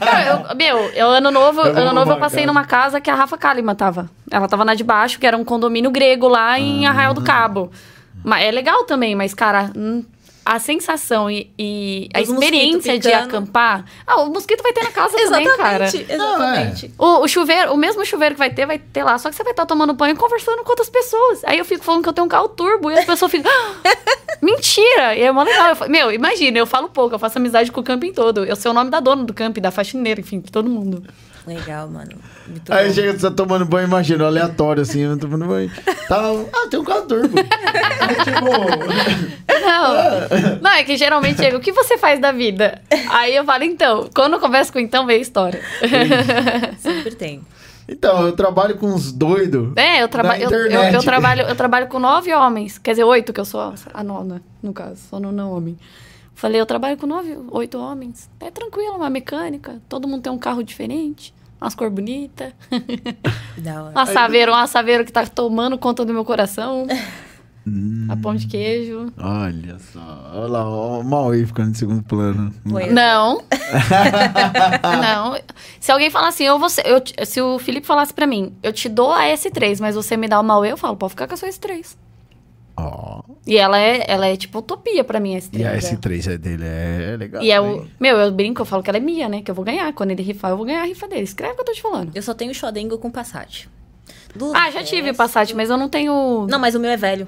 Não, 0.00 0.48
eu- 0.50 0.56
meu, 0.56 0.78
eu, 0.94 1.08
ano 1.10 1.30
novo, 1.30 1.60
Eu 1.62 1.76
ano 1.76 1.92
novo 1.92 2.12
eu 2.12 2.16
passei 2.18 2.40
casa. 2.42 2.46
numa 2.52 2.64
casa 2.64 3.00
que 3.00 3.10
a 3.10 3.14
Rafa 3.14 3.36
Kalimann 3.36 3.74
tava. 3.76 4.08
Ela 4.30 4.48
tava 4.48 4.64
na 4.64 4.74
de 4.74 4.84
baixo, 4.84 5.18
que 5.18 5.26
era 5.26 5.36
um 5.36 5.44
condomínio 5.44 5.90
grego 5.90 6.28
lá 6.28 6.58
em 6.58 6.86
Ah. 6.86 6.90
Arraial 6.90 7.14
do 7.14 7.22
Cabo. 7.22 7.70
Mas 8.24 8.44
é 8.44 8.50
legal 8.50 8.84
também, 8.84 9.14
mas, 9.14 9.32
cara, 9.34 9.70
hum, 9.76 10.02
a 10.50 10.58
sensação 10.58 11.30
e, 11.30 11.52
e 11.58 12.08
a 12.14 12.22
experiência 12.22 12.98
de 12.98 13.12
acampar. 13.12 13.84
Ah, 14.06 14.22
o 14.22 14.30
mosquito 14.30 14.62
vai 14.62 14.72
ter 14.72 14.82
na 14.82 14.90
casa 14.90 15.14
também, 15.28 15.44
cara. 15.58 15.84
Exatamente, 15.84 16.12
exatamente. 16.12 16.94
O, 16.98 17.20
o 17.24 17.28
chuveiro, 17.28 17.72
o 17.74 17.76
mesmo 17.76 18.02
chuveiro 18.06 18.34
que 18.34 18.38
vai 18.38 18.48
ter, 18.48 18.64
vai 18.64 18.78
ter 18.78 19.04
lá. 19.04 19.18
Só 19.18 19.28
que 19.28 19.36
você 19.36 19.42
vai 19.44 19.52
estar 19.52 19.66
tomando 19.66 19.92
banho 19.92 20.14
e 20.14 20.16
conversando 20.16 20.64
com 20.64 20.70
outras 20.70 20.88
pessoas. 20.88 21.42
Aí 21.44 21.58
eu 21.58 21.64
fico 21.66 21.84
falando 21.84 22.02
que 22.02 22.08
eu 22.08 22.12
tenho 22.14 22.24
um 22.24 22.28
carro 22.28 22.48
turbo 22.48 22.90
e 22.90 22.98
as 22.98 23.04
pessoas 23.04 23.30
ficam. 23.30 23.50
"Ah, 23.52 23.74
Mentira! 24.40 25.14
E 25.16 25.22
é 25.22 25.30
mó 25.32 25.42
legal. 25.42 25.68
Eu 25.70 25.76
falo, 25.76 25.90
meu, 25.90 26.10
imagina, 26.12 26.58
eu 26.58 26.66
falo 26.66 26.88
pouco, 26.88 27.14
eu 27.14 27.18
faço 27.18 27.38
amizade 27.38 27.70
com 27.70 27.80
o 27.80 27.84
camping 27.84 28.12
todo. 28.12 28.44
Eu 28.44 28.56
sei 28.56 28.70
o 28.70 28.74
nome 28.74 28.88
da 28.90 29.00
dona 29.00 29.24
do 29.24 29.34
camping, 29.34 29.60
da 29.60 29.70
faxineira, 29.70 30.20
enfim, 30.20 30.40
de 30.40 30.50
todo 30.50 30.68
mundo. 30.68 31.02
Legal, 31.48 31.88
mano. 31.88 32.10
Muito 32.46 32.70
Aí 32.70 32.92
chega, 32.92 33.12
você 33.12 33.30
tá 33.30 33.30
tomando 33.30 33.64
banho, 33.64 33.86
imagina, 33.86 34.26
aleatório 34.26 34.82
assim, 34.82 35.00
eu 35.00 35.14
tô 35.16 35.26
tomando 35.26 35.46
banho. 35.46 35.70
Tá, 36.06 36.30
ah, 36.52 36.68
tem 36.70 36.78
um 36.78 36.84
carro 36.84 37.06
turbo. 37.06 37.38
Aí, 37.38 38.14
tipo, 38.16 39.58
Não, 39.60 40.60
não, 40.60 40.70
é 40.70 40.84
que 40.84 40.96
geralmente 40.96 41.38
chega, 41.38 41.56
o 41.56 41.60
que 41.60 41.72
você 41.72 41.96
faz 41.96 42.20
da 42.20 42.32
vida? 42.32 42.82
Aí 43.10 43.34
eu 43.34 43.44
falo, 43.44 43.64
então, 43.64 44.08
quando 44.14 44.34
eu 44.34 44.40
converso 44.40 44.72
com 44.72 44.78
o 44.78 44.82
então, 44.82 45.06
vem 45.06 45.16
a 45.16 45.20
história. 45.20 45.60
Sempre 46.78 47.14
tem. 47.14 47.42
então, 47.88 48.26
eu 48.26 48.32
trabalho 48.32 48.76
com 48.76 48.86
uns 48.86 49.10
doidos. 49.10 49.74
É, 49.76 50.02
eu, 50.02 50.08
traba 50.08 50.38
eu, 50.38 50.50
eu, 50.50 50.70
eu 50.70 51.02
trabalho, 51.02 51.42
eu 51.42 51.56
trabalho 51.56 51.86
com 51.88 51.98
nove 51.98 52.32
homens. 52.32 52.78
Quer 52.78 52.92
dizer, 52.92 53.04
oito, 53.04 53.32
que 53.32 53.40
eu 53.40 53.44
sou 53.44 53.72
a 53.92 54.04
nona, 54.04 54.42
no 54.62 54.72
caso. 54.72 55.00
Sou 55.08 55.18
nona 55.18 55.46
homem. 55.46 55.78
Falei, 56.34 56.60
eu 56.60 56.66
trabalho 56.66 56.96
com 56.96 57.06
nove, 57.06 57.36
oito 57.50 57.78
homens. 57.78 58.30
É 58.38 58.48
tranquilo, 58.50 58.94
uma 58.94 59.10
mecânica. 59.10 59.82
Todo 59.88 60.06
mundo 60.06 60.22
tem 60.22 60.32
um 60.32 60.38
carro 60.38 60.62
diferente. 60.62 61.34
Umas 61.60 61.74
cor 61.74 61.90
bonita. 61.90 62.52
Da 63.58 63.82
hora. 63.82 63.92
Um 63.96 63.98
assaveiro, 63.98 64.52
um 64.52 64.54
assaveiro 64.54 65.04
que 65.04 65.10
tá 65.12 65.26
tomando 65.26 65.76
conta 65.76 66.04
do 66.04 66.12
meu 66.14 66.24
coração. 66.24 66.86
Hum. 67.66 68.06
A 68.08 68.16
pão 68.16 68.34
de 68.34 68.46
queijo. 68.46 69.12
Olha 69.18 69.78
só, 69.78 70.30
olha 70.32 70.46
lá, 70.46 70.68
ó, 70.70 71.00
o 71.00 71.04
Maui 71.04 71.44
ficando 71.44 71.70
em 71.70 71.74
segundo 71.74 72.02
plano. 72.04 72.52
Pois. 72.70 72.90
Não. 72.92 73.42
não. 75.02 75.38
Se 75.80 75.92
alguém 75.92 76.08
falar 76.10 76.28
assim, 76.28 76.44
eu 76.44 76.58
vou 76.58 76.70
ser- 76.70 76.86
eu 76.86 77.02
se 77.26 77.40
o 77.42 77.58
Felipe 77.58 77.86
falasse 77.86 78.14
pra 78.14 78.26
mim, 78.26 78.54
eu 78.62 78.72
te 78.72 78.88
dou 78.88 79.12
a 79.12 79.24
S3, 79.24 79.80
mas 79.80 79.94
você 79.96 80.16
me 80.16 80.28
dá 80.28 80.40
o 80.40 80.44
Mauê, 80.44 80.72
eu 80.72 80.76
falo, 80.78 80.96
pode 80.96 81.10
ficar 81.10 81.26
com 81.26 81.34
a 81.34 81.36
sua 81.36 81.48
S3. 81.48 81.96
Ó, 82.78 83.22
E 83.46 83.56
ela 83.56 83.78
é, 83.78 84.04
ela 84.08 84.26
é 84.26 84.36
tipo 84.36 84.58
utopia 84.60 85.02
pra 85.04 85.18
mim, 85.20 85.34
a 85.34 85.38
S3. 85.38 85.58
e 85.58 85.64
a 85.64 85.72
né? 85.72 85.78
S3 85.78 86.32
é 86.32 86.38
dele, 86.38 86.64
é 86.64 87.16
legal. 87.18 87.42
E 87.42 87.50
é 87.50 87.60
o. 87.60 87.86
Meu, 87.98 88.16
eu 88.16 88.30
brinco, 88.32 88.62
eu 88.62 88.66
falo 88.66 88.82
que 88.82 88.90
ela 88.90 88.96
é 88.98 89.00
minha, 89.00 89.28
né? 89.28 89.42
Que 89.42 89.50
eu 89.50 89.54
vou 89.54 89.64
ganhar. 89.64 89.92
Quando 89.92 90.10
ele 90.12 90.22
rifar, 90.22 90.50
eu 90.52 90.56
vou 90.56 90.66
ganhar 90.66 90.82
a 90.82 90.86
rifa 90.86 91.08
dele. 91.08 91.22
Escreve 91.22 91.52
o 91.52 91.56
que 91.56 91.60
eu 91.62 91.66
tô 91.66 91.72
te 91.72 91.82
falando. 91.82 92.10
Eu 92.14 92.22
só 92.22 92.34
tenho 92.34 92.54
Shodengo 92.54 92.96
com 92.98 93.10
Passat. 93.10 93.68
Do 94.34 94.52
Ah, 94.54 94.70
já 94.70 94.82
tive 94.84 95.02
resto- 95.08 95.16
Passat, 95.18 95.54
mas 95.54 95.70
eu 95.70 95.76
não 95.76 95.88
tenho. 95.88 96.46
Não, 96.48 96.58
mas 96.58 96.74
o 96.74 96.80
meu 96.80 96.90
é 96.90 96.96
velho. 96.96 97.26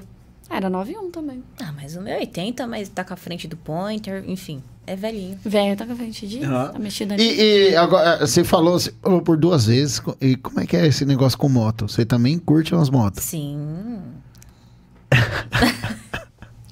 Ah, 0.49 0.57
Era 0.57 0.69
91 0.69 1.09
também. 1.11 1.41
Ah, 1.61 1.71
mas 1.75 1.95
o 1.95 2.01
meu 2.01 2.13
é 2.13 2.19
80, 2.19 2.67
mas 2.67 2.89
tá 2.89 3.03
com 3.03 3.13
a 3.13 3.17
frente 3.17 3.47
do 3.47 3.55
Pointer, 3.57 4.23
enfim. 4.27 4.61
É 4.85 4.95
velhinho. 4.95 5.37
Velho, 5.45 5.77
tá 5.77 5.85
com 5.85 5.93
a 5.93 5.95
frente 5.95 6.27
de. 6.27 6.43
Aham. 6.43 6.69
Tá 6.73 6.79
mexida 6.79 7.13
ali. 7.13 7.23
E, 7.23 7.69
e 7.71 7.75
agora, 7.75 8.15
eh, 8.21 8.27
você 8.27 8.43
falou, 8.43 8.73
você 8.79 8.91
falou 9.01 9.21
por 9.21 9.37
duas 9.37 9.65
vezes, 9.67 10.01
e 10.19 10.35
como 10.35 10.59
é 10.59 10.65
que 10.65 10.75
é 10.75 10.85
esse 10.87 11.05
negócio 11.05 11.37
com 11.37 11.47
moto? 11.47 11.87
Você 11.87 12.03
também 12.03 12.37
curte 12.37 12.73
umas 12.75 12.89
motos? 12.89 13.23
Sim. 13.23 13.90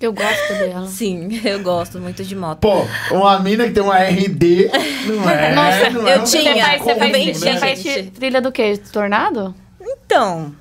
Eu 0.02 0.14
gosto 0.14 0.54
dela. 0.54 0.88
Sim, 0.88 1.40
eu 1.44 1.60
gosto 1.62 2.00
muito 2.00 2.24
de 2.24 2.36
moto. 2.36 2.60
Pô, 2.60 2.86
uma 3.12 3.40
mina 3.40 3.66
que 3.68 3.72
tem 3.74 3.84
uma 3.84 3.98
RD, 4.00 4.70
não 5.08 5.30
é? 5.30 5.54
Nossa, 5.54 5.90
não 5.90 6.02
eu 6.02 6.08
é 6.08 6.20
um 6.20 6.24
tinha, 6.24 6.54
Você 6.54 6.62
faz, 6.62 6.82
você 6.82 6.94
comum, 6.94 7.00
faz, 7.12 7.26
né? 7.26 7.34
você 7.34 7.58
faz 7.58 8.12
trilha 8.14 8.42
do 8.42 8.52
quê? 8.52 8.80
Tornado? 8.92 9.54
Então, 9.82 10.56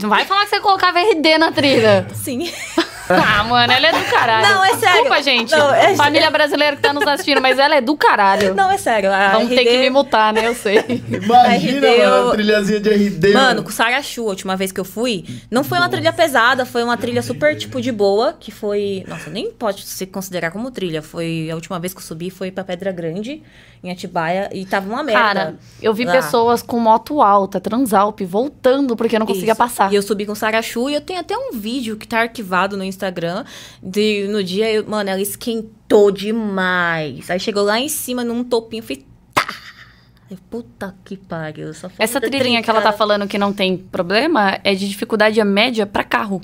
Não 0.00 0.08
vai 0.08 0.24
falar 0.24 0.44
que 0.44 0.50
você 0.50 0.60
colocava 0.60 0.98
RD 1.00 1.38
na 1.38 1.52
trilha. 1.52 2.06
sim. 2.14 2.50
Ah, 3.08 3.44
mano, 3.44 3.72
ela 3.72 3.86
é 3.88 3.92
do 3.92 4.04
caralho. 4.10 4.48
Não, 4.48 4.64
é 4.64 4.76
sério. 4.76 4.94
Desculpa, 4.94 5.22
gente. 5.22 5.50
Não, 5.52 5.74
é 5.74 5.94
Família 5.94 6.30
brasileira 6.30 6.76
que 6.76 6.82
tá 6.82 6.92
nos 6.92 7.06
assistindo, 7.06 7.40
mas 7.40 7.58
ela 7.58 7.74
é 7.76 7.80
do 7.80 7.96
caralho. 7.96 8.54
Não, 8.54 8.70
é 8.70 8.78
sério. 8.78 9.12
A 9.12 9.32
Vamos 9.32 9.48
ter 9.48 9.60
RD 9.60 9.64
que 9.70 9.78
me 9.78 9.90
mutar, 9.90 10.32
né? 10.32 10.46
Eu 10.46 10.54
sei. 10.54 10.78
Imagina, 11.08 11.86
RD, 11.88 11.98
mano, 11.98 12.16
eu- 12.28 12.30
trilhazinha 12.32 12.80
de 12.80 12.90
RD. 12.90 13.32
Mano, 13.32 13.62
com 13.62 13.70
Sarachu, 13.70 14.22
a 14.22 14.30
última 14.30 14.56
vez 14.56 14.72
que 14.72 14.80
eu 14.80 14.84
fui, 14.84 15.24
não 15.50 15.62
foi 15.64 15.78
uma 15.78 15.88
trilha 15.88 16.12
pesada, 16.12 16.64
foi 16.64 16.82
uma 16.82 16.96
trilha 16.96 17.22
super, 17.22 17.56
tipo, 17.56 17.80
de 17.80 17.92
boa, 17.92 18.34
que 18.38 18.50
foi... 18.50 19.04
Nossa, 19.06 19.30
nem 19.30 19.50
pode 19.50 19.82
se 19.82 20.06
considerar 20.06 20.50
como 20.50 20.70
trilha. 20.70 21.02
Foi 21.02 21.48
a 21.50 21.54
última 21.54 21.78
vez 21.78 21.92
que 21.92 21.98
eu 22.00 22.04
subi, 22.04 22.30
foi 22.30 22.50
pra 22.50 22.64
Pedra 22.64 22.90
Grande, 22.92 23.42
em 23.82 23.90
Atibaia, 23.90 24.48
e 24.52 24.64
tava 24.64 24.88
uma 24.88 25.02
merda. 25.02 25.20
Cara, 25.20 25.54
eu 25.82 25.92
vi 25.92 26.04
lá. 26.04 26.12
pessoas 26.12 26.62
com 26.62 26.78
moto 26.78 27.20
alta, 27.20 27.60
Transalp, 27.60 28.20
voltando 28.22 28.96
porque 28.96 29.18
não 29.18 29.26
conseguia 29.26 29.52
Isso. 29.52 29.58
passar. 29.58 29.92
E 29.92 29.96
eu 29.96 30.02
subi 30.02 30.24
com 30.24 30.34
Sarachu 30.34 30.88
e 30.88 30.94
eu 30.94 31.00
tenho 31.00 31.20
até 31.20 31.36
um 31.36 31.52
vídeo 31.52 31.96
que 31.96 32.06
tá 32.08 32.20
arquivado 32.20 32.76
no 32.76 32.82
Instagram. 32.82 32.93
De, 33.82 34.26
no 34.28 34.42
dia, 34.42 34.70
eu- 34.72 34.86
mano, 34.88 35.08
ela 35.10 35.20
esquentou 35.20 36.10
demais. 36.10 37.30
Aí 37.30 37.38
chegou 37.40 37.62
lá 37.62 37.78
em 37.78 37.88
cima 37.88 38.22
num 38.24 38.42
topinho, 38.44 38.80
eu 38.82 38.86
fiz. 38.86 38.98
Tá! 39.32 39.46
Eu, 40.30 40.38
Puta 40.50 40.94
que 41.04 41.16
pariu. 41.16 41.72
Só 41.74 41.88
Essa 41.98 42.20
falta 42.20 42.30
trilhinha 42.30 42.62
que 42.62 42.70
ela 42.70 42.80
tá 42.80 42.92
falando 42.92 43.26
que 43.28 43.38
não 43.38 43.52
tem 43.52 43.76
problema 43.76 44.58
é 44.64 44.74
de 44.74 44.88
dificuldade 44.88 45.42
média 45.44 45.86
pra 45.86 46.02
carro. 46.04 46.40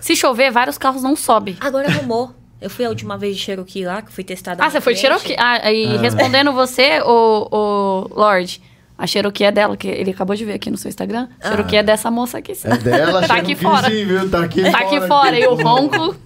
Se 0.00 0.14
chover, 0.16 0.50
vários 0.50 0.78
carros 0.78 1.02
não 1.02 1.16
sobem. 1.16 1.56
Agora 1.60 1.88
arrumou. 1.88 2.34
Eu 2.60 2.70
fui 2.70 2.84
a 2.86 2.88
última 2.88 3.18
vez 3.18 3.36
de 3.36 3.42
Cherokee 3.42 3.84
lá, 3.84 4.00
que 4.00 4.10
fui 4.10 4.24
testada. 4.24 4.64
Ah, 4.64 4.70
você 4.70 4.80
foi 4.80 4.94
de 4.94 5.00
frente. 5.00 5.12
Cherokee? 5.20 5.36
Ah, 5.38 5.70
e 5.70 5.96
respondendo 5.98 6.52
você, 6.52 7.00
o, 7.04 7.48
o 7.50 8.18
Lorde, 8.18 8.62
a 8.98 9.06
Cherokee 9.06 9.44
é 9.44 9.52
dela, 9.52 9.76
que 9.76 9.88
ele 9.88 10.10
acabou 10.10 10.34
de 10.34 10.44
ver 10.44 10.54
aqui 10.54 10.70
no 10.70 10.76
seu 10.78 10.88
Instagram. 10.88 11.28
Cherokee 11.42 11.76
é 11.76 11.82
dessa 11.82 12.10
moça 12.10 12.38
aqui. 12.38 12.54
sim. 12.54 12.68
É 12.68 12.76
dela, 12.76 13.24
Tá 13.28 13.36
aqui 13.36 13.54
fora. 13.54 13.90
Sim, 13.90 14.04
viu? 14.06 14.30
Tá 14.30 14.44
aqui 14.44 14.62
Tá 14.70 14.78
aqui 14.78 15.00
fora, 15.06 15.38
e 15.38 15.46
o 15.46 15.54
ronco. 15.54 16.16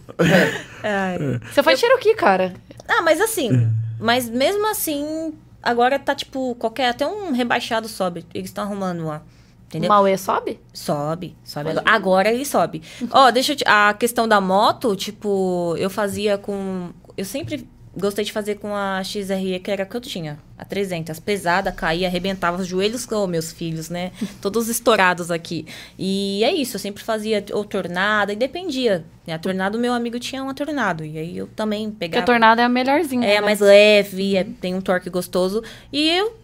Ai. 0.82 1.40
Você 1.50 1.62
foi 1.62 1.74
de 1.74 1.80
Cherokee, 1.80 2.14
cara. 2.14 2.54
Ah, 2.88 3.02
mas 3.02 3.20
assim. 3.20 3.50
Mas 3.98 4.28
mesmo 4.28 4.66
assim, 4.70 5.34
agora 5.62 5.98
tá 5.98 6.14
tipo, 6.14 6.54
qualquer. 6.56 6.90
Até 6.90 7.06
um 7.06 7.32
rebaixado 7.32 7.88
sobe. 7.88 8.24
Eles 8.32 8.50
estão 8.50 8.64
arrumando 8.64 9.04
lá. 9.04 9.22
O 9.22 9.66
Entendeu? 9.66 9.88
Mauê 9.88 10.16
sobe? 10.18 10.58
Sobe, 10.72 11.36
sobe. 11.44 11.70
Agora, 11.70 11.84
agora 11.88 12.32
ele 12.32 12.44
sobe. 12.44 12.82
Ó, 13.12 13.30
deixa 13.30 13.52
eu 13.52 13.56
te... 13.56 13.64
A 13.66 13.94
questão 13.94 14.26
da 14.26 14.40
moto, 14.40 14.96
tipo, 14.96 15.76
eu 15.78 15.88
fazia 15.88 16.36
com... 16.36 16.90
Eu 17.16 17.24
sempre 17.24 17.68
gostei 17.96 18.24
de 18.24 18.32
fazer 18.32 18.56
com 18.56 18.74
a 18.74 19.02
XRE, 19.02 19.58
que 19.60 19.70
era 19.70 19.82
a 19.82 19.86
que 19.86 19.96
eu 19.96 20.00
tinha. 20.00 20.38
A 20.56 20.64
300. 20.64 21.18
Pesada, 21.20 21.72
caía, 21.72 22.06
arrebentava 22.06 22.60
os 22.60 22.66
joelhos, 22.66 23.06
oh, 23.10 23.26
meus 23.26 23.52
filhos, 23.52 23.88
né? 23.88 24.12
Todos 24.40 24.68
estourados 24.68 25.30
aqui. 25.30 25.66
E 25.98 26.44
é 26.44 26.52
isso, 26.52 26.76
eu 26.76 26.80
sempre 26.80 27.02
fazia 27.02 27.44
ou 27.52 27.64
tornado, 27.64 28.32
e 28.32 28.36
dependia. 28.36 29.04
A 29.28 29.38
tornado, 29.38 29.78
meu 29.78 29.92
amigo 29.92 30.18
tinha 30.18 30.42
uma 30.42 30.54
tornado. 30.54 31.04
E 31.04 31.18
aí 31.18 31.36
eu 31.36 31.46
também 31.46 31.90
Porque 31.90 31.98
pegava... 32.00 32.22
a 32.22 32.26
tornada 32.26 32.62
é 32.62 32.64
a 32.64 32.68
melhorzinha. 32.68 33.26
É, 33.26 33.34
né? 33.34 33.40
mais 33.40 33.60
leve, 33.60 34.36
é- 34.36 34.44
tem 34.60 34.74
um 34.74 34.80
torque 34.80 35.08
gostoso. 35.08 35.62
E 35.92 36.08
eu... 36.08 36.39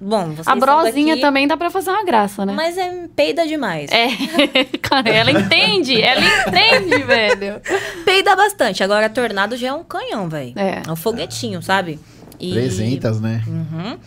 Bom, 0.00 0.30
vocês 0.30 0.46
A 0.48 0.56
brosinha 0.56 1.14
daqui, 1.14 1.20
também 1.20 1.46
dá 1.46 1.56
pra 1.56 1.68
fazer 1.70 1.90
uma 1.90 2.04
graça, 2.04 2.46
né? 2.46 2.54
Mas 2.54 2.78
é 2.78 3.06
peida 3.14 3.46
demais. 3.46 3.90
É, 3.92 4.08
cara, 4.80 5.08
ela 5.10 5.30
entende, 5.30 6.00
ela 6.00 6.20
entende, 6.48 7.02
velho. 7.04 7.60
Peida 8.04 8.34
bastante. 8.34 8.82
Agora, 8.82 9.10
tornado 9.10 9.56
já 9.56 9.68
é 9.68 9.72
um 9.74 9.84
canhão, 9.84 10.28
velho. 10.28 10.54
É. 10.56 10.82
um 10.90 10.96
foguetinho, 10.96 11.60
sabe? 11.62 11.98
E... 12.38 12.52
300, 12.52 13.20
né? 13.20 13.42
Uhum. 13.46 13.98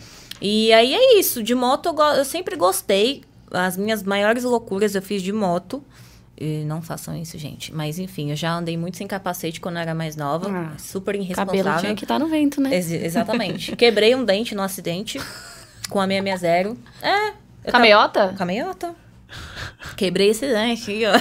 E 0.42 0.72
aí 0.72 0.94
é 0.94 1.18
isso. 1.20 1.42
De 1.42 1.54
moto 1.54 1.86
eu, 1.86 1.92
go- 1.94 2.02
eu 2.14 2.24
sempre 2.24 2.56
gostei. 2.56 3.22
As 3.52 3.76
minhas 3.76 4.02
maiores 4.02 4.42
loucuras 4.42 4.96
eu 4.96 5.02
fiz 5.02 5.22
de 5.22 5.32
moto. 5.32 5.82
E 6.36 6.64
não 6.64 6.82
façam 6.82 7.16
isso, 7.16 7.38
gente. 7.38 7.72
Mas 7.72 8.00
enfim, 8.00 8.30
eu 8.30 8.36
já 8.36 8.52
andei 8.52 8.76
muito 8.76 8.96
sem 8.96 9.06
capacete 9.06 9.60
quando 9.60 9.76
eu 9.76 9.82
era 9.82 9.94
mais 9.94 10.16
nova. 10.16 10.50
Ah, 10.50 10.72
super 10.76 11.12
Cabelo 11.12 11.24
irresponsável. 11.24 11.80
tinha 11.80 11.94
que 11.94 12.04
estar 12.04 12.18
no 12.18 12.26
vento, 12.26 12.60
né? 12.60 12.74
Ex- 12.74 12.90
exatamente. 12.90 13.74
Quebrei 13.78 14.16
um 14.16 14.24
dente 14.24 14.52
no 14.56 14.62
acidente 14.62 15.20
com 15.88 16.00
a 16.00 16.06
660. 16.06 16.76
É. 17.02 17.28
eu 17.28 17.32
tava- 17.32 17.72
Cameiota? 17.72 18.34
Cameiota. 18.36 18.94
Quebrei 19.96 20.30
esse 20.30 20.46
dente 20.46 20.90
aí, 20.90 21.06
ó. 21.06 21.12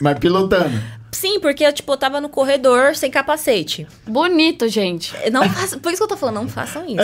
Mas 0.00 0.18
pilotando. 0.18 1.02
Sim, 1.12 1.38
porque 1.40 1.64
eu, 1.64 1.72
tipo, 1.72 1.92
eu 1.92 1.96
tava 1.96 2.20
no 2.20 2.28
corredor 2.28 2.96
sem 2.96 3.10
capacete. 3.10 3.86
Bonito, 4.06 4.66
gente. 4.68 5.12
Não 5.30 5.48
façam, 5.48 5.78
por 5.78 5.92
isso 5.92 5.98
que 5.98 6.04
eu 6.04 6.08
tô 6.08 6.16
falando, 6.16 6.36
não 6.36 6.48
façam 6.48 6.84
isso. 6.86 6.96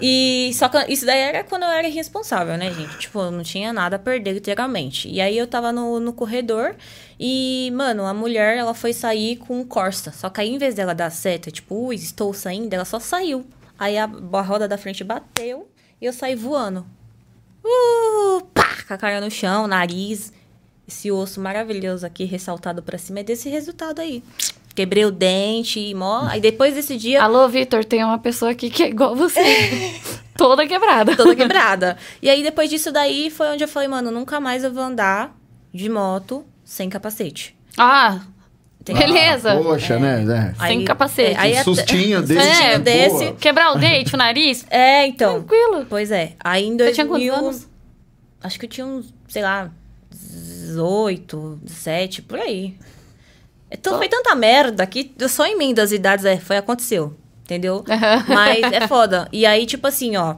e 0.00 0.50
só 0.54 0.68
que 0.68 0.92
isso 0.92 1.04
daí 1.06 1.18
era 1.18 1.42
quando 1.42 1.62
eu 1.64 1.70
era 1.70 1.88
irresponsável, 1.88 2.56
né, 2.56 2.70
gente? 2.72 2.98
Tipo, 2.98 3.20
eu 3.22 3.30
não 3.30 3.42
tinha 3.42 3.72
nada 3.72 3.96
a 3.96 3.98
perder, 3.98 4.32
literalmente. 4.34 5.08
E 5.08 5.20
aí 5.20 5.36
eu 5.36 5.46
tava 5.46 5.72
no, 5.72 5.98
no 5.98 6.12
corredor 6.12 6.76
e, 7.18 7.72
mano, 7.74 8.04
a 8.06 8.12
mulher, 8.14 8.56
ela 8.56 8.74
foi 8.74 8.92
sair 8.92 9.36
com 9.36 9.60
um 9.60 9.64
Corsa. 9.64 10.12
Só 10.12 10.28
que 10.28 10.40
aí, 10.40 10.50
em 10.50 10.58
vez 10.58 10.74
dela 10.74 10.94
dar 10.94 11.10
seta, 11.10 11.50
tipo, 11.50 11.86
ui, 11.86 11.96
estou 11.96 12.32
saindo, 12.34 12.72
ela 12.74 12.84
só 12.84 13.00
saiu. 13.00 13.44
Aí 13.78 13.96
a, 13.98 14.04
a 14.04 14.40
roda 14.42 14.68
da 14.68 14.78
frente 14.78 15.02
bateu 15.02 15.68
e 16.02 16.06
eu 16.06 16.12
saí 16.12 16.34
voando. 16.34 16.84
Uh, 17.64 18.42
pá, 18.52 18.76
com 18.88 18.92
a 18.92 18.98
cara 18.98 19.20
no 19.20 19.30
chão, 19.30 19.68
nariz. 19.68 20.32
Esse 20.86 21.12
osso 21.12 21.40
maravilhoso 21.40 22.04
aqui, 22.04 22.24
ressaltado 22.24 22.82
pra 22.82 22.98
cima, 22.98 23.20
é 23.20 23.22
desse 23.22 23.48
resultado 23.48 24.00
aí. 24.00 24.20
Quebrei 24.74 25.04
o 25.04 25.12
dente 25.12 25.78
e 25.78 25.94
mó. 25.94 26.26
Aí 26.26 26.40
depois 26.40 26.74
desse 26.74 26.96
dia, 26.96 27.22
Alô, 27.22 27.48
Vitor, 27.48 27.84
tem 27.84 28.02
uma 28.02 28.18
pessoa 28.18 28.50
aqui 28.50 28.68
que 28.68 28.82
é 28.82 28.88
igual 28.88 29.14
você. 29.14 29.40
Toda 30.36 30.66
quebrada. 30.66 31.14
toda 31.14 31.36
quebrada. 31.36 31.96
e 32.20 32.28
aí 32.28 32.42
depois 32.42 32.68
disso 32.68 32.90
daí 32.90 33.30
foi 33.30 33.48
onde 33.48 33.62
eu 33.62 33.68
falei, 33.68 33.86
mano, 33.86 34.10
nunca 34.10 34.40
mais 34.40 34.64
eu 34.64 34.72
vou 34.72 34.82
andar 34.82 35.36
de 35.72 35.88
moto 35.88 36.44
sem 36.64 36.88
capacete. 36.88 37.54
Ah, 37.78 38.22
Entendeu? 38.82 39.06
beleza. 39.06 39.56
Poxa, 39.62 39.98
né? 39.98 40.54
É. 40.58 40.66
Sem 40.66 40.84
capacete. 40.84 41.36
é, 41.36 41.38
aí 41.38 41.60
Um 41.60 41.64
sustinho 41.64 42.20
desse. 42.26 42.62
É, 42.62 42.78
desse. 42.78 43.24
boa. 43.24 43.32
Quebrar 43.34 43.72
o 43.72 43.78
dente, 43.78 44.14
o 44.14 44.18
nariz? 44.18 44.66
É, 44.70 45.06
então. 45.06 45.34
Tranquilo. 45.42 45.86
Pois 45.88 46.10
é. 46.10 46.32
Aí 46.42 46.66
em 46.66 46.76
Você 46.76 46.92
tinha 46.92 47.06
2000, 47.06 47.32
quantos 47.32 47.46
anos? 47.46 47.68
Acho 48.42 48.58
que 48.58 48.66
eu 48.66 48.70
tinha 48.70 48.86
uns, 48.86 49.14
sei 49.28 49.42
lá, 49.42 49.70
18, 50.10 51.60
17, 51.62 52.22
por 52.22 52.40
aí. 52.40 52.76
Então, 53.70 53.96
foi 53.96 54.08
tanta 54.08 54.34
merda 54.34 54.84
que 54.86 55.12
eu 55.18 55.28
só 55.28 55.46
em 55.46 55.56
mim 55.56 55.72
das 55.72 55.92
idades 55.92 56.24
é, 56.24 56.38
foi 56.38 56.56
aconteceu, 56.56 57.16
entendeu? 57.44 57.84
Mas 58.28 58.60
é 58.72 58.86
foda. 58.88 59.28
E 59.32 59.46
aí, 59.46 59.64
tipo 59.64 59.86
assim, 59.86 60.16
ó, 60.16 60.36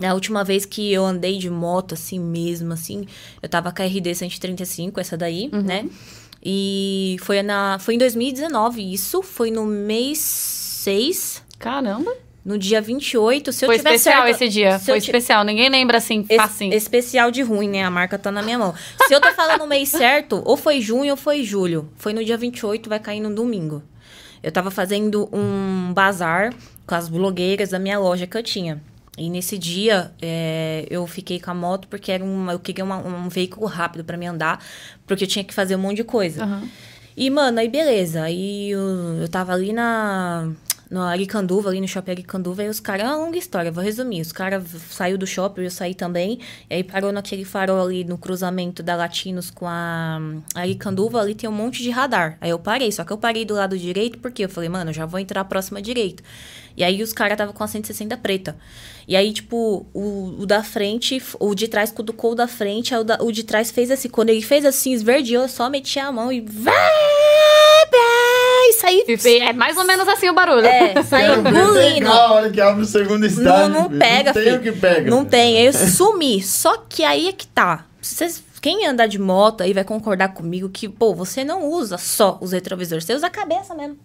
na 0.00 0.14
última 0.14 0.44
vez 0.44 0.64
que 0.64 0.92
eu 0.92 1.04
andei 1.04 1.38
de 1.38 1.50
moto, 1.50 1.94
assim 1.94 2.18
mesmo, 2.18 2.72
assim, 2.72 3.06
eu 3.42 3.48
tava 3.48 3.72
com 3.72 3.82
a 3.82 3.84
RD 3.84 4.14
135, 4.14 5.00
essa 5.00 5.16
daí, 5.16 5.50
né? 5.52 5.86
E 6.44 7.16
foi, 7.20 7.40
na, 7.42 7.78
foi 7.78 7.94
em 7.94 7.98
2019 7.98 8.92
isso, 8.92 9.22
foi 9.22 9.50
no 9.50 9.64
mês 9.64 10.18
6, 10.18 11.42
Caramba. 11.58 12.12
no 12.44 12.58
dia 12.58 12.80
28. 12.80 13.52
Se 13.52 13.64
eu 13.64 13.68
Foi 13.68 13.76
tiver 13.78 13.94
especial 13.94 14.24
certo, 14.24 14.34
esse 14.42 14.48
dia. 14.48 14.78
Foi 14.80 15.00
ti- 15.00 15.04
especial. 15.06 15.44
Ninguém 15.44 15.68
lembra 15.68 15.98
assim, 15.98 16.26
es- 16.28 16.36
facinho. 16.36 16.74
especial 16.74 17.30
de 17.30 17.42
ruim, 17.42 17.68
né? 17.68 17.84
A 17.84 17.90
marca 17.90 18.18
tá 18.18 18.32
na 18.32 18.42
minha 18.42 18.58
mão. 18.58 18.74
Se 19.06 19.14
eu 19.14 19.20
tô 19.20 19.30
falando 19.34 19.62
o 19.62 19.66
mês 19.68 19.88
certo, 19.90 20.42
ou 20.44 20.56
foi 20.56 20.80
junho 20.80 21.12
ou 21.12 21.16
foi 21.16 21.44
julho. 21.44 21.88
Foi 21.96 22.12
no 22.12 22.24
dia 22.24 22.36
28, 22.36 22.88
vai 22.88 22.98
cair 22.98 23.20
no 23.20 23.32
domingo. 23.32 23.82
Eu 24.42 24.50
tava 24.50 24.72
fazendo 24.72 25.28
um 25.32 25.92
bazar 25.94 26.52
com 26.84 26.94
as 26.96 27.08
blogueiras 27.08 27.68
da 27.70 27.78
minha 27.78 28.00
loja 28.00 28.26
que 28.26 28.36
eu 28.36 28.42
tinha. 28.42 28.82
E 29.18 29.28
nesse 29.28 29.58
dia, 29.58 30.10
é, 30.22 30.86
eu 30.88 31.06
fiquei 31.06 31.38
com 31.38 31.50
a 31.50 31.54
moto 31.54 31.86
porque 31.88 32.10
era 32.10 32.24
um, 32.24 32.50
eu 32.50 32.58
queria 32.58 32.82
uma- 32.84 32.96
um 32.96 33.28
veículo 33.28 33.66
rápido 33.66 34.02
pra 34.04 34.16
me 34.16 34.26
andar, 34.26 34.64
porque 35.06 35.24
eu 35.24 35.28
tinha 35.28 35.44
que 35.44 35.52
fazer 35.52 35.76
um 35.76 35.80
monte 35.80 35.96
de 35.96 36.04
coisa. 36.04 36.44
Aham. 36.44 36.68
E, 37.14 37.28
mano, 37.28 37.58
aí 37.60 37.68
beleza. 37.68 38.22
Aí 38.22 38.70
eu, 38.70 38.80
eu 39.20 39.28
tava 39.28 39.52
ali 39.52 39.72
na. 39.72 40.50
No 40.90 41.00
Aricanduva, 41.00 41.70
ali 41.70 41.80
no 41.80 41.88
shopping 41.88 42.10
Aricanduva, 42.10 42.60
aí 42.60 42.68
os 42.68 42.78
caras, 42.78 43.06
é 43.06 43.08
uma 43.08 43.16
longa 43.16 43.38
história, 43.38 43.72
vou 43.72 43.82
resumir. 43.82 44.20
Os 44.20 44.30
caras 44.30 44.62
saiu 44.90 45.16
do 45.16 45.26
shopping, 45.26 45.62
eu 45.62 45.70
saí 45.70 45.94
também, 45.94 46.38
e 46.68 46.74
aí 46.74 46.84
parou 46.84 47.10
naquele 47.10 47.46
farol 47.46 47.80
ali 47.86 48.04
no 48.04 48.18
cruzamento 48.18 48.82
da 48.82 48.94
Latinos 48.94 49.50
com 49.50 49.66
a 49.66 50.20
Aricanduva, 50.54 51.18
ali 51.22 51.34
tem 51.34 51.48
um 51.48 51.52
monte 51.52 51.82
de 51.82 51.88
radar. 51.88 52.36
Aí 52.42 52.50
eu 52.50 52.58
parei, 52.58 52.92
só 52.92 53.04
que 53.04 53.10
eu 53.12 53.16
parei 53.16 53.46
do 53.46 53.54
lado 53.54 53.78
direito, 53.78 54.18
porque 54.18 54.44
eu 54.44 54.50
falei, 54.50 54.68
mano, 54.68 54.90
eu 54.90 54.94
já 54.94 55.06
vou 55.06 55.18
entrar 55.18 55.42
próxima 55.46 55.80
direita. 55.80 56.22
E 56.76 56.84
aí 56.84 57.02
os 57.02 57.14
caras 57.14 57.38
tava 57.38 57.54
com 57.54 57.64
a 57.64 57.66
160 57.66 58.14
preta. 58.18 58.54
E 59.06 59.16
aí, 59.16 59.32
tipo, 59.32 59.86
o, 59.92 60.36
o 60.40 60.46
da 60.46 60.62
frente, 60.62 61.20
o 61.40 61.54
de 61.54 61.66
trás 61.68 61.90
cutucou 61.90 62.32
o 62.32 62.34
da 62.34 62.46
frente, 62.46 62.94
aí 62.94 63.00
o, 63.00 63.04
da- 63.04 63.18
o 63.20 63.32
de 63.32 63.42
trás 63.44 63.70
fez 63.70 63.90
assim. 63.90 64.08
Quando 64.08 64.30
ele 64.30 64.42
fez 64.42 64.64
assim, 64.64 64.92
esverdeou, 64.92 65.42
eu 65.44 65.48
só 65.48 65.68
meti 65.68 65.98
a 65.98 66.10
mão 66.12 66.32
e. 66.32 66.40
Vai, 66.40 66.82
saí. 68.80 69.04
E 69.08 69.16
fe- 69.16 69.38
É 69.40 69.52
mais 69.52 69.76
ou 69.76 69.84
menos 69.84 70.06
assim 70.08 70.28
o 70.28 70.34
barulho. 70.34 70.66
É, 70.66 70.94
ver 70.94 71.38
engolindo. 71.38 71.94
pegar 71.94 72.10
a 72.12 72.32
hora 72.32 72.50
que 72.50 72.60
abre 72.60 72.82
o 72.82 72.86
segundo 72.86 73.20
Não, 73.20 73.26
estágio. 73.26 73.68
não 73.68 73.86
filho. 73.88 73.98
pega, 73.98 74.24
Não 74.24 74.32
tem 74.34 74.42
filho. 74.44 74.56
o 74.56 74.60
que 74.60 74.72
pega. 74.72 75.10
Não 75.10 75.24
tem. 75.24 75.58
Aí 75.58 75.66
eu 75.66 75.72
sumi. 75.72 76.42
Só 76.42 76.76
que 76.88 77.04
aí 77.04 77.28
é 77.28 77.32
que 77.32 77.46
tá. 77.46 77.86
Vocês, 78.00 78.42
quem 78.60 78.86
andar 78.86 79.06
de 79.06 79.18
moto 79.18 79.62
aí 79.62 79.72
vai 79.72 79.84
concordar 79.84 80.28
comigo 80.34 80.68
que, 80.68 80.88
pô, 80.88 81.14
você 81.14 81.44
não 81.44 81.68
usa 81.68 81.98
só 81.98 82.38
os 82.40 82.52
retrovisores, 82.52 83.04
você 83.04 83.14
usa 83.14 83.26
a 83.26 83.30
cabeça 83.30 83.74
mesmo. 83.74 83.96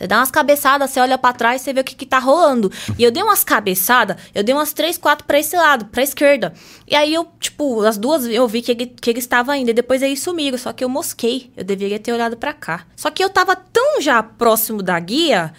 Você 0.00 0.06
dá 0.06 0.16
umas 0.16 0.30
cabeçadas, 0.30 0.90
você 0.90 0.98
olha 0.98 1.18
pra 1.18 1.34
trás, 1.34 1.60
você 1.60 1.74
vê 1.74 1.80
o 1.82 1.84
que, 1.84 1.94
que 1.94 2.06
tá 2.06 2.18
rolando. 2.18 2.72
E 2.98 3.04
eu 3.04 3.10
dei 3.10 3.22
umas 3.22 3.44
cabeçadas, 3.44 4.16
eu 4.34 4.42
dei 4.42 4.54
umas 4.54 4.72
três, 4.72 4.96
quatro 4.96 5.26
pra 5.26 5.38
esse 5.38 5.54
lado, 5.54 5.84
pra 5.84 6.02
esquerda. 6.02 6.54
E 6.88 6.96
aí 6.96 7.12
eu, 7.12 7.28
tipo, 7.38 7.82
as 7.82 7.98
duas 7.98 8.24
eu 8.24 8.48
vi 8.48 8.62
que 8.62 8.72
ele, 8.72 8.86
que 8.86 9.10
ele 9.10 9.18
estava 9.18 9.52
ainda. 9.52 9.72
E 9.72 9.74
depois 9.74 10.00
eles 10.00 10.22
sumiram, 10.22 10.56
só 10.56 10.72
que 10.72 10.82
eu 10.82 10.88
mosquei. 10.88 11.52
Eu 11.54 11.64
deveria 11.64 11.98
ter 11.98 12.14
olhado 12.14 12.34
pra 12.34 12.54
cá. 12.54 12.86
Só 12.96 13.10
que 13.10 13.22
eu 13.22 13.28
tava 13.28 13.54
tão 13.54 14.00
já 14.00 14.22
próximo 14.22 14.82
da 14.82 14.98
guia 14.98 15.52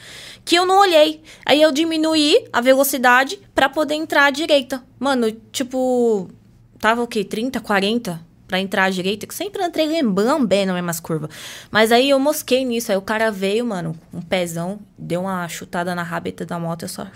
que 0.44 0.56
eu 0.56 0.66
não 0.66 0.80
olhei. 0.80 1.22
Aí 1.46 1.62
eu 1.62 1.72
diminuí 1.72 2.44
a 2.52 2.62
velocidade 2.62 3.38
pra 3.54 3.70
poder 3.70 3.94
entrar 3.94 4.26
à 4.26 4.32
direita. 4.32 4.84
Mano, 4.98 5.32
tipo, 5.52 6.32
tava 6.80 7.04
o 7.04 7.08
quê? 7.08 7.24
30, 7.24 7.60
40? 7.60 8.31
Pra 8.52 8.60
entrar 8.60 8.84
à 8.84 8.90
direita, 8.90 9.26
que 9.26 9.34
sempre 9.34 9.64
entrei 9.64 9.88
lembrando 9.88 10.46
bem 10.46 10.66
nas 10.66 10.76
mesmas 10.76 11.00
curvas. 11.00 11.30
Mas 11.72 11.90
aí 11.90 12.10
eu 12.10 12.20
mosquei 12.20 12.66
nisso. 12.66 12.92
Aí 12.92 12.98
o 12.98 13.02
cara 13.02 13.32
veio, 13.32 13.66
mano, 13.66 13.98
um 14.14 14.22
pezão, 14.22 14.78
deu 14.98 15.22
uma 15.22 15.48
chutada 15.48 15.96
na 15.96 16.04
rabeta 16.04 16.46
da 16.46 16.60
moto, 16.60 16.84
eu 16.84 16.90
só. 16.90 17.08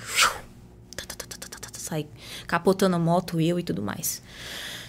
Saí 1.74 2.08
capotando 2.48 2.96
a 2.96 3.00
moto, 3.00 3.40
eu 3.42 3.60
e 3.60 3.64
tudo 3.64 3.82
mais. 3.82 4.22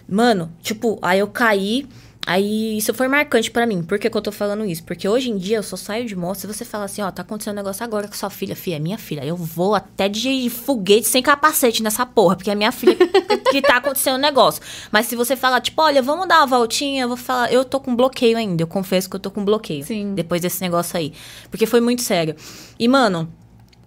Mano, 0.08 0.52
tipo, 0.62 1.00
aí 1.02 1.18
eu 1.18 1.26
caí. 1.26 1.88
Aí 2.26 2.76
isso 2.76 2.92
foi 2.92 3.06
marcante 3.06 3.52
pra 3.52 3.64
mim. 3.64 3.84
Por 3.84 4.00
que, 4.00 4.10
que 4.10 4.16
eu 4.16 4.20
tô 4.20 4.32
falando 4.32 4.64
isso? 4.64 4.82
Porque 4.82 5.08
hoje 5.08 5.30
em 5.30 5.38
dia 5.38 5.58
eu 5.58 5.62
só 5.62 5.76
saio 5.76 6.04
de 6.04 6.16
moto. 6.16 6.38
Se 6.38 6.46
você 6.48 6.64
fala 6.64 6.86
assim, 6.86 7.00
ó, 7.00 7.08
tá 7.08 7.22
acontecendo 7.22 7.52
um 7.52 7.56
negócio 7.58 7.84
agora 7.84 8.08
com 8.08 8.14
sua 8.14 8.30
filha, 8.30 8.56
filha, 8.56 8.74
é 8.74 8.78
minha 8.80 8.98
filha. 8.98 9.24
Eu 9.24 9.36
vou 9.36 9.76
até 9.76 10.08
de 10.08 10.50
foguete 10.50 11.06
sem 11.06 11.22
capacete 11.22 11.84
nessa 11.84 12.04
porra, 12.04 12.34
porque 12.34 12.50
é 12.50 12.56
minha 12.56 12.72
filha 12.72 12.96
que, 13.52 13.62
tá 13.62 13.76
acontecendo 13.76 14.16
um 14.16 14.20
negócio. 14.20 14.60
Mas 14.90 15.06
se 15.06 15.14
você 15.14 15.36
falar, 15.36 15.60
tipo, 15.60 15.80
olha, 15.80 16.02
vamos 16.02 16.26
dar 16.26 16.38
uma 16.38 16.46
voltinha, 16.48 17.04
eu 17.04 17.08
vou 17.08 17.16
falar, 17.16 17.52
eu 17.52 17.64
tô 17.64 17.78
com 17.78 17.94
bloqueio 17.94 18.36
ainda. 18.36 18.60
Eu 18.60 18.66
confesso 18.66 19.08
que 19.08 19.14
eu 19.14 19.20
tô 19.20 19.30
com 19.30 19.44
bloqueio. 19.44 19.84
Sim. 19.84 20.12
Depois 20.16 20.42
desse 20.42 20.60
negócio 20.60 20.96
aí. 20.98 21.12
Porque 21.48 21.64
foi 21.64 21.80
muito 21.80 22.02
sério. 22.02 22.34
E, 22.76 22.88
mano, 22.88 23.32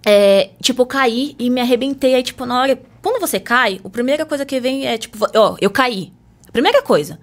é, 0.06 0.52
tipo, 0.61 0.84
eu 0.84 0.86
caí 0.86 1.36
e 1.38 1.49
me 1.49 1.60
arrebentei. 1.60 2.16
Aí, 2.16 2.24
tipo, 2.24 2.45
na 2.45 2.61
hora. 2.61 2.82
Quando 3.02 3.20
você 3.20 3.38
cai, 3.38 3.82
a 3.84 3.90
primeira 3.90 4.26
coisa 4.26 4.45
que 4.45 4.61
vem 4.61 4.88
é, 4.88 4.98
tipo, 4.98 5.18
ó, 5.36 5.57
eu 5.60 5.70
caí. 5.70 6.14
Primeira 6.53 6.82
coisa. 6.82 7.20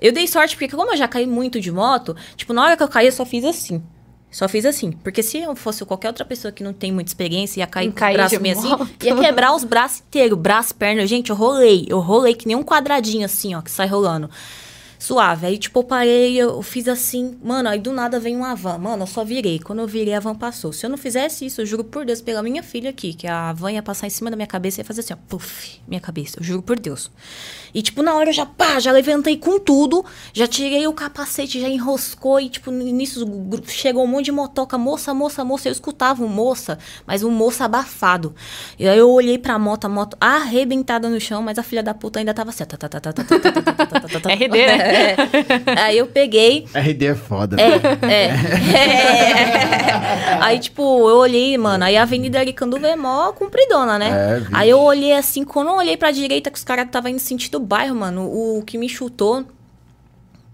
Eu 0.00 0.12
dei 0.12 0.26
sorte 0.26 0.56
porque, 0.56 0.74
como 0.74 0.92
eu 0.92 0.96
já 0.96 1.08
caí 1.08 1.26
muito 1.26 1.60
de 1.60 1.70
moto, 1.70 2.16
tipo, 2.36 2.52
na 2.52 2.64
hora 2.64 2.76
que 2.76 2.82
eu 2.82 2.88
caí, 2.88 3.06
eu 3.06 3.12
só 3.12 3.24
fiz 3.24 3.44
assim. 3.44 3.82
Só 4.30 4.48
fiz 4.48 4.66
assim. 4.66 4.90
Porque 4.90 5.22
se 5.22 5.38
eu 5.38 5.54
fosse 5.54 5.84
qualquer 5.84 6.08
outra 6.08 6.24
pessoa 6.24 6.50
que 6.50 6.64
não 6.64 6.72
tem 6.72 6.90
muita 6.90 7.08
experiência, 7.08 7.60
ia 7.60 7.66
cair 7.68 7.92
com 7.92 8.04
os 8.04 8.12
braços 8.12 8.38
meio 8.40 8.58
assim, 8.58 8.68
ia 9.00 9.14
quebrar 9.14 9.54
os 9.54 9.62
braços 9.62 10.00
inteiros, 10.00 10.36
braço, 10.36 10.74
perna. 10.74 11.06
Gente, 11.06 11.30
eu 11.30 11.36
rolei. 11.36 11.86
Eu 11.88 12.00
rolei 12.00 12.34
que 12.34 12.46
nem 12.46 12.56
um 12.56 12.64
quadradinho 12.64 13.24
assim, 13.24 13.54
ó, 13.54 13.62
que 13.62 13.70
sai 13.70 13.86
rolando. 13.86 14.28
Suave. 15.04 15.44
Aí, 15.44 15.58
tipo, 15.58 15.80
eu 15.80 15.84
parei, 15.84 16.34
eu 16.34 16.62
fiz 16.62 16.88
assim. 16.88 17.36
Mano, 17.44 17.68
aí 17.68 17.78
do 17.78 17.92
nada 17.92 18.18
vem 18.18 18.34
uma 18.34 18.54
van. 18.54 18.78
Mano, 18.78 19.02
eu 19.02 19.06
só 19.06 19.22
virei. 19.22 19.58
Quando 19.58 19.80
eu 19.80 19.86
virei, 19.86 20.14
a 20.14 20.20
van 20.20 20.34
passou. 20.34 20.72
Se 20.72 20.86
eu 20.86 20.88
não 20.88 20.96
fizesse 20.96 21.44
isso, 21.44 21.60
eu 21.60 21.66
juro 21.66 21.84
por 21.84 22.06
Deus, 22.06 22.22
pela 22.22 22.42
minha 22.42 22.62
filha 22.62 22.88
aqui, 22.88 23.12
que 23.12 23.26
a 23.26 23.52
van 23.52 23.70
ia 23.72 23.82
passar 23.82 24.06
em 24.06 24.10
cima 24.10 24.30
da 24.30 24.36
minha 24.36 24.46
cabeça 24.46 24.80
e 24.80 24.80
ia 24.80 24.84
fazer 24.86 25.00
assim, 25.00 25.12
ó, 25.12 25.16
puf, 25.28 25.78
minha 25.86 26.00
cabeça. 26.00 26.38
Eu 26.40 26.42
juro 26.42 26.62
por 26.62 26.80
Deus. 26.80 27.10
E, 27.74 27.82
tipo, 27.82 28.02
na 28.02 28.14
hora 28.14 28.30
eu 28.30 28.32
já, 28.32 28.46
pá, 28.46 28.80
já 28.80 28.92
levantei 28.92 29.36
com 29.36 29.58
tudo, 29.58 30.02
já 30.32 30.46
tirei 30.46 30.86
o 30.86 30.92
capacete, 30.94 31.60
já 31.60 31.68
enroscou 31.68 32.40
e, 32.40 32.48
tipo, 32.48 32.70
nisso 32.70 33.26
chegou 33.66 34.04
um 34.04 34.06
monte 34.06 34.26
de 34.26 34.32
motoca, 34.32 34.78
moça, 34.78 35.12
moça, 35.12 35.44
moça. 35.44 35.68
Eu 35.68 35.72
escutava 35.72 36.24
um 36.24 36.28
moça, 36.28 36.78
mas 37.06 37.22
um 37.22 37.30
moço 37.30 37.62
abafado. 37.62 38.34
E 38.78 38.88
aí 38.88 38.98
eu 38.98 39.10
olhei 39.10 39.36
pra 39.36 39.58
moto, 39.58 39.84
a 39.84 39.88
moto 39.88 40.16
arrebentada 40.18 41.10
no 41.10 41.20
chão, 41.20 41.42
mas 41.42 41.58
a 41.58 41.62
filha 41.62 41.82
da 41.82 41.92
puta 41.92 42.20
ainda 42.20 42.32
tava 42.32 42.48
assim, 42.48 42.64
tá, 42.64 42.78
tá, 42.78 42.88
tá, 42.88 43.00
tá, 43.00 43.12
tá, 43.12 43.24
tá, 43.24 43.38
tá, 43.38 43.50
tá, 43.50 43.72
tá, 43.74 43.86
tá, 43.86 44.08
tá, 44.08 44.20
tá. 44.20 44.28
Né? 44.28 44.93
É. 44.94 45.16
Aí 45.80 45.98
eu 45.98 46.06
peguei, 46.06 46.66
RD 46.74 47.06
é 47.06 47.14
foda. 47.14 47.56
é, 47.60 47.66
é. 48.06 48.28
É. 48.78 49.74
Aí, 50.40 50.58
tipo, 50.58 50.82
eu 50.82 51.16
olhei, 51.16 51.56
mano, 51.56 51.84
aí 51.84 51.96
a 51.96 52.02
Avenida 52.02 52.38
Aricanduva 52.38 52.86
é 52.86 52.96
mó 52.96 53.32
compridona, 53.32 53.98
né? 53.98 54.10
É, 54.10 54.42
aí 54.52 54.68
eu 54.68 54.78
olhei 54.78 55.14
assim, 55.14 55.42
quando 55.44 55.68
eu 55.68 55.74
olhei 55.74 55.96
pra 55.96 56.10
direita, 56.10 56.50
que 56.50 56.58
os 56.58 56.64
caras 56.64 56.86
estavam 56.86 57.10
indo 57.10 57.18
sentido 57.18 57.58
bairro, 57.58 57.94
mano, 57.94 58.24
o 58.24 58.62
que 58.62 58.76
me 58.76 58.88
chutou 58.88 59.44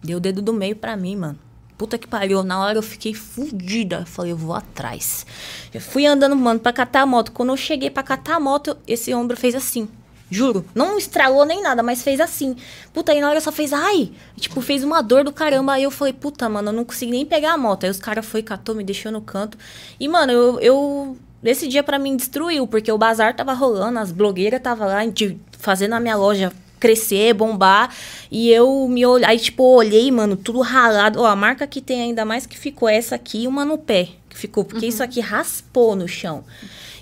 deu 0.02 0.18
o 0.18 0.20
dedo 0.20 0.40
do 0.40 0.52
meio 0.52 0.76
pra 0.76 0.96
mim, 0.96 1.16
mano. 1.16 1.38
Puta 1.76 1.96
que 1.96 2.06
pariu. 2.06 2.42
Na 2.42 2.60
hora 2.62 2.76
eu 2.78 2.82
fiquei 2.82 3.14
fudida. 3.14 4.04
Falei, 4.04 4.32
eu 4.32 4.36
vou 4.36 4.54
atrás. 4.54 5.24
Eu 5.72 5.80
fui 5.80 6.04
andando, 6.06 6.36
mano, 6.36 6.60
pra 6.60 6.72
catar 6.72 7.00
a 7.00 7.06
moto. 7.06 7.32
Quando 7.32 7.50
eu 7.50 7.56
cheguei 7.56 7.88
pra 7.88 8.02
catar 8.02 8.36
a 8.36 8.40
moto, 8.40 8.76
esse 8.86 9.14
ombro 9.14 9.36
fez 9.36 9.54
assim. 9.54 9.88
Juro. 10.30 10.64
Não 10.74 10.96
estralou 10.96 11.44
nem 11.44 11.62
nada, 11.62 11.82
mas 11.82 12.02
fez 12.02 12.20
assim. 12.20 12.54
Puta, 12.92 13.12
aí 13.12 13.20
na 13.20 13.28
hora 13.28 13.40
só 13.40 13.50
fez, 13.50 13.72
ai. 13.72 14.12
Tipo, 14.36 14.60
fez 14.60 14.84
uma 14.84 15.02
dor 15.02 15.24
do 15.24 15.32
caramba. 15.32 15.72
Aí 15.72 15.82
eu 15.82 15.90
falei, 15.90 16.12
puta, 16.12 16.48
mano, 16.48 16.68
eu 16.68 16.72
não 16.72 16.84
consegui 16.84 17.10
nem 17.10 17.26
pegar 17.26 17.52
a 17.52 17.58
moto. 17.58 17.84
Aí 17.84 17.90
os 17.90 17.98
caras 17.98 18.24
foi, 18.24 18.42
catou, 18.42 18.74
me 18.74 18.84
deixou 18.84 19.10
no 19.10 19.20
canto. 19.20 19.58
E, 19.98 20.06
mano, 20.08 20.32
eu. 20.32 20.60
eu 20.60 21.16
esse 21.42 21.66
dia 21.66 21.82
pra 21.82 21.98
mim 21.98 22.16
destruiu, 22.16 22.66
porque 22.66 22.92
o 22.92 22.98
bazar 22.98 23.34
tava 23.34 23.54
rolando, 23.54 23.98
as 23.98 24.12
blogueiras 24.12 24.60
tava 24.60 24.84
lá 24.84 25.06
de, 25.06 25.38
fazendo 25.58 25.94
a 25.94 26.00
minha 26.00 26.14
loja 26.14 26.52
crescer, 26.78 27.34
bombar. 27.34 27.94
E 28.30 28.50
eu 28.50 28.86
me 28.88 29.04
olhei, 29.06 29.26
aí 29.26 29.38
tipo, 29.38 29.62
olhei, 29.62 30.10
mano, 30.10 30.36
tudo 30.36 30.60
ralado. 30.60 31.20
Ó, 31.20 31.26
a 31.26 31.36
marca 31.36 31.66
que 31.66 31.80
tem 31.80 32.02
ainda 32.02 32.24
mais 32.24 32.46
que 32.46 32.58
ficou 32.58 32.88
essa 32.88 33.14
aqui 33.14 33.44
e 33.44 33.48
uma 33.48 33.64
no 33.64 33.78
pé 33.78 34.08
que 34.28 34.36
ficou, 34.36 34.64
porque 34.64 34.86
isso 34.86 35.02
aqui 35.02 35.20
raspou 35.20 35.96
no 35.96 36.06
chão. 36.06 36.44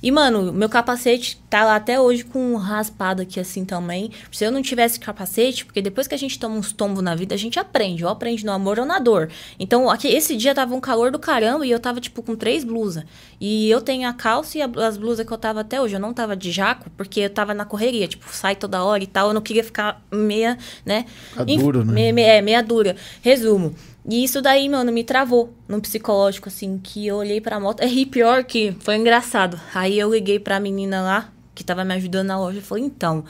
E, 0.02 0.10
mano, 0.10 0.52
meu 0.52 0.68
capacete 0.68 1.40
tá 1.50 1.64
lá 1.64 1.76
até 1.76 2.00
hoje 2.00 2.24
com 2.24 2.52
um 2.52 2.56
raspado 2.56 3.22
aqui 3.22 3.40
assim 3.40 3.64
também. 3.64 4.10
Se 4.30 4.44
eu 4.44 4.50
não 4.52 4.62
tivesse 4.62 5.00
capacete, 5.00 5.64
porque 5.64 5.80
depois 5.82 6.06
que 6.06 6.14
a 6.14 6.18
gente 6.18 6.38
toma 6.38 6.56
uns 6.56 6.72
tombos 6.72 7.02
na 7.02 7.14
vida, 7.14 7.34
a 7.34 7.38
gente 7.38 7.58
aprende. 7.58 8.04
Ou 8.04 8.10
aprende 8.10 8.44
no 8.44 8.52
amor 8.52 8.78
ou 8.78 8.86
na 8.86 8.98
dor. 8.98 9.28
Então, 9.58 9.88
aqui, 9.90 10.08
esse 10.08 10.36
dia 10.36 10.54
tava 10.54 10.74
um 10.74 10.80
calor 10.80 11.10
do 11.10 11.18
caramba 11.18 11.66
e 11.66 11.70
eu 11.70 11.80
tava, 11.80 12.00
tipo, 12.00 12.22
com 12.22 12.36
três 12.36 12.64
blusas. 12.64 13.04
E 13.40 13.68
eu 13.70 13.80
tenho 13.80 14.08
a 14.08 14.12
calça 14.12 14.58
e 14.58 14.62
a- 14.62 14.70
as 14.86 14.96
blusas 14.96 15.26
que 15.26 15.32
eu 15.32 15.38
tava 15.38 15.60
até 15.60 15.80
hoje. 15.80 15.94
Eu 15.94 16.00
não 16.00 16.12
tava 16.14 16.36
de 16.36 16.50
jaco, 16.50 16.90
porque 16.96 17.20
eu 17.20 17.30
tava 17.30 17.52
na 17.54 17.64
correria. 17.64 18.06
Tipo, 18.08 18.26
sai 18.32 18.54
toda 18.56 18.82
hora 18.84 19.02
e 19.02 19.06
tal. 19.06 19.28
Eu 19.28 19.34
não 19.34 19.40
queria 19.42 19.64
ficar 19.64 20.02
meia, 20.12 20.58
né? 20.84 21.04
Inf- 21.46 21.62
duro, 21.62 21.84
né? 21.84 21.92
meia- 21.92 22.12
meia- 22.12 22.32
é, 22.34 22.42
meia 22.42 22.62
dura. 22.62 22.96
Resumo. 23.22 23.74
E 24.08 24.24
isso 24.24 24.40
daí, 24.40 24.68
mano, 24.70 24.90
me 24.90 25.04
travou 25.04 25.52
no 25.68 25.80
psicológico, 25.82 26.48
assim, 26.48 26.78
que 26.82 27.06
eu 27.06 27.16
olhei 27.16 27.42
pra 27.42 27.60
moto. 27.60 27.82
É 27.82 28.04
pior 28.06 28.42
que 28.42 28.74
foi 28.80 28.96
engraçado. 28.96 29.60
Aí 29.74 29.98
eu 29.98 30.10
liguei 30.12 30.38
pra 30.38 30.58
menina 30.58 31.02
lá, 31.02 31.32
que 31.58 31.64
tava 31.64 31.84
me 31.84 31.92
ajudando 31.94 32.28
na 32.28 32.38
loja, 32.38 32.58
e 32.58 32.62
falei, 32.62 32.84
então, 32.84 33.24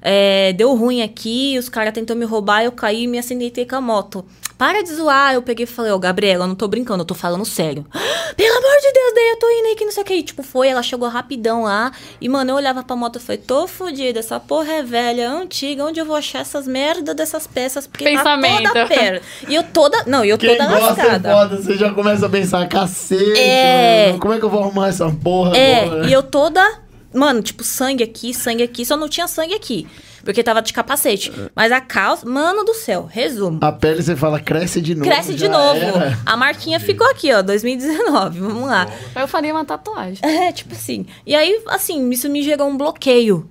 é, 0.00 0.52
deu 0.54 0.74
ruim 0.74 1.02
aqui, 1.02 1.56
os 1.58 1.68
caras 1.68 1.92
tentou 1.92 2.16
me 2.16 2.24
roubar, 2.24 2.64
eu 2.64 2.72
caí 2.72 3.02
e 3.02 3.06
me 3.06 3.18
acidentei 3.18 3.66
com 3.66 3.76
a 3.76 3.80
moto. 3.80 4.24
Para 4.56 4.82
de 4.84 4.94
zoar. 4.94 5.34
Eu 5.34 5.42
peguei 5.42 5.64
e 5.64 5.66
falei, 5.66 5.90
ô, 5.90 5.98
Gabriela, 5.98 6.44
eu 6.44 6.48
não 6.48 6.54
tô 6.54 6.68
brincando, 6.68 7.00
eu 7.02 7.04
tô 7.04 7.12
falando 7.14 7.44
sério. 7.44 7.84
Pelo 8.36 8.56
amor 8.56 8.76
de 8.80 8.92
Deus, 8.92 9.12
daí 9.14 9.28
eu 9.30 9.36
tô 9.38 9.50
indo 9.50 9.66
aí 9.66 9.74
que 9.74 9.84
não 9.84 9.90
sei 9.90 10.02
o 10.04 10.06
que. 10.06 10.14
E, 10.14 10.22
tipo, 10.22 10.44
foi, 10.44 10.68
ela 10.68 10.80
chegou 10.82 11.08
rapidão 11.08 11.64
lá. 11.64 11.90
E, 12.20 12.28
mano, 12.28 12.52
eu 12.52 12.54
olhava 12.54 12.84
pra 12.84 12.94
moto 12.94 13.16
e 13.16 13.20
falei, 13.20 13.38
tô 13.44 13.66
fodida, 13.66 14.20
essa 14.20 14.38
porra 14.38 14.74
é 14.74 14.82
velha, 14.82 15.28
antiga, 15.28 15.84
onde 15.84 15.98
eu 15.98 16.04
vou 16.06 16.14
achar 16.14 16.38
essas 16.38 16.68
merda 16.68 17.12
dessas 17.12 17.48
peças? 17.48 17.84
Porque 17.88 18.04
Pensamento. 18.04 18.62
tá 18.62 18.68
toda 18.72 18.86
perto. 18.86 19.26
E 19.48 19.54
eu 19.56 19.64
toda. 19.64 20.04
Não, 20.06 20.24
e 20.24 20.28
eu 20.30 20.38
Quem 20.38 20.56
toda 20.56 20.68
gosta 20.70 20.84
é 20.84 20.88
lascada. 21.04 21.32
foda, 21.32 21.56
você 21.60 21.74
já 21.76 21.92
começa 21.92 22.26
a 22.26 22.28
pensar, 22.30 22.68
cacete, 22.68 23.40
É. 23.40 24.06
mano, 24.06 24.20
como 24.20 24.34
é 24.34 24.38
que 24.38 24.44
eu 24.44 24.50
vou 24.50 24.60
arrumar 24.62 24.86
essa 24.88 25.10
porra 25.10 25.56
É, 25.56 25.84
agora? 25.84 26.06
e 26.06 26.12
eu 26.12 26.22
toda. 26.22 26.83
Mano, 27.14 27.40
tipo, 27.42 27.62
sangue 27.64 28.02
aqui, 28.02 28.34
sangue 28.34 28.62
aqui. 28.62 28.84
Só 28.84 28.96
não 28.96 29.08
tinha 29.08 29.26
sangue 29.28 29.54
aqui. 29.54 29.86
Porque 30.24 30.42
tava 30.42 30.62
de 30.62 30.72
capacete. 30.72 31.30
Mas 31.54 31.70
a 31.70 31.80
calça. 31.80 32.26
Mano 32.26 32.64
do 32.64 32.72
céu, 32.74 33.06
resumo. 33.10 33.58
A 33.60 33.70
pele, 33.70 34.02
você 34.02 34.16
fala, 34.16 34.40
cresce 34.40 34.80
de 34.80 34.94
novo. 34.94 35.08
Cresce 35.10 35.34
de 35.34 35.46
novo. 35.48 35.76
era. 35.78 36.18
A 36.24 36.36
marquinha 36.36 36.80
ficou 36.80 37.06
aqui, 37.10 37.32
ó, 37.32 37.42
2019. 37.42 38.40
Vamos 38.40 38.68
lá. 38.68 38.86
Eu 39.14 39.28
faria 39.28 39.52
uma 39.52 39.64
tatuagem. 39.64 40.18
É, 40.24 40.50
tipo 40.52 40.74
assim. 40.74 41.06
E 41.26 41.34
aí, 41.34 41.62
assim, 41.68 42.08
isso 42.10 42.28
me 42.28 42.42
gerou 42.42 42.68
um 42.68 42.76
bloqueio. 42.76 43.48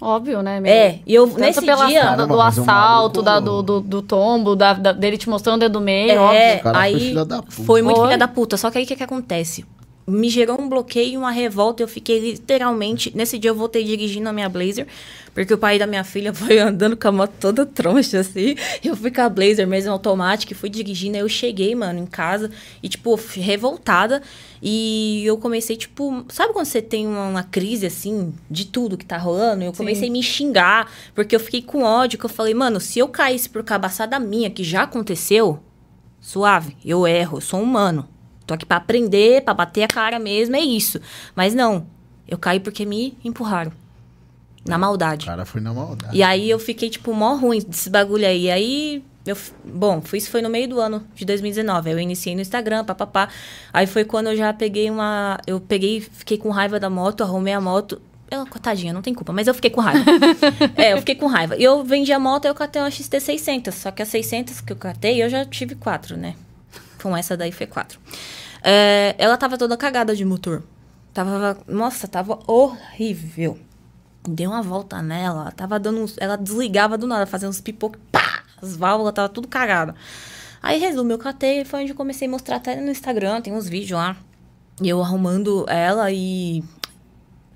Óbvio, 0.00 0.42
né? 0.42 0.60
meu? 0.60 0.70
É, 0.70 0.98
e 1.06 1.14
eu, 1.14 1.26
Tanto 1.26 1.40
nesse 1.40 1.62
pela 1.64 1.86
dia. 1.86 2.00
cena 2.00 2.10
Caramba, 2.10 2.34
do 2.34 2.38
o 2.38 2.42
assalto, 2.42 3.22
da, 3.22 3.40
do, 3.40 3.62
do, 3.62 3.80
do 3.80 4.02
tombo, 4.02 4.54
da, 4.54 4.74
da- 4.74 4.92
dele 4.92 5.16
te 5.16 5.26
mostrando 5.28 5.56
o 5.56 5.60
dedo 5.60 5.72
do 5.72 5.80
meio, 5.80 6.10
É, 6.12 6.18
óbvio. 6.18 6.56
O 6.56 6.62
cara 6.62 6.78
foi 6.78 6.84
aí 6.86 7.00
filha 7.00 7.24
da 7.24 7.42
puta. 7.42 7.62
foi 7.64 7.82
muito 7.82 7.96
Foi. 7.96 8.06
filha 8.06 8.18
da 8.18 8.28
puta. 8.28 8.56
Só 8.58 8.70
que 8.70 8.76
aí 8.78 8.84
o 8.84 8.86
que, 8.86 8.94
que 8.94 9.02
acontece? 9.02 9.64
Me 10.08 10.30
gerou 10.30 10.60
um 10.60 10.68
bloqueio 10.68 11.14
e 11.14 11.16
uma 11.16 11.32
revolta. 11.32 11.82
Eu 11.82 11.88
fiquei 11.88 12.20
literalmente. 12.20 13.10
Nesse 13.12 13.38
dia 13.38 13.50
eu 13.50 13.56
voltei 13.56 13.82
dirigindo 13.82 14.28
a 14.28 14.32
minha 14.32 14.48
Blazer. 14.48 14.86
Porque 15.34 15.52
o 15.52 15.58
pai 15.58 15.80
da 15.80 15.86
minha 15.86 16.04
filha 16.04 16.32
foi 16.34 16.60
andando 16.60 16.96
com 16.96 17.08
a 17.08 17.12
moto 17.12 17.32
toda 17.40 17.66
troncha, 17.66 18.20
assim. 18.20 18.54
Eu 18.84 18.94
fui 18.94 19.10
com 19.10 19.20
a 19.20 19.28
Blazer 19.28 19.66
mesmo 19.66 19.90
automática 19.90 20.52
e 20.52 20.56
fui 20.56 20.70
dirigindo. 20.70 21.16
Aí 21.16 21.22
eu 21.22 21.28
cheguei, 21.28 21.74
mano, 21.74 21.98
em 21.98 22.06
casa. 22.06 22.52
E, 22.80 22.88
tipo, 22.88 23.18
revoltada. 23.34 24.22
E 24.62 25.24
eu 25.26 25.36
comecei, 25.38 25.76
tipo. 25.76 26.24
Sabe 26.28 26.52
quando 26.52 26.66
você 26.66 26.80
tem 26.80 27.04
uma, 27.04 27.26
uma 27.26 27.42
crise, 27.42 27.86
assim, 27.86 28.32
de 28.48 28.66
tudo 28.66 28.96
que 28.96 29.04
tá 29.04 29.18
rolando? 29.18 29.64
Eu 29.64 29.72
comecei 29.72 30.08
a 30.08 30.12
me 30.12 30.22
xingar. 30.22 30.88
Porque 31.16 31.34
eu 31.34 31.40
fiquei 31.40 31.62
com 31.62 31.82
ódio. 31.82 32.16
Que 32.16 32.26
eu 32.26 32.30
falei, 32.30 32.54
mano, 32.54 32.80
se 32.80 33.00
eu 33.00 33.08
caísse 33.08 33.48
por 33.48 33.64
cabaçada 33.64 34.20
minha, 34.20 34.50
que 34.50 34.62
já 34.62 34.84
aconteceu. 34.84 35.58
Suave, 36.20 36.76
eu 36.84 37.06
erro, 37.06 37.38
eu 37.38 37.40
sou 37.40 37.60
humano. 37.60 38.08
Tô 38.46 38.54
aqui 38.54 38.64
pra 38.64 38.76
aprender, 38.76 39.42
pra 39.42 39.52
bater 39.54 39.82
a 39.82 39.88
cara 39.88 40.18
mesmo, 40.18 40.54
é 40.56 40.60
isso. 40.60 41.00
Mas 41.34 41.54
não, 41.54 41.86
eu 42.28 42.38
caí 42.38 42.60
porque 42.60 42.86
me 42.86 43.16
empurraram. 43.24 43.72
Na 44.66 44.76
O 44.76 44.80
maldade. 44.80 45.26
cara 45.26 45.44
foi 45.44 45.60
na 45.60 45.72
maldade. 45.72 46.16
E 46.16 46.22
aí 46.22 46.48
eu 46.50 46.58
fiquei, 46.58 46.90
tipo, 46.90 47.12
mó 47.14 47.34
ruim 47.36 47.60
desse 47.60 47.88
bagulho 47.90 48.26
aí. 48.26 48.50
Aí 48.50 49.02
Eu, 49.24 49.36
bom, 49.64 50.00
foi- 50.00 50.20
isso 50.20 50.30
foi 50.30 50.40
no 50.40 50.48
meio 50.48 50.68
do 50.68 50.80
ano 50.80 51.02
de 51.16 51.24
2019. 51.24 51.88
Aí 51.90 51.96
eu 51.96 51.98
iniciei 51.98 52.36
no 52.36 52.40
Instagram, 52.40 52.84
papapá. 52.84 53.28
Aí 53.72 53.84
foi 53.84 54.04
quando 54.04 54.28
eu 54.28 54.36
já 54.36 54.52
peguei 54.52 54.88
uma. 54.88 55.36
Eu 55.48 55.58
peguei, 55.60 56.00
fiquei 56.00 56.38
com 56.38 56.48
raiva 56.50 56.78
da 56.78 56.88
moto, 56.88 57.22
arrumei 57.24 57.52
a 57.52 57.60
moto. 57.60 58.00
Ela, 58.30 58.46
coitadinha, 58.46 58.92
não 58.92 59.02
tem 59.02 59.12
culpa, 59.12 59.32
mas 59.32 59.48
eu 59.48 59.54
fiquei 59.54 59.68
com 59.70 59.80
raiva. 59.80 60.04
é, 60.76 60.92
eu 60.92 60.98
fiquei 60.98 61.16
com 61.16 61.26
raiva. 61.26 61.56
E 61.56 61.62
eu 61.64 61.82
vendi 61.82 62.12
a 62.12 62.20
moto 62.20 62.44
eu 62.44 62.54
catei 62.54 62.80
uma 62.80 62.88
XT600. 62.88 63.72
Só 63.72 63.90
que 63.90 64.00
a 64.00 64.06
600 64.06 64.60
que 64.60 64.72
eu 64.72 64.76
catei, 64.76 65.20
eu 65.20 65.28
já 65.28 65.44
tive 65.44 65.74
quatro, 65.74 66.16
né? 66.16 66.36
Com 67.02 67.16
essa 67.16 67.36
daí 67.36 67.52
foi 67.52 67.66
quatro. 67.66 68.00
É, 68.62 69.14
ela 69.18 69.36
tava 69.36 69.56
toda 69.56 69.76
cagada 69.76 70.14
de 70.14 70.24
motor. 70.24 70.62
Tava, 71.12 71.58
nossa, 71.66 72.06
tava 72.06 72.38
horrível. 72.46 73.58
Dei 74.28 74.46
uma 74.46 74.62
volta 74.62 75.00
nela, 75.00 75.42
ela 75.42 75.52
tava 75.52 75.78
dando 75.78 76.00
uns, 76.00 76.16
Ela 76.18 76.36
desligava 76.36 76.98
do 76.98 77.06
nada, 77.06 77.26
fazendo 77.26 77.50
uns 77.50 77.60
pipocos, 77.60 78.00
pá! 78.10 78.42
As 78.60 78.76
válvulas 78.76 79.14
tava 79.14 79.28
tudo 79.28 79.46
cagada. 79.46 79.94
Aí, 80.62 80.80
resumo, 80.80 81.12
eu 81.12 81.18
catei, 81.18 81.64
foi 81.64 81.82
onde 81.82 81.92
eu 81.92 81.96
comecei 81.96 82.26
a 82.26 82.30
mostrar 82.30 82.56
até 82.56 82.74
no 82.80 82.90
Instagram, 82.90 83.40
tem 83.40 83.52
uns 83.52 83.68
vídeos 83.68 83.98
lá. 83.98 84.16
E 84.82 84.88
eu 84.88 85.02
arrumando 85.02 85.64
ela 85.68 86.10
e 86.10 86.62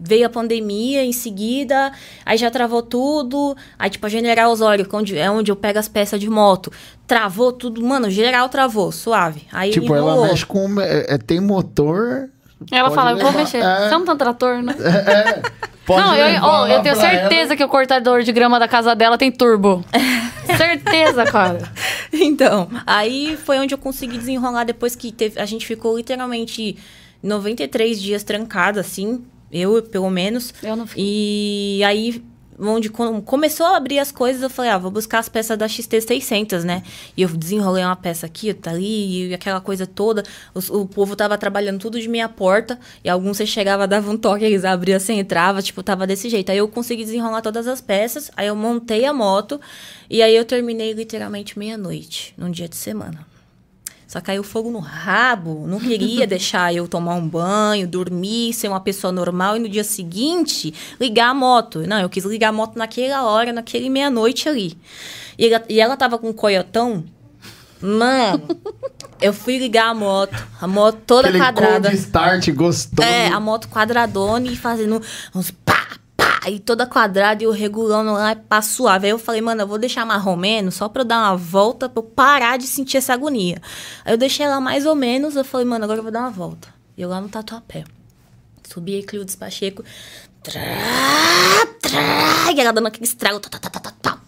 veio 0.00 0.26
a 0.26 0.30
pandemia 0.30 1.04
em 1.04 1.12
seguida, 1.12 1.92
aí 2.24 2.38
já 2.38 2.50
travou 2.50 2.82
tudo, 2.82 3.56
aí 3.78 3.90
tipo 3.90 4.06
a 4.06 4.08
General 4.08 4.50
Osório, 4.50 4.86
que 4.86 4.96
onde, 4.96 5.18
é 5.18 5.30
onde 5.30 5.50
eu 5.50 5.56
pego 5.56 5.78
as 5.78 5.88
peças 5.88 6.18
de 6.18 6.30
moto, 6.30 6.72
travou 7.06 7.52
tudo, 7.52 7.82
mano, 7.82 8.08
geral 8.08 8.48
travou, 8.48 8.90
suave. 8.90 9.46
Aí 9.52 9.70
Tipo, 9.70 9.94
ela 9.94 10.26
mexe 10.26 10.46
com. 10.46 10.80
É, 10.80 11.14
é, 11.14 11.18
tem 11.18 11.40
motor. 11.40 12.30
Ela 12.70 12.90
fala, 12.90 13.12
eu 13.12 13.16
vou 13.16 13.26
levar. 13.26 13.38
mexer. 13.38 13.58
É, 13.58 13.88
Você 13.88 13.90
não 13.90 14.04
tá 14.04 14.12
um 14.12 14.16
trator, 14.16 14.62
né? 14.62 14.74
pode 15.86 16.06
não, 16.06 16.14
eu, 16.14 16.26
levar 16.26 16.46
lá 16.46 16.70
eu 16.70 16.82
tenho 16.82 16.96
certeza 16.96 17.56
que 17.56 17.64
o 17.64 17.68
cortador 17.68 18.22
de 18.22 18.32
grama 18.32 18.58
da 18.58 18.68
casa 18.68 18.94
dela 18.94 19.16
tem 19.16 19.32
turbo. 19.32 19.84
certeza, 20.56 21.24
cara. 21.24 21.60
Então, 22.12 22.68
aí 22.86 23.38
foi 23.44 23.58
onde 23.58 23.74
eu 23.74 23.78
consegui 23.78 24.18
desenrolar 24.18 24.64
depois 24.64 24.94
que 24.94 25.10
teve, 25.10 25.40
a 25.40 25.46
gente 25.46 25.66
ficou 25.66 25.96
literalmente 25.96 26.76
93 27.22 28.00
dias 28.00 28.22
trancada, 28.22 28.80
assim, 28.80 29.24
eu 29.52 29.82
pelo 29.82 30.10
menos. 30.10 30.52
Eu 30.62 30.76
não 30.76 30.86
fiquei. 30.86 31.04
E 31.04 31.84
aí, 31.84 32.22
onde 32.62 32.90
com- 32.90 33.22
começou 33.22 33.64
a 33.64 33.76
abrir 33.78 33.98
as 33.98 34.12
coisas, 34.12 34.42
eu 34.42 34.50
falei, 34.50 34.70
ah, 34.70 34.76
vou 34.76 34.90
buscar 34.90 35.18
as 35.18 35.30
peças 35.30 35.56
da 35.56 35.66
XT600, 35.66 36.62
né? 36.62 36.82
E 37.16 37.22
eu 37.22 37.28
desenrolei 37.30 37.82
uma 37.82 37.96
peça 37.96 38.26
aqui, 38.26 38.48
outra 38.48 38.72
ali, 38.72 39.28
e 39.28 39.34
aquela 39.34 39.60
coisa 39.62 39.86
toda. 39.86 40.22
Os- 40.54 40.68
o 40.68 40.84
povo 40.86 41.16
tava 41.16 41.38
trabalhando 41.38 41.78
tudo 41.80 41.98
de 41.98 42.06
minha 42.06 42.28
porta, 42.28 42.78
e 43.02 43.08
alguns 43.08 43.38
você 43.38 43.46
chegava, 43.46 43.88
dava 43.88 44.10
um 44.10 44.16
toque, 44.18 44.44
eles 44.44 44.64
abriam 44.64 44.98
assim, 44.98 45.18
entrava, 45.18 45.62
tipo, 45.62 45.82
tava 45.82 46.06
desse 46.06 46.28
jeito. 46.28 46.52
Aí 46.52 46.58
eu 46.58 46.68
consegui 46.68 47.02
desenrolar 47.04 47.40
todas 47.40 47.66
as 47.66 47.80
peças, 47.80 48.30
aí 48.36 48.48
eu 48.48 48.54
montei 48.56 49.06
a 49.06 49.12
moto, 49.14 49.58
e 50.10 50.20
aí 50.22 50.36
eu 50.36 50.44
terminei 50.44 50.92
literalmente 50.92 51.58
meia-noite, 51.58 52.34
num 52.36 52.50
dia 52.50 52.68
de 52.68 52.76
semana. 52.76 53.26
Só 54.10 54.20
caiu 54.20 54.42
fogo 54.42 54.72
no 54.72 54.80
rabo, 54.80 55.68
não 55.68 55.78
queria 55.78 56.26
deixar 56.26 56.74
eu 56.74 56.88
tomar 56.88 57.14
um 57.14 57.28
banho, 57.28 57.86
dormir, 57.86 58.52
ser 58.52 58.66
uma 58.66 58.80
pessoa 58.80 59.12
normal 59.12 59.56
e 59.56 59.60
no 59.60 59.68
dia 59.68 59.84
seguinte 59.84 60.74
ligar 61.00 61.28
a 61.28 61.34
moto. 61.34 61.86
Não, 61.86 62.00
eu 62.00 62.08
quis 62.08 62.24
ligar 62.24 62.48
a 62.48 62.52
moto 62.52 62.76
naquela 62.76 63.22
hora, 63.22 63.52
naquele 63.52 63.88
meia-noite 63.88 64.48
ali. 64.48 64.76
E 65.38 65.46
ela, 65.46 65.64
e 65.68 65.80
ela 65.80 65.96
tava 65.96 66.18
com 66.18 66.30
um 66.30 66.32
coiotão. 66.32 67.04
Mano, 67.80 68.42
eu 69.22 69.32
fui 69.32 69.58
ligar 69.58 69.90
a 69.90 69.94
moto, 69.94 70.44
a 70.60 70.66
moto 70.66 70.98
toda 71.06 71.28
Aquele 71.28 71.44
quadrada. 71.44 71.88
cold 71.88 71.96
start 71.96 72.50
gostoso. 72.50 73.08
É, 73.08 73.28
a 73.28 73.38
moto 73.38 73.68
quadradona 73.68 74.48
e 74.48 74.56
fazendo 74.56 75.00
uns 75.32 75.52
e 76.48 76.58
toda 76.58 76.86
quadrada 76.86 77.42
e 77.42 77.46
eu 77.46 77.50
regulando 77.50 78.12
lá, 78.12 78.34
pá, 78.34 78.62
suave. 78.62 79.06
Aí 79.06 79.12
eu 79.12 79.18
falei, 79.18 79.40
mano, 79.40 79.62
eu 79.62 79.66
vou 79.66 79.78
deixar 79.78 80.06
mais 80.06 80.24
ou 80.26 80.36
menos 80.36 80.74
só 80.74 80.88
pra 80.88 81.02
eu 81.02 81.06
dar 81.06 81.18
uma 81.18 81.36
volta, 81.36 81.88
pra 81.88 82.00
eu 82.00 82.04
parar 82.04 82.58
de 82.58 82.66
sentir 82.66 82.96
essa 82.96 83.12
agonia. 83.12 83.60
Aí 84.04 84.14
eu 84.14 84.18
deixei 84.18 84.46
ela 84.46 84.60
mais 84.60 84.86
ou 84.86 84.94
menos, 84.94 85.36
eu 85.36 85.44
falei, 85.44 85.66
mano, 85.66 85.84
agora 85.84 85.98
eu 85.98 86.02
vou 86.02 86.12
dar 86.12 86.20
uma 86.20 86.30
volta. 86.30 86.68
E 86.96 87.02
eu 87.02 87.08
lá 87.08 87.20
no 87.20 87.28
Tatuapé. 87.28 87.84
Subi 88.68 88.94
aí, 88.94 89.02
Clio 89.02 89.24
Despacheco. 89.24 89.84
Trá, 90.42 90.62
trá, 91.82 92.52
e 92.54 92.60
ela 92.60 92.72
dando 92.72 92.86
aquele 92.86 93.04
estrago. 93.04 93.40
Tá, 93.40 93.48
tá, 93.50 93.58
tá, 93.58 93.68
tá, 93.68 93.80
tá, 93.80 93.92
tá. 94.00 94.19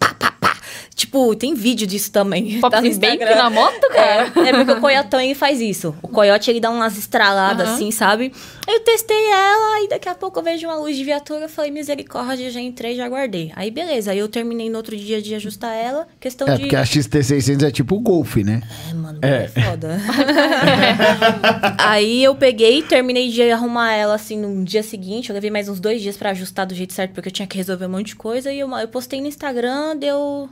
Tipo, 1.13 1.37
tem 1.37 1.53
vídeo 1.53 1.87
disso 1.87 2.11
também. 2.11 2.59
Pop 2.59 2.71
tá 2.71 2.81
no 2.81 2.89
bake 2.89 3.17
Instagram. 3.19 3.35
na 3.37 3.51
moto, 3.51 3.81
cara? 3.93 4.33
É, 4.35 4.49
é 4.49 4.53
porque 4.55 4.73
o 4.73 4.81
coiotão 4.81 5.21
ele 5.21 5.35
faz 5.35 5.61
isso. 5.61 5.95
O 6.01 6.09
coiote 6.09 6.51
ele 6.51 6.59
dá 6.59 6.71
umas 6.71 6.97
estraladas 6.97 7.67
Aham. 7.69 7.75
assim, 7.75 7.91
sabe? 7.91 8.33
Eu 8.67 8.81
testei 8.81 9.27
ela 9.31 9.83
e 9.85 9.89
daqui 9.91 10.09
a 10.09 10.15
pouco 10.15 10.39
eu 10.39 10.43
vejo 10.43 10.67
uma 10.67 10.77
luz 10.77 10.97
de 10.97 11.05
viatura. 11.05 11.43
Eu 11.43 11.49
falei, 11.51 11.71
misericórdia, 11.71 12.51
já 12.51 12.61
entrei, 12.63 12.97
já 12.97 13.07
guardei. 13.11 13.53
Aí 13.55 13.71
beleza, 13.71 14.11
aí 14.13 14.19
eu 14.21 14.27
terminei 14.29 14.71
no 14.71 14.79
outro 14.79 14.97
dia 14.97 15.21
de 15.21 15.35
ajustar 15.35 15.77
ela. 15.77 16.07
Questão 16.19 16.49
É, 16.49 16.55
de. 16.55 16.61
porque 16.63 16.77
a 16.77 16.83
XT600 16.83 17.63
é 17.63 17.71
tipo 17.71 17.95
o 17.97 18.01
Golf, 18.01 18.37
né? 18.37 18.63
É, 18.91 18.95
mano, 18.95 19.19
É. 19.21 19.45
é 19.45 19.49
foda. 19.49 20.01
Aí 21.79 22.25
eu 22.25 22.35
peguei, 22.35 22.81
terminei 22.83 23.29
de 23.29 23.43
arrumar 23.51 23.93
ela 23.93 24.15
assim 24.15 24.39
no 24.39 24.65
dia 24.65 24.83
seguinte. 24.83 25.29
Eu 25.29 25.35
levei 25.35 25.51
mais 25.51 25.69
uns 25.69 25.79
dois 25.79 26.01
dias 26.01 26.17
pra 26.17 26.31
ajustar 26.31 26.65
do 26.67 26.75
jeito 26.75 26.95
certo, 26.95 27.13
porque 27.13 27.29
eu 27.29 27.33
tinha 27.33 27.47
que 27.47 27.57
resolver 27.59 27.85
um 27.87 27.91
monte 27.91 28.07
de 28.09 28.17
coisa. 28.17 28.51
E 28.51 28.59
eu, 28.61 28.71
eu 28.79 28.89
postei 28.89 29.21
no 29.21 29.27
Instagram, 29.27 29.97
deu. 29.97 30.49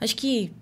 Acho 0.00 0.14
que 0.16 0.52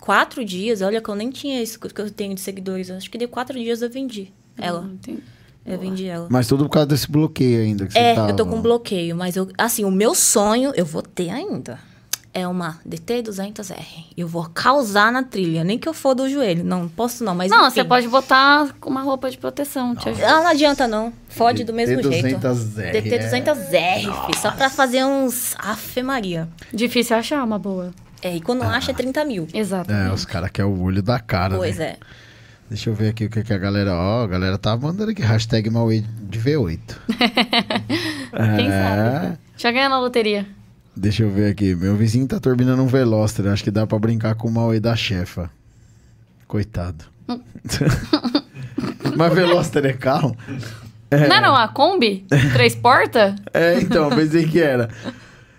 quatro 0.00 0.44
dias. 0.44 0.80
Olha 0.82 1.00
que 1.00 1.08
eu 1.08 1.14
nem 1.14 1.30
tinha 1.30 1.62
isso 1.62 1.78
que 1.78 2.00
eu 2.00 2.10
tenho 2.10 2.34
de 2.34 2.40
seguidores. 2.40 2.90
Acho 2.90 3.10
que 3.10 3.18
deu 3.18 3.28
quatro 3.28 3.58
dias 3.58 3.82
eu 3.82 3.90
vendi 3.90 4.32
ela. 4.58 4.84
Entendi. 4.92 5.22
Eu 5.66 5.78
vendi 5.78 6.06
ela. 6.06 6.26
Mas 6.30 6.46
tudo 6.48 6.64
por 6.64 6.70
causa 6.70 6.86
desse 6.86 7.10
bloqueio 7.10 7.60
ainda 7.62 7.86
que 7.86 7.96
É, 7.96 8.14
tava. 8.14 8.30
eu 8.30 8.36
tô 8.36 8.46
com 8.46 8.60
bloqueio, 8.62 9.14
mas 9.14 9.36
eu, 9.36 9.48
assim, 9.58 9.84
o 9.84 9.90
meu 9.90 10.14
sonho, 10.14 10.72
eu 10.74 10.86
vou 10.86 11.02
ter 11.02 11.28
ainda. 11.30 11.78
É 12.32 12.46
uma 12.48 12.78
DT200R. 12.88 14.06
Eu 14.16 14.26
vou 14.28 14.48
causar 14.54 15.12
na 15.12 15.22
trilha, 15.22 15.62
nem 15.64 15.78
que 15.78 15.88
eu 15.88 15.92
for 15.92 16.14
do 16.14 16.28
joelho. 16.30 16.64
Não, 16.64 16.88
posso 16.88 17.24
não, 17.24 17.34
mas 17.34 17.50
Não, 17.50 17.66
enfim. 17.66 17.74
você 17.74 17.84
pode 17.84 18.08
botar 18.08 18.72
com 18.80 18.88
uma 18.88 19.02
roupa 19.02 19.30
de 19.30 19.36
proteção. 19.36 19.94
Te 19.96 20.08
ajuda. 20.08 20.26
Ah, 20.28 20.40
não 20.40 20.46
adianta 20.48 20.86
não. 20.88 21.12
Fode 21.28 21.62
do 21.64 21.72
mesmo 21.74 22.00
jeito. 22.02 22.38
DT200R, 22.38 22.92
DT200R, 22.92 24.26
fi, 24.26 24.38
só 24.38 24.50
pra 24.52 24.70
fazer 24.70 25.04
uns 25.04 25.54
Afe 25.58 26.02
Maria. 26.02 26.48
Difícil 26.72 27.16
achar 27.16 27.44
uma 27.44 27.58
boa. 27.58 27.92
É, 28.22 28.36
e 28.36 28.40
quando 28.40 28.62
acha 28.62 28.90
é 28.90 28.94
30 28.94 29.24
mil. 29.24 29.48
Exato. 29.52 29.90
É, 29.92 30.12
os 30.12 30.24
caras 30.24 30.50
querem 30.50 30.70
o 30.70 30.82
olho 30.82 31.02
da 31.02 31.18
cara. 31.18 31.56
Pois 31.56 31.78
né? 31.78 31.84
é. 31.84 31.96
Deixa 32.68 32.88
eu 32.88 32.94
ver 32.94 33.08
aqui 33.08 33.24
o 33.24 33.30
que, 33.30 33.42
que 33.42 33.52
a 33.52 33.58
galera. 33.58 33.94
Ó, 33.94 34.24
a 34.24 34.26
galera 34.26 34.56
tá 34.56 34.76
mandando 34.76 35.10
aqui. 35.10 35.22
Hashtag 35.22 35.68
Mauê 35.70 36.04
de 36.22 36.38
V8. 36.38 36.78
Quem 38.56 38.68
é, 38.68 38.70
sabe? 38.70 39.38
Já 39.56 39.72
ganha 39.72 39.88
na 39.88 39.98
loteria. 39.98 40.46
Deixa 40.96 41.24
eu 41.24 41.30
ver 41.30 41.50
aqui. 41.50 41.74
Meu 41.74 41.96
vizinho 41.96 42.28
tá 42.28 42.38
turbinando 42.38 42.82
um 42.82 42.86
Veloster. 42.86 43.46
Acho 43.48 43.64
que 43.64 43.70
dá 43.70 43.86
pra 43.86 43.98
brincar 43.98 44.34
com 44.36 44.46
o 44.48 44.52
Mauê 44.52 44.78
da 44.78 44.94
chefa. 44.94 45.50
Coitado. 46.46 47.04
Mas 49.16 49.34
Veloster 49.34 49.84
é 49.86 49.92
carro? 49.92 50.36
Não 51.10 51.36
era 51.36 51.50
uma 51.50 51.66
Kombi? 51.68 52.24
Três 52.52 52.76
portas? 52.76 53.34
É, 53.52 53.80
então, 53.80 54.10
pensei 54.10 54.46
que 54.46 54.60
era. 54.60 54.88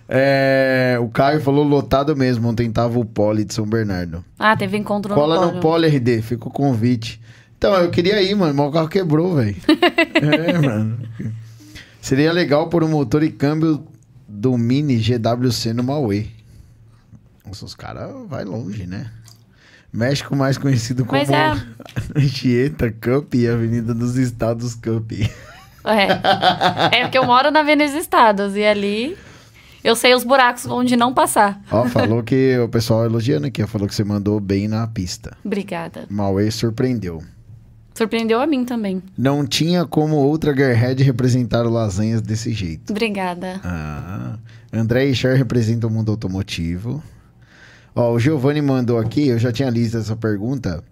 É, 0.07 0.70
Caio 1.11 1.41
falou 1.41 1.63
lotado 1.63 2.15
mesmo. 2.15 2.47
Ontem 2.47 2.71
tava 2.71 2.99
o 2.99 3.05
Poli 3.05 3.43
de 3.43 3.53
São 3.53 3.65
Bernardo. 3.65 4.23
Ah, 4.37 4.55
teve 4.55 4.77
encontro 4.77 5.13
Cola 5.13 5.35
no 5.35 5.41
no 5.41 5.47
Polo. 5.59 5.61
Poli 5.61 5.87
RD, 5.87 6.21
fica 6.21 6.47
o 6.47 6.51
convite. 6.51 7.21
Então, 7.57 7.75
eu 7.75 7.91
queria 7.91 8.21
ir, 8.21 8.33
mano, 8.33 8.53
mas 8.55 8.67
o 8.67 8.71
carro 8.71 8.87
quebrou, 8.87 9.35
velho. 9.35 9.55
é, 10.15 10.57
mano. 10.57 10.99
Seria 12.01 12.31
legal 12.31 12.67
pôr 12.67 12.83
o 12.83 12.87
motor 12.87 13.21
e 13.21 13.29
câmbio 13.29 13.85
do 14.27 14.57
Mini 14.57 14.97
GWC 14.97 15.73
no 15.73 15.83
Mauê. 15.83 16.25
Nossa, 17.45 17.65
os 17.65 17.75
caras 17.75 18.09
vai 18.27 18.43
longe, 18.43 18.87
né? 18.87 19.11
México 19.93 20.35
mais 20.35 20.57
conhecido 20.57 21.05
como 21.05 21.21
é- 21.21 21.61
Anchieta 22.15 22.91
Cup 22.91 23.35
e 23.35 23.47
Avenida 23.47 23.93
dos 23.93 24.17
Estados 24.17 24.73
Cup. 24.73 25.11
É. 25.83 26.95
é 26.97 27.03
porque 27.03 27.17
eu 27.17 27.25
moro 27.25 27.51
na 27.51 27.59
Avenida 27.59 27.91
dos 27.91 28.01
Estados 28.01 28.55
e 28.55 28.63
ali 28.63 29.17
eu 29.83 29.95
sei 29.95 30.13
os 30.13 30.23
buracos 30.23 30.65
onde 30.65 30.95
não 30.95 31.13
passar. 31.13 31.61
Ó, 31.71 31.85
falou 31.85 32.23
que 32.23 32.57
o 32.59 32.69
pessoal 32.69 33.05
elogiando 33.05 33.47
aqui, 33.47 33.63
ó, 33.63 33.67
falou 33.67 33.87
que 33.87 33.95
você 33.95 34.03
mandou 34.03 34.39
bem 34.39 34.67
na 34.67 34.85
pista. 34.87 35.35
Obrigada. 35.43 36.05
Mauê 36.09 36.49
surpreendeu. 36.51 37.21
Surpreendeu 37.93 38.39
a 38.41 38.47
mim 38.47 38.63
também. 38.63 39.01
Não 39.17 39.45
tinha 39.45 39.85
como 39.85 40.15
outra 40.15 40.55
Gearhead 40.55 41.03
representar 41.03 41.65
o 41.65 41.69
Lasanhas 41.69 42.21
desse 42.21 42.53
jeito. 42.53 42.91
Obrigada. 42.91 43.59
Ah, 43.63 44.37
André 44.71 45.05
e 45.05 45.15
Cher 45.15 45.35
representam 45.35 45.89
o 45.89 45.93
mundo 45.93 46.11
automotivo. 46.11 47.03
Ó, 47.93 48.13
o 48.13 48.19
Giovanni 48.19 48.61
mandou 48.61 48.97
aqui, 48.97 49.27
eu 49.27 49.37
já 49.37 49.51
tinha 49.51 49.69
lido 49.69 49.97
essa 49.97 50.15
pergunta. 50.15 50.83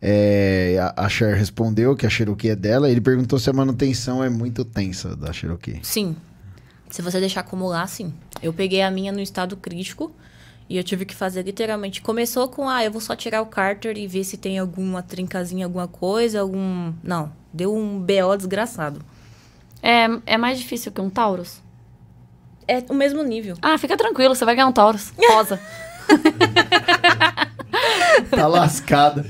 É, 0.00 0.78
a, 0.96 1.06
a 1.06 1.08
Cher 1.08 1.34
respondeu 1.34 1.96
que 1.96 2.04
a 2.04 2.10
Cherokee 2.10 2.50
é 2.50 2.56
dela. 2.56 2.90
Ele 2.90 3.00
perguntou 3.00 3.38
se 3.38 3.48
a 3.48 3.52
manutenção 3.54 4.22
é 4.22 4.28
muito 4.28 4.62
tensa 4.62 5.16
da 5.16 5.32
Cherokee. 5.32 5.80
Sim. 5.82 6.14
Se 6.94 7.02
você 7.02 7.18
deixar 7.18 7.40
acumular, 7.40 7.88
sim. 7.88 8.14
Eu 8.40 8.52
peguei 8.52 8.80
a 8.80 8.88
minha 8.88 9.10
no 9.10 9.18
estado 9.18 9.56
crítico 9.56 10.12
e 10.68 10.76
eu 10.76 10.84
tive 10.84 11.04
que 11.04 11.12
fazer 11.12 11.42
literalmente. 11.42 12.00
Começou 12.00 12.46
com, 12.46 12.68
ah, 12.68 12.84
eu 12.84 12.92
vou 12.92 13.00
só 13.00 13.16
tirar 13.16 13.42
o 13.42 13.46
cárter 13.46 13.98
e 13.98 14.06
ver 14.06 14.22
se 14.22 14.36
tem 14.36 14.60
alguma 14.60 15.02
trincazinha, 15.02 15.66
alguma 15.66 15.88
coisa, 15.88 16.40
algum. 16.40 16.92
Não. 17.02 17.32
Deu 17.52 17.74
um 17.74 17.98
BO 17.98 18.36
desgraçado. 18.36 19.00
É, 19.82 20.06
é 20.24 20.38
mais 20.38 20.56
difícil 20.56 20.92
que 20.92 21.00
um 21.00 21.10
Taurus? 21.10 21.60
É 22.68 22.84
o 22.88 22.94
mesmo 22.94 23.24
nível. 23.24 23.56
Ah, 23.60 23.76
fica 23.76 23.96
tranquilo, 23.96 24.36
você 24.36 24.44
vai 24.44 24.54
ganhar 24.54 24.68
um 24.68 24.72
Taurus. 24.72 25.12
Rosa. 25.30 25.58
tá 28.30 28.46
lascada. 28.46 29.26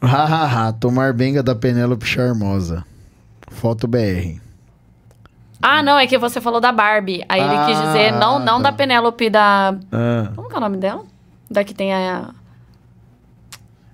Hahaha, 0.00 0.72
tomar 0.74 1.12
benga 1.12 1.42
da 1.42 1.56
Penélope 1.56 2.06
Charmosa. 2.06 2.84
Foto 3.50 3.88
BR. 3.88 4.51
Ah, 5.62 5.82
não, 5.82 5.96
é 5.98 6.06
que 6.08 6.18
você 6.18 6.40
falou 6.40 6.60
da 6.60 6.72
Barbie. 6.72 7.24
Aí 7.28 7.40
ele 7.40 7.64
quis 7.66 7.80
dizer, 7.80 8.12
Ah, 8.12 8.18
não, 8.18 8.38
não 8.40 8.56
tá. 8.60 8.70
da 8.70 8.72
Penélope, 8.76 9.30
da. 9.30 9.74
Ah, 9.92 10.32
Como 10.34 10.48
que 10.48 10.54
é 10.54 10.58
o 10.58 10.60
nome 10.60 10.76
dela? 10.76 11.04
Da 11.50 11.62
que 11.62 11.72
tem 11.72 11.94
a. 11.94 12.30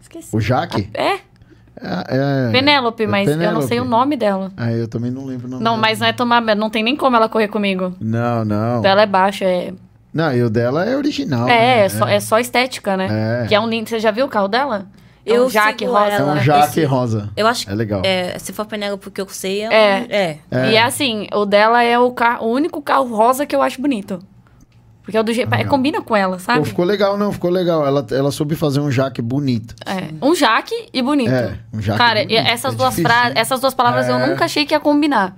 Esqueci. 0.00 0.34
o 0.34 0.40
Jaque? 0.40 0.88
É, 0.94 1.14
É, 1.80 2.48
é- 2.48 2.50
Penélope, 2.50 3.04
é 3.04 3.06
mas 3.06 3.28
eu 3.28 3.52
não 3.52 3.62
sei 3.62 3.78
o 3.78 3.84
nome 3.84 4.16
dela. 4.16 4.50
Ah, 4.56 4.72
eu 4.72 4.88
também 4.88 5.10
não 5.10 5.24
lembro 5.24 5.46
o 5.46 5.50
nome 5.50 5.62
Não, 5.62 5.72
dela. 5.72 5.82
mas 5.82 6.00
não 6.00 6.06
é 6.06 6.12
tomar. 6.12 6.40
Não 6.40 6.70
tem 6.70 6.82
nem 6.82 6.96
como 6.96 7.14
ela 7.16 7.28
correr 7.28 7.48
comigo. 7.48 7.94
Não, 8.00 8.44
não. 8.44 8.78
O 8.78 8.82
dela 8.82 9.02
é 9.02 9.06
baixo, 9.06 9.44
é. 9.44 9.72
Não, 10.12 10.32
e 10.34 10.42
o 10.42 10.48
dela 10.50 10.84
é 10.86 10.96
original. 10.96 11.46
é, 11.46 11.50
né? 11.50 11.78
é, 11.84 11.88
só, 11.88 12.08
é 12.08 12.18
só 12.18 12.38
estética, 12.38 12.96
né? 12.96 13.42
É. 13.44 13.46
Que 13.46 13.54
é 13.54 13.60
um 13.60 13.68
lindo. 13.68 13.88
Você 13.90 14.00
já 14.00 14.10
viu 14.10 14.24
o 14.26 14.28
carro 14.28 14.48
dela? 14.48 14.86
É 15.32 15.36
Eu 15.36 15.46
um 15.46 15.50
Jaque 15.50 15.84
rosa. 15.84 16.10
É 16.10 16.14
ela. 16.16 16.32
um 16.34 16.40
Jaque 16.40 16.68
esse- 16.80 16.84
rosa. 16.84 17.30
Eu 17.36 17.46
acho 17.46 17.66
que 17.66 17.72
É 17.72 17.74
legal. 17.74 18.02
é, 18.04 18.38
se 18.38 18.52
for 18.52 18.66
Penélope, 18.66 19.02
porque 19.04 19.20
eu 19.20 19.28
sei, 19.28 19.62
é. 19.62 19.68
um- 19.68 19.72
É. 19.72 20.06
é. 20.10 20.38
É. 20.50 20.70
E 20.72 20.76
é 20.76 20.82
assim, 20.82 21.26
o 21.32 21.44
dela 21.44 21.82
é 21.82 21.98
o, 21.98 22.10
carro, 22.12 22.46
o 22.46 22.52
único 22.52 22.80
carro 22.82 23.14
rosa 23.14 23.44
que 23.46 23.54
eu 23.54 23.62
acho 23.62 23.80
bonito. 23.80 24.18
Porque 25.02 25.16
é 25.16 25.20
o 25.20 25.24
do 25.24 25.32
jeito. 25.32 25.52
É, 25.54 25.64
combina 25.64 26.02
com 26.02 26.14
ela, 26.14 26.36
Pô, 26.36 26.42
sabe? 26.42 26.68
ficou 26.68 26.84
legal, 26.84 27.16
não, 27.16 27.32
ficou 27.32 27.50
legal. 27.50 27.86
Ela, 27.86 28.06
ela 28.10 28.30
soube 28.30 28.54
fazer 28.54 28.80
um 28.80 28.90
Jaque 28.90 29.22
bonito. 29.22 29.74
É, 29.86 30.08
um 30.20 30.34
jaque 30.34 30.74
e 30.92 31.00
bonito. 31.00 31.30
É, 31.30 31.58
um 31.72 31.80
jaque 31.80 31.96
Cara, 31.98 32.20
bonito. 32.24 32.38
essas, 32.46 32.74
É 32.74 32.76
duas 32.76 32.90
difícil, 32.90 33.10
fra- 33.10 33.28
né? 33.30 33.32
essas 33.36 33.58
duas 33.58 33.72
palavras 33.72 34.06
eu 34.06 34.16
É. 34.16 34.26
nunca 34.26 34.44
achei 34.44 34.66
que 34.66 34.74
ia 34.74 34.80
combinar. 34.80 35.34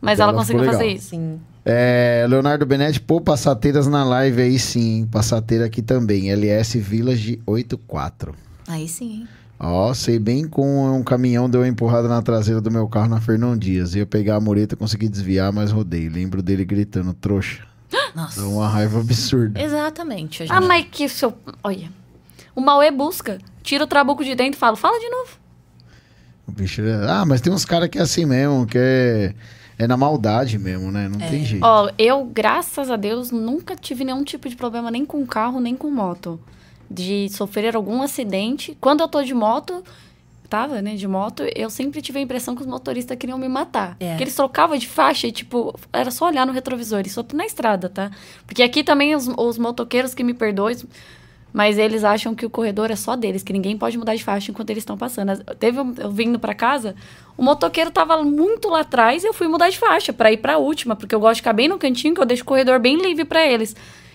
Mas 0.00 0.14
Então 0.14 0.24
ela 0.24 0.32
ela 0.32 0.38
conseguiu 0.40 0.64
fazer 0.64 0.86
isso. 0.86 1.10
Sim. 1.10 1.38
É, 1.64 2.24
Leonardo 2.28 2.64
Benetti, 2.66 2.98
pô, 3.00 3.20
passateiras 3.20 3.86
na 3.86 4.02
live 4.02 4.40
aí 4.42 4.58
sim. 4.58 5.06
Passateira 5.12 5.66
aqui 5.66 5.80
também. 5.82 6.30
LS 6.30 6.78
Village 6.80 7.38
84. 7.46 8.34
Aí 8.68 8.88
sim, 8.88 9.12
hein? 9.20 9.28
Ó, 9.58 9.94
sei 9.94 10.18
bem 10.18 10.48
com 10.48 10.96
um 10.98 11.04
caminhão 11.04 11.48
deu 11.48 11.60
uma 11.60 11.68
empurrada 11.68 12.08
na 12.08 12.20
traseira 12.20 12.60
do 12.60 12.70
meu 12.70 12.88
carro 12.88 13.08
na 13.08 13.20
Fernão 13.20 13.56
Dias. 13.56 13.94
Ia 13.94 14.04
pegar 14.04 14.36
a 14.36 14.40
mureta, 14.40 14.74
consegui 14.74 15.08
desviar, 15.08 15.52
mas 15.52 15.70
rodei. 15.70 16.08
Lembro 16.08 16.42
dele 16.42 16.64
gritando, 16.64 17.14
trouxa. 17.14 17.62
Nossa. 18.14 18.40
Dá 18.40 18.48
uma 18.48 18.68
raiva 18.68 18.98
absurda. 19.00 19.60
Exatamente. 19.62 20.42
a 20.42 20.46
Ah, 20.46 20.58
gente- 20.60 20.66
mas 20.68 20.86
que 20.90 21.08
seu. 21.08 21.32
Olha. 21.62 21.90
O 22.56 22.60
Mauê 22.60 22.90
busca, 22.90 23.38
tira 23.62 23.84
o 23.84 23.86
trabuco 23.86 24.24
de 24.24 24.34
dentro 24.34 24.56
e 24.56 24.58
fala: 24.58 24.76
fala 24.76 24.98
de 24.98 25.08
novo. 25.08 25.30
O 26.46 26.50
bicho 26.52 26.82
é- 26.82 27.08
Ah, 27.10 27.24
mas 27.24 27.40
tem 27.40 27.52
uns 27.52 27.64
caras 27.64 27.88
que 27.88 27.98
é 27.98 28.02
assim 28.02 28.26
mesmo, 28.26 28.66
que 28.66 28.76
é, 28.76 29.34
é 29.78 29.86
na 29.86 29.96
maldade 29.96 30.58
mesmo, 30.58 30.90
né? 30.90 31.08
Não 31.08 31.20
tem 31.20 31.44
jeito. 31.44 31.64
Ó, 31.64 31.88
eu, 31.96 32.24
graças 32.24 32.90
a 32.90 32.96
Deus, 32.96 33.30
nunca 33.30 33.76
tive 33.76 34.04
nenhum 34.04 34.24
tipo 34.24 34.48
de 34.48 34.56
problema, 34.56 34.90
nem 34.90 35.04
com 35.06 35.24
carro, 35.24 35.60
nem 35.60 35.76
com 35.76 35.88
moto. 35.90 36.40
De 36.92 37.28
sofrer 37.30 37.74
algum 37.76 38.02
acidente. 38.02 38.76
Quando 38.80 39.00
eu 39.00 39.08
tô 39.08 39.22
de 39.22 39.32
moto, 39.34 39.82
tava, 40.48 40.82
né, 40.82 40.94
de 40.96 41.08
moto, 41.08 41.42
eu 41.56 41.70
sempre 41.70 42.02
tive 42.02 42.18
a 42.18 42.22
impressão 42.22 42.54
que 42.54 42.60
os 42.60 42.66
motoristas 42.66 43.16
queriam 43.16 43.38
me 43.38 43.48
matar. 43.48 43.96
É. 43.98 44.16
Que 44.16 44.24
eles 44.24 44.34
trocavam 44.34 44.76
de 44.76 44.86
faixa 44.86 45.26
e, 45.26 45.32
tipo, 45.32 45.74
era 45.92 46.10
só 46.10 46.26
olhar 46.26 46.46
no 46.46 46.52
retrovisor. 46.52 47.02
Isso 47.06 47.24
na 47.32 47.46
estrada, 47.46 47.88
tá? 47.88 48.10
Porque 48.46 48.62
aqui 48.62 48.84
também 48.84 49.14
os, 49.14 49.28
os 49.36 49.56
motoqueiros 49.56 50.14
que 50.14 50.22
me 50.22 50.34
perdoem, 50.34 50.76
mas 51.54 51.76
eles 51.78 52.02
acham 52.04 52.34
que 52.34 52.44
o 52.46 52.50
corredor 52.50 52.90
é 52.90 52.96
só 52.96 53.14
deles, 53.16 53.42
que 53.42 53.52
ninguém 53.52 53.76
pode 53.78 53.96
mudar 53.98 54.14
de 54.14 54.24
faixa 54.24 54.50
enquanto 54.50 54.70
eles 54.70 54.82
estão 54.82 54.96
passando. 54.98 55.30
As- 55.30 55.42
Teve 55.58 55.80
um, 55.80 55.94
eu 55.98 56.10
vindo 56.10 56.38
pra 56.38 56.54
casa, 56.54 56.94
o 57.36 57.42
motoqueiro 57.42 57.90
tava 57.90 58.22
muito 58.22 58.68
lá 58.68 58.80
atrás 58.80 59.22
e 59.22 59.26
eu 59.26 59.32
fui 59.34 59.48
mudar 59.48 59.68
de 59.70 59.78
faixa 59.78 60.12
pra 60.12 60.30
ir 60.32 60.38
pra 60.38 60.58
última, 60.58 60.94
porque 60.96 61.14
eu 61.14 61.20
gosto 61.20 61.34
de 61.36 61.40
ficar 61.40 61.52
bem 61.54 61.68
no 61.68 61.78
cantinho, 61.78 62.14
que 62.14 62.20
eu 62.20 62.26
deixo 62.26 62.42
o 62.42 62.46
corredor 62.46 62.78
bem 62.78 62.96
livre 62.96 63.24
pra 63.24 63.46
eles. 63.46 63.74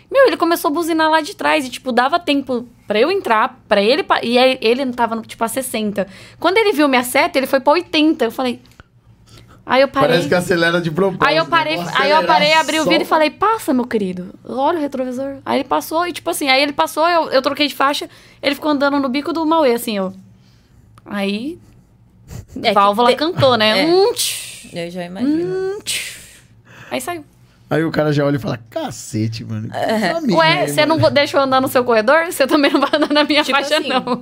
Meu, 0.09 0.27
ele 0.27 0.38
começou 0.38 0.69
a 0.69 0.73
buzinar 0.73 1.09
lá 1.09 1.21
de 1.21 1.35
trás 1.35 1.65
e, 1.65 1.69
tipo, 1.69 1.91
dava 1.91 2.17
tempo 2.19 2.65
pra 2.88 2.99
eu 2.99 3.11
entrar, 3.11 3.59
pra 3.67 3.81
ele. 3.81 4.05
E 4.23 4.38
aí 4.38 4.57
ele 4.61 4.85
tava, 4.93 5.21
tipo, 5.21 5.43
a 5.43 5.47
60. 5.47 6.07
Quando 6.39 6.57
ele 6.57 6.71
viu 6.71 6.88
minha 6.88 7.03
seta, 7.03 7.38
ele 7.38 7.47
foi 7.47 7.59
pra 7.59 7.73
80. 7.73 8.25
Eu 8.25 8.31
falei. 8.31 8.61
Aí 9.65 9.81
eu 9.81 9.89
parei. 9.89 10.09
Parece 10.09 10.29
que 10.29 10.34
acelera 10.35 10.79
de 10.79 10.89
propósito. 10.89 11.25
Aí 11.25 11.35
eu 11.35 11.45
parei, 11.45 11.75
Vou 11.75 11.85
aí 11.93 12.09
eu 12.09 12.23
parei, 12.23 12.53
abri 12.53 12.79
o 12.79 12.85
vidro 12.85 13.01
e 13.01 13.05
falei, 13.05 13.29
passa, 13.29 13.73
meu 13.73 13.85
querido. 13.85 14.34
Olha 14.45 14.77
o 14.77 14.81
retrovisor. 14.81 15.39
Aí 15.45 15.57
ele 15.59 15.67
passou 15.67 16.07
e, 16.07 16.13
tipo 16.13 16.29
assim, 16.29 16.47
aí 16.47 16.61
ele 16.63 16.71
passou, 16.71 17.05
eu, 17.05 17.29
eu 17.31 17.41
troquei 17.41 17.67
de 17.67 17.75
faixa, 17.75 18.09
ele 18.41 18.55
ficou 18.55 18.71
andando 18.71 18.97
no 18.97 19.09
bico 19.09 19.34
do 19.34 19.45
Mauê, 19.45 19.73
assim, 19.73 19.99
ó. 19.99 20.11
Aí. 21.05 21.59
É 22.63 22.71
válvula 22.71 23.09
te- 23.09 23.17
cantou, 23.17 23.57
né? 23.57 23.81
É. 23.81 23.85
Hum, 23.88 24.11
Eu 24.73 24.89
já 24.89 25.03
imagino. 25.03 25.53
hum. 25.53 25.79
Aí 26.89 27.01
saiu. 27.01 27.25
Aí 27.69 27.84
o 27.84 27.91
cara 27.91 28.14
já 28.14 28.26
olha 28.26 28.38
e 28.38 28.39
fala, 28.39 28.57
cacete, 28.69 29.44
mano. 29.44 29.69
mina 30.23 30.38
Ué, 30.38 30.68
você 30.68 30.85
não 30.85 30.98
mano." 30.98 31.14
deixa 31.14 31.38
eu 31.38 31.41
andar 31.41 31.60
no 31.60 31.68
seu 31.68 31.84
corredor? 31.84 32.26
Você 32.26 32.48
também 32.48 32.72
não 32.72 32.80
vai 32.80 32.89
andar 32.94 33.14
na 33.14 33.23
minha 33.26 33.44
Tipo 33.44 33.57
faixa, 33.57 33.77
assim. 33.77 33.89
não. 33.89 34.22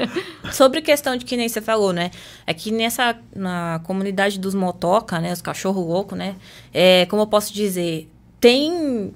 Sobre 0.50 0.80
questão 0.80 1.14
de 1.16 1.24
que 1.24 1.36
nem 1.36 1.48
você 1.48 1.60
falou, 1.60 1.92
né? 1.92 2.10
É 2.46 2.54
que 2.54 2.72
nessa 2.72 3.16
na 3.34 3.80
comunidade 3.84 4.38
dos 4.38 4.54
motoca, 4.54 5.20
né? 5.20 5.32
Os 5.32 5.42
cachorro 5.42 5.82
louco, 5.86 6.16
né? 6.16 6.36
É, 6.72 7.04
como 7.06 7.22
eu 7.22 7.26
posso 7.26 7.52
dizer, 7.52 8.10
tem 8.40 9.12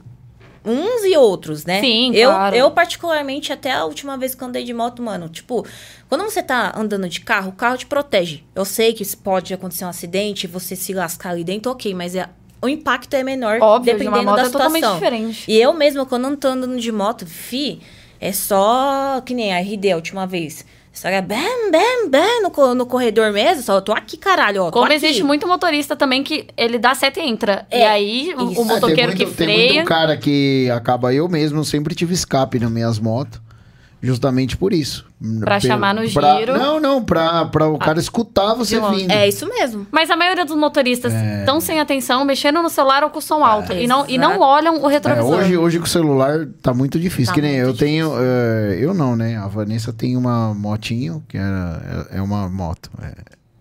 uns 0.63 1.05
e 1.05 1.17
outros, 1.17 1.65
né? 1.65 1.81
Sim, 1.81 2.15
eu, 2.15 2.31
claro. 2.31 2.55
eu 2.57 2.71
particularmente 2.71 3.53
até 3.53 3.73
a 3.73 3.85
última 3.85 4.19
vez 4.19 4.35
que 4.35 4.43
eu 4.43 4.49
andei 4.49 4.63
de 4.63 4.75
moto, 4.75 5.03
mano, 5.03 5.29
tipo, 5.29 5.67
quando 6.09 6.23
você 6.23 6.43
tá 6.43 6.73
andando 6.77 7.09
de 7.09 7.21
carro, 7.21 7.51
o 7.51 7.53
carro 7.53 7.79
te 7.79 7.87
protege. 7.87 8.45
Eu 8.55 8.65
sei 8.67 8.93
que 8.93 9.05
pode 9.17 9.55
acontecer 9.55 9.85
um 9.85 9.89
acidente, 9.89 10.47
você 10.47 10.77
se 10.77 10.93
lascar 10.93 11.31
ali 11.31 11.45
dentro, 11.45 11.73
OK, 11.73 11.95
mas 11.95 12.15
é 12.15 12.29
o 12.63 12.69
impacto 12.69 13.15
é 13.15 13.23
menor 13.23 13.59
Óbvio, 13.61 13.93
de 13.95 13.99
dependendo 13.99 14.17
uma 14.25 14.33
moto 14.33 14.43
da 14.43 14.49
é 14.49 14.51
totalmente 14.51 14.75
situação. 14.85 14.99
diferente. 14.99 15.45
E 15.51 15.61
eu 15.61 15.73
mesma, 15.73 16.05
quando 16.07 16.29
eu 16.29 16.37
tô 16.37 16.49
andando 16.49 16.79
de 16.79 16.93
moto, 16.93 17.27
fi, 17.27 17.81
é 18.21 18.33
só 18.33 19.21
que 19.25 19.35
nem 19.35 19.53
a 19.55 19.59
RD 19.61 19.93
a 19.93 19.97
última 19.97 20.27
vez. 20.27 20.65
Só 20.93 21.09
é 21.09 21.23
bam, 21.23 21.37
bam, 21.71 22.09
bam 22.11 22.43
no, 22.43 22.75
no 22.75 22.85
corredor 22.85 23.33
mesmo. 23.33 23.63
Só 23.63 23.77
eu 23.77 23.81
tô 23.83 23.93
aqui, 23.93 24.17
caralho, 24.17 24.65
ó. 24.65 24.71
Como 24.73 24.85
aqui. 24.87 24.95
existe 24.95 25.23
muito 25.23 25.47
motorista 25.47 25.95
também 25.95 26.25
que 26.25 26.49
ele 26.57 26.79
dá 26.81 26.95
seta 26.97 27.21
e 27.21 27.29
entra. 27.29 27.65
e 27.73 27.77
É, 27.77 27.89
aí, 27.89 28.35
o, 28.37 28.43
o 28.43 28.63
É, 28.63 28.65
motoqueiro 28.65 28.97
tem 28.97 29.07
muito, 29.07 29.17
que 29.19 29.25
Tem 29.25 29.47
freia. 29.47 29.73
muito 29.75 29.87
cara 29.87 30.17
que 30.17 30.69
acaba 30.75 31.15
eu 31.15 31.29
mesmo, 31.29 31.65
sempre 31.65 31.95
tive 31.95 32.13
escape 32.13 32.59
nas 32.59 32.71
minhas 32.71 32.99
motos. 32.99 33.41
Justamente 34.03 34.57
por 34.57 34.73
isso. 34.73 35.05
Pra 35.41 35.61
Pelo- 35.61 35.73
chamar 35.73 35.95
no 35.95 36.11
pra- 36.11 36.39
giro. 36.39 36.59
Não, 36.59 36.81
não, 36.81 37.05
pra, 37.05 37.45
pra 37.45 37.69
o 37.69 37.79
cara 37.79 37.99
escutar 38.01 38.55
você 38.55 38.81
vindo. 38.81 39.11
É 39.13 39.29
isso 39.29 39.47
mesmo. 39.47 39.87
Mas 39.93 40.09
a 40.11 40.17
maioria 40.17 40.45
dos 40.47 40.57
motoristas 40.57 41.13
É. 41.13 41.41
estão 41.41 41.61
sem 41.61 41.79
atenção, 41.79 42.25
mexendo 42.25 42.63
no 42.63 42.71
celular 42.71 43.05
ou 43.05 43.11
com 43.11 43.21
som 43.21 43.45
alto. 43.45 43.73
e, 43.75 43.87
não, 43.87 44.07
e 44.09 44.17
não 44.17 44.41
olham 44.41 44.83
o 44.83 44.89
É, 44.89 44.93
retrovisor. 44.95 45.41
hoje, 45.41 45.57
hoje 45.59 45.79
com 45.79 45.85
o 45.85 45.89
celular 45.89 46.47
tá 46.63 46.73
muito 46.73 46.99
difícil. 46.99 47.27
Tá 47.27 47.35
que 47.35 47.43
nem 47.43 47.57
eu 47.57 47.77
tenho. 47.77 48.13
é, 48.19 48.79
eu 48.81 48.95
não, 48.95 49.15
né? 49.15 49.37
A 49.37 49.47
Vanessa 49.49 49.93
tem 49.93 50.17
uma 50.17 50.55
motinho, 50.55 51.23
que 51.29 51.37
era, 51.37 52.07
é, 52.11 52.19
é 52.19 52.23
uma 52.23 52.49
moto. 52.49 52.91
É, 53.03 53.13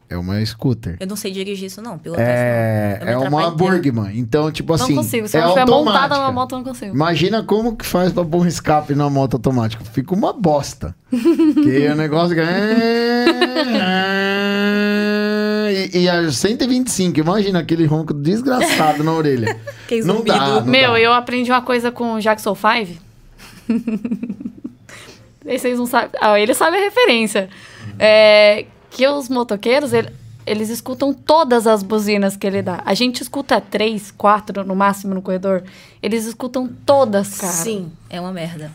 é 0.09 0.17
uma 0.17 0.43
scooter. 0.43 0.97
Eu 0.99 1.05
não 1.07 1.15
sei 1.15 1.31
dirigir 1.31 1.67
isso, 1.67 1.81
não. 1.81 1.97
Piloto 1.99 2.19
É, 2.21 2.99
é 3.05 3.17
uma. 3.17 3.51
Burgman. 3.51 4.17
Então, 4.17 4.51
tipo 4.51 4.75
não 4.75 4.83
assim. 4.83 4.95
consigo. 4.95 5.27
Se 5.27 5.37
é 5.37 5.39
eu 5.39 5.43
não 5.43 5.49
estiver 5.49 5.69
montada 5.71 6.15
numa 6.17 6.31
moto, 6.31 6.53
eu 6.53 6.57
não 6.57 6.65
consigo. 6.65 6.95
Imagina 6.95 7.43
como 7.43 7.75
que 7.77 7.85
faz 7.85 8.11
pra 8.11 8.25
pôr 8.25 8.41
um 8.41 8.47
escape 8.47 8.95
na 8.95 9.09
moto 9.09 9.35
automática. 9.35 9.83
Fica 9.85 10.13
uma 10.15 10.33
bosta. 10.33 10.95
que 11.11 11.87
o 11.87 11.95
negócio 11.95 12.35
que... 12.35 12.41
E, 15.71 16.01
e 16.03 16.09
a 16.09 16.31
125, 16.31 17.19
imagina 17.19 17.59
aquele 17.59 17.85
ronco 17.85 18.13
desgraçado 18.13 19.03
na 19.03 19.13
orelha. 19.13 19.55
Que 19.87 20.01
não 20.01 20.17
zumbido. 20.17 20.37
dá, 20.37 20.47
não 20.61 20.65
Meu, 20.65 20.91
dá. 20.91 20.99
eu 20.99 21.11
aprendi 21.11 21.49
uma 21.51 21.63
coisa 21.63 21.91
com 21.91 22.13
o 22.13 22.19
Jackson 22.19 22.53
5. 22.55 23.01
Vocês 25.43 25.79
não 25.79 25.87
sabem. 25.87 26.11
Ah, 26.21 26.39
ele 26.39 26.53
sabe 26.53 26.77
a 26.77 26.79
referência. 26.79 27.49
É, 27.97 28.65
que 28.91 29.07
os 29.07 29.29
motoqueiros, 29.29 29.93
ele- 29.93 30.11
eles 30.45 30.69
escutam 30.69 31.13
todas 31.13 31.67
as 31.67 31.83
buzinas 31.83 32.35
que 32.35 32.47
ele 32.47 32.61
dá. 32.61 32.81
A 32.85 32.93
gente 32.93 33.21
escuta 33.21 33.61
três, 33.61 34.11
quatro 34.11 34.63
no 34.65 34.75
máximo 34.75 35.13
no 35.13 35.21
corredor. 35.21 35.63
Eles 36.01 36.25
escutam 36.25 36.67
todas, 36.85 37.37
cara. 37.37 37.53
Sim, 37.53 37.91
é 38.09 38.19
uma 38.19 38.31
merda. 38.31 38.71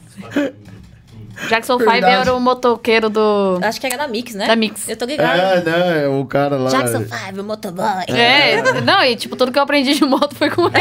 Jackson 1.49 1.79
5 1.81 1.91
Verdade. 1.91 2.15
era 2.29 2.33
o 2.35 2.39
motoqueiro 2.39 3.11
do. 3.11 3.59
Acho 3.61 3.81
que 3.81 3.87
era 3.89 3.97
da 3.99 4.07
Mix, 4.07 4.35
né? 4.37 4.47
Da 4.47 4.55
Mix. 4.55 4.89
Eu 4.89 4.97
tô 4.97 5.05
ligado. 5.05 5.37
É, 5.37 5.63
né? 5.65 6.07
O 6.07 6.25
cara 6.27 6.57
lá. 6.57 6.71
Jackson 6.71 7.01
5, 7.05 7.43
motoboy. 7.43 8.05
É, 8.07 8.63
não, 8.83 9.03
e 9.03 9.17
tipo, 9.17 9.35
tudo 9.35 9.51
que 9.51 9.59
eu 9.59 9.63
aprendi 9.65 9.95
de 9.95 10.05
moto 10.05 10.33
foi 10.37 10.49
com 10.49 10.67
ele. 10.67 10.77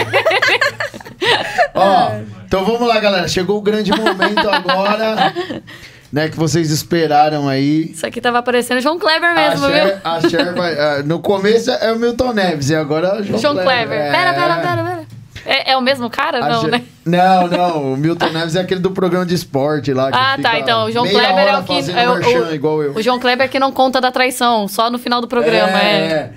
Ó, 1.73 2.11
então 2.45 2.63
vamos 2.65 2.87
lá, 2.87 2.99
galera. 2.99 3.27
Chegou 3.27 3.57
o 3.57 3.61
grande 3.61 3.89
momento 3.91 4.47
agora, 4.47 5.33
né? 6.13 6.29
Que 6.29 6.37
vocês 6.37 6.69
esperaram 6.69 7.49
aí. 7.49 7.89
Isso 7.91 8.05
aqui 8.05 8.21
tava 8.21 8.43
parecendo 8.43 8.79
João 8.79 8.99
Kleber 8.99 9.31
A 9.31 9.33
mesmo, 9.33 9.65
viu? 9.65 9.73
Cher, 9.75 10.01
a 10.03 10.21
Cher 10.21 10.53
vai, 10.53 10.77
ah, 10.77 11.01
no 11.03 11.19
começo 11.19 11.71
é 11.71 11.91
o 11.91 11.97
Milton 11.97 12.33
Neves 12.33 12.69
e 12.69 12.75
agora 12.75 13.07
é 13.07 13.21
o 13.21 13.23
João, 13.23 13.39
João 13.39 13.55
Kleber. 13.55 13.99
É. 13.99 14.11
Pera, 14.11 14.33
pera, 14.33 14.55
pera, 14.57 14.83
pera. 14.83 15.03
É, 15.45 15.71
é 15.71 15.77
o 15.77 15.81
mesmo 15.81 16.09
cara? 16.11 16.45
A 16.45 16.49
Não, 16.49 16.61
Cher- 16.61 16.71
né? 16.71 16.83
Não, 17.03 17.47
não. 17.47 17.93
O 17.93 17.97
Milton 17.97 18.29
Neves 18.29 18.55
é 18.55 18.61
aquele 18.61 18.79
do 18.79 18.91
programa 18.91 19.25
de 19.25 19.33
esporte 19.33 19.91
lá. 19.91 20.09
Ah, 20.13 20.37
tá. 20.39 20.59
Então, 20.59 20.85
o 20.85 20.91
João 20.91 21.05
Kleber 21.05 21.47
é 21.47 21.57
o 21.57 21.63
que. 21.63 21.91
É 21.91 22.09
o, 22.09 22.15
merchan, 22.15 22.53
igual 22.53 22.83
eu. 22.83 22.93
o 22.93 23.01
João 23.01 23.19
Kleber 23.19 23.49
que 23.49 23.59
não 23.59 23.71
conta 23.71 23.99
da 23.99 24.11
traição, 24.11 24.67
só 24.67 24.91
no 24.91 24.99
final 24.99 25.19
do 25.19 25.27
programa. 25.27 25.79
É. 25.79 26.31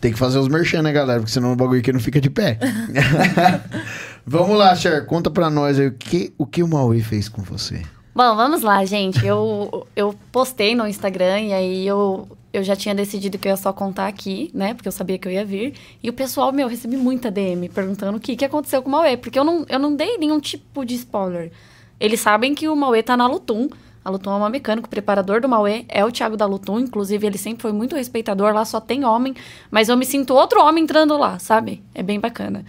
Tem 0.00 0.10
que 0.10 0.18
fazer 0.18 0.38
os 0.38 0.48
merchan, 0.48 0.80
né, 0.80 0.92
galera? 0.92 1.20
Porque 1.20 1.30
senão 1.30 1.52
o 1.52 1.56
bagulho 1.56 1.80
aqui 1.80 1.92
não 1.92 2.00
fica 2.00 2.18
de 2.18 2.30
pé. 2.30 2.58
Vamos 4.26 4.56
lá, 4.56 4.74
Cher. 4.74 5.04
Conta 5.04 5.30
pra 5.30 5.50
nós 5.50 5.78
aí 5.78 5.88
o 5.88 5.92
que 5.92 6.32
o, 6.38 6.46
que 6.46 6.62
o 6.62 6.68
Maui 6.68 7.02
fez 7.02 7.28
com 7.28 7.42
você. 7.42 7.82
Bom, 8.12 8.34
vamos 8.34 8.62
lá, 8.62 8.84
gente. 8.84 9.24
Eu, 9.24 9.86
eu 9.94 10.14
postei 10.32 10.74
no 10.74 10.86
Instagram 10.86 11.40
e 11.40 11.52
aí 11.52 11.86
eu, 11.86 12.28
eu 12.52 12.62
já 12.64 12.74
tinha 12.74 12.92
decidido 12.92 13.38
que 13.38 13.46
eu 13.46 13.50
ia 13.50 13.56
só 13.56 13.72
contar 13.72 14.08
aqui, 14.08 14.50
né? 14.52 14.74
Porque 14.74 14.88
eu 14.88 14.92
sabia 14.92 15.16
que 15.16 15.28
eu 15.28 15.32
ia 15.32 15.44
vir. 15.44 15.74
E 16.02 16.10
o 16.10 16.12
pessoal, 16.12 16.52
meu, 16.52 16.66
eu 16.66 16.68
recebi 16.68 16.96
muita 16.96 17.30
DM 17.30 17.68
perguntando 17.68 18.18
o 18.18 18.20
que, 18.20 18.34
que 18.34 18.44
aconteceu 18.44 18.82
com 18.82 18.88
o 18.88 18.92
Mauê. 18.92 19.16
Porque 19.16 19.38
eu 19.38 19.44
não, 19.44 19.64
eu 19.68 19.78
não 19.78 19.94
dei 19.94 20.18
nenhum 20.18 20.40
tipo 20.40 20.84
de 20.84 20.96
spoiler. 20.96 21.52
Eles 22.00 22.18
sabem 22.20 22.52
que 22.52 22.68
o 22.68 22.74
Mauê 22.74 23.00
tá 23.02 23.16
na 23.16 23.28
Lutum. 23.28 23.68
A 24.04 24.10
Lutum 24.10 24.32
é 24.32 24.36
uma 24.36 24.50
mecânica, 24.50 24.86
o 24.86 24.90
preparador 24.90 25.40
do 25.40 25.48
Mauê 25.48 25.84
é 25.88 26.04
o 26.04 26.10
Thiago 26.10 26.36
da 26.36 26.46
Lutum. 26.46 26.80
Inclusive, 26.80 27.24
ele 27.24 27.38
sempre 27.38 27.62
foi 27.62 27.72
muito 27.72 27.94
respeitador. 27.94 28.52
Lá 28.52 28.64
só 28.64 28.80
tem 28.80 29.04
homem. 29.04 29.34
Mas 29.70 29.88
eu 29.88 29.96
me 29.96 30.04
sinto 30.04 30.34
outro 30.34 30.60
homem 30.60 30.82
entrando 30.82 31.16
lá, 31.16 31.38
sabe? 31.38 31.80
É 31.94 32.02
bem 32.02 32.18
bacana. 32.18 32.64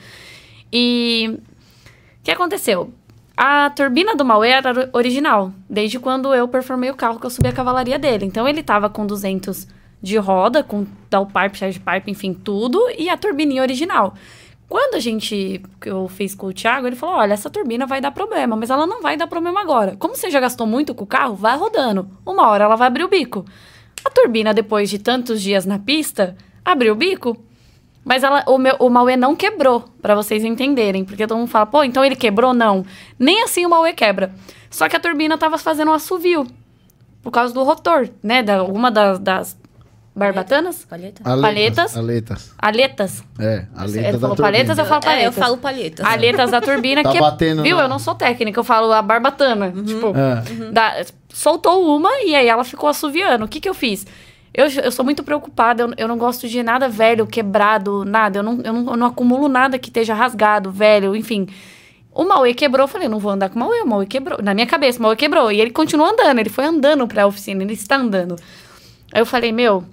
E 0.72 1.40
o 2.22 2.24
que 2.24 2.30
aconteceu? 2.30 2.94
A 3.36 3.70
turbina 3.70 4.16
do 4.16 4.26
Mauê 4.26 4.50
era 4.50 4.90
original, 4.94 5.52
desde 5.70 6.00
quando 6.00 6.34
eu 6.34 6.48
performei 6.48 6.90
o 6.90 6.96
carro 6.96 7.20
que 7.20 7.26
eu 7.26 7.30
subi 7.30 7.48
a 7.48 7.54
cavalaria 7.54 7.98
dele. 7.98 8.26
Então 8.26 8.48
ele 8.48 8.62
tava 8.62 8.90
com 8.90 9.06
200 9.06 9.68
de 10.02 10.18
roda, 10.18 10.64
com 10.64 10.86
downpipe, 11.10 11.58
charge 11.58 11.80
pipe, 11.80 12.12
enfim, 12.12 12.34
tudo, 12.34 12.80
e 12.98 13.10
a 13.10 13.18
turbininha 13.18 13.62
original. 13.62 14.16
Quando 14.68 14.96
a 14.96 15.00
gente, 15.00 15.62
eu 15.86 16.08
fiz 16.08 16.34
com 16.34 16.48
o 16.48 16.54
Thiago, 16.54 16.88
ele 16.88 16.96
falou, 16.96 17.16
olha, 17.16 17.34
essa 17.34 17.50
turbina 17.50 17.86
vai 17.86 18.00
dar 18.00 18.12
problema, 18.12 18.56
mas 18.56 18.70
ela 18.70 18.88
não 18.88 19.02
vai 19.02 19.18
dar 19.18 19.28
problema 19.28 19.60
agora. 19.60 19.96
Como 19.98 20.16
você 20.16 20.30
já 20.30 20.40
gastou 20.40 20.66
muito 20.66 20.96
com 20.96 21.04
o 21.04 21.08
carro, 21.08 21.36
vai 21.36 21.58
rodando. 21.58 22.10
Uma 22.26 22.48
hora 22.48 22.64
ela 22.64 22.78
vai 22.78 22.88
abrir 22.88 23.04
o 23.04 23.10
bico. 23.10 23.46
A 24.04 24.10
turbina, 24.10 24.54
depois 24.54 24.90
de 24.90 24.98
tantos 24.98 25.42
dias 25.42 25.66
na 25.66 25.78
pista, 25.78 26.38
abriu 26.64 26.94
o 26.94 26.96
bico, 26.96 27.38
mas 28.04 28.24
ela, 28.24 28.44
o, 28.48 28.58
meu, 28.58 28.76
o 28.80 28.90
Mauê 28.90 29.16
não 29.16 29.36
quebrou, 29.36 29.86
pra 30.02 30.16
vocês 30.16 30.44
entenderem. 30.44 31.04
Porque 31.06 31.26
todo 31.28 31.38
mundo 31.38 31.50
fala, 31.50 31.66
pô, 31.66 31.84
então 31.84 32.04
ele 32.04 32.16
quebrou? 32.16 32.54
Não. 32.54 32.86
Nem 33.20 33.44
assim 33.44 33.66
o 33.66 33.70
Mauê 33.70 33.94
quebra. 33.94 34.32
Só 34.70 34.88
que 34.90 34.96
a 34.96 35.00
turbina 35.00 35.38
tava 35.38 35.58
fazendo 35.58 35.92
um 35.92 35.94
assovio. 35.94 36.48
Por 37.22 37.32
causa 37.32 37.54
do 37.54 37.62
rotor, 37.64 38.10
né? 38.24 38.42
Da, 38.42 38.64
uma 38.64 38.90
das, 38.90 39.20
das 39.20 39.58
barbatanas. 40.16 40.86
Palheta? 40.86 41.24
Paletas. 41.24 41.96
Aletas. 41.98 42.54
Aletas. 42.58 43.24
É, 43.40 43.66
aleta 43.76 44.00
Ele 44.00 44.12
da 44.14 44.20
falou 44.20 44.36
turbina. 44.36 44.52
paletas, 44.58 44.78
eu 44.78 44.86
falo 44.86 45.02
É, 45.04 45.08
eu 45.08 45.12
paletas. 45.12 45.36
falo 45.36 45.58
palhetas. 45.58 46.06
Aletas 46.06 46.52
da 46.52 46.62
turbina 46.62 47.04
Tá 47.04 47.12
que... 47.12 47.20
batendo 47.20 47.64
Viu? 47.64 47.78
na- 47.78 47.84
Eu 47.84 47.88
não 47.88 48.00
sou 48.00 48.16
técnica, 48.16 48.60
eu 48.60 48.64
falo 48.64 48.92
a 48.92 49.02
barbatana. 49.02 49.72
Tipo, 49.72 50.14
É. 50.18 50.72
da- 50.72 51.06
soltou 51.30 51.96
uma 51.96 52.10
e 52.24 52.36
aí 52.36 52.48
ela 52.48 52.64
ficou 52.64 52.90
assoviando. 52.90 53.46
O 53.46 53.48
que 53.48 53.60
que 53.62 53.70
eu 53.70 53.74
fiz? 53.74 54.06
Eu, 54.54 54.68
eu 54.68 54.92
sou 54.92 55.06
muito 55.06 55.24
preocupada, 55.24 55.84
eu, 55.84 55.94
eu 55.98 56.08
não 56.08 56.18
gosto 56.18 56.48
de 56.48 56.62
nada 56.62 56.90
velho, 56.90 57.26
quebrado, 57.26 58.04
nada. 58.04 58.40
Eu 58.40 58.44
não, 58.44 58.62
eu, 58.62 58.74
não, 58.74 58.92
eu 58.92 58.98
não 58.98 59.08
acumulo 59.08 59.48
nada 59.48 59.80
que 59.80 59.90
esteja 59.90 60.14
rasgado, 60.14 60.72
velho, 60.72 61.16
enfim. 61.16 61.48
O 62.14 62.26
Mauê 62.26 62.54
quebrou, 62.54 62.84
eu 62.84 62.88
falei, 62.90 63.08
não 63.08 63.20
vou 63.20 63.32
andar 63.32 63.50
com 63.50 63.56
o 63.56 63.60
Mauê, 63.60 63.82
o 63.82 63.88
Mauê 63.88 64.06
quebrou. 64.06 64.42
Na 64.42 64.54
minha 64.54 64.68
cabeça, 64.68 65.00
o 65.00 65.02
Mauê 65.02 65.16
quebrou. 65.16 65.52
E 65.52 65.62
ele 65.62 65.72
continuou 65.72 66.10
andando, 66.10 66.40
ele 66.40 66.50
foi 66.50 66.66
andando 66.66 67.08
pra 67.08 67.26
oficina, 67.26 67.64
ele 67.64 67.74
está 67.74 67.96
andando. 67.96 68.36
Aí 69.14 69.22
eu 69.22 69.26
falei, 69.26 69.54
meu, 69.54 69.86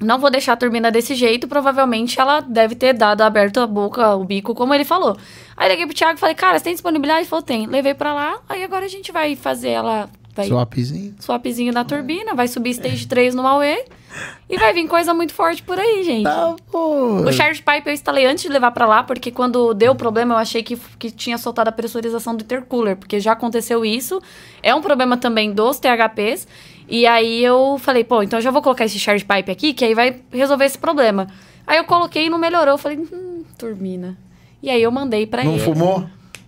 não 0.00 0.18
vou 0.18 0.30
deixar 0.30 0.54
a 0.54 0.56
turbina 0.56 0.90
desse 0.90 1.14
jeito, 1.14 1.46
provavelmente 1.46 2.20
ela 2.20 2.40
deve 2.40 2.74
ter 2.74 2.92
dado 2.92 3.22
aberto 3.22 3.60
a 3.60 3.66
boca, 3.66 4.16
o 4.16 4.24
bico, 4.24 4.54
como 4.54 4.74
ele 4.74 4.84
falou. 4.84 5.16
Aí 5.56 5.68
liguei 5.68 5.86
pro 5.86 5.94
Thiago 5.94 6.16
e 6.16 6.20
falei, 6.20 6.34
cara, 6.34 6.58
você 6.58 6.64
tem 6.64 6.72
disponibilidade? 6.72 7.20
Ele 7.20 7.28
falou, 7.28 7.42
tem. 7.44 7.66
Levei 7.66 7.94
pra 7.94 8.12
lá, 8.12 8.40
aí 8.48 8.64
agora 8.64 8.84
a 8.84 8.88
gente 8.88 9.12
vai 9.12 9.36
fazer 9.36 9.70
ela... 9.70 10.10
Vai 10.34 10.46
Swapzinho. 10.48 11.14
swapzinho 11.20 11.72
na 11.72 11.84
turbina, 11.84 12.34
vai 12.34 12.48
subir 12.48 12.70
stage 12.70 13.06
3 13.06 13.34
no 13.36 13.42
Huawei 13.42 13.84
e 14.50 14.58
vai 14.58 14.72
vir 14.72 14.86
coisa 14.88 15.14
muito 15.14 15.32
forte 15.32 15.62
por 15.62 15.78
aí, 15.78 16.02
gente. 16.02 16.24
Tá, 16.24 16.56
pô. 16.72 17.20
O 17.20 17.32
charge 17.32 17.62
pipe 17.62 17.86
eu 17.88 17.92
instalei 17.92 18.26
antes 18.26 18.42
de 18.42 18.48
levar 18.50 18.72
pra 18.72 18.84
lá, 18.86 19.02
porque 19.04 19.30
quando 19.30 19.72
deu 19.74 19.94
problema 19.94 20.34
eu 20.34 20.38
achei 20.38 20.62
que, 20.62 20.76
que 20.98 21.10
tinha 21.10 21.38
soltado 21.38 21.68
a 21.68 21.72
pressurização 21.72 22.34
do 22.36 22.42
intercooler, 22.42 22.96
porque 22.96 23.20
já 23.20 23.32
aconteceu 23.32 23.84
isso. 23.84 24.20
É 24.62 24.74
um 24.74 24.80
problema 24.82 25.16
também 25.16 25.52
dos 25.52 25.78
THPs. 25.78 26.48
E 26.88 27.06
aí 27.06 27.42
eu 27.44 27.78
falei, 27.78 28.02
pô, 28.04 28.22
então 28.22 28.38
eu 28.38 28.42
já 28.42 28.50
vou 28.50 28.60
colocar 28.60 28.84
esse 28.84 28.98
charge 28.98 29.24
pipe 29.24 29.50
aqui, 29.50 29.72
que 29.72 29.84
aí 29.84 29.94
vai 29.94 30.20
resolver 30.32 30.64
esse 30.64 30.76
problema. 30.78 31.28
Aí 31.66 31.78
eu 31.78 31.84
coloquei 31.84 32.26
e 32.26 32.30
não 32.30 32.38
melhorou. 32.38 32.74
Eu 32.74 32.78
falei, 32.78 32.98
hum, 32.98 33.42
turbina. 33.56 34.18
E 34.62 34.68
aí 34.68 34.82
eu 34.82 34.90
mandei 34.90 35.26
pra 35.26 35.44
Não 35.44 35.52
ele. 35.52 35.62
fumou? 35.62 36.04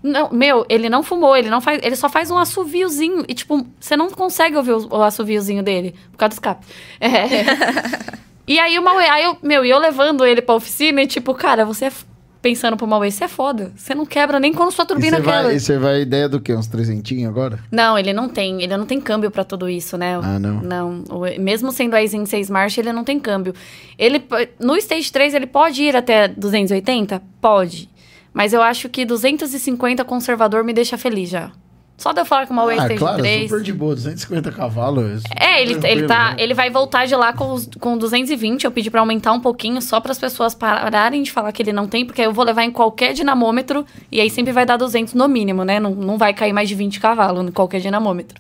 Não, 0.07 0.31
meu, 0.33 0.65
ele 0.69 0.89
não 0.89 1.03
fumou, 1.03 1.37
ele 1.37 1.51
não 1.51 1.61
faz, 1.61 1.81
ele 1.83 1.97
só 1.97 2.09
faz 2.09 2.31
um 2.31 2.39
assoviozinho 2.39 3.25
e 3.29 3.35
tipo, 3.35 3.67
você 3.81 3.97
não 3.97 4.09
consegue 4.11 4.57
ouvir 4.57 4.73
o, 4.73 4.87
o 4.97 5.03
assoviozinho 5.03 5.63
dele 5.63 5.95
por 6.13 6.19
causa 6.19 6.31
do 6.31 6.33
escape. 6.35 6.65
É. 7.01 7.11
e 8.47 8.59
aí 8.59 8.79
o 8.79 8.83
Mauê, 8.85 9.05
aí 9.09 9.25
eu, 9.25 9.37
meu, 9.43 9.65
e 9.65 9.71
eu 9.71 9.79
levando 9.79 10.25
ele 10.25 10.41
pra 10.41 10.55
oficina 10.55 11.03
e 11.03 11.07
tipo, 11.07 11.35
cara, 11.35 11.65
você 11.65 11.87
é 11.87 11.89
f- 11.89 12.05
pensando 12.41 12.77
pro 12.77 12.87
Mauê, 12.87 13.11
você 13.11 13.25
é 13.25 13.29
foda, 13.29 13.73
você 13.77 13.93
não 13.93 14.07
quebra 14.07 14.39
nem 14.39 14.53
quando 14.53 14.71
sua 14.71 14.87
turbina 14.87 15.17
você 15.17 15.23
quebra. 15.25 15.43
vai, 15.43 15.57
e 15.57 15.61
você 15.61 15.77
vai 15.79 16.01
ideia 16.03 16.29
do 16.29 16.39
quê? 16.41 16.55
Uns 16.55 16.69
trezentinhos 16.69 17.29
agora? 17.29 17.59
Não, 17.73 17.99
ele 17.99 18.13
não 18.13 18.29
tem, 18.29 18.63
ele 18.63 18.77
não 18.77 18.87
tem 18.87 19.01
câmbio 19.01 19.33
pra 19.33 19.43
tudo 19.43 19.69
isso, 19.69 19.99
né? 19.99 20.21
Ah, 20.23 20.39
não? 20.39 20.61
Não, 20.63 21.05
o- 21.11 21.41
mesmo 21.41 21.73
sendo 21.73 21.95
a 21.97 22.07
Zen 22.07 22.25
6 22.25 22.49
marcha, 22.49 22.81
ele 22.81 22.93
não 22.93 23.03
tem 23.03 23.19
câmbio. 23.19 23.53
Ele 23.99 24.23
no 24.61 24.77
stage 24.77 25.11
3 25.11 25.35
ele 25.35 25.47
pode 25.49 25.83
ir 25.83 25.97
até 25.97 26.29
280? 26.29 27.21
Pode. 27.41 27.89
Mas 28.37 28.53
eu 28.53 28.61
acho 28.61 28.91
que 28.91 29.07
250 29.07 30.05
conservador 30.05 30.63
me 30.63 30.75
deixa 30.75 30.99
feliz 30.99 31.31
já. 31.31 31.51
Só 31.97 32.13
de 32.13 32.21
eu 32.21 32.27
falar 32.27 32.47
com 32.47 32.53
uma 32.53 32.67
Way 32.67 32.79
ah, 32.79 32.83
Stage 32.83 32.99
claro, 32.99 33.23
3. 33.23 33.51
super 33.51 33.63
de 33.63 33.73
boa, 33.73 33.95
250 33.95 34.53
cavalos. 34.53 35.23
É, 35.35 35.63
ele, 35.63 35.73
ele, 35.73 35.81
tranquilo, 35.81 36.07
tá, 36.07 36.31
né? 36.33 36.37
ele 36.39 36.53
vai 36.53 36.69
voltar 36.69 37.07
de 37.07 37.17
lá 37.17 37.33
com, 37.33 37.55
os- 37.55 37.67
com 37.81 37.97
220. 37.97 38.65
Eu 38.65 38.71
pedi 38.71 38.91
pra 38.91 39.01
aumentar 39.01 39.33
um 39.33 39.41
pouquinho, 39.41 39.81
só 39.81 40.01
para 40.01 40.13
as 40.13 40.19
pessoas 40.19 40.55
pararem 40.55 41.23
de 41.23 41.33
falar 41.33 41.51
que 41.51 41.63
ele 41.63 41.73
não 41.73 41.89
tem, 41.89 42.05
porque 42.05 42.21
aí 42.21 42.27
eu 42.29 42.33
vou 42.35 42.45
levar 42.45 42.63
em 42.65 42.71
qualquer 42.71 43.15
dinamômetro 43.15 43.87
e 44.13 44.21
aí 44.21 44.29
sempre 44.29 44.53
vai 44.53 44.67
dar 44.67 44.77
200 44.77 45.15
no 45.15 45.27
mínimo, 45.27 45.65
né? 45.65 45.81
Não, 45.81 45.95
não 45.95 46.19
vai 46.19 46.35
cair 46.35 46.53
mais 46.53 46.69
de 46.69 46.75
20 46.75 47.01
cavalos 47.01 47.43
em 47.43 47.51
qualquer 47.51 47.81
dinamômetro. 47.81 48.39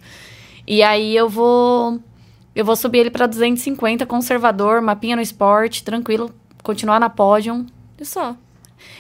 E 0.66 0.82
aí 0.82 1.16
eu 1.16 1.26
vou 1.26 1.98
eu 2.54 2.66
vou 2.66 2.76
subir 2.76 2.98
ele 2.98 3.10
pra 3.10 3.26
250, 3.26 4.04
conservador, 4.04 4.82
mapinha 4.82 5.16
no 5.16 5.22
esporte, 5.22 5.82
tranquilo, 5.82 6.30
continuar 6.62 7.00
na 7.00 7.08
pódio 7.08 7.64
e 7.98 8.04
só. 8.04 8.36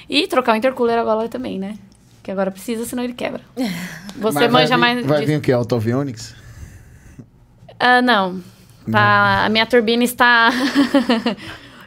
E 0.08 0.26
trocar 0.26 0.52
o 0.52 0.56
intercooler 0.56 0.98
agora 0.98 1.28
também, 1.28 1.58
né? 1.58 1.76
Que 2.22 2.30
agora 2.30 2.50
precisa, 2.50 2.84
senão 2.84 3.02
ele 3.04 3.12
quebra. 3.14 3.40
Você 4.16 4.20
Mas 4.20 4.34
vai 4.34 4.48
manja 4.48 4.74
vir- 4.76 4.80
mais 4.80 5.06
Vai 5.06 5.18
disso. 5.18 5.28
vir 5.32 5.36
o 5.36 5.40
quê? 5.40 5.52
Autoavionics? 5.52 6.34
Ah, 7.78 8.00
não. 8.00 8.40
Tá, 8.90 9.44
a 9.44 9.48
minha 9.48 9.66
turbina 9.66 10.04
está. 10.04 10.50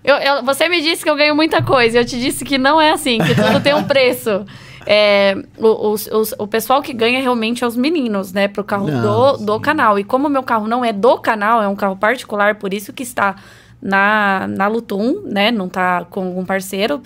Eu- 0.02 0.16
eu- 0.16 0.44
você 0.46 0.70
me 0.70 0.82
disse 0.82 1.04
que 1.04 1.10
eu 1.10 1.16
ganho 1.16 1.36
muita 1.36 1.62
coisa. 1.62 1.98
Eu 2.00 2.06
te 2.06 2.18
disse 2.18 2.46
que 2.46 2.58
não 2.58 2.80
é 2.80 2.92
assim, 2.92 3.18
que 3.20 3.36
tudo 3.36 3.60
tem 3.62 3.74
um 3.74 3.84
preço. 3.84 4.46
É, 4.92 5.36
o, 5.58 5.92
os- 5.92 6.08
os- 6.08 6.34
o 6.40 6.48
pessoal 6.48 6.82
que 6.82 6.94
ganha 6.94 7.22
realmente 7.22 7.64
é 7.64 7.68
os 7.68 7.76
meninos, 7.76 8.32
né? 8.34 8.48
Pro 8.48 8.64
carro 8.64 8.88
Não, 8.90 9.36
do, 9.38 9.46
do 9.46 9.60
canal. 9.60 10.00
E 10.00 10.04
como 10.06 10.26
o 10.28 10.30
meu 10.32 10.42
carro 10.42 10.68
não 10.68 10.84
é 10.84 10.92
do 10.92 11.18
canal, 11.20 11.62
é 11.62 11.68
um 11.68 11.76
carro 11.76 11.96
particular, 11.98 12.56
por 12.56 12.74
isso 12.74 12.92
que 12.92 13.04
está 13.04 13.36
na, 13.80 14.48
na 14.48 14.68
Lutum, 14.68 15.22
né? 15.26 15.52
Não 15.52 15.68
tá 15.70 16.06
com 16.10 16.22
algum 16.28 16.44
parceiro. 16.46 17.04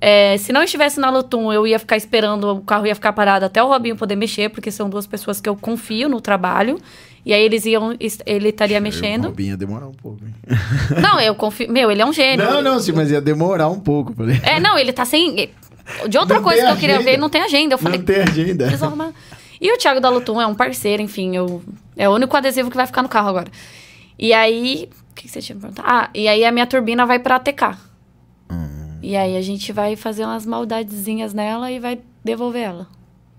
É, 0.00 0.36
se 0.38 0.52
não 0.52 0.62
estivesse 0.62 1.00
na 1.00 1.10
Lutum, 1.10 1.52
eu 1.52 1.66
ia 1.66 1.78
ficar 1.78 1.96
esperando, 1.96 2.44
o 2.56 2.60
carro 2.60 2.86
ia 2.86 2.94
ficar 2.94 3.12
parado 3.12 3.44
até 3.44 3.60
o 3.62 3.66
Robinho 3.66 3.96
poder 3.96 4.14
mexer, 4.14 4.48
porque 4.48 4.70
são 4.70 4.88
duas 4.88 5.06
pessoas 5.06 5.40
que 5.40 5.48
eu 5.48 5.56
confio 5.56 6.08
no 6.08 6.20
trabalho. 6.20 6.78
E 7.26 7.32
aí 7.34 7.42
eles 7.42 7.66
iam, 7.66 7.94
ele 8.24 8.48
estaria 8.48 8.78
O 8.78 8.82
mexendo. 8.82 9.24
Robinho 9.26 9.50
ia 9.50 9.56
demorar 9.56 9.86
um 9.88 9.92
pouco, 9.92 10.20
hein? 10.24 10.32
Não, 11.02 11.20
eu 11.20 11.34
confio. 11.34 11.70
Meu, 11.70 11.90
ele 11.90 12.00
é 12.00 12.06
um 12.06 12.12
gênio. 12.12 12.44
Não, 12.48 12.62
não, 12.62 12.78
sim, 12.80 12.92
mas 12.92 13.10
ia 13.10 13.20
demorar 13.20 13.68
um 13.68 13.80
pouco. 13.80 14.14
Falei. 14.14 14.40
É, 14.44 14.58
não, 14.60 14.78
ele 14.78 14.92
tá 14.92 15.04
sem. 15.04 15.50
De 16.08 16.16
outra 16.16 16.36
Não 16.36 16.42
coisa 16.44 16.62
que 16.64 16.70
eu 16.72 16.76
queria 16.76 16.94
agenda. 16.96 17.10
ver, 17.10 17.16
não 17.18 17.28
tem 17.28 17.42
agenda. 17.42 17.74
Eu 17.74 17.78
falei, 17.78 17.98
Não 17.98 18.04
tem 18.04 18.22
agenda. 18.22 18.64
preciso 18.64 18.84
arrumar. 18.86 19.12
E 19.60 19.72
o 19.72 19.76
Thiago 19.76 20.00
da 20.00 20.08
Lutum 20.08 20.40
é 20.40 20.46
um 20.46 20.54
parceiro, 20.54 21.02
enfim, 21.02 21.34
eu, 21.36 21.60
é 21.96 22.08
o 22.08 22.14
único 22.14 22.36
adesivo 22.36 22.70
que 22.70 22.76
vai 22.76 22.86
ficar 22.86 23.02
no 23.02 23.08
carro 23.08 23.28
agora. 23.28 23.50
E 24.18 24.32
aí. 24.32 24.88
O 25.10 25.14
que 25.14 25.22
que 25.26 25.28
você 25.28 25.40
tinha 25.42 25.56
me 25.56 25.60
perguntado? 25.60 25.86
Ah, 25.90 26.08
e 26.14 26.28
aí 26.28 26.44
a 26.44 26.52
minha 26.52 26.66
turbina 26.66 27.04
vai 27.04 27.18
pra 27.18 27.36
ATK. 27.36 27.76
E 29.08 29.16
aí 29.16 29.38
a 29.38 29.40
gente 29.40 29.72
vai 29.72 29.96
fazer 29.96 30.22
umas 30.22 30.44
maldadezinhas 30.44 31.32
nela 31.32 31.72
e 31.72 31.80
vai 31.80 31.98
devolver 32.22 32.60
ela. 32.60 32.86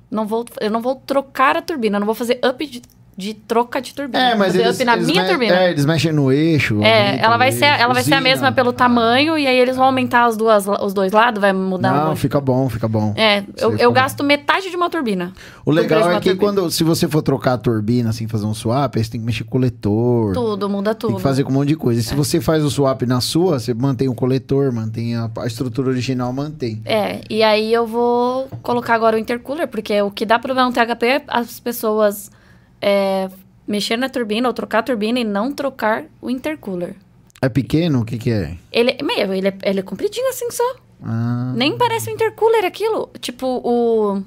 Não 0.09 0.25
vou, 0.25 0.43
eu 0.59 0.71
não 0.71 0.81
vou 0.81 0.95
trocar 0.95 1.55
a 1.55 1.61
turbina, 1.61 1.99
não 1.99 2.07
vou 2.07 2.15
fazer 2.15 2.41
up 2.43 2.65
de, 2.65 2.81
de 3.19 3.33
troca 3.33 3.81
de 3.81 3.93
turbina. 3.93 4.31
É, 4.31 4.35
mas 4.35 4.55
eles, 4.55 4.77
up 4.77 4.85
na 4.85 4.93
eles 4.93 5.07
minha 5.07 5.27
turbina. 5.27 5.53
É, 5.53 5.71
eles 5.71 5.85
mexem 5.85 6.13
no 6.13 6.31
eixo. 6.31 6.81
É, 6.81 7.19
ela 7.19 7.35
vai 7.35 7.51
ser, 7.51 7.65
ela 7.65 7.93
vai 7.93 8.01
ser 8.01 8.13
a 8.13 8.21
mesma 8.21 8.49
pelo 8.53 8.71
tamanho 8.71 9.37
e 9.37 9.45
aí 9.45 9.57
eles 9.57 9.75
vão 9.75 9.87
aumentar 9.87 10.23
as 10.23 10.37
duas, 10.37 10.65
os 10.65 10.93
dois 10.93 11.11
lados, 11.11 11.41
vai 11.41 11.51
mudar 11.51 11.91
Não, 12.05 12.13
um 12.13 12.15
fica 12.15 12.39
bom, 12.39 12.69
fica 12.69 12.87
bom. 12.87 13.13
É, 13.17 13.41
Você 13.41 13.65
eu, 13.65 13.77
eu 13.77 13.89
bom. 13.89 13.95
gasto 13.95 14.23
metade 14.23 14.69
de 14.69 14.75
uma 14.77 14.89
turbina. 14.89 15.33
O 15.65 15.71
legal 15.71 16.09
é 16.11 16.15
que 16.21 16.29
turbina. 16.29 16.37
quando, 16.37 16.71
se 16.71 16.81
você 16.81 17.09
for 17.09 17.21
trocar 17.21 17.55
a 17.55 17.57
turbina, 17.57 18.09
assim, 18.09 18.25
fazer 18.25 18.45
um 18.45 18.53
swap, 18.53 18.95
aí 18.95 19.03
você 19.03 19.11
tem 19.11 19.19
que 19.19 19.25
mexer 19.25 19.43
coletor. 19.43 20.33
Tudo, 20.33 20.69
muda 20.69 20.95
tudo. 20.95 21.09
Tem 21.09 21.17
que 21.17 21.21
fazer 21.21 21.43
com 21.43 21.51
um 21.51 21.55
monte 21.55 21.67
de 21.67 21.75
coisa. 21.75 21.99
E 21.99 22.03
se 22.03 22.15
você 22.15 22.39
faz 22.39 22.63
o 22.63 22.69
swap 22.69 23.01
na 23.01 23.19
sua, 23.19 23.59
você 23.59 23.73
mantém 23.73 24.07
o 24.07 24.15
coletor, 24.15 24.71
mantém 24.71 25.17
a, 25.17 25.29
a 25.39 25.45
estrutura 25.45 25.89
original, 25.89 26.31
mantém. 26.31 26.81
É, 26.85 27.19
e 27.29 27.43
aí 27.43 27.73
eu 27.73 27.85
vou 27.85 28.47
colocar 28.63 28.95
agora 28.95 29.17
o 29.17 29.19
intercooler, 29.19 29.67
porque 29.67 30.01
o 30.01 30.09
que 30.09 30.25
dá 30.25 30.39
problema 30.39 30.69
no 30.69 30.73
THP 30.73 31.05
é 31.05 31.23
as 31.27 31.59
pessoas 31.59 32.31
é, 32.81 33.29
mexer 33.67 33.97
na 33.97 34.09
turbina 34.09 34.47
ou 34.47 34.53
trocar 34.53 34.79
a 34.79 34.83
turbina 34.83 35.19
e 35.19 35.23
não 35.23 35.51
trocar 35.53 36.05
o 36.21 36.29
intercooler. 36.29 36.95
É 37.41 37.47
pequeno? 37.47 38.01
O 38.01 38.05
que 38.05 38.17
que 38.17 38.31
é? 38.31 38.57
Ele, 38.71 38.97
meu, 39.01 39.33
ele 39.33 39.47
é, 39.47 39.57
ele 39.63 39.79
é 39.79 39.83
compridinho 39.83 40.29
assim 40.29 40.49
só. 40.51 40.75
Ah, 41.03 41.53
Nem 41.55 41.77
parece 41.77 42.09
um 42.09 42.13
intercooler 42.13 42.65
aquilo. 42.65 43.09
Tipo, 43.21 43.47
o... 43.63 44.21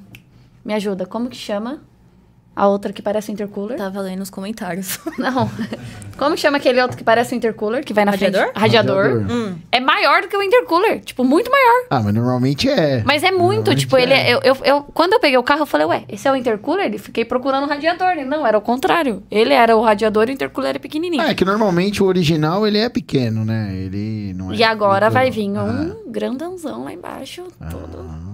Me 0.64 0.74
ajuda, 0.74 1.04
como 1.04 1.28
que 1.28 1.36
chama? 1.36 1.80
A 2.54 2.68
outra 2.68 2.92
que 2.92 3.00
parece 3.00 3.30
um 3.30 3.34
intercooler. 3.34 3.78
Tava 3.78 4.00
lendo 4.00 4.18
nos 4.18 4.28
comentários. 4.30 4.98
Não. 5.18 5.50
Como 6.18 6.36
chama 6.36 6.58
aquele 6.58 6.82
outro 6.82 6.96
que 6.98 7.02
parece 7.02 7.34
um 7.34 7.38
intercooler, 7.38 7.82
que 7.82 7.94
vai 7.94 8.04
na 8.04 8.10
Radiador? 8.10 8.42
frente? 8.42 8.58
Radiador. 8.58 8.96
Radiador. 9.04 9.32
Hum. 9.32 9.54
É 9.72 9.80
maior 9.80 10.20
do 10.20 10.28
que 10.28 10.36
o 10.36 10.42
intercooler. 10.42 11.00
Tipo, 11.00 11.24
muito 11.24 11.50
maior. 11.50 11.86
Ah, 11.88 12.00
mas 12.02 12.12
normalmente 12.14 12.68
é. 12.68 13.02
Mas 13.06 13.22
é 13.22 13.30
muito, 13.30 13.74
tipo, 13.74 13.96
ele 13.96 14.12
é. 14.12 14.30
é. 14.30 14.34
Eu, 14.34 14.40
eu, 14.44 14.56
eu- 14.64 14.82
quando 14.92 15.14
eu 15.14 15.20
peguei 15.20 15.38
o 15.38 15.42
carro, 15.42 15.62
eu 15.62 15.66
falei, 15.66 15.86
ué, 15.86 16.04
esse 16.08 16.28
é 16.28 16.30
o 16.32 16.36
intercooler? 16.36 16.92
E 16.94 16.98
fiquei 16.98 17.24
procurando 17.24 17.64
o 17.64 17.68
radiador. 17.68 18.12
E 18.18 18.24
não, 18.24 18.46
era 18.46 18.58
o 18.58 18.60
contrário. 18.60 19.22
Ele 19.30 19.54
era 19.54 19.74
o 19.74 19.80
radiador 19.80 20.28
e 20.28 20.32
o 20.32 20.34
intercooler 20.34 20.70
era 20.70 20.78
pequenininho. 20.78 21.22
Ah, 21.22 21.30
é 21.30 21.34
que 21.34 21.44
normalmente 21.46 22.02
o 22.02 22.06
original 22.06 22.66
ele 22.66 22.78
é 22.78 22.88
pequeno, 22.90 23.44
né? 23.46 23.74
Ele 23.74 24.34
não 24.34 24.52
é. 24.52 24.56
E 24.56 24.62
agora 24.62 25.08
vai 25.08 25.30
vir 25.30 25.50
Ah. 25.56 25.62
um 25.64 26.10
grandãozão 26.12 26.84
lá 26.84 26.92
embaixo, 26.92 27.44
todo. 27.70 28.31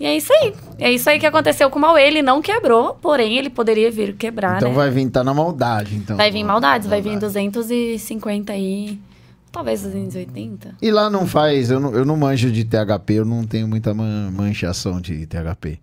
E 0.00 0.06
é 0.06 0.16
isso 0.16 0.32
aí. 0.32 0.54
É 0.78 0.90
isso 0.90 1.08
aí 1.10 1.20
que 1.20 1.26
aconteceu 1.26 1.68
com 1.68 1.78
o 1.78 1.82
Mauê. 1.82 2.02
Ele 2.06 2.22
não 2.22 2.40
quebrou, 2.40 2.94
porém 2.94 3.36
ele 3.36 3.50
poderia 3.50 3.90
vir 3.90 4.14
quebrar, 4.16 4.56
Então 4.56 4.70
né? 4.70 4.74
vai 4.74 4.90
vir, 4.90 5.10
tá 5.10 5.22
na 5.22 5.34
maldade, 5.34 5.94
então. 5.94 6.16
Vai 6.16 6.30
vir 6.30 6.42
maldades, 6.42 6.88
vai 6.88 7.02
vir 7.02 7.18
250 7.18 8.52
aí. 8.52 8.98
Talvez 9.52 9.82
280. 9.82 10.76
E 10.80 10.90
lá 10.90 11.10
não 11.10 11.26
faz, 11.26 11.70
eu 11.70 11.78
não, 11.80 11.92
eu 11.92 12.04
não 12.04 12.16
manjo 12.16 12.50
de 12.50 12.64
THP, 12.64 13.14
eu 13.14 13.24
não 13.24 13.44
tenho 13.44 13.66
muita 13.68 13.92
man- 13.92 14.30
manchação 14.30 15.00
de 15.00 15.26
THP. 15.26 15.78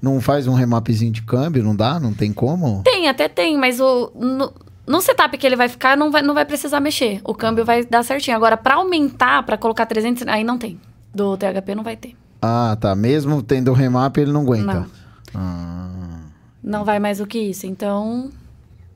Não 0.00 0.20
faz 0.20 0.48
um 0.48 0.54
remapzinho 0.54 1.12
de 1.12 1.22
câmbio, 1.22 1.62
não 1.62 1.76
dá? 1.76 2.00
Não 2.00 2.12
tem 2.12 2.32
como? 2.32 2.82
Tem, 2.82 3.08
até 3.08 3.28
tem, 3.28 3.56
mas 3.56 3.78
o. 3.80 4.10
No, 4.14 4.52
no 4.86 5.00
setup 5.00 5.36
que 5.38 5.46
ele 5.46 5.54
vai 5.54 5.68
ficar, 5.68 5.96
não 5.96 6.10
vai, 6.10 6.22
não 6.22 6.34
vai 6.34 6.44
precisar 6.44 6.80
mexer. 6.80 7.20
O 7.22 7.34
câmbio 7.34 7.64
vai 7.64 7.84
dar 7.84 8.02
certinho. 8.02 8.36
Agora, 8.36 8.56
pra 8.56 8.74
aumentar, 8.76 9.44
pra 9.44 9.56
colocar 9.56 9.86
300, 9.86 10.26
aí 10.26 10.42
não 10.42 10.58
tem. 10.58 10.80
Do 11.14 11.36
THP 11.36 11.74
não 11.76 11.84
vai 11.84 11.94
ter. 11.96 12.16
Ah, 12.42 12.76
tá. 12.80 12.94
Mesmo 12.96 13.40
tendo 13.42 13.70
o 13.70 13.74
remap, 13.74 14.18
ele 14.18 14.32
não 14.32 14.42
aguenta. 14.42 14.80
Não. 14.80 14.86
Ah, 15.34 16.20
Não 16.62 16.84
vai 16.84 16.98
mais 16.98 17.18
do 17.18 17.26
que 17.26 17.38
isso. 17.38 17.66
Então. 17.66 18.30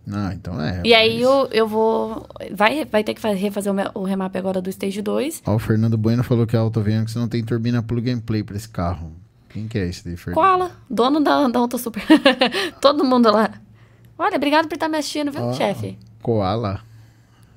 não, 0.05 0.33
então 0.33 0.61
é. 0.61 0.83
E 0.85 0.93
aí 0.93 1.23
eu, 1.23 1.49
eu 1.53 1.67
vou. 1.67 2.27
Vai, 2.53 2.85
vai 2.85 3.03
ter 3.05 3.15
que 3.15 3.21
fa- 3.21 3.33
refazer 3.33 3.73
o, 3.73 4.01
o 4.01 4.05
remap 4.05 4.35
agora 4.37 4.61
do 4.61 4.69
Stage 4.71 5.01
2. 5.01 5.43
Ó, 5.47 5.55
o 5.55 5.59
Fernando 5.59 5.97
Bueno 5.97 6.23
falou 6.25 6.47
que 6.47 6.57
a 6.57 6.61
AutoVenix 6.61 7.15
não 7.15 7.29
tem 7.29 7.43
turbina 7.45 7.83
plug 7.83 8.11
and 8.11 8.21
play 8.21 8.43
pra 8.43 8.57
esse 8.57 8.69
carro. 8.69 9.13
Quem 9.49 9.67
que 9.69 9.79
é 9.79 9.87
esse 9.89 10.05
daí, 10.05 10.17
Fernando? 10.17 10.35
Koala, 10.35 10.71
dono 10.91 11.21
da, 11.21 11.49
da 11.49 11.59
Auto 11.61 11.79
Super. 11.79 12.03
Todo 12.81 13.05
mundo 13.05 13.31
lá. 13.33 13.51
Olha, 14.19 14.37
obrigado 14.37 14.67
por 14.69 14.75
estar 14.75 14.89
me 14.89 14.99
assistindo, 14.99 15.31
viu, 15.31 15.53
chefe? 15.55 15.99
Koala. 16.23 16.81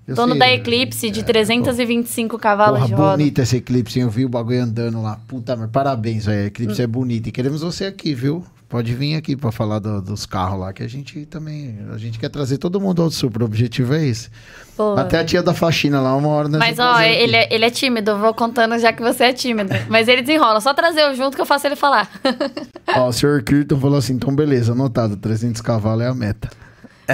Eu 0.09 0.15
Dono 0.15 0.31
sei, 0.33 0.39
da 0.39 0.51
Eclipse 0.51 1.09
de 1.09 1.19
é, 1.19 1.23
325 1.23 2.37
cavalos 2.39 2.79
Porra, 2.79 2.87
de 2.87 2.93
roda. 2.93 3.17
bonita 3.17 3.41
essa 3.41 3.57
Eclipse, 3.57 3.99
hein? 3.99 4.05
eu 4.05 4.09
vi 4.11 4.25
o 4.25 4.29
bagulho 4.29 4.63
andando 4.63 5.01
lá. 5.01 5.19
Puta, 5.27 5.55
mas 5.55 5.69
parabéns, 5.69 6.25
velho. 6.25 6.43
A 6.43 6.47
Eclipse 6.47 6.81
é 6.81 6.87
bonita. 6.87 7.29
E 7.29 7.31
queremos 7.31 7.61
você 7.61 7.85
aqui, 7.85 8.13
viu? 8.13 8.43
Pode 8.67 8.93
vir 8.93 9.15
aqui 9.15 9.35
pra 9.35 9.51
falar 9.51 9.79
do- 9.79 9.99
dos 9.99 10.27
carros 10.27 10.59
lá, 10.59 10.71
que 10.71 10.83
a 10.83 10.87
gente 10.87 11.25
também. 11.25 11.79
A 11.91 11.97
gente 11.97 12.19
quer 12.19 12.29
trazer 12.29 12.59
todo 12.59 12.79
mundo 12.79 13.01
ao 13.01 13.09
super. 13.09 13.41
O 13.41 13.45
objetivo 13.45 13.95
é 13.95 14.05
esse. 14.05 14.29
Pô. 14.77 14.93
Até 14.93 15.17
a 15.19 15.25
tia 15.25 15.41
da 15.41 15.55
faxina 15.55 15.99
lá, 15.99 16.15
uma 16.15 16.27
hora 16.29 16.47
nós 16.47 16.59
Mas, 16.59 16.77
ó, 16.77 17.01
ele 17.01 17.35
é, 17.35 17.51
ele 17.51 17.65
é 17.65 17.71
tímido. 17.71 18.15
Vou 18.19 18.31
contando 18.31 18.77
já 18.77 18.93
que 18.93 19.01
você 19.01 19.23
é 19.25 19.33
tímido. 19.33 19.71
Mas 19.89 20.07
ele 20.07 20.21
desenrola. 20.21 20.61
Só 20.61 20.71
trazer 20.71 21.01
eu 21.01 21.15
junto 21.15 21.35
que 21.35 21.41
eu 21.41 21.47
faço 21.47 21.65
ele 21.65 21.75
falar. 21.75 22.07
Ó, 22.95 23.07
o 23.07 23.11
senhor 23.11 23.41
Kirton 23.41 23.79
falou 23.79 23.97
assim: 23.97 24.13
então 24.13 24.35
beleza, 24.35 24.71
anotado, 24.73 25.17
300 25.17 25.61
cavalos 25.61 26.03
é 26.03 26.07
a 26.07 26.13
meta. 26.13 26.47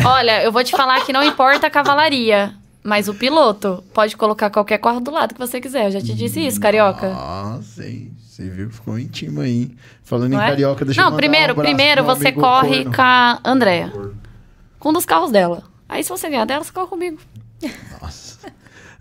Olha, 0.03 0.43
eu 0.43 0.51
vou 0.51 0.61
te 0.61 0.71
falar 0.71 1.05
que 1.05 1.13
não 1.13 1.23
importa 1.23 1.67
a 1.67 1.69
cavalaria. 1.69 2.53
Mas 2.85 3.07
o 3.07 3.15
piloto 3.15 3.83
pode 3.93 4.15
colocar 4.15 4.49
qualquer 4.51 4.77
carro 4.77 4.99
do 4.99 5.09
lado 5.09 5.33
que 5.33 5.39
você 5.39 5.59
quiser. 5.59 5.87
Eu 5.87 5.91
já 5.91 6.01
te 6.01 6.13
disse 6.13 6.39
isso, 6.45 6.59
carioca. 6.59 7.11
Ah, 7.15 7.59
sei. 7.63 8.11
Você 8.27 8.47
viu? 8.47 8.69
Ficou 8.69 8.99
íntimo 8.99 9.41
aí. 9.41 9.61
hein? 9.63 9.77
Falando 10.03 10.33
Não 10.33 10.39
em 10.39 10.43
é? 10.43 10.47
carioca, 10.49 10.85
deixa 10.85 11.01
eu 11.01 11.03
Não, 11.05 11.11
mandar 11.11 11.17
primeiro, 11.21 11.53
um 11.53 11.55
primeiro 11.55 12.03
você 12.03 12.31
corre 12.31 12.83
corno. 12.83 12.95
com 12.95 13.01
a 13.01 13.39
Andrea. 13.43 13.91
Com 14.77 14.89
um 14.89 14.93
dos 14.93 15.05
carros 15.05 15.31
dela. 15.31 15.63
Aí 15.89 16.03
se 16.03 16.09
você 16.09 16.29
ganhar 16.29 16.45
dela, 16.45 16.63
você 16.63 16.71
corre 16.71 16.87
comigo. 16.87 17.17
Nossa. 18.01 18.35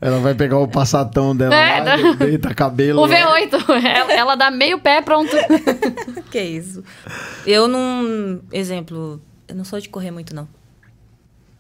Ela 0.01 0.19
vai 0.19 0.35
pegar 0.35 0.59
o 0.59 0.69
passatão 0.69 1.36
dela 1.36 1.55
É, 1.55 1.81
lá, 1.81 1.97
não. 1.98 2.15
deita 2.16 2.55
cabelo. 2.55 3.02
O 3.02 3.06
lá. 3.06 3.16
V8. 3.40 3.51
Ela, 3.85 4.12
ela 4.12 4.35
dá 4.35 4.51
meio 4.51 4.78
pé, 4.78 5.02
pronto. 5.02 5.31
que 6.31 6.40
isso. 6.40 6.82
Eu 7.47 7.69
não. 7.69 8.40
Exemplo, 8.52 9.20
eu 9.48 9.55
não 9.55 9.65
sou 9.65 9.78
de 9.81 9.89
correr 9.90 10.11
muito, 10.11 10.35
não. 10.35 10.48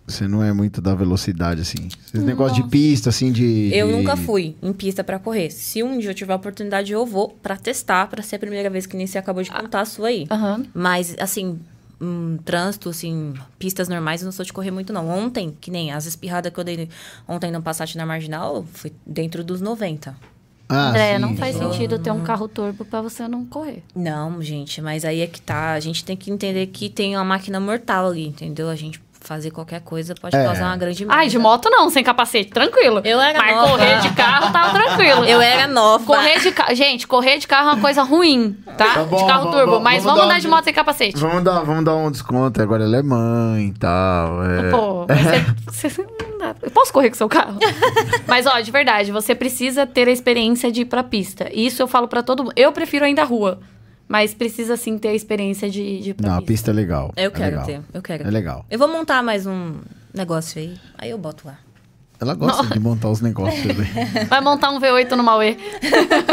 Você 0.06 0.28
não 0.28 0.42
é 0.44 0.52
muito 0.52 0.82
da 0.82 0.94
velocidade, 0.94 1.62
assim. 1.62 1.88
Esse 2.12 2.18
negócio 2.22 2.62
de 2.62 2.68
pista, 2.68 3.08
assim, 3.08 3.32
de. 3.32 3.70
Eu 3.74 3.86
de- 3.86 3.92
nunca 3.94 4.16
fui 4.16 4.54
em 4.62 4.72
pista 4.72 5.02
pra 5.02 5.18
correr. 5.18 5.50
Se 5.50 5.82
um 5.82 5.98
dia 5.98 6.10
eu 6.10 6.14
tiver 6.14 6.32
a 6.34 6.36
oportunidade, 6.36 6.92
eu 6.92 7.06
vou 7.06 7.30
pra 7.42 7.56
testar, 7.56 8.06
pra 8.08 8.22
ser 8.22 8.36
a 8.36 8.38
primeira 8.38 8.68
vez 8.68 8.84
que 8.86 8.96
nem 8.96 9.06
você 9.06 9.16
acabou 9.16 9.42
de 9.42 9.50
contar 9.50 9.80
a 9.80 9.84
sua 9.86 10.08
aí. 10.08 10.26
Aham. 10.30 10.64
Mas, 10.74 11.16
assim, 11.18 11.58
um, 11.98 12.36
trânsito, 12.44 12.90
assim, 12.90 13.32
pistas 13.58 13.88
normais, 13.88 14.20
eu 14.20 14.26
não 14.26 14.32
sou 14.32 14.44
de 14.44 14.52
correr 14.52 14.70
muito, 14.70 14.92
não. 14.92 15.08
Ontem, 15.08 15.56
que 15.58 15.70
nem 15.70 15.90
as 15.90 16.04
espirradas 16.04 16.52
que 16.52 16.60
eu 16.60 16.64
dei 16.64 16.86
ontem 17.26 17.50
no 17.50 17.62
Passat 17.62 17.96
na 17.96 18.04
Marginal, 18.04 18.62
foi 18.74 18.92
dentro 19.06 19.42
dos 19.42 19.62
90. 19.62 20.14
Ah, 20.68 20.90
André, 20.90 21.14
sim, 21.14 21.20
não 21.22 21.36
faz 21.36 21.56
só- 21.56 21.72
sentido 21.72 21.98
ter 21.98 22.10
um 22.10 22.22
carro 22.22 22.46
turbo 22.48 22.84
pra 22.84 23.00
você 23.00 23.26
não 23.28 23.44
correr. 23.46 23.82
Não, 23.94 24.42
gente, 24.42 24.82
mas 24.82 25.04
aí 25.04 25.20
é 25.20 25.26
que 25.26 25.40
tá. 25.40 25.72
A 25.72 25.80
gente 25.80 26.04
tem 26.04 26.14
que 26.16 26.30
entender 26.30 26.66
que 26.66 26.90
tem 26.90 27.16
uma 27.16 27.24
máquina 27.24 27.58
mortal 27.60 28.08
ali, 28.08 28.26
entendeu? 28.26 28.68
A 28.68 28.74
gente 28.76 29.00
fazer 29.24 29.50
qualquer 29.50 29.80
coisa 29.80 30.14
pode 30.14 30.36
É. 30.36 30.44
causar 30.44 30.66
uma 30.66 30.76
grande 30.76 31.04
merda. 31.04 31.20
Ai, 31.20 31.28
de 31.28 31.38
moto 31.38 31.68
não, 31.70 31.88
sem 31.90 32.04
capacete, 32.04 32.50
tranquilo. 32.50 33.00
Eu 33.04 33.20
era 33.20 33.38
Mas 33.38 33.56
nova. 33.56 33.70
correr 33.70 34.00
de 34.00 34.10
carro 34.10 34.52
tava 34.52 34.70
tranquilo. 34.78 35.24
Eu 35.24 35.40
era 35.40 35.66
nova. 35.66 36.04
Correr 36.04 36.38
de 36.40 36.52
carro. 36.52 36.74
Gente, 36.74 37.06
correr 37.06 37.38
de 37.38 37.46
carro 37.48 37.70
é 37.70 37.72
uma 37.72 37.80
coisa 37.80 38.02
ruim, 38.02 38.52
tá? 38.76 38.94
Tá 38.94 39.04
bom, 39.04 39.16
de 39.16 39.26
carro 39.26 39.44
vamos- 39.44 39.56
turbo. 39.56 39.70
vamos- 39.72 39.82
mas 39.84 40.04
vamos 40.04 40.04
vamos 40.04 40.18
dar 40.20 40.24
andar 40.26 40.36
um- 40.36 40.40
de 40.40 40.48
moto 40.48 40.64
sem 40.64 40.74
capacete. 40.74 41.16
Vamos 41.18 41.42
dar, 41.42 41.60
vamos 41.60 41.84
dar 41.84 41.94
um 41.96 42.10
desconto. 42.10 42.60
Agora 42.62 42.84
ela 42.84 42.96
é 42.98 43.02
mãe 43.02 43.68
e 43.68 43.72
tal. 43.78 44.44
É... 44.44 44.70
Pô, 44.70 45.06
mas 45.08 45.18
você, 45.74 45.88
você 45.90 46.02
não 46.02 46.38
dá. 46.38 46.54
Eu 46.62 46.70
posso 46.70 46.92
correr 46.92 47.08
com 47.08 47.16
seu 47.16 47.28
carro? 47.28 47.58
Mas, 48.28 48.46
ó, 48.46 48.60
de 48.60 48.70
verdade, 48.70 49.10
você 49.10 49.34
precisa 49.34 49.86
ter 49.86 50.08
a 50.08 50.10
experiência 50.10 50.70
de 50.70 50.82
ir 50.82 50.84
pra 50.84 51.02
pista. 51.02 51.48
Isso 51.52 51.80
eu 51.82 51.86
falo 51.86 52.06
pra 52.06 52.22
todo 52.22 52.42
mundo. 52.44 52.52
Eu 52.56 52.70
prefiro 52.72 53.04
ainda 53.04 53.22
a 53.22 53.24
rua. 53.24 53.60
Mas 54.06 54.34
precisa 54.34 54.76
sim 54.76 54.98
ter 54.98 55.08
a 55.08 55.14
experiência 55.14 55.68
de, 55.70 56.00
de 56.00 56.10
ir 56.10 56.14
pra 56.14 56.28
Não, 56.28 56.34
a 56.36 56.38
pista. 56.38 56.52
pista 56.52 56.70
é 56.70 56.74
legal. 56.74 57.12
Eu 57.16 57.28
é 57.28 57.30
quero 57.30 57.50
legal. 57.50 57.66
ter, 57.66 57.80
eu 57.92 58.02
quero. 58.02 58.26
É 58.26 58.30
legal. 58.30 58.66
Eu 58.70 58.78
vou 58.78 58.88
montar 58.88 59.22
mais 59.22 59.46
um 59.46 59.76
negócio 60.12 60.60
aí, 60.60 60.76
aí 60.98 61.10
eu 61.10 61.18
boto 61.18 61.46
lá. 61.46 61.58
Ela 62.20 62.34
gosta 62.34 62.66
de 62.66 62.78
montar 62.78 63.10
os 63.10 63.20
negócios 63.20 63.64
ali. 63.68 63.84
Vai 64.28 64.40
montar 64.40 64.70
um 64.70 64.78
V8 64.80 65.10
no 65.12 65.24
Mauê. 65.24 65.56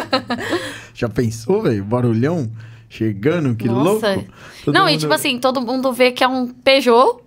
Já 0.94 1.10
pensou, 1.10 1.62
velho? 1.64 1.84
Barulhão 1.84 2.52
chegando, 2.90 3.56
que 3.56 3.68
Nossa. 3.68 4.14
louco. 4.14 4.26
Todo 4.66 4.74
não, 4.76 4.88
e 4.88 4.92
mundo- 4.92 5.00
tipo 5.02 5.14
assim, 5.14 5.40
todo 5.40 5.62
mundo 5.62 5.92
vê 5.94 6.12
que 6.12 6.24
é 6.24 6.28
um 6.28 6.48
Peugeot. 6.48 7.22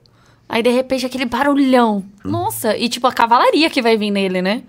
Aí, 0.49 0.63
de 0.63 0.71
repente, 0.71 1.07
aquele 1.07 1.25
barulhão. 1.25 2.05
Hum. 2.25 2.31
Nossa, 2.31 2.77
e 2.77 2.89
tipo, 2.89 3.07
a 3.07 3.13
cavalaria 3.13 3.69
que 3.71 3.81
vai 3.83 3.97
vir 3.97 4.11
nele, 4.11 4.43
né? 4.43 4.63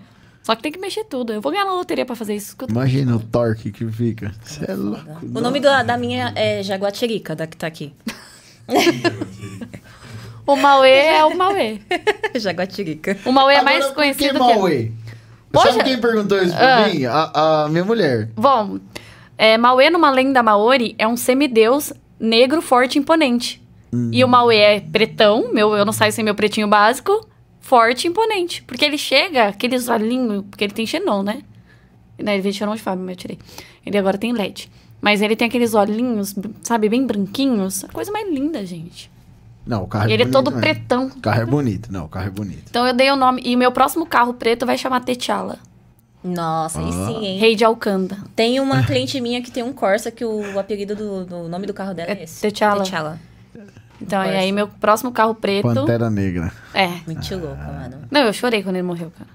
Só 0.46 0.54
que 0.54 0.62
tem 0.62 0.70
que 0.70 0.78
mexer 0.78 1.02
tudo. 1.02 1.32
Eu 1.32 1.40
vou 1.40 1.50
ganhar 1.50 1.64
na 1.64 1.72
loteria 1.74 2.06
pra 2.06 2.14
fazer 2.14 2.36
isso. 2.36 2.56
que 2.56 2.66
tô- 2.68 2.72
Imagina 2.72 3.16
o 3.16 3.18
torque 3.18 3.72
que 3.72 3.84
fica. 3.90 4.32
Você 4.44 4.64
é 4.70 4.74
louco. 4.76 5.04
O 5.34 5.40
nome 5.40 5.58
da, 5.58 5.82
da 5.82 5.96
minha 5.98 6.32
é 6.36 6.62
Jaguatirica, 6.62 7.34
da 7.34 7.48
que 7.48 7.56
tá 7.56 7.66
aqui. 7.66 7.92
O 10.46 10.54
Mauê 10.54 10.90
é 11.06 11.24
o 11.24 11.36
Mauê. 11.36 11.80
Jaguatirica. 12.36 13.18
O 13.24 13.32
Mauê 13.32 13.54
é 13.54 13.58
Agora, 13.58 13.74
mais 13.80 13.90
conhecido 13.90 14.38
que 14.38 14.46
que... 14.46 14.54
Mauê? 14.54 14.92
Poxa. 15.50 15.72
Sabe 15.72 15.82
quem 15.84 16.00
perguntou 16.00 16.40
isso 16.40 16.54
pra 16.54 16.76
Ah. 16.84 16.88
mim? 16.88 17.04
A, 17.04 17.64
a 17.64 17.68
minha 17.68 17.84
mulher. 17.84 18.28
Bom, 18.36 18.78
é, 19.36 19.58
Mauê 19.58 19.90
numa 19.90 20.08
lenda 20.10 20.44
maori 20.44 20.94
é 20.98 21.08
um 21.08 21.16
semideus 21.16 21.92
negro, 22.20 22.62
forte 22.62 22.94
e 22.94 23.00
imponente. 23.00 23.60
E 24.12 24.22
o 24.22 24.28
Mauê 24.28 24.56
é 24.58 24.80
pretão, 24.80 25.52
meu, 25.52 25.74
eu 25.74 25.84
não 25.84 25.92
saio 25.92 26.12
sem 26.12 26.22
meu 26.24 26.34
pretinho 26.34 26.68
básico, 26.68 27.26
forte 27.66 28.04
e 28.04 28.08
imponente. 28.10 28.62
Porque 28.62 28.84
ele 28.84 28.96
chega, 28.98 29.48
aqueles 29.48 29.88
olhinhos, 29.88 30.44
porque 30.50 30.64
ele 30.64 30.72
tem 30.72 30.86
xenon, 30.86 31.22
né? 31.22 31.42
Não, 32.18 32.32
ele 32.32 32.42
veio 32.42 32.52
de 32.52 32.58
xenon 32.58 32.74
de 32.74 32.82
Fábio, 32.82 33.04
mas 33.04 33.12
eu 33.12 33.16
tirei. 33.16 33.38
Ele 33.84 33.98
agora 33.98 34.16
tem 34.16 34.32
LED. 34.32 34.70
Mas 35.00 35.20
ele 35.20 35.36
tem 35.36 35.46
aqueles 35.48 35.74
olhinhos, 35.74 36.34
sabe, 36.62 36.88
bem 36.88 37.04
branquinhos. 37.06 37.84
A 37.84 37.88
coisa 37.88 38.10
mais 38.10 38.28
linda, 38.32 38.64
gente. 38.64 39.10
Não, 39.66 39.82
o 39.82 39.86
carro 39.88 40.08
E 40.08 40.12
é 40.12 40.14
ele 40.14 40.22
é 40.22 40.26
bonito 40.26 40.32
todo 40.44 40.50
mesmo. 40.50 40.60
pretão. 40.60 41.06
O 41.08 41.20
carro 41.20 41.42
é 41.42 41.44
bonito. 41.46 41.92
Não, 41.92 42.04
o 42.06 42.08
carro 42.08 42.26
é 42.28 42.30
bonito. 42.30 42.64
Então 42.70 42.86
eu 42.86 42.94
dei 42.94 43.10
o 43.10 43.16
nome. 43.16 43.42
E 43.44 43.54
o 43.54 43.58
meu 43.58 43.70
próximo 43.72 44.06
carro 44.06 44.32
preto 44.32 44.64
vai 44.64 44.78
chamar 44.78 45.00
T'Challa. 45.00 45.58
Nossa, 46.24 46.80
e 46.82 46.92
sim, 46.92 47.24
hein? 47.24 47.38
Rei 47.38 47.54
de 47.54 47.64
Alcanda. 47.64 48.18
Tem 48.34 48.58
uma 48.58 48.82
cliente 48.82 49.20
minha 49.20 49.40
que 49.42 49.50
tem 49.50 49.62
um 49.62 49.72
Corsa 49.72 50.10
que 50.10 50.24
o 50.24 50.58
apelido 50.58 50.96
do, 50.96 51.24
do 51.24 51.48
nome 51.48 51.66
do 51.66 51.74
carro 51.74 51.94
dela 51.94 52.10
é, 52.12 52.20
É 52.20 52.22
esse. 52.24 52.40
T'Challa. 52.48 52.82
T'Challa. 52.84 53.20
Então, 54.00 54.22
e 54.24 54.28
aí 54.36 54.52
meu 54.52 54.68
próximo 54.68 55.10
carro 55.10 55.34
preto. 55.34 55.62
Pantera 55.62 56.10
Negra. 56.10 56.52
É. 56.74 56.88
Muito 57.06 57.36
louco, 57.36 57.56
mano. 57.56 57.96
Não, 58.10 58.20
eu 58.22 58.32
chorei 58.32 58.62
quando 58.62 58.76
ele 58.76 58.86
morreu, 58.86 59.10
cara. 59.16 59.30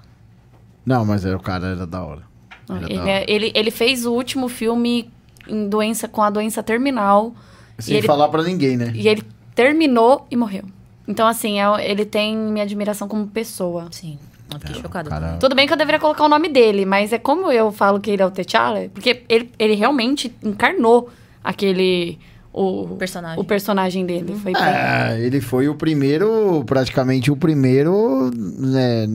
Não, 0.86 1.04
mas 1.04 1.24
é, 1.24 1.34
o 1.34 1.40
cara 1.40 1.68
era 1.68 1.86
da 1.86 2.02
hora. 2.02 2.22
Era 2.68 2.84
Ele, 2.86 2.94
da 2.96 3.00
hora. 3.02 3.10
é- 3.10 3.24
ele, 3.28 3.52
ele 3.54 3.70
fez 3.70 4.06
o 4.06 4.12
último 4.12 4.48
filme 4.48 5.10
em 5.48 5.68
doença, 5.68 6.06
com 6.08 6.22
a 6.22 6.30
doença 6.30 6.62
terminal. 6.62 7.34
Sem 7.78 7.94
e 7.94 7.98
ele- 7.98 8.06
falar 8.06 8.28
pra 8.28 8.42
ninguém, 8.42 8.76
né? 8.76 8.92
E 8.94 9.08
ele 9.08 9.22
terminou 9.54 10.26
e 10.30 10.36
morreu. 10.36 10.64
Então, 11.06 11.26
assim, 11.26 11.60
é- 11.60 11.90
ele 11.90 12.04
tem 12.04 12.36
minha 12.36 12.64
admiração 12.64 13.08
como 13.08 13.26
pessoa. 13.26 13.88
Sim, 13.90 14.16
eu 14.52 14.60
fiquei 14.60 14.76
É, 14.76 14.80
chocada. 14.80 15.10
cara-. 15.10 15.36
Tudo 15.38 15.54
bem 15.56 15.66
que 15.66 15.72
eu 15.72 15.76
deveria 15.76 15.98
colocar 16.00 16.24
o 16.24 16.28
nome 16.28 16.48
dele, 16.48 16.84
mas 16.86 17.12
é 17.12 17.18
como 17.18 17.50
eu 17.50 17.72
falo 17.72 18.00
que 18.00 18.10
ele 18.12 18.22
é 18.22 18.26
o 18.26 18.30
T'Challa, 18.30 18.88
porque 18.94 19.24
ele, 19.28 19.50
ele 19.58 19.74
realmente 19.74 20.32
encarnou 20.42 21.10
aquele... 21.42 22.18
o 22.52 22.96
Personagem. 22.98 23.40
o 23.40 23.44
personagem 23.44 24.04
dele. 24.06 24.34
Foi 24.36 24.52
bem- 24.52 24.62
É, 24.62 25.18
ele 25.20 25.40
foi 25.40 25.68
o 25.68 25.74
primeiro, 25.74 26.62
praticamente 26.66 27.30
o 27.30 27.36
primeiro, 27.36 28.30
né, 28.34 29.06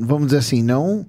vamos 0.00 0.26
dizer 0.26 0.38
assim, 0.38 0.62
não 0.62 1.06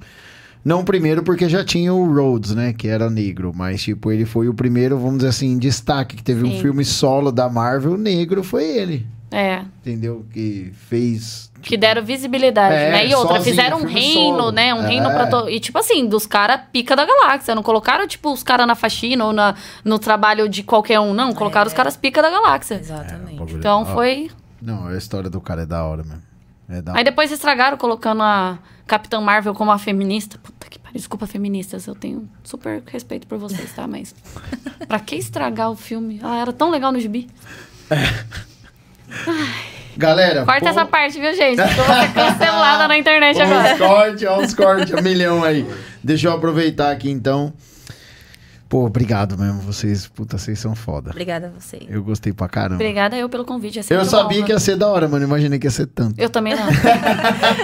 não 0.63 0.81
o 0.81 0.83
primeiro 0.83 1.23
porque 1.23 1.49
já 1.49 1.63
tinha 1.65 1.91
o 1.91 2.13
Rhodes, 2.13 2.53
né, 2.53 2.71
que 2.71 2.87
era 2.87 3.09
negro, 3.09 3.51
mas 3.55 3.81
tipo, 3.81 4.11
ele 4.11 4.25
foi 4.25 4.47
o 4.47 4.53
primeiro, 4.53 4.95
vamos 4.97 5.17
dizer 5.17 5.29
assim, 5.29 5.47
em 5.53 5.57
destaque, 5.57 6.15
que 6.17 6.23
teve 6.23 6.43
um 6.45 6.51
Sim. 6.51 6.61
filme 6.61 6.85
solo 6.85 7.31
da 7.31 7.49
Marvel 7.49 7.97
negro, 7.97 8.43
foi 8.43 8.63
ele, 8.65 9.07
É. 9.31 9.63
entendeu? 9.79 10.25
Que 10.33 10.73
fez... 10.89 11.49
Que 11.61 11.77
deram 11.77 12.03
visibilidade, 12.03 12.73
É, 12.75 12.91
né? 12.91 13.07
E 13.07 13.13
outra, 13.15 13.37
sozinho, 13.37 13.55
fizeram 13.55 13.77
um 13.81 13.85
reino, 13.85 14.37
solo. 14.39 14.51
né? 14.51 14.73
Um 14.73 14.83
É. 14.83 14.87
reino 14.87 15.09
pra 15.11 15.27
todo. 15.27 15.47
E 15.49 15.59
tipo 15.59 15.77
assim, 15.77 16.05
dos 16.07 16.25
caras 16.25 16.61
pica 16.71 16.95
da 16.95 17.05
galáxia. 17.05 17.53
Não 17.55 17.61
colocaram, 17.63 18.07
tipo, 18.07 18.31
os 18.33 18.41
caras 18.43 18.65
na 18.67 18.73
faxina 18.75 19.23
ou 19.25 19.31
na, 19.31 19.55
no 19.85 19.97
trabalho 19.99 20.49
de 20.49 20.63
qualquer 20.63 20.99
um, 20.99 21.13
não. 21.13 21.33
Colocaram 21.33 21.67
os 21.67 21.73
caras 21.73 21.95
pica 21.95 22.19
da 22.21 22.29
galáxia. 22.31 22.75
Exatamente. 22.75 23.37
bagulho- 23.37 23.57
Então 23.59 23.85
foi. 23.85 24.29
Não, 24.61 24.87
a 24.87 24.97
história 24.97 25.29
do 25.29 25.39
cara 25.39 25.61
é 25.61 25.65
da 25.65 25.83
hora 25.85 26.03
mesmo. 26.03 26.21
É 26.67 26.81
da 26.81 26.95
Aí 26.97 27.03
depois 27.03 27.31
estragaram 27.31 27.77
colocando 27.77 28.23
a 28.23 28.57
Capitã 28.87 29.21
Marvel 29.21 29.53
como 29.53 29.69
a 29.71 29.77
feminista. 29.77 30.39
Puta 30.39 30.67
que 30.67 30.79
pariu. 30.79 30.97
Desculpa, 30.97 31.27
feministas. 31.27 31.85
Eu 31.85 31.93
tenho 31.93 32.27
super 32.43 32.81
respeito 32.87 33.27
por 33.27 33.37
vocês, 33.37 33.71
tá? 33.73 33.85
Mas. 33.87 34.15
pra 34.87 34.99
que 34.99 35.15
estragar 35.15 35.69
o 35.69 35.75
filme? 35.75 36.19
Ah, 36.23 36.37
era 36.37 36.51
tão 36.51 36.71
legal 36.71 36.91
no 36.91 36.99
gibi. 36.99 37.29
Galera, 39.97 40.45
Corta 40.45 40.61
pô- 40.61 40.67
essa 40.69 40.85
parte, 40.85 41.19
viu, 41.19 41.35
gente? 41.35 41.59
Eu 41.59 41.67
vou 41.67 41.85
ser 41.95 42.13
cancelada 42.13 42.87
na 42.87 42.97
internet 42.97 43.35
Olha 43.37 43.45
agora. 43.45 43.73
os 43.73 43.77
cortes, 43.79 44.27
olha 44.27 44.45
os 44.47 44.53
cortes, 44.53 44.93
um 44.93 45.01
milhão 45.03 45.43
aí. 45.43 45.65
Deixa 46.03 46.27
eu 46.29 46.33
aproveitar 46.33 46.91
aqui 46.91 47.09
então. 47.11 47.53
Pô, 48.69 48.85
obrigado 48.85 49.37
mesmo, 49.37 49.59
vocês, 49.59 50.07
puta, 50.07 50.37
vocês 50.37 50.57
são 50.57 50.73
foda. 50.73 51.09
Obrigada 51.09 51.47
a 51.47 51.59
você. 51.59 51.77
Eu 51.89 52.01
gostei 52.01 52.31
pra 52.31 52.47
caramba. 52.47 52.75
Obrigada 52.75 53.17
eu 53.17 53.27
pelo 53.27 53.43
convite. 53.43 53.79
é 53.79 53.83
Eu 53.89 54.05
sabia 54.05 54.37
honra. 54.37 54.45
que 54.45 54.51
ia 54.53 54.59
ser 54.59 54.77
da 54.77 54.87
hora, 54.87 55.09
mano. 55.09 55.25
Imaginei 55.25 55.59
que 55.59 55.67
ia 55.67 55.71
ser 55.71 55.87
tanto. 55.87 56.15
Eu 56.17 56.29
também 56.29 56.55
não. 56.55 56.63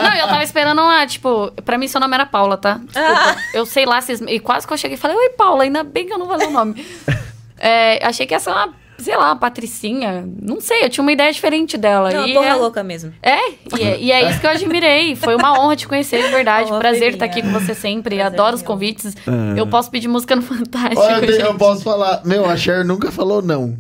não, 0.03 0.15
eu 0.15 0.27
tava 0.27 0.43
esperando 0.43 0.81
uma, 0.81 1.07
tipo, 1.07 1.49
pra 1.63 1.77
mim 1.77 1.87
seu 1.87 2.01
nome 2.01 2.13
era 2.13 2.25
Paula, 2.25 2.57
tá? 2.57 2.81
Desculpa. 2.83 3.37
Eu 3.53 3.65
sei 3.65 3.85
lá, 3.85 4.01
vocês, 4.01 4.19
e 4.27 4.37
quase 4.41 4.67
que 4.67 4.73
eu 4.73 4.77
cheguei 4.77 4.97
e 4.97 4.99
falei, 4.99 5.15
oi, 5.15 5.29
Paula, 5.29 5.63
ainda 5.63 5.81
bem 5.81 6.05
que 6.05 6.11
eu 6.11 6.17
não 6.17 6.27
falei 6.27 6.47
o 6.47 6.51
nome. 6.51 6.85
É, 7.59 8.05
achei 8.05 8.27
que 8.27 8.35
ia 8.35 8.39
ser 8.39 8.51
uma, 8.51 8.69
sei 8.97 9.15
lá, 9.15 9.27
uma 9.27 9.35
patricinha. 9.35 10.27
Não 10.41 10.59
sei, 10.59 10.83
eu 10.83 10.89
tinha 10.89 11.01
uma 11.01 11.11
ideia 11.11 11.31
diferente 11.31 11.77
dela. 11.77 12.11
Não, 12.11 12.27
e 12.27 12.33
porra 12.33 12.47
é, 12.47 12.53
louca 12.55 12.83
mesmo. 12.83 13.13
É, 13.21 13.49
e, 13.51 13.81
é, 13.83 13.99
e 13.99 14.11
é 14.11 14.29
isso 14.29 14.39
que 14.39 14.45
eu 14.47 14.51
admirei. 14.51 15.15
Foi 15.15 15.35
uma 15.35 15.59
honra 15.59 15.75
te 15.75 15.87
conhecer, 15.87 16.23
de 16.23 16.29
verdade. 16.29 16.71
Uma 16.71 16.79
Prazer 16.79 17.13
estar 17.13 17.25
aqui 17.25 17.41
com 17.41 17.49
você 17.49 17.73
sempre. 17.73 18.15
Prazer 18.15 18.33
Adoro 18.33 18.55
os 18.55 18.61
convites. 18.61 19.15
Eu 19.55 19.67
posso 19.67 19.89
pedir 19.91 20.07
música 20.07 20.35
no 20.35 20.41
Fantástico. 20.41 21.01
Olha, 21.01 21.25
eu, 21.25 21.31
gente. 21.31 21.41
eu 21.45 21.55
posso 21.55 21.83
falar. 21.83 22.21
Meu, 22.25 22.45
a 22.45 22.55
Cher 22.57 22.83
nunca 22.85 23.11
falou 23.11 23.41
não. 23.41 23.77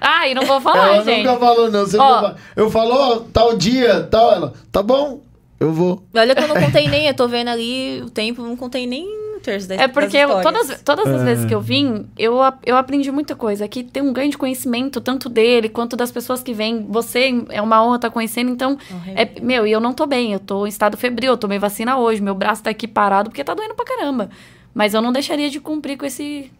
Ah, 0.00 0.28
e 0.28 0.34
não 0.34 0.44
vou 0.44 0.60
falar, 0.60 0.94
ela 0.94 1.04
gente. 1.04 1.26
nunca 1.26 1.40
falou 1.40 1.70
não. 1.70 1.80
Você 1.84 1.96
Ó. 1.98 2.00
fala- 2.00 2.36
Eu 2.54 2.70
falo, 2.70 2.94
ó, 2.94 3.16
tal 3.32 3.56
dia, 3.56 4.06
tal. 4.08 4.32
Ela, 4.32 4.52
tá 4.70 4.80
bom, 4.80 5.20
eu 5.58 5.72
vou. 5.72 6.02
Olha 6.14 6.34
que 6.36 6.42
eu 6.42 6.46
não 6.48 6.54
contei 6.54 6.86
nem, 6.88 7.06
eu 7.08 7.14
tô 7.14 7.26
vendo 7.26 7.48
ali 7.48 8.00
o 8.02 8.08
tempo, 8.10 8.42
não 8.42 8.54
contei 8.56 8.86
nem 8.86 9.04
um 9.38 9.40
terço 9.40 9.68
da 9.68 9.76
É 9.76 9.88
porque 9.88 10.16
eu- 10.16 10.42
todas, 10.42 10.82
todas 10.82 11.06
as 11.06 11.22
vezes 11.22 11.44
que 11.46 11.54
eu 11.54 11.60
vim, 11.60 12.06
eu, 12.18 12.36
eu 12.66 12.76
aprendi 12.76 13.10
muita 13.10 13.34
coisa. 13.34 13.64
Aqui 13.64 13.82
tem 13.82 14.02
um 14.02 14.12
grande 14.12 14.36
conhecimento, 14.36 15.00
tanto 15.00 15.28
dele 15.28 15.68
quanto 15.68 15.96
das 15.96 16.10
pessoas 16.10 16.42
que 16.42 16.52
vêm. 16.52 16.86
Você 16.88 17.44
é 17.50 17.62
uma 17.62 17.82
honra 17.84 17.96
estar 17.96 18.10
conhecendo, 18.10 18.50
então. 18.50 18.76
É, 19.14 19.40
meu, 19.40 19.66
e 19.66 19.72
eu 19.72 19.80
não 19.80 19.92
tô 19.92 20.06
bem, 20.06 20.32
eu 20.32 20.40
tô 20.40 20.66
em 20.66 20.68
estado 20.68 20.96
febril, 20.96 21.32
eu 21.32 21.36
tomei 21.38 21.58
vacina 21.58 21.96
hoje, 21.96 22.20
meu 22.20 22.34
braço 22.34 22.62
tá 22.62 22.70
aqui 22.70 22.86
parado 22.86 23.30
porque 23.30 23.42
tá 23.44 23.54
doendo 23.54 23.74
pra 23.74 23.84
caramba. 23.84 24.28
Mas 24.74 24.94
eu 24.94 25.00
não 25.00 25.12
deixaria 25.12 25.48
de 25.50 25.58
cumprir 25.60 25.96
com 25.96 26.04
esse. 26.06 26.50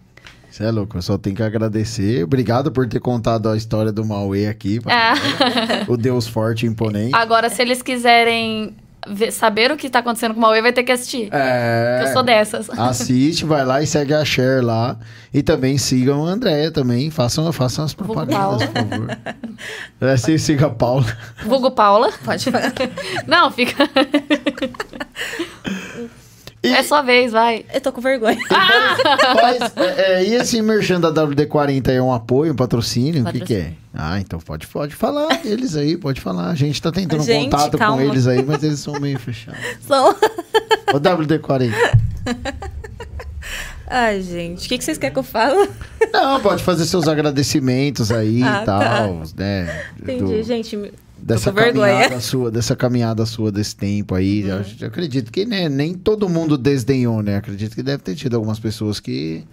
Você 0.50 0.64
é 0.64 0.70
louco, 0.70 0.96
eu 0.96 1.02
só 1.02 1.18
tenho 1.18 1.36
que 1.36 1.42
agradecer. 1.42 2.24
Obrigado 2.24 2.72
por 2.72 2.88
ter 2.88 3.00
contado 3.00 3.48
a 3.50 3.56
história 3.56 3.92
do 3.92 4.04
Mauê 4.04 4.46
aqui. 4.46 4.80
Ah. 4.86 5.14
galera. 5.38 5.84
O 5.86 5.96
Deus 5.96 6.26
forte 6.26 6.64
e 6.64 6.68
imponente. 6.68 7.14
Agora, 7.14 7.50
se 7.50 7.60
eles 7.60 7.82
quiserem 7.82 8.74
ver- 9.14 9.30
saber 9.32 9.70
o 9.70 9.76
que 9.76 9.88
tá 9.90 9.98
acontecendo 10.00 10.32
com 10.34 10.38
o 10.40 10.42
Mauê, 10.42 10.60
vai 10.62 10.72
ter 10.72 10.82
que 10.82 10.92
assistir. 10.92 11.28
É. 11.32 12.00
Eu 12.02 12.12
sou 12.12 12.22
dessas. 12.22 12.68
Assiste, 12.78 13.44
vai 13.44 13.64
lá 13.64 13.82
e 13.82 13.86
segue 13.86 14.14
a 14.14 14.24
Cher 14.24 14.62
lá. 14.64 14.96
E 15.32 15.42
também 15.42 15.76
sigam 15.78 16.26
a 16.26 16.30
Andréia 16.30 16.70
também. 16.70 17.10
Façam, 17.10 17.50
façam 17.52 17.84
as 17.84 17.92
propagandas, 17.94 18.68
por 18.68 18.86
favor. 18.88 19.18
É, 20.00 20.16
se 20.16 20.38
siga 20.38 20.66
a 20.66 20.70
Paula. 20.70 21.04
Vulgo 21.44 21.70
Paula. 21.70 22.10
Pode 22.24 22.44
falar. 22.50 22.72
Não, 23.26 23.50
fica. 23.50 23.74
E, 26.62 26.68
É 26.74 26.82
sua 26.82 27.02
vez, 27.02 27.30
vai. 27.32 27.64
Eu 27.72 27.80
tô 27.80 27.92
com 27.92 28.00
vergonha. 28.00 28.36
faz- 28.48 29.72
é, 29.76 30.14
é, 30.14 30.24
e 30.24 30.34
esse 30.34 30.60
merchan 30.60 31.00
da 31.00 31.10
WD-40 31.12 31.88
é 31.88 32.02
um 32.02 32.12
apoio, 32.12 32.52
um 32.52 32.56
patrocínio? 32.56 33.24
O 33.26 33.32
que, 33.32 33.40
que 33.40 33.54
é? 33.54 33.72
Ah, 33.94 34.18
então 34.20 34.38
pode, 34.40 34.66
pode 34.66 34.94
falar 34.94 35.28
deles 35.42 35.76
aí, 35.76 35.96
pode 35.96 36.20
falar. 36.20 36.48
A 36.50 36.54
gente 36.54 36.80
tá 36.82 36.90
tentando 36.90 37.22
Gente, 37.22 37.44
contato 37.50 37.72
com 37.72 37.78
calma. 37.78 38.02
eles 38.02 38.26
aí, 38.26 38.42
mas 38.44 38.62
eles 38.62 38.80
são 38.80 38.94
meio 39.00 39.18
fechados. 39.18 39.60
São... 39.86 40.10
O 40.92 40.98
WD-40. 41.00 41.72
Ai, 43.90 44.20
gente, 44.20 44.66
o 44.66 44.68
que, 44.68 44.76
que 44.76 44.84
vocês 44.84 44.98
querem 44.98 45.14
que 45.14 45.18
eu 45.18 45.22
fale? 45.22 45.70
Não, 46.12 46.40
pode 46.40 46.62
fazer 46.62 46.84
seus 46.84 47.08
agradecimentos 47.08 48.12
aí 48.12 48.42
Ah, 48.42 48.60
e 48.62 48.64
tá. 48.66 48.78
tal, 48.80 49.22
né? 49.34 49.84
Entendi, 49.98 50.24
do- 50.24 50.42
gente. 50.42 50.92
Dessa 51.34 51.52
vergonha. 51.52 51.92
caminhada 51.92 52.20
sua, 52.20 52.50
dessa 52.50 52.76
caminhada 52.76 53.26
sua 53.26 53.52
desse 53.52 53.74
tempo 53.76 54.14
aí. 54.14 54.42
Uhum. 54.44 54.50
Eu, 54.58 54.64
eu 54.80 54.88
acredito 54.88 55.30
que 55.30 55.44
né, 55.44 55.68
nem 55.68 55.94
todo 55.94 56.28
mundo 56.28 56.56
desdenhou, 56.58 57.22
né? 57.22 57.36
Acredito 57.36 57.74
que 57.74 57.82
deve 57.82 58.02
ter 58.02 58.14
tido 58.14 58.34
algumas 58.34 58.58
pessoas 58.58 58.98
que 59.00 59.44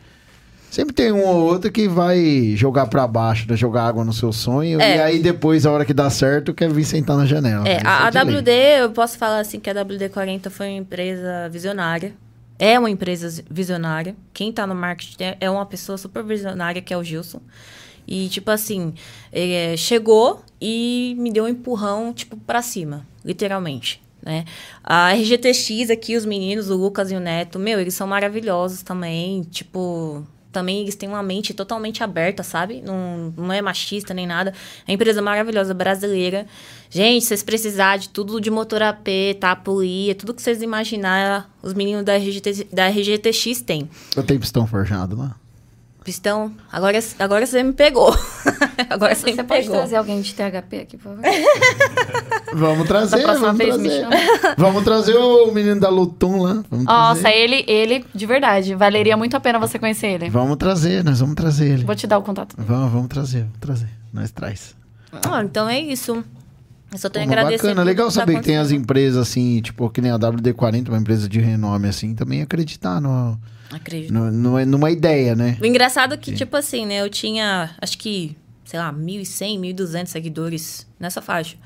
sempre 0.72 0.94
tem 0.94 1.12
um 1.12 1.24
ou 1.24 1.44
outro 1.44 1.72
que 1.72 1.88
vai 1.88 2.54
jogar 2.58 2.88
pra 2.88 3.08
baixo, 3.08 3.46
né, 3.50 3.56
jogar 3.56 3.84
água 3.88 4.04
no 4.04 4.12
seu 4.12 4.34
sonho 4.34 4.82
É. 4.82 4.98
e 4.98 5.02
aí 5.02 5.20
depois 5.20 5.66
a 5.66 5.72
hora 5.72 5.86
que 5.86 5.94
dá 5.94 6.10
certo 6.10 6.54
quer 6.54 6.70
vir 6.72 6.84
sentar 6.84 7.16
na 7.16 7.26
janela. 7.26 7.66
É, 7.68 7.78
Isso 7.78 7.88
a, 7.88 8.08
a 8.08 8.24
lei. 8.24 8.36
WD, 8.38 8.52
eu 8.82 8.90
posso 8.92 9.18
falar 9.18 9.40
assim 9.40 9.60
que 9.60 9.70
a 9.70 9.74
WD-40 9.74 10.50
foi 10.50 10.68
uma 10.70 10.78
empresa 10.80 11.48
visionária. 11.50 12.14
É 12.60 12.78
uma 12.80 12.90
empresa 12.90 13.44
visionária. 13.50 14.16
Quem 14.34 14.52
tá 14.52 14.66
no 14.66 14.74
marketing 14.76 15.24
é- 15.24 15.38
é 15.42 15.50
uma 15.50 15.66
pessoa 15.66 15.98
super 15.98 16.24
visionária, 16.24 16.82
que 16.82 16.94
é 16.94 16.98
o 16.98 17.04
Gilson. 17.04 17.42
E, 18.08 18.30
tipo 18.30 18.50
assim, 18.52 18.94
é, 19.32 19.76
chegou 19.78 20.42
e 20.68 21.14
me 21.20 21.32
deu 21.32 21.44
um 21.44 21.48
empurrão, 21.48 22.12
tipo, 22.12 22.36
pra 22.38 22.60
cima, 22.60 23.06
literalmente, 23.24 24.02
né? 24.20 24.46
A 24.84 25.12
RGTX 25.12 25.92
aqui, 25.92 26.18
os 26.18 26.26
meninos, 26.26 26.72
o 26.72 26.76
Lucas 26.76 27.12
e 27.12 27.16
o 27.16 27.20
Neto, 27.20 27.60
meu, 27.60 27.80
eles 27.80 27.94
são 27.94 28.08
maravilhosos 28.08 28.82
também, 28.82 29.44
tipo... 29.44 30.26
Também 30.52 30.80
eles 30.80 30.96
têm 30.96 31.10
uma 31.10 31.22
mente 31.22 31.54
totalmente 31.54 32.02
aberta, 32.02 32.42
sabe? 32.42 32.82
Não, 32.82 33.32
não 33.38 33.52
é 33.52 33.62
machista 33.62 34.14
nem 34.14 34.26
nada. 34.26 34.54
É 34.88 34.94
empresa 34.94 35.22
maravilhosa, 35.22 35.74
brasileira. 35.74 36.48
Gente, 36.90 37.26
vocês 37.26 37.44
precisarem 37.44 38.00
de 38.00 38.10
tudo 38.10 38.40
de 38.40 38.50
motor 38.50 38.82
AP? 38.82 39.06
Polia, 39.66 40.16
tudo 40.16 40.34
que 40.34 40.42
vocês 40.42 40.62
imaginarem, 40.62 41.46
os 41.62 41.74
meninos 41.74 42.06
da, 42.06 42.16
RGT, 42.16 42.70
da 42.72 42.88
RGTX 42.88 43.62
têm. 43.62 43.90
Eu 44.16 44.24
tenho 44.24 44.40
pistão 44.40 44.66
forjado 44.66 45.18
lá. 45.18 45.36
Pistão, 46.06 46.52
agora, 46.72 46.99
agora 47.18 47.48
você 47.48 47.64
me 47.64 47.73
pegou. 47.73 48.15
agora 48.91 49.15
você, 49.15 49.22
Você 49.22 49.41
me 49.41 49.44
pode 49.44 49.61
pegou. 49.64 49.76
trazer 49.76 49.95
alguém 49.95 50.22
de 50.22 50.36
THP 50.36 50.77
aqui, 50.82 50.98
por 50.98 51.15
favor? 51.15 51.23
Vamos 52.53 52.88
trazer, 52.88 53.26
vamos 53.26 53.57
trazer. 53.57 54.07
Vamos 54.56 54.84
trazer 54.84 55.18
o 55.18 55.52
menino 55.52 55.82
da 55.82 55.90
Lutum 55.90 56.41
lá. 56.44 56.64
Vamos 56.69 56.86
Nossa, 56.86 57.22
trazer. 57.23 57.38
ele, 57.38 57.65
ele, 57.68 58.06
de 58.14 58.26
verdade, 58.26 58.76
valeria 58.76 59.18
muito 59.18 59.36
a 59.36 59.40
pena 59.40 59.57
você 59.60 59.77
conhecer 59.80 60.07
ele. 60.07 60.30
Vamos 60.30 60.56
trazer, 60.57 61.03
nós 61.03 61.19
vamos 61.19 61.36
trazer 61.36 61.72
ele. 61.72 61.84
Vou 61.84 61.95
te 61.95 62.06
dar 62.07 62.19
o 62.19 62.22
contato. 62.22 62.56
Vamos, 62.57 62.91
vamos 62.94 63.07
trazer, 63.07 63.40
vamos 63.41 63.60
trazer. 63.60 63.90
Nós 64.14 64.32
traz. 64.32 64.76
Ah, 65.11 65.44
então 65.44 65.68
é 65.68 65.80
isso. 65.80 66.23
Eu 66.91 66.98
só 66.99 67.10
Pô, 67.10 67.14
tenho 67.15 67.26
a 67.26 67.27
mas 67.30 67.38
agradecer. 67.40 67.64
bacana, 67.64 67.84
legal 67.84 68.10
saber 68.11 68.36
que 68.36 68.44
tem 68.44 68.57
as 68.57 68.72
empresas 68.72 69.18
assim, 69.27 69.60
tipo, 69.60 69.90
que 69.90 69.99
nem 69.99 70.11
a 70.11 70.19
WD-40, 70.19 70.88
uma 70.90 70.99
empresa 70.99 71.27
de 71.27 71.40
renome 71.40 71.90
assim, 71.90 72.14
também 72.14 72.41
acreditar 72.44 73.02
no, 73.02 73.38
Acredito. 73.72 74.14
no, 74.14 74.32
no- 74.32 74.66
numa 74.66 74.92
ideia, 74.92 75.36
né? 75.36 75.58
O 75.62 75.66
engraçado 75.66 76.14
é 76.14 76.18
que, 76.18 76.34
tipo 76.34 76.56
assim, 76.56 76.86
né? 76.86 77.02
Eu 77.02 77.10
tinha, 77.10 77.76
acho 77.82 77.98
que, 77.98 78.36
sei 78.64 78.80
lá, 78.80 78.92
1.100, 78.94 79.60
1.200 79.76 80.08
seguidores 80.08 80.88
nessa 81.00 81.22
faixa. 81.22 81.58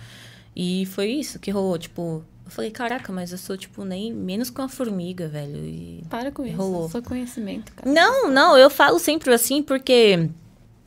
E 0.56 0.86
foi 0.88 1.08
isso 1.12 1.40
que 1.40 1.52
rolou. 1.52 1.78
Tipo, 1.78 2.24
eu 2.46 2.52
falei, 2.52 2.72
caraca, 2.72 3.12
mas 3.12 3.32
eu 3.32 3.38
sou, 3.38 3.56
tipo, 3.58 3.84
nem 3.86 4.14
menos 4.14 4.50
que 4.50 4.60
uma 4.60 4.70
formiga, 4.70 5.28
velho. 5.28 5.58
E... 5.58 6.04
Para 6.10 6.32
com 6.32 6.46
isso. 6.46 6.56
Rolou. 6.58 6.90
Só 6.90 7.02
conhecimento, 7.02 7.72
cara. 7.74 7.90
Não, 7.92 8.30
não, 8.32 8.58
eu 8.58 8.70
falo 8.70 8.98
sempre 9.00 9.34
assim 9.34 9.62
porque 9.62 10.30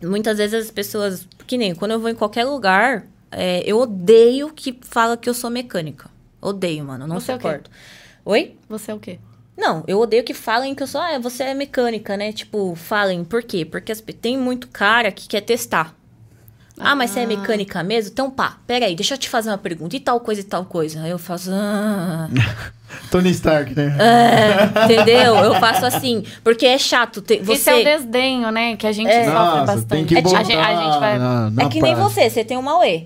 muitas 0.03 0.39
vezes 0.39 0.65
as 0.67 0.71
pessoas. 0.71 1.27
Que 1.47 1.57
nem 1.57 1.75
quando 1.75 1.93
eu 1.93 2.01
vou 2.01 2.09
em 2.11 2.15
qualquer 2.15 2.45
lugar, 2.45 3.07
é, 3.31 3.63
eu 3.65 3.79
odeio 3.79 4.53
que 4.53 4.79
fala 4.83 5.17
que 5.17 5.29
eu 5.29 5.35
sou 5.35 5.51
mecânica. 5.51 6.11
Odeio, 6.41 6.85
mano. 6.85 7.07
Não 7.07 7.21
Você 7.21 7.33
é 7.33 7.37
o 7.37 7.39
quê? 7.39 7.43
suporto. 7.49 7.71
Oi? 8.25 8.57
Você 8.69 8.91
é 8.91 8.95
o 8.95 8.99
quê? 8.99 9.19
Não, 9.57 9.85
eu 9.87 10.01
odeio 10.01 10.25
que 10.25 10.33
falem 10.35 10.75
que 10.75 10.83
eu 10.83 10.87
sou, 10.87 11.01
ah, 11.01 11.19
você 11.19 11.45
é 11.45 11.55
mecânica, 11.55 12.17
né? 12.17 12.33
Tipo, 12.33 12.75
falem, 12.75 13.23
por 13.25 13.43
quê? 13.43 13.65
Porque 13.65 13.95
tem 13.95 14.37
muito 14.39 14.67
cara 14.69 15.13
que 15.13 15.29
quer 15.29 15.43
testar. 15.43 15.95
Ah, 16.81 16.97
mas 16.97 17.11
você 17.11 17.21
é 17.21 17.27
mecânica 17.27 17.83
mesmo? 17.83 18.11
Então, 18.13 18.31
pá, 18.31 18.57
peraí, 18.67 18.97
deixa 18.97 19.15
eu 19.15 19.19
te 19.19 19.29
fazer 19.29 19.51
uma 19.51 19.59
pergunta. 19.59 19.95
E 19.95 20.01
tal 20.01 20.19
coisa 20.19 20.41
e 20.41 20.45
tal 20.45 20.65
coisa? 20.65 21.03
Aí 21.03 21.11
eu 21.11 21.19
faço. 21.19 21.51
Ah, 21.53 22.29
Tony 23.11 23.31
Stark, 23.31 23.75
né? 23.77 23.95
é, 24.01 24.85
entendeu? 24.85 25.37
Eu 25.37 25.55
faço 25.61 25.85
assim. 25.85 26.25
Porque 26.43 26.67
é 26.67 26.79
chato. 26.79 27.21
ter- 27.21 27.43
Esse 27.49 27.69
é 27.71 27.75
o 27.75 27.77
Você. 27.79 27.85
desdenho, 27.85 28.51
né? 28.51 28.75
Que 28.77 28.87
a 28.87 28.93
gente 28.93 29.11
É. 29.11 29.25
sofre 29.25 29.39
Nossa, 29.39 29.67
bastante. 29.67 29.87
tem 29.87 30.05
que 30.07 30.21
botar 30.23 30.43
gente, 30.45 30.57
a 30.59 30.75
gente 30.83 30.99
vai... 30.99 31.19
na, 31.19 31.51
na 31.51 31.63
É 31.63 31.69
que 31.69 31.81
nem 31.81 31.95
você, 31.95 32.29
você 32.31 32.43
tem 32.43 32.57
um 32.57 32.63
Mauê. 32.63 33.05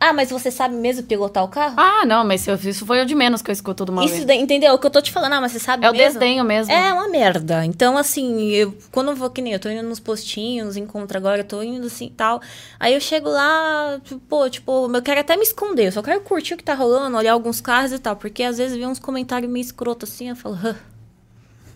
Ah, 0.00 0.12
mas 0.12 0.30
você 0.30 0.50
sabe 0.50 0.76
mesmo 0.76 1.02
pilotar 1.02 1.42
o 1.42 1.48
carro? 1.48 1.74
Ah, 1.76 2.06
não, 2.06 2.24
mas 2.24 2.46
eu- 2.46 2.54
isso 2.54 2.86
foi 2.86 3.00
o 3.02 3.04
de 3.06 3.14
menos 3.16 3.42
que 3.42 3.50
eu 3.50 3.52
escuto 3.52 3.84
do. 3.84 4.02
Isso, 4.04 4.24
daí- 4.24 4.40
entendeu? 4.40 4.74
O 4.74 4.78
que 4.78 4.86
eu 4.86 4.90
tô 4.90 5.00
te 5.02 5.10
falando, 5.10 5.32
ah, 5.32 5.40
mas 5.40 5.52
você 5.52 5.58
sabe 5.58 5.84
É 5.84 5.90
o 5.90 5.92
mesmo? 5.92 6.20
desdenho 6.20 6.44
mesmo. 6.44 6.72
É 6.72 6.92
uma 6.92 7.08
merda. 7.08 7.64
Então, 7.64 7.98
assim, 7.98 8.48
eu, 8.50 8.72
quando 8.92 9.10
eu 9.10 9.16
vou, 9.16 9.28
que 9.28 9.42
nem 9.42 9.52
eu 9.52 9.58
tô 9.58 9.68
indo 9.68 9.82
nos 9.82 9.98
postinhos, 9.98 10.66
nos 10.68 10.76
encontros 10.76 11.16
agora, 11.16 11.40
eu 11.40 11.44
tô 11.44 11.62
indo 11.62 11.86
assim 11.86 12.06
e 12.06 12.10
tal. 12.10 12.40
Aí 12.78 12.94
eu 12.94 13.00
chego 13.00 13.28
lá, 13.28 14.00
tipo, 14.04 14.20
pô, 14.28 14.48
tipo, 14.48 14.88
eu 14.94 15.02
quero 15.02 15.20
até 15.20 15.36
me 15.36 15.42
esconder, 15.42 15.86
eu 15.86 15.92
só 15.92 16.02
quero 16.02 16.20
curtir 16.20 16.54
o 16.54 16.56
que 16.56 16.64
tá 16.64 16.74
rolando, 16.74 17.16
olhar 17.16 17.32
alguns 17.32 17.60
carros 17.60 17.92
e 17.92 17.98
tal. 17.98 18.14
Porque 18.14 18.42
às 18.44 18.56
vezes 18.58 18.76
vem 18.76 18.86
uns 18.86 19.00
comentários 19.00 19.50
meio 19.50 19.62
escroto 19.64 20.04
assim, 20.04 20.28
eu 20.28 20.36
falo, 20.36 20.54
hã. 20.64 20.76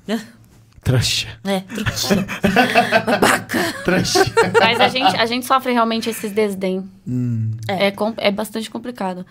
Trouxa. 0.82 1.28
É, 1.44 1.60
trouxa. 1.60 2.16
babaca. 3.06 3.59
Trouxa. 3.84 4.24
Mas 4.60 4.80
a 4.80 4.88
gente, 4.88 5.16
a 5.16 5.26
gente 5.26 5.46
sofre 5.46 5.72
realmente 5.72 6.10
esses 6.10 6.32
desdém. 6.32 6.88
Hum, 7.06 7.52
É, 7.68 7.90
com- 7.92 8.14
é 8.16 8.30
bastante 8.32 8.68
complicado. 8.68 9.24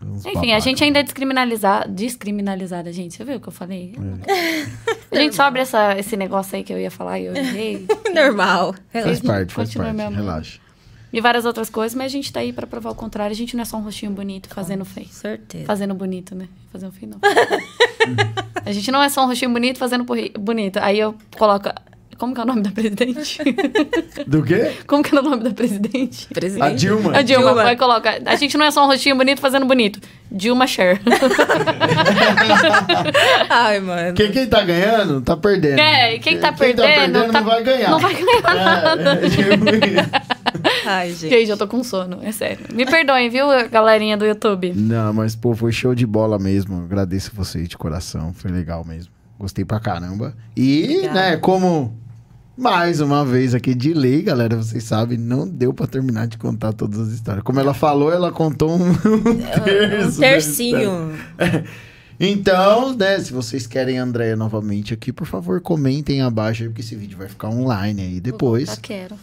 uns 0.00 0.24
Enfim, 0.24 0.38
a 0.38 0.40
babaca. 0.42 0.60
gente 0.60 0.84
ainda 0.84 1.00
é 1.00 1.02
descriminalizada. 1.02 1.88
Descriminalizada, 1.88 2.92
gente. 2.92 3.14
Você 3.14 3.24
viu 3.24 3.36
o 3.36 3.40
que 3.40 3.48
eu 3.48 3.52
falei? 3.52 3.94
É. 4.30 4.66
A 5.10 5.20
gente 5.20 5.34
sobre 5.34 5.60
essa, 5.60 5.98
esse 5.98 6.16
negócio 6.16 6.56
aí 6.56 6.62
que 6.62 6.72
eu 6.72 6.78
ia 6.78 6.90
falar 6.90 7.18
e 7.18 7.24
eu 7.26 7.34
errei. 7.34 7.86
Normal. 8.14 8.74
Faz 8.92 9.20
parte, 9.20 9.52
faz 9.52 9.74
parte. 9.74 9.96
Relaxa. 10.14 10.60
E 11.14 11.20
várias 11.20 11.44
outras 11.44 11.70
coisas, 11.70 11.94
mas 11.94 12.06
a 12.06 12.08
gente 12.08 12.32
tá 12.32 12.40
aí 12.40 12.52
pra 12.52 12.66
provar 12.66 12.90
o 12.90 12.94
contrário. 12.94 13.32
A 13.32 13.36
gente 13.36 13.54
não 13.54 13.62
é 13.62 13.64
só 13.64 13.76
um 13.76 13.82
rostinho 13.82 14.10
bonito 14.10 14.48
fazendo 14.48 14.84
feio. 14.84 15.06
Certeza. 15.08 15.64
Fazendo 15.64 15.94
bonito, 15.94 16.34
né? 16.34 16.48
Fazendo 16.72 16.90
feio, 16.90 17.12
não. 17.12 17.20
a 18.66 18.72
gente 18.72 18.90
não 18.90 19.00
é 19.00 19.08
só 19.08 19.22
um 19.22 19.28
rostinho 19.28 19.52
bonito 19.52 19.78
fazendo 19.78 20.04
bonito. 20.36 20.78
Aí 20.78 20.98
eu 20.98 21.14
coloco. 21.38 21.68
Como 22.24 22.34
que 22.34 22.40
é 22.40 22.44
o 22.44 22.46
nome 22.46 22.62
da 22.62 22.70
presidente? 22.70 23.38
Do 24.26 24.42
quê? 24.42 24.72
Como 24.86 25.02
que 25.02 25.14
é 25.14 25.20
o 25.20 25.22
nome 25.22 25.44
da 25.44 25.50
presidente? 25.50 26.26
Presidente. 26.28 26.64
A 26.64 26.70
Dilma. 26.70 27.18
A 27.18 27.22
Dilma, 27.22 27.44
Dilma. 27.48 27.62
vai 27.62 27.76
colocar. 27.76 28.18
A 28.24 28.34
gente 28.36 28.56
não 28.56 28.64
é 28.64 28.70
só 28.70 28.82
um 28.82 28.86
rostinho 28.86 29.14
bonito 29.14 29.42
fazendo 29.42 29.66
bonito. 29.66 30.00
Dilma 30.32 30.66
Cher. 30.66 31.02
Ai, 33.50 33.78
mano. 33.80 34.14
Quem, 34.14 34.32
quem 34.32 34.46
tá 34.46 34.62
ganhando, 34.62 35.20
tá 35.20 35.36
perdendo. 35.36 35.78
É, 35.78 36.14
e 36.14 36.18
quem 36.18 36.40
tá 36.40 36.50
perdendo, 36.50 37.26
tá- 37.26 37.40
não 37.40 37.44
vai 37.44 37.62
ganhar. 37.62 37.90
não 37.90 37.98
vai 37.98 38.14
ganhar 38.14 38.98
É, 38.98 39.26
é, 39.26 39.28
tipo 39.28 39.68
isso. 39.68 40.10
Ai, 40.86 41.10
gente. 41.12 41.28
Gente, 41.30 41.50
eu 41.50 41.58
tô 41.58 41.68
com 41.68 41.84
sono, 41.84 42.20
é 42.22 42.32
sério. 42.32 42.64
Me 42.72 42.86
perdoem, 42.86 43.28
viu, 43.28 43.44
galerinha 43.70 44.16
do 44.16 44.24
YouTube? 44.24 44.72
Não, 44.74 45.12
mas, 45.12 45.36
pô, 45.36 45.54
foi 45.54 45.72
show 45.72 45.94
de 45.94 46.06
bola 46.06 46.38
mesmo. 46.38 46.82
Agradeço 46.84 47.32
vocês 47.34 47.68
de 47.68 47.76
coração. 47.76 48.32
Foi 48.32 48.50
legal 48.50 48.82
mesmo. 48.82 49.12
Gostei 49.38 49.64
pra 49.64 49.80
caramba. 49.80 50.32
E, 50.56 50.84
Obrigada. 50.84 51.14
né, 51.30 51.36
como 51.36 51.92
mais 52.56 53.00
uma 53.00 53.24
vez 53.24 53.54
aqui 53.54 53.74
de 53.74 53.92
lei, 53.92 54.22
galera, 54.22 54.56
vocês 54.56 54.84
sabem, 54.84 55.18
não 55.18 55.46
deu 55.48 55.72
pra 55.72 55.86
terminar 55.86 56.26
de 56.26 56.38
contar 56.38 56.72
todas 56.72 56.98
as 57.00 57.08
histórias. 57.08 57.42
Como 57.44 57.58
ela 57.58 57.74
falou, 57.74 58.12
ela 58.12 58.30
contou 58.30 58.76
um, 58.76 58.94
terço 59.64 60.18
Um 60.18 60.20
da 60.20 60.26
tercinho. 60.28 61.12
Então, 62.18 62.94
né, 62.94 63.18
se 63.18 63.32
vocês 63.32 63.66
querem 63.66 63.98
a 63.98 64.04
Andréia 64.04 64.36
novamente 64.36 64.94
aqui, 64.94 65.12
por 65.12 65.26
favor, 65.26 65.60
comentem 65.60 66.22
abaixo 66.22 66.62
aí, 66.62 66.68
porque 66.68 66.80
esse 66.80 66.94
vídeo 66.94 67.18
vai 67.18 67.28
ficar 67.28 67.48
online 67.48 68.02
aí 68.02 68.20
depois. 68.20 68.68
Eu 68.68 68.76
quero. 68.80 69.16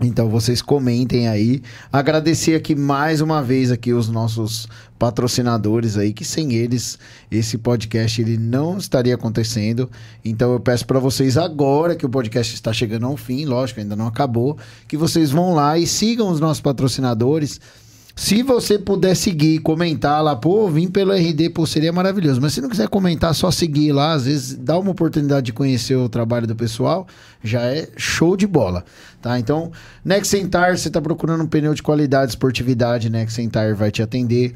Então 0.00 0.28
vocês 0.28 0.62
comentem 0.62 1.28
aí. 1.28 1.60
Agradecer 1.92 2.54
aqui 2.54 2.74
mais 2.74 3.20
uma 3.20 3.42
vez 3.42 3.72
aqui 3.72 3.92
os 3.92 4.08
nossos 4.08 4.68
patrocinadores 4.98 5.96
aí, 5.96 6.12
que 6.12 6.24
sem 6.24 6.54
eles 6.54 6.98
esse 7.30 7.58
podcast 7.58 8.20
ele 8.20 8.36
não 8.36 8.78
estaria 8.78 9.14
acontecendo. 9.14 9.90
Então 10.24 10.52
eu 10.52 10.60
peço 10.60 10.86
para 10.86 11.00
vocês 11.00 11.36
agora 11.36 11.96
que 11.96 12.06
o 12.06 12.08
podcast 12.08 12.54
está 12.54 12.72
chegando 12.72 13.06
ao 13.06 13.16
fim, 13.16 13.44
lógico, 13.44 13.80
ainda 13.80 13.96
não 13.96 14.06
acabou, 14.06 14.56
que 14.86 14.96
vocês 14.96 15.30
vão 15.30 15.54
lá 15.54 15.76
e 15.76 15.86
sigam 15.86 16.30
os 16.30 16.38
nossos 16.38 16.60
patrocinadores. 16.60 17.60
Se 18.18 18.42
você 18.42 18.76
puder 18.76 19.14
seguir 19.14 19.60
comentar 19.60 20.20
lá, 20.24 20.34
pô, 20.34 20.68
vim 20.68 20.88
pelo 20.88 21.12
RD, 21.12 21.50
pô, 21.50 21.64
seria 21.64 21.92
maravilhoso. 21.92 22.40
Mas 22.40 22.52
se 22.52 22.60
não 22.60 22.68
quiser 22.68 22.88
comentar, 22.88 23.32
só 23.32 23.48
seguir 23.48 23.92
lá, 23.92 24.12
às 24.12 24.24
vezes 24.24 24.56
dá 24.56 24.76
uma 24.76 24.90
oportunidade 24.90 25.46
de 25.46 25.52
conhecer 25.52 25.94
o 25.94 26.08
trabalho 26.08 26.44
do 26.44 26.56
pessoal, 26.56 27.06
já 27.44 27.62
é 27.62 27.88
show 27.96 28.36
de 28.36 28.44
bola, 28.44 28.84
tá? 29.20 29.38
Então, 29.38 29.70
Nexentar, 30.04 30.76
você 30.76 30.90
tá 30.90 31.00
procurando 31.00 31.44
um 31.44 31.46
pneu 31.46 31.74
de 31.74 31.82
qualidade, 31.82 32.32
esportividade, 32.32 33.10
Nexentar 33.10 33.74
vai 33.74 33.90
te 33.90 34.02
atender. 34.02 34.54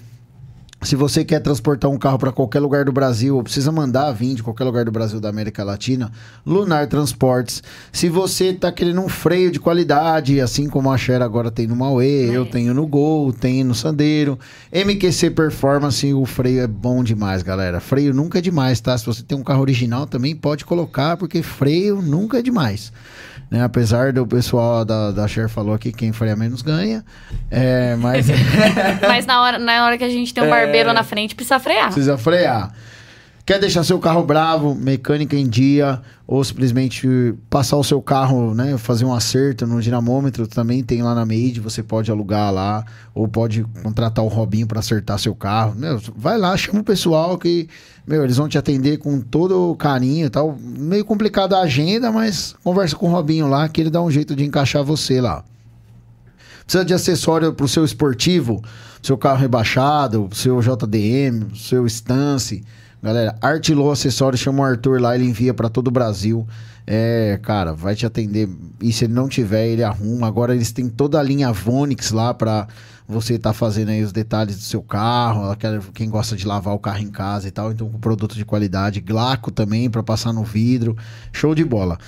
Se 0.82 0.96
você 0.96 1.24
quer 1.24 1.38
transportar 1.38 1.88
um 1.88 1.96
carro 1.96 2.18
para 2.18 2.32
qualquer 2.32 2.58
lugar 2.58 2.84
do 2.84 2.90
Brasil, 2.90 3.36
ou 3.36 3.42
precisa 3.44 3.70
mandar 3.70 4.10
vir 4.10 4.34
de 4.34 4.42
qualquer 4.42 4.64
lugar 4.64 4.84
do 4.84 4.90
Brasil 4.90 5.20
da 5.20 5.28
América 5.28 5.62
Latina, 5.62 6.10
Lunar 6.44 6.88
Transportes. 6.88 7.62
Se 7.92 8.08
você 8.08 8.46
está 8.46 8.72
querendo 8.72 9.00
um 9.00 9.08
freio 9.08 9.52
de 9.52 9.60
qualidade, 9.60 10.40
assim 10.40 10.68
como 10.68 10.90
a 10.90 10.98
Cher 10.98 11.22
agora 11.22 11.52
tem 11.52 11.68
no 11.68 11.76
Mauê, 11.76 12.28
eu 12.36 12.44
tenho 12.44 12.74
no 12.74 12.84
Gol, 12.84 13.32
tenho 13.32 13.64
no 13.64 13.76
Sandeiro. 13.76 14.36
MQC 14.72 15.30
Performance, 15.30 16.12
o 16.12 16.26
freio 16.26 16.62
é 16.62 16.66
bom 16.66 17.04
demais, 17.04 17.44
galera. 17.44 17.78
Freio 17.78 18.12
nunca 18.12 18.40
é 18.40 18.42
demais, 18.42 18.80
tá? 18.80 18.98
Se 18.98 19.06
você 19.06 19.22
tem 19.22 19.38
um 19.38 19.44
carro 19.44 19.60
original 19.60 20.04
também 20.08 20.34
pode 20.34 20.64
colocar, 20.64 21.16
porque 21.16 21.44
freio 21.44 22.02
nunca 22.02 22.40
é 22.40 22.42
demais. 22.42 22.92
Né? 23.52 23.62
Apesar 23.62 24.14
do 24.14 24.26
pessoal 24.26 24.82
da, 24.82 25.10
da 25.10 25.28
Cher 25.28 25.46
falou 25.46 25.74
aqui, 25.74 25.92
quem 25.92 26.10
freia 26.10 26.34
menos 26.34 26.62
ganha. 26.62 27.04
É, 27.50 27.94
mas... 27.96 28.26
Mas 29.06 29.26
na 29.26 29.42
hora, 29.42 29.58
na 29.58 29.84
hora 29.84 29.98
que 29.98 30.04
a 30.04 30.08
gente 30.08 30.32
tem 30.32 30.42
um 30.42 30.48
barbeiro 30.48 30.90
na 30.94 31.02
frente, 31.02 31.34
precisa 31.34 31.60
frear. 31.60 31.84
Precisa 31.84 32.16
frear. 32.16 32.72
Quer 33.44 33.58
deixar 33.58 33.82
seu 33.82 33.98
carro 33.98 34.22
bravo, 34.22 34.72
mecânica 34.72 35.34
em 35.34 35.48
dia, 35.48 36.00
ou 36.28 36.44
simplesmente 36.44 37.34
passar 37.50 37.76
o 37.76 37.82
seu 37.82 38.00
carro, 38.00 38.54
né? 38.54 38.78
Fazer 38.78 39.04
um 39.04 39.12
acerto 39.12 39.66
no 39.66 39.82
dinamômetro, 39.82 40.46
também 40.46 40.80
tem 40.84 41.02
lá 41.02 41.12
na 41.12 41.26
Made, 41.26 41.58
você 41.58 41.82
pode 41.82 42.08
alugar 42.08 42.52
lá, 42.52 42.84
ou 43.12 43.26
pode 43.26 43.64
contratar 43.82 44.24
o 44.24 44.28
Robinho 44.28 44.68
para 44.68 44.78
acertar 44.78 45.18
seu 45.18 45.34
carro. 45.34 45.74
Meu, 45.76 46.00
vai 46.16 46.38
lá, 46.38 46.56
chama 46.56 46.82
o 46.82 46.84
pessoal 46.84 47.36
que, 47.36 47.68
meu, 48.06 48.22
eles 48.22 48.36
vão 48.36 48.48
te 48.48 48.56
atender 48.56 48.98
com 48.98 49.20
todo 49.20 49.72
o 49.72 49.74
carinho 49.74 50.26
e 50.26 50.30
tal. 50.30 50.56
Meio 50.56 51.04
complicada 51.04 51.58
a 51.58 51.62
agenda, 51.62 52.12
mas 52.12 52.54
conversa 52.62 52.94
com 52.94 53.08
o 53.08 53.10
Robinho 53.10 53.48
lá, 53.48 53.68
que 53.68 53.80
ele 53.80 53.90
dá 53.90 54.00
um 54.00 54.10
jeito 54.10 54.36
de 54.36 54.44
encaixar 54.44 54.84
você 54.84 55.20
lá. 55.20 55.44
Precisa 56.64 56.84
de 56.84 56.94
acessório 56.94 57.52
para 57.52 57.66
o 57.66 57.68
seu 57.68 57.84
esportivo, 57.84 58.62
seu 59.02 59.18
carro 59.18 59.40
rebaixado, 59.40 60.28
seu 60.32 60.60
JDM, 60.60 61.56
seu 61.56 61.84
Stance. 61.88 62.62
Galera, 63.02 63.34
Artilô 63.40 63.90
Acessórios, 63.90 64.40
chama 64.40 64.62
o 64.62 64.64
Arthur 64.64 65.00
lá, 65.00 65.16
ele 65.16 65.24
envia 65.24 65.52
para 65.52 65.68
todo 65.68 65.88
o 65.88 65.90
Brasil. 65.90 66.46
É, 66.86 67.36
cara, 67.42 67.72
vai 67.72 67.96
te 67.96 68.06
atender. 68.06 68.48
E 68.80 68.92
se 68.92 69.06
ele 69.06 69.12
não 69.12 69.28
tiver, 69.28 69.66
ele 69.66 69.82
arruma. 69.82 70.28
Agora 70.28 70.54
eles 70.54 70.70
têm 70.70 70.88
toda 70.88 71.18
a 71.18 71.22
linha 71.22 71.52
Vonix 71.52 72.12
lá 72.12 72.32
para 72.32 72.68
você 73.08 73.34
estar 73.34 73.52
fazendo 73.52 73.88
aí 73.88 74.04
os 74.04 74.12
detalhes 74.12 74.56
do 74.56 74.62
seu 74.62 74.80
carro, 74.80 75.56
quem 75.92 76.08
gosta 76.08 76.36
de 76.36 76.46
lavar 76.46 76.74
o 76.74 76.78
carro 76.78 77.00
em 77.00 77.10
casa 77.10 77.48
e 77.48 77.50
tal. 77.50 77.72
Então, 77.72 77.90
com 77.90 77.98
produto 77.98 78.36
de 78.36 78.44
qualidade. 78.44 79.00
Glaco 79.00 79.50
também 79.50 79.90
para 79.90 80.02
passar 80.04 80.32
no 80.32 80.44
vidro. 80.44 80.96
Show 81.32 81.56
de 81.56 81.64
bola. 81.64 81.98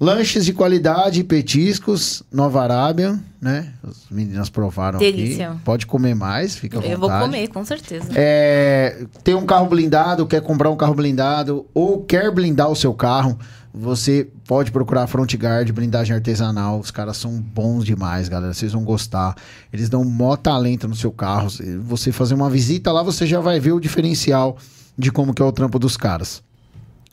Lanches 0.00 0.44
de 0.44 0.52
qualidade, 0.52 1.24
petiscos, 1.24 2.22
Nova 2.32 2.62
Arábia, 2.62 3.18
né? 3.40 3.72
As 3.82 4.04
meninas 4.10 4.48
provaram 4.48 4.98
Delícia. 4.98 5.50
aqui. 5.50 5.60
Pode 5.64 5.86
comer 5.86 6.14
mais, 6.14 6.54
fica 6.54 6.78
à 6.78 6.80
vontade. 6.80 6.94
Eu 6.94 7.00
vou 7.00 7.10
comer, 7.10 7.48
com 7.48 7.64
certeza. 7.64 8.08
É, 8.14 9.04
tem 9.24 9.34
um 9.34 9.44
carro 9.44 9.66
blindado, 9.66 10.26
quer 10.26 10.40
comprar 10.40 10.70
um 10.70 10.76
carro 10.76 10.94
blindado 10.94 11.66
ou 11.74 12.04
quer 12.04 12.30
blindar 12.30 12.70
o 12.70 12.76
seu 12.76 12.94
carro, 12.94 13.36
você 13.72 14.26
pode 14.46 14.72
procurar 14.72 15.04
a 15.04 15.06
Front 15.06 15.34
Guard, 15.34 15.70
blindagem 15.70 16.14
artesanal. 16.14 16.80
Os 16.80 16.90
caras 16.90 17.16
são 17.16 17.40
bons 17.40 17.84
demais, 17.84 18.28
galera. 18.28 18.52
Vocês 18.52 18.72
vão 18.72 18.82
gostar. 18.82 19.36
Eles 19.72 19.88
dão 19.88 20.04
mó 20.04 20.36
talento 20.36 20.88
no 20.88 20.96
seu 20.96 21.12
carro. 21.12 21.48
Você 21.82 22.10
fazer 22.10 22.34
uma 22.34 22.48
visita 22.48 22.90
lá, 22.90 23.02
você 23.02 23.26
já 23.26 23.40
vai 23.40 23.60
ver 23.60 23.72
o 23.72 23.80
diferencial 23.80 24.56
de 24.96 25.12
como 25.12 25.34
que 25.34 25.42
é 25.42 25.44
o 25.44 25.52
trampo 25.52 25.78
dos 25.78 25.96
caras. 25.96 26.42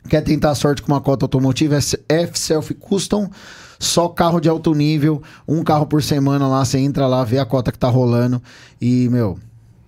Quer 0.08 0.22
tentar 0.22 0.50
a 0.50 0.54
sorte 0.54 0.82
com 0.82 0.92
uma 0.92 1.00
cota 1.00 1.24
automotiva? 1.24 1.76
É 2.08 2.22
F-Self 2.22 2.74
Custom, 2.74 3.30
só 3.78 4.08
carro 4.08 4.40
de 4.40 4.48
alto 4.48 4.74
nível, 4.74 5.22
um 5.46 5.62
carro 5.62 5.86
por 5.86 6.02
semana 6.02 6.48
lá, 6.48 6.64
você 6.64 6.78
entra 6.78 7.06
lá, 7.06 7.24
vê 7.24 7.38
a 7.38 7.44
cota 7.44 7.70
que 7.72 7.78
tá 7.78 7.88
rolando 7.88 8.42
e, 8.80 9.08
meu, 9.10 9.38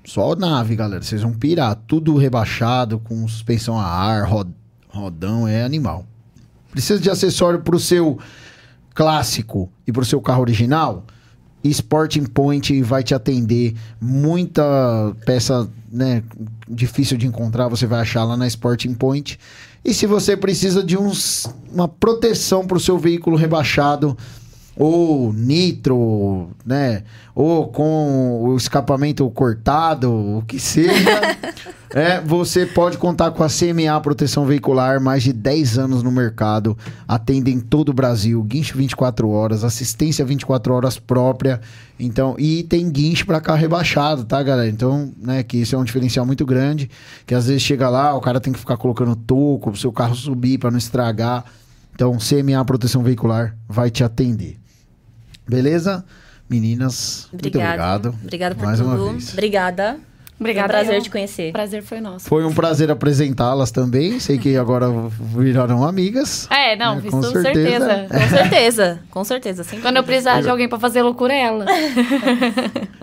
só 0.04 0.34
nave, 0.34 0.74
galera, 0.76 1.02
vocês 1.02 1.22
vão 1.22 1.32
pirar, 1.32 1.76
tudo 1.86 2.16
rebaixado, 2.16 2.98
com 2.98 3.26
suspensão 3.28 3.78
a 3.78 3.84
ar, 3.84 4.26
rod- 4.26 4.52
rodão, 4.88 5.46
é 5.46 5.62
animal. 5.62 6.06
Precisa 6.70 7.00
de 7.00 7.10
acessório 7.10 7.60
pro 7.60 7.78
seu 7.78 8.18
clássico 8.94 9.70
e 9.86 9.92
pro 9.92 10.04
seu 10.04 10.20
carro 10.20 10.42
original? 10.42 11.04
Sporting 11.64 12.24
Point 12.24 12.82
vai 12.82 13.02
te 13.02 13.14
atender. 13.14 13.74
Muita 14.00 14.62
peça 15.26 15.68
né, 15.90 16.22
difícil 16.68 17.18
de 17.18 17.26
encontrar, 17.26 17.68
você 17.68 17.86
vai 17.86 18.00
achar 18.00 18.24
lá 18.24 18.36
na 18.36 18.46
Sporting 18.46 18.94
Point. 18.94 19.38
E 19.84 19.94
se 19.94 20.06
você 20.06 20.36
precisa 20.36 20.82
de 20.82 20.96
uns, 20.96 21.46
uma 21.72 21.88
proteção 21.88 22.66
para 22.66 22.76
o 22.76 22.80
seu 22.80 22.98
veículo 22.98 23.36
rebaixado, 23.36 24.16
ou 24.78 25.32
nitro, 25.32 26.50
né? 26.64 27.02
Ou 27.34 27.66
com 27.66 28.44
o 28.44 28.56
escapamento 28.56 29.28
cortado, 29.30 30.12
o 30.38 30.42
que 30.46 30.60
seja, 30.60 31.36
é, 31.90 32.20
você 32.20 32.64
pode 32.64 32.96
contar 32.96 33.32
com 33.32 33.42
a 33.42 33.48
CMA 33.48 34.00
Proteção 34.00 34.46
Veicular, 34.46 35.00
mais 35.00 35.24
de 35.24 35.32
10 35.32 35.78
anos 35.78 36.02
no 36.04 36.12
mercado, 36.12 36.78
atendem 37.08 37.58
todo 37.58 37.88
o 37.88 37.92
Brasil, 37.92 38.40
guincho 38.44 38.78
24 38.78 39.28
horas, 39.28 39.64
assistência 39.64 40.24
24 40.24 40.72
horas 40.72 40.96
própria, 40.96 41.60
então, 41.98 42.36
e 42.38 42.62
tem 42.62 42.88
guincho 42.88 43.26
para 43.26 43.40
carro 43.40 43.58
rebaixado, 43.58 44.24
tá, 44.24 44.40
galera? 44.40 44.68
Então, 44.68 45.10
né, 45.20 45.42
que 45.42 45.56
isso 45.56 45.74
é 45.74 45.78
um 45.78 45.84
diferencial 45.84 46.24
muito 46.24 46.46
grande, 46.46 46.88
que 47.26 47.34
às 47.34 47.48
vezes 47.48 47.62
chega 47.62 47.88
lá, 47.88 48.14
o 48.14 48.20
cara 48.20 48.38
tem 48.38 48.52
que 48.52 48.60
ficar 48.60 48.76
colocando 48.76 49.16
toco 49.16 49.72
pro 49.72 49.80
seu 49.80 49.90
carro 49.90 50.14
subir 50.14 50.58
para 50.58 50.70
não 50.70 50.78
estragar. 50.78 51.44
Então, 51.92 52.16
CMA 52.16 52.64
Proteção 52.64 53.02
Veicular 53.02 53.56
vai 53.68 53.90
te 53.90 54.04
atender. 54.04 54.56
Beleza? 55.48 56.04
Meninas, 56.48 57.28
muito 57.32 57.46
Obrigado. 57.46 58.06
obrigado. 58.06 58.18
Obrigada 58.22 58.54
por 58.54 58.64
mais 58.64 58.78
tudo. 58.78 58.88
uma 58.90 59.12
vez. 59.12 59.32
Obrigada. 59.32 60.00
Obrigada. 60.38 60.68
Foi 60.68 60.76
um 60.78 60.80
prazer 60.84 60.98
eu. 60.98 61.02
te 61.02 61.10
conhecer. 61.10 61.52
Prazer 61.52 61.82
foi 61.82 62.00
nosso. 62.00 62.28
Foi 62.28 62.44
um 62.44 62.52
prazer 62.54 62.90
apresentá-las 62.90 63.70
também. 63.70 64.20
Sei 64.20 64.38
que 64.38 64.56
agora 64.56 64.86
viraram 65.36 65.82
amigas. 65.84 66.46
É, 66.50 66.76
não, 66.76 66.98
É, 66.98 67.00
fiz 67.00 67.10
com 67.10 67.20
com 67.20 67.30
certeza. 67.30 67.86
certeza. 67.86 68.08
Com 68.18 68.28
certeza. 68.36 69.00
Com 69.10 69.24
certeza. 69.24 69.64
Sem 69.64 69.80
Quando 69.80 69.96
eu 69.96 70.04
precisar 70.04 70.40
de 70.40 70.48
alguém 70.48 70.68
pra 70.68 70.78
fazer 70.78 71.02
loucura, 71.02 71.32
é 71.34 71.40
ela. 71.42 71.64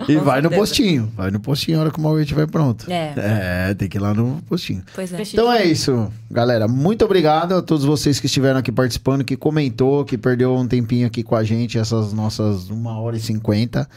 E 0.08 0.14
Com 0.16 0.22
vai 0.22 0.36
no 0.40 0.42
certeza. 0.48 0.60
postinho. 0.60 1.12
Vai 1.16 1.30
no 1.32 1.40
postinho 1.40 1.78
a 1.78 1.80
hora 1.82 1.90
que 1.90 1.98
o 1.98 2.02
Maurício 2.02 2.22
estiver 2.24 2.46
pronto. 2.46 2.90
É. 2.90 3.12
É, 3.70 3.74
tem 3.74 3.88
que 3.88 3.98
ir 3.98 4.00
lá 4.00 4.14
no 4.14 4.40
postinho. 4.48 4.82
Pois 4.94 5.12
é. 5.12 5.20
Então 5.20 5.52
é 5.52 5.64
isso, 5.64 6.12
galera. 6.30 6.68
Muito 6.68 7.04
obrigado 7.04 7.54
a 7.54 7.62
todos 7.62 7.84
vocês 7.84 8.20
que 8.20 8.26
estiveram 8.26 8.60
aqui 8.60 8.70
participando, 8.70 9.24
que 9.24 9.36
comentou, 9.36 10.04
que 10.04 10.16
perdeu 10.16 10.54
um 10.54 10.66
tempinho 10.66 11.06
aqui 11.06 11.22
com 11.24 11.34
a 11.34 11.42
gente, 11.42 11.76
essas 11.78 12.12
nossas 12.12 12.70
uma 12.70 13.00
hora 13.00 13.16
e 13.16 13.20
cinquenta. 13.20 13.88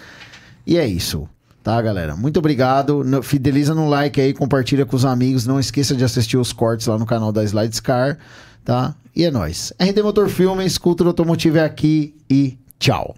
E 0.65 0.77
é 0.77 0.87
isso, 0.87 1.27
tá, 1.63 1.81
galera? 1.81 2.15
Muito 2.15 2.37
obrigado. 2.37 3.03
Fideliza 3.23 3.75
no 3.75 3.89
like 3.89 4.19
aí, 4.19 4.33
compartilha 4.33 4.85
com 4.85 4.95
os 4.95 5.05
amigos. 5.05 5.45
Não 5.45 5.59
esqueça 5.59 5.95
de 5.95 6.03
assistir 6.03 6.37
os 6.37 6.53
cortes 6.53 6.87
lá 6.87 6.97
no 6.97 7.05
canal 7.05 7.31
da 7.31 7.43
Slides 7.43 7.79
Car, 7.79 8.17
tá? 8.63 8.95
E 9.15 9.25
é 9.25 9.31
nóis. 9.31 9.73
RD 9.79 10.01
Motor 10.01 10.29
Filmes, 10.29 10.77
Cultura 10.77 11.09
Automotiva 11.09 11.59
é 11.59 11.65
aqui 11.65 12.15
e 12.29 12.57
tchau. 12.79 13.15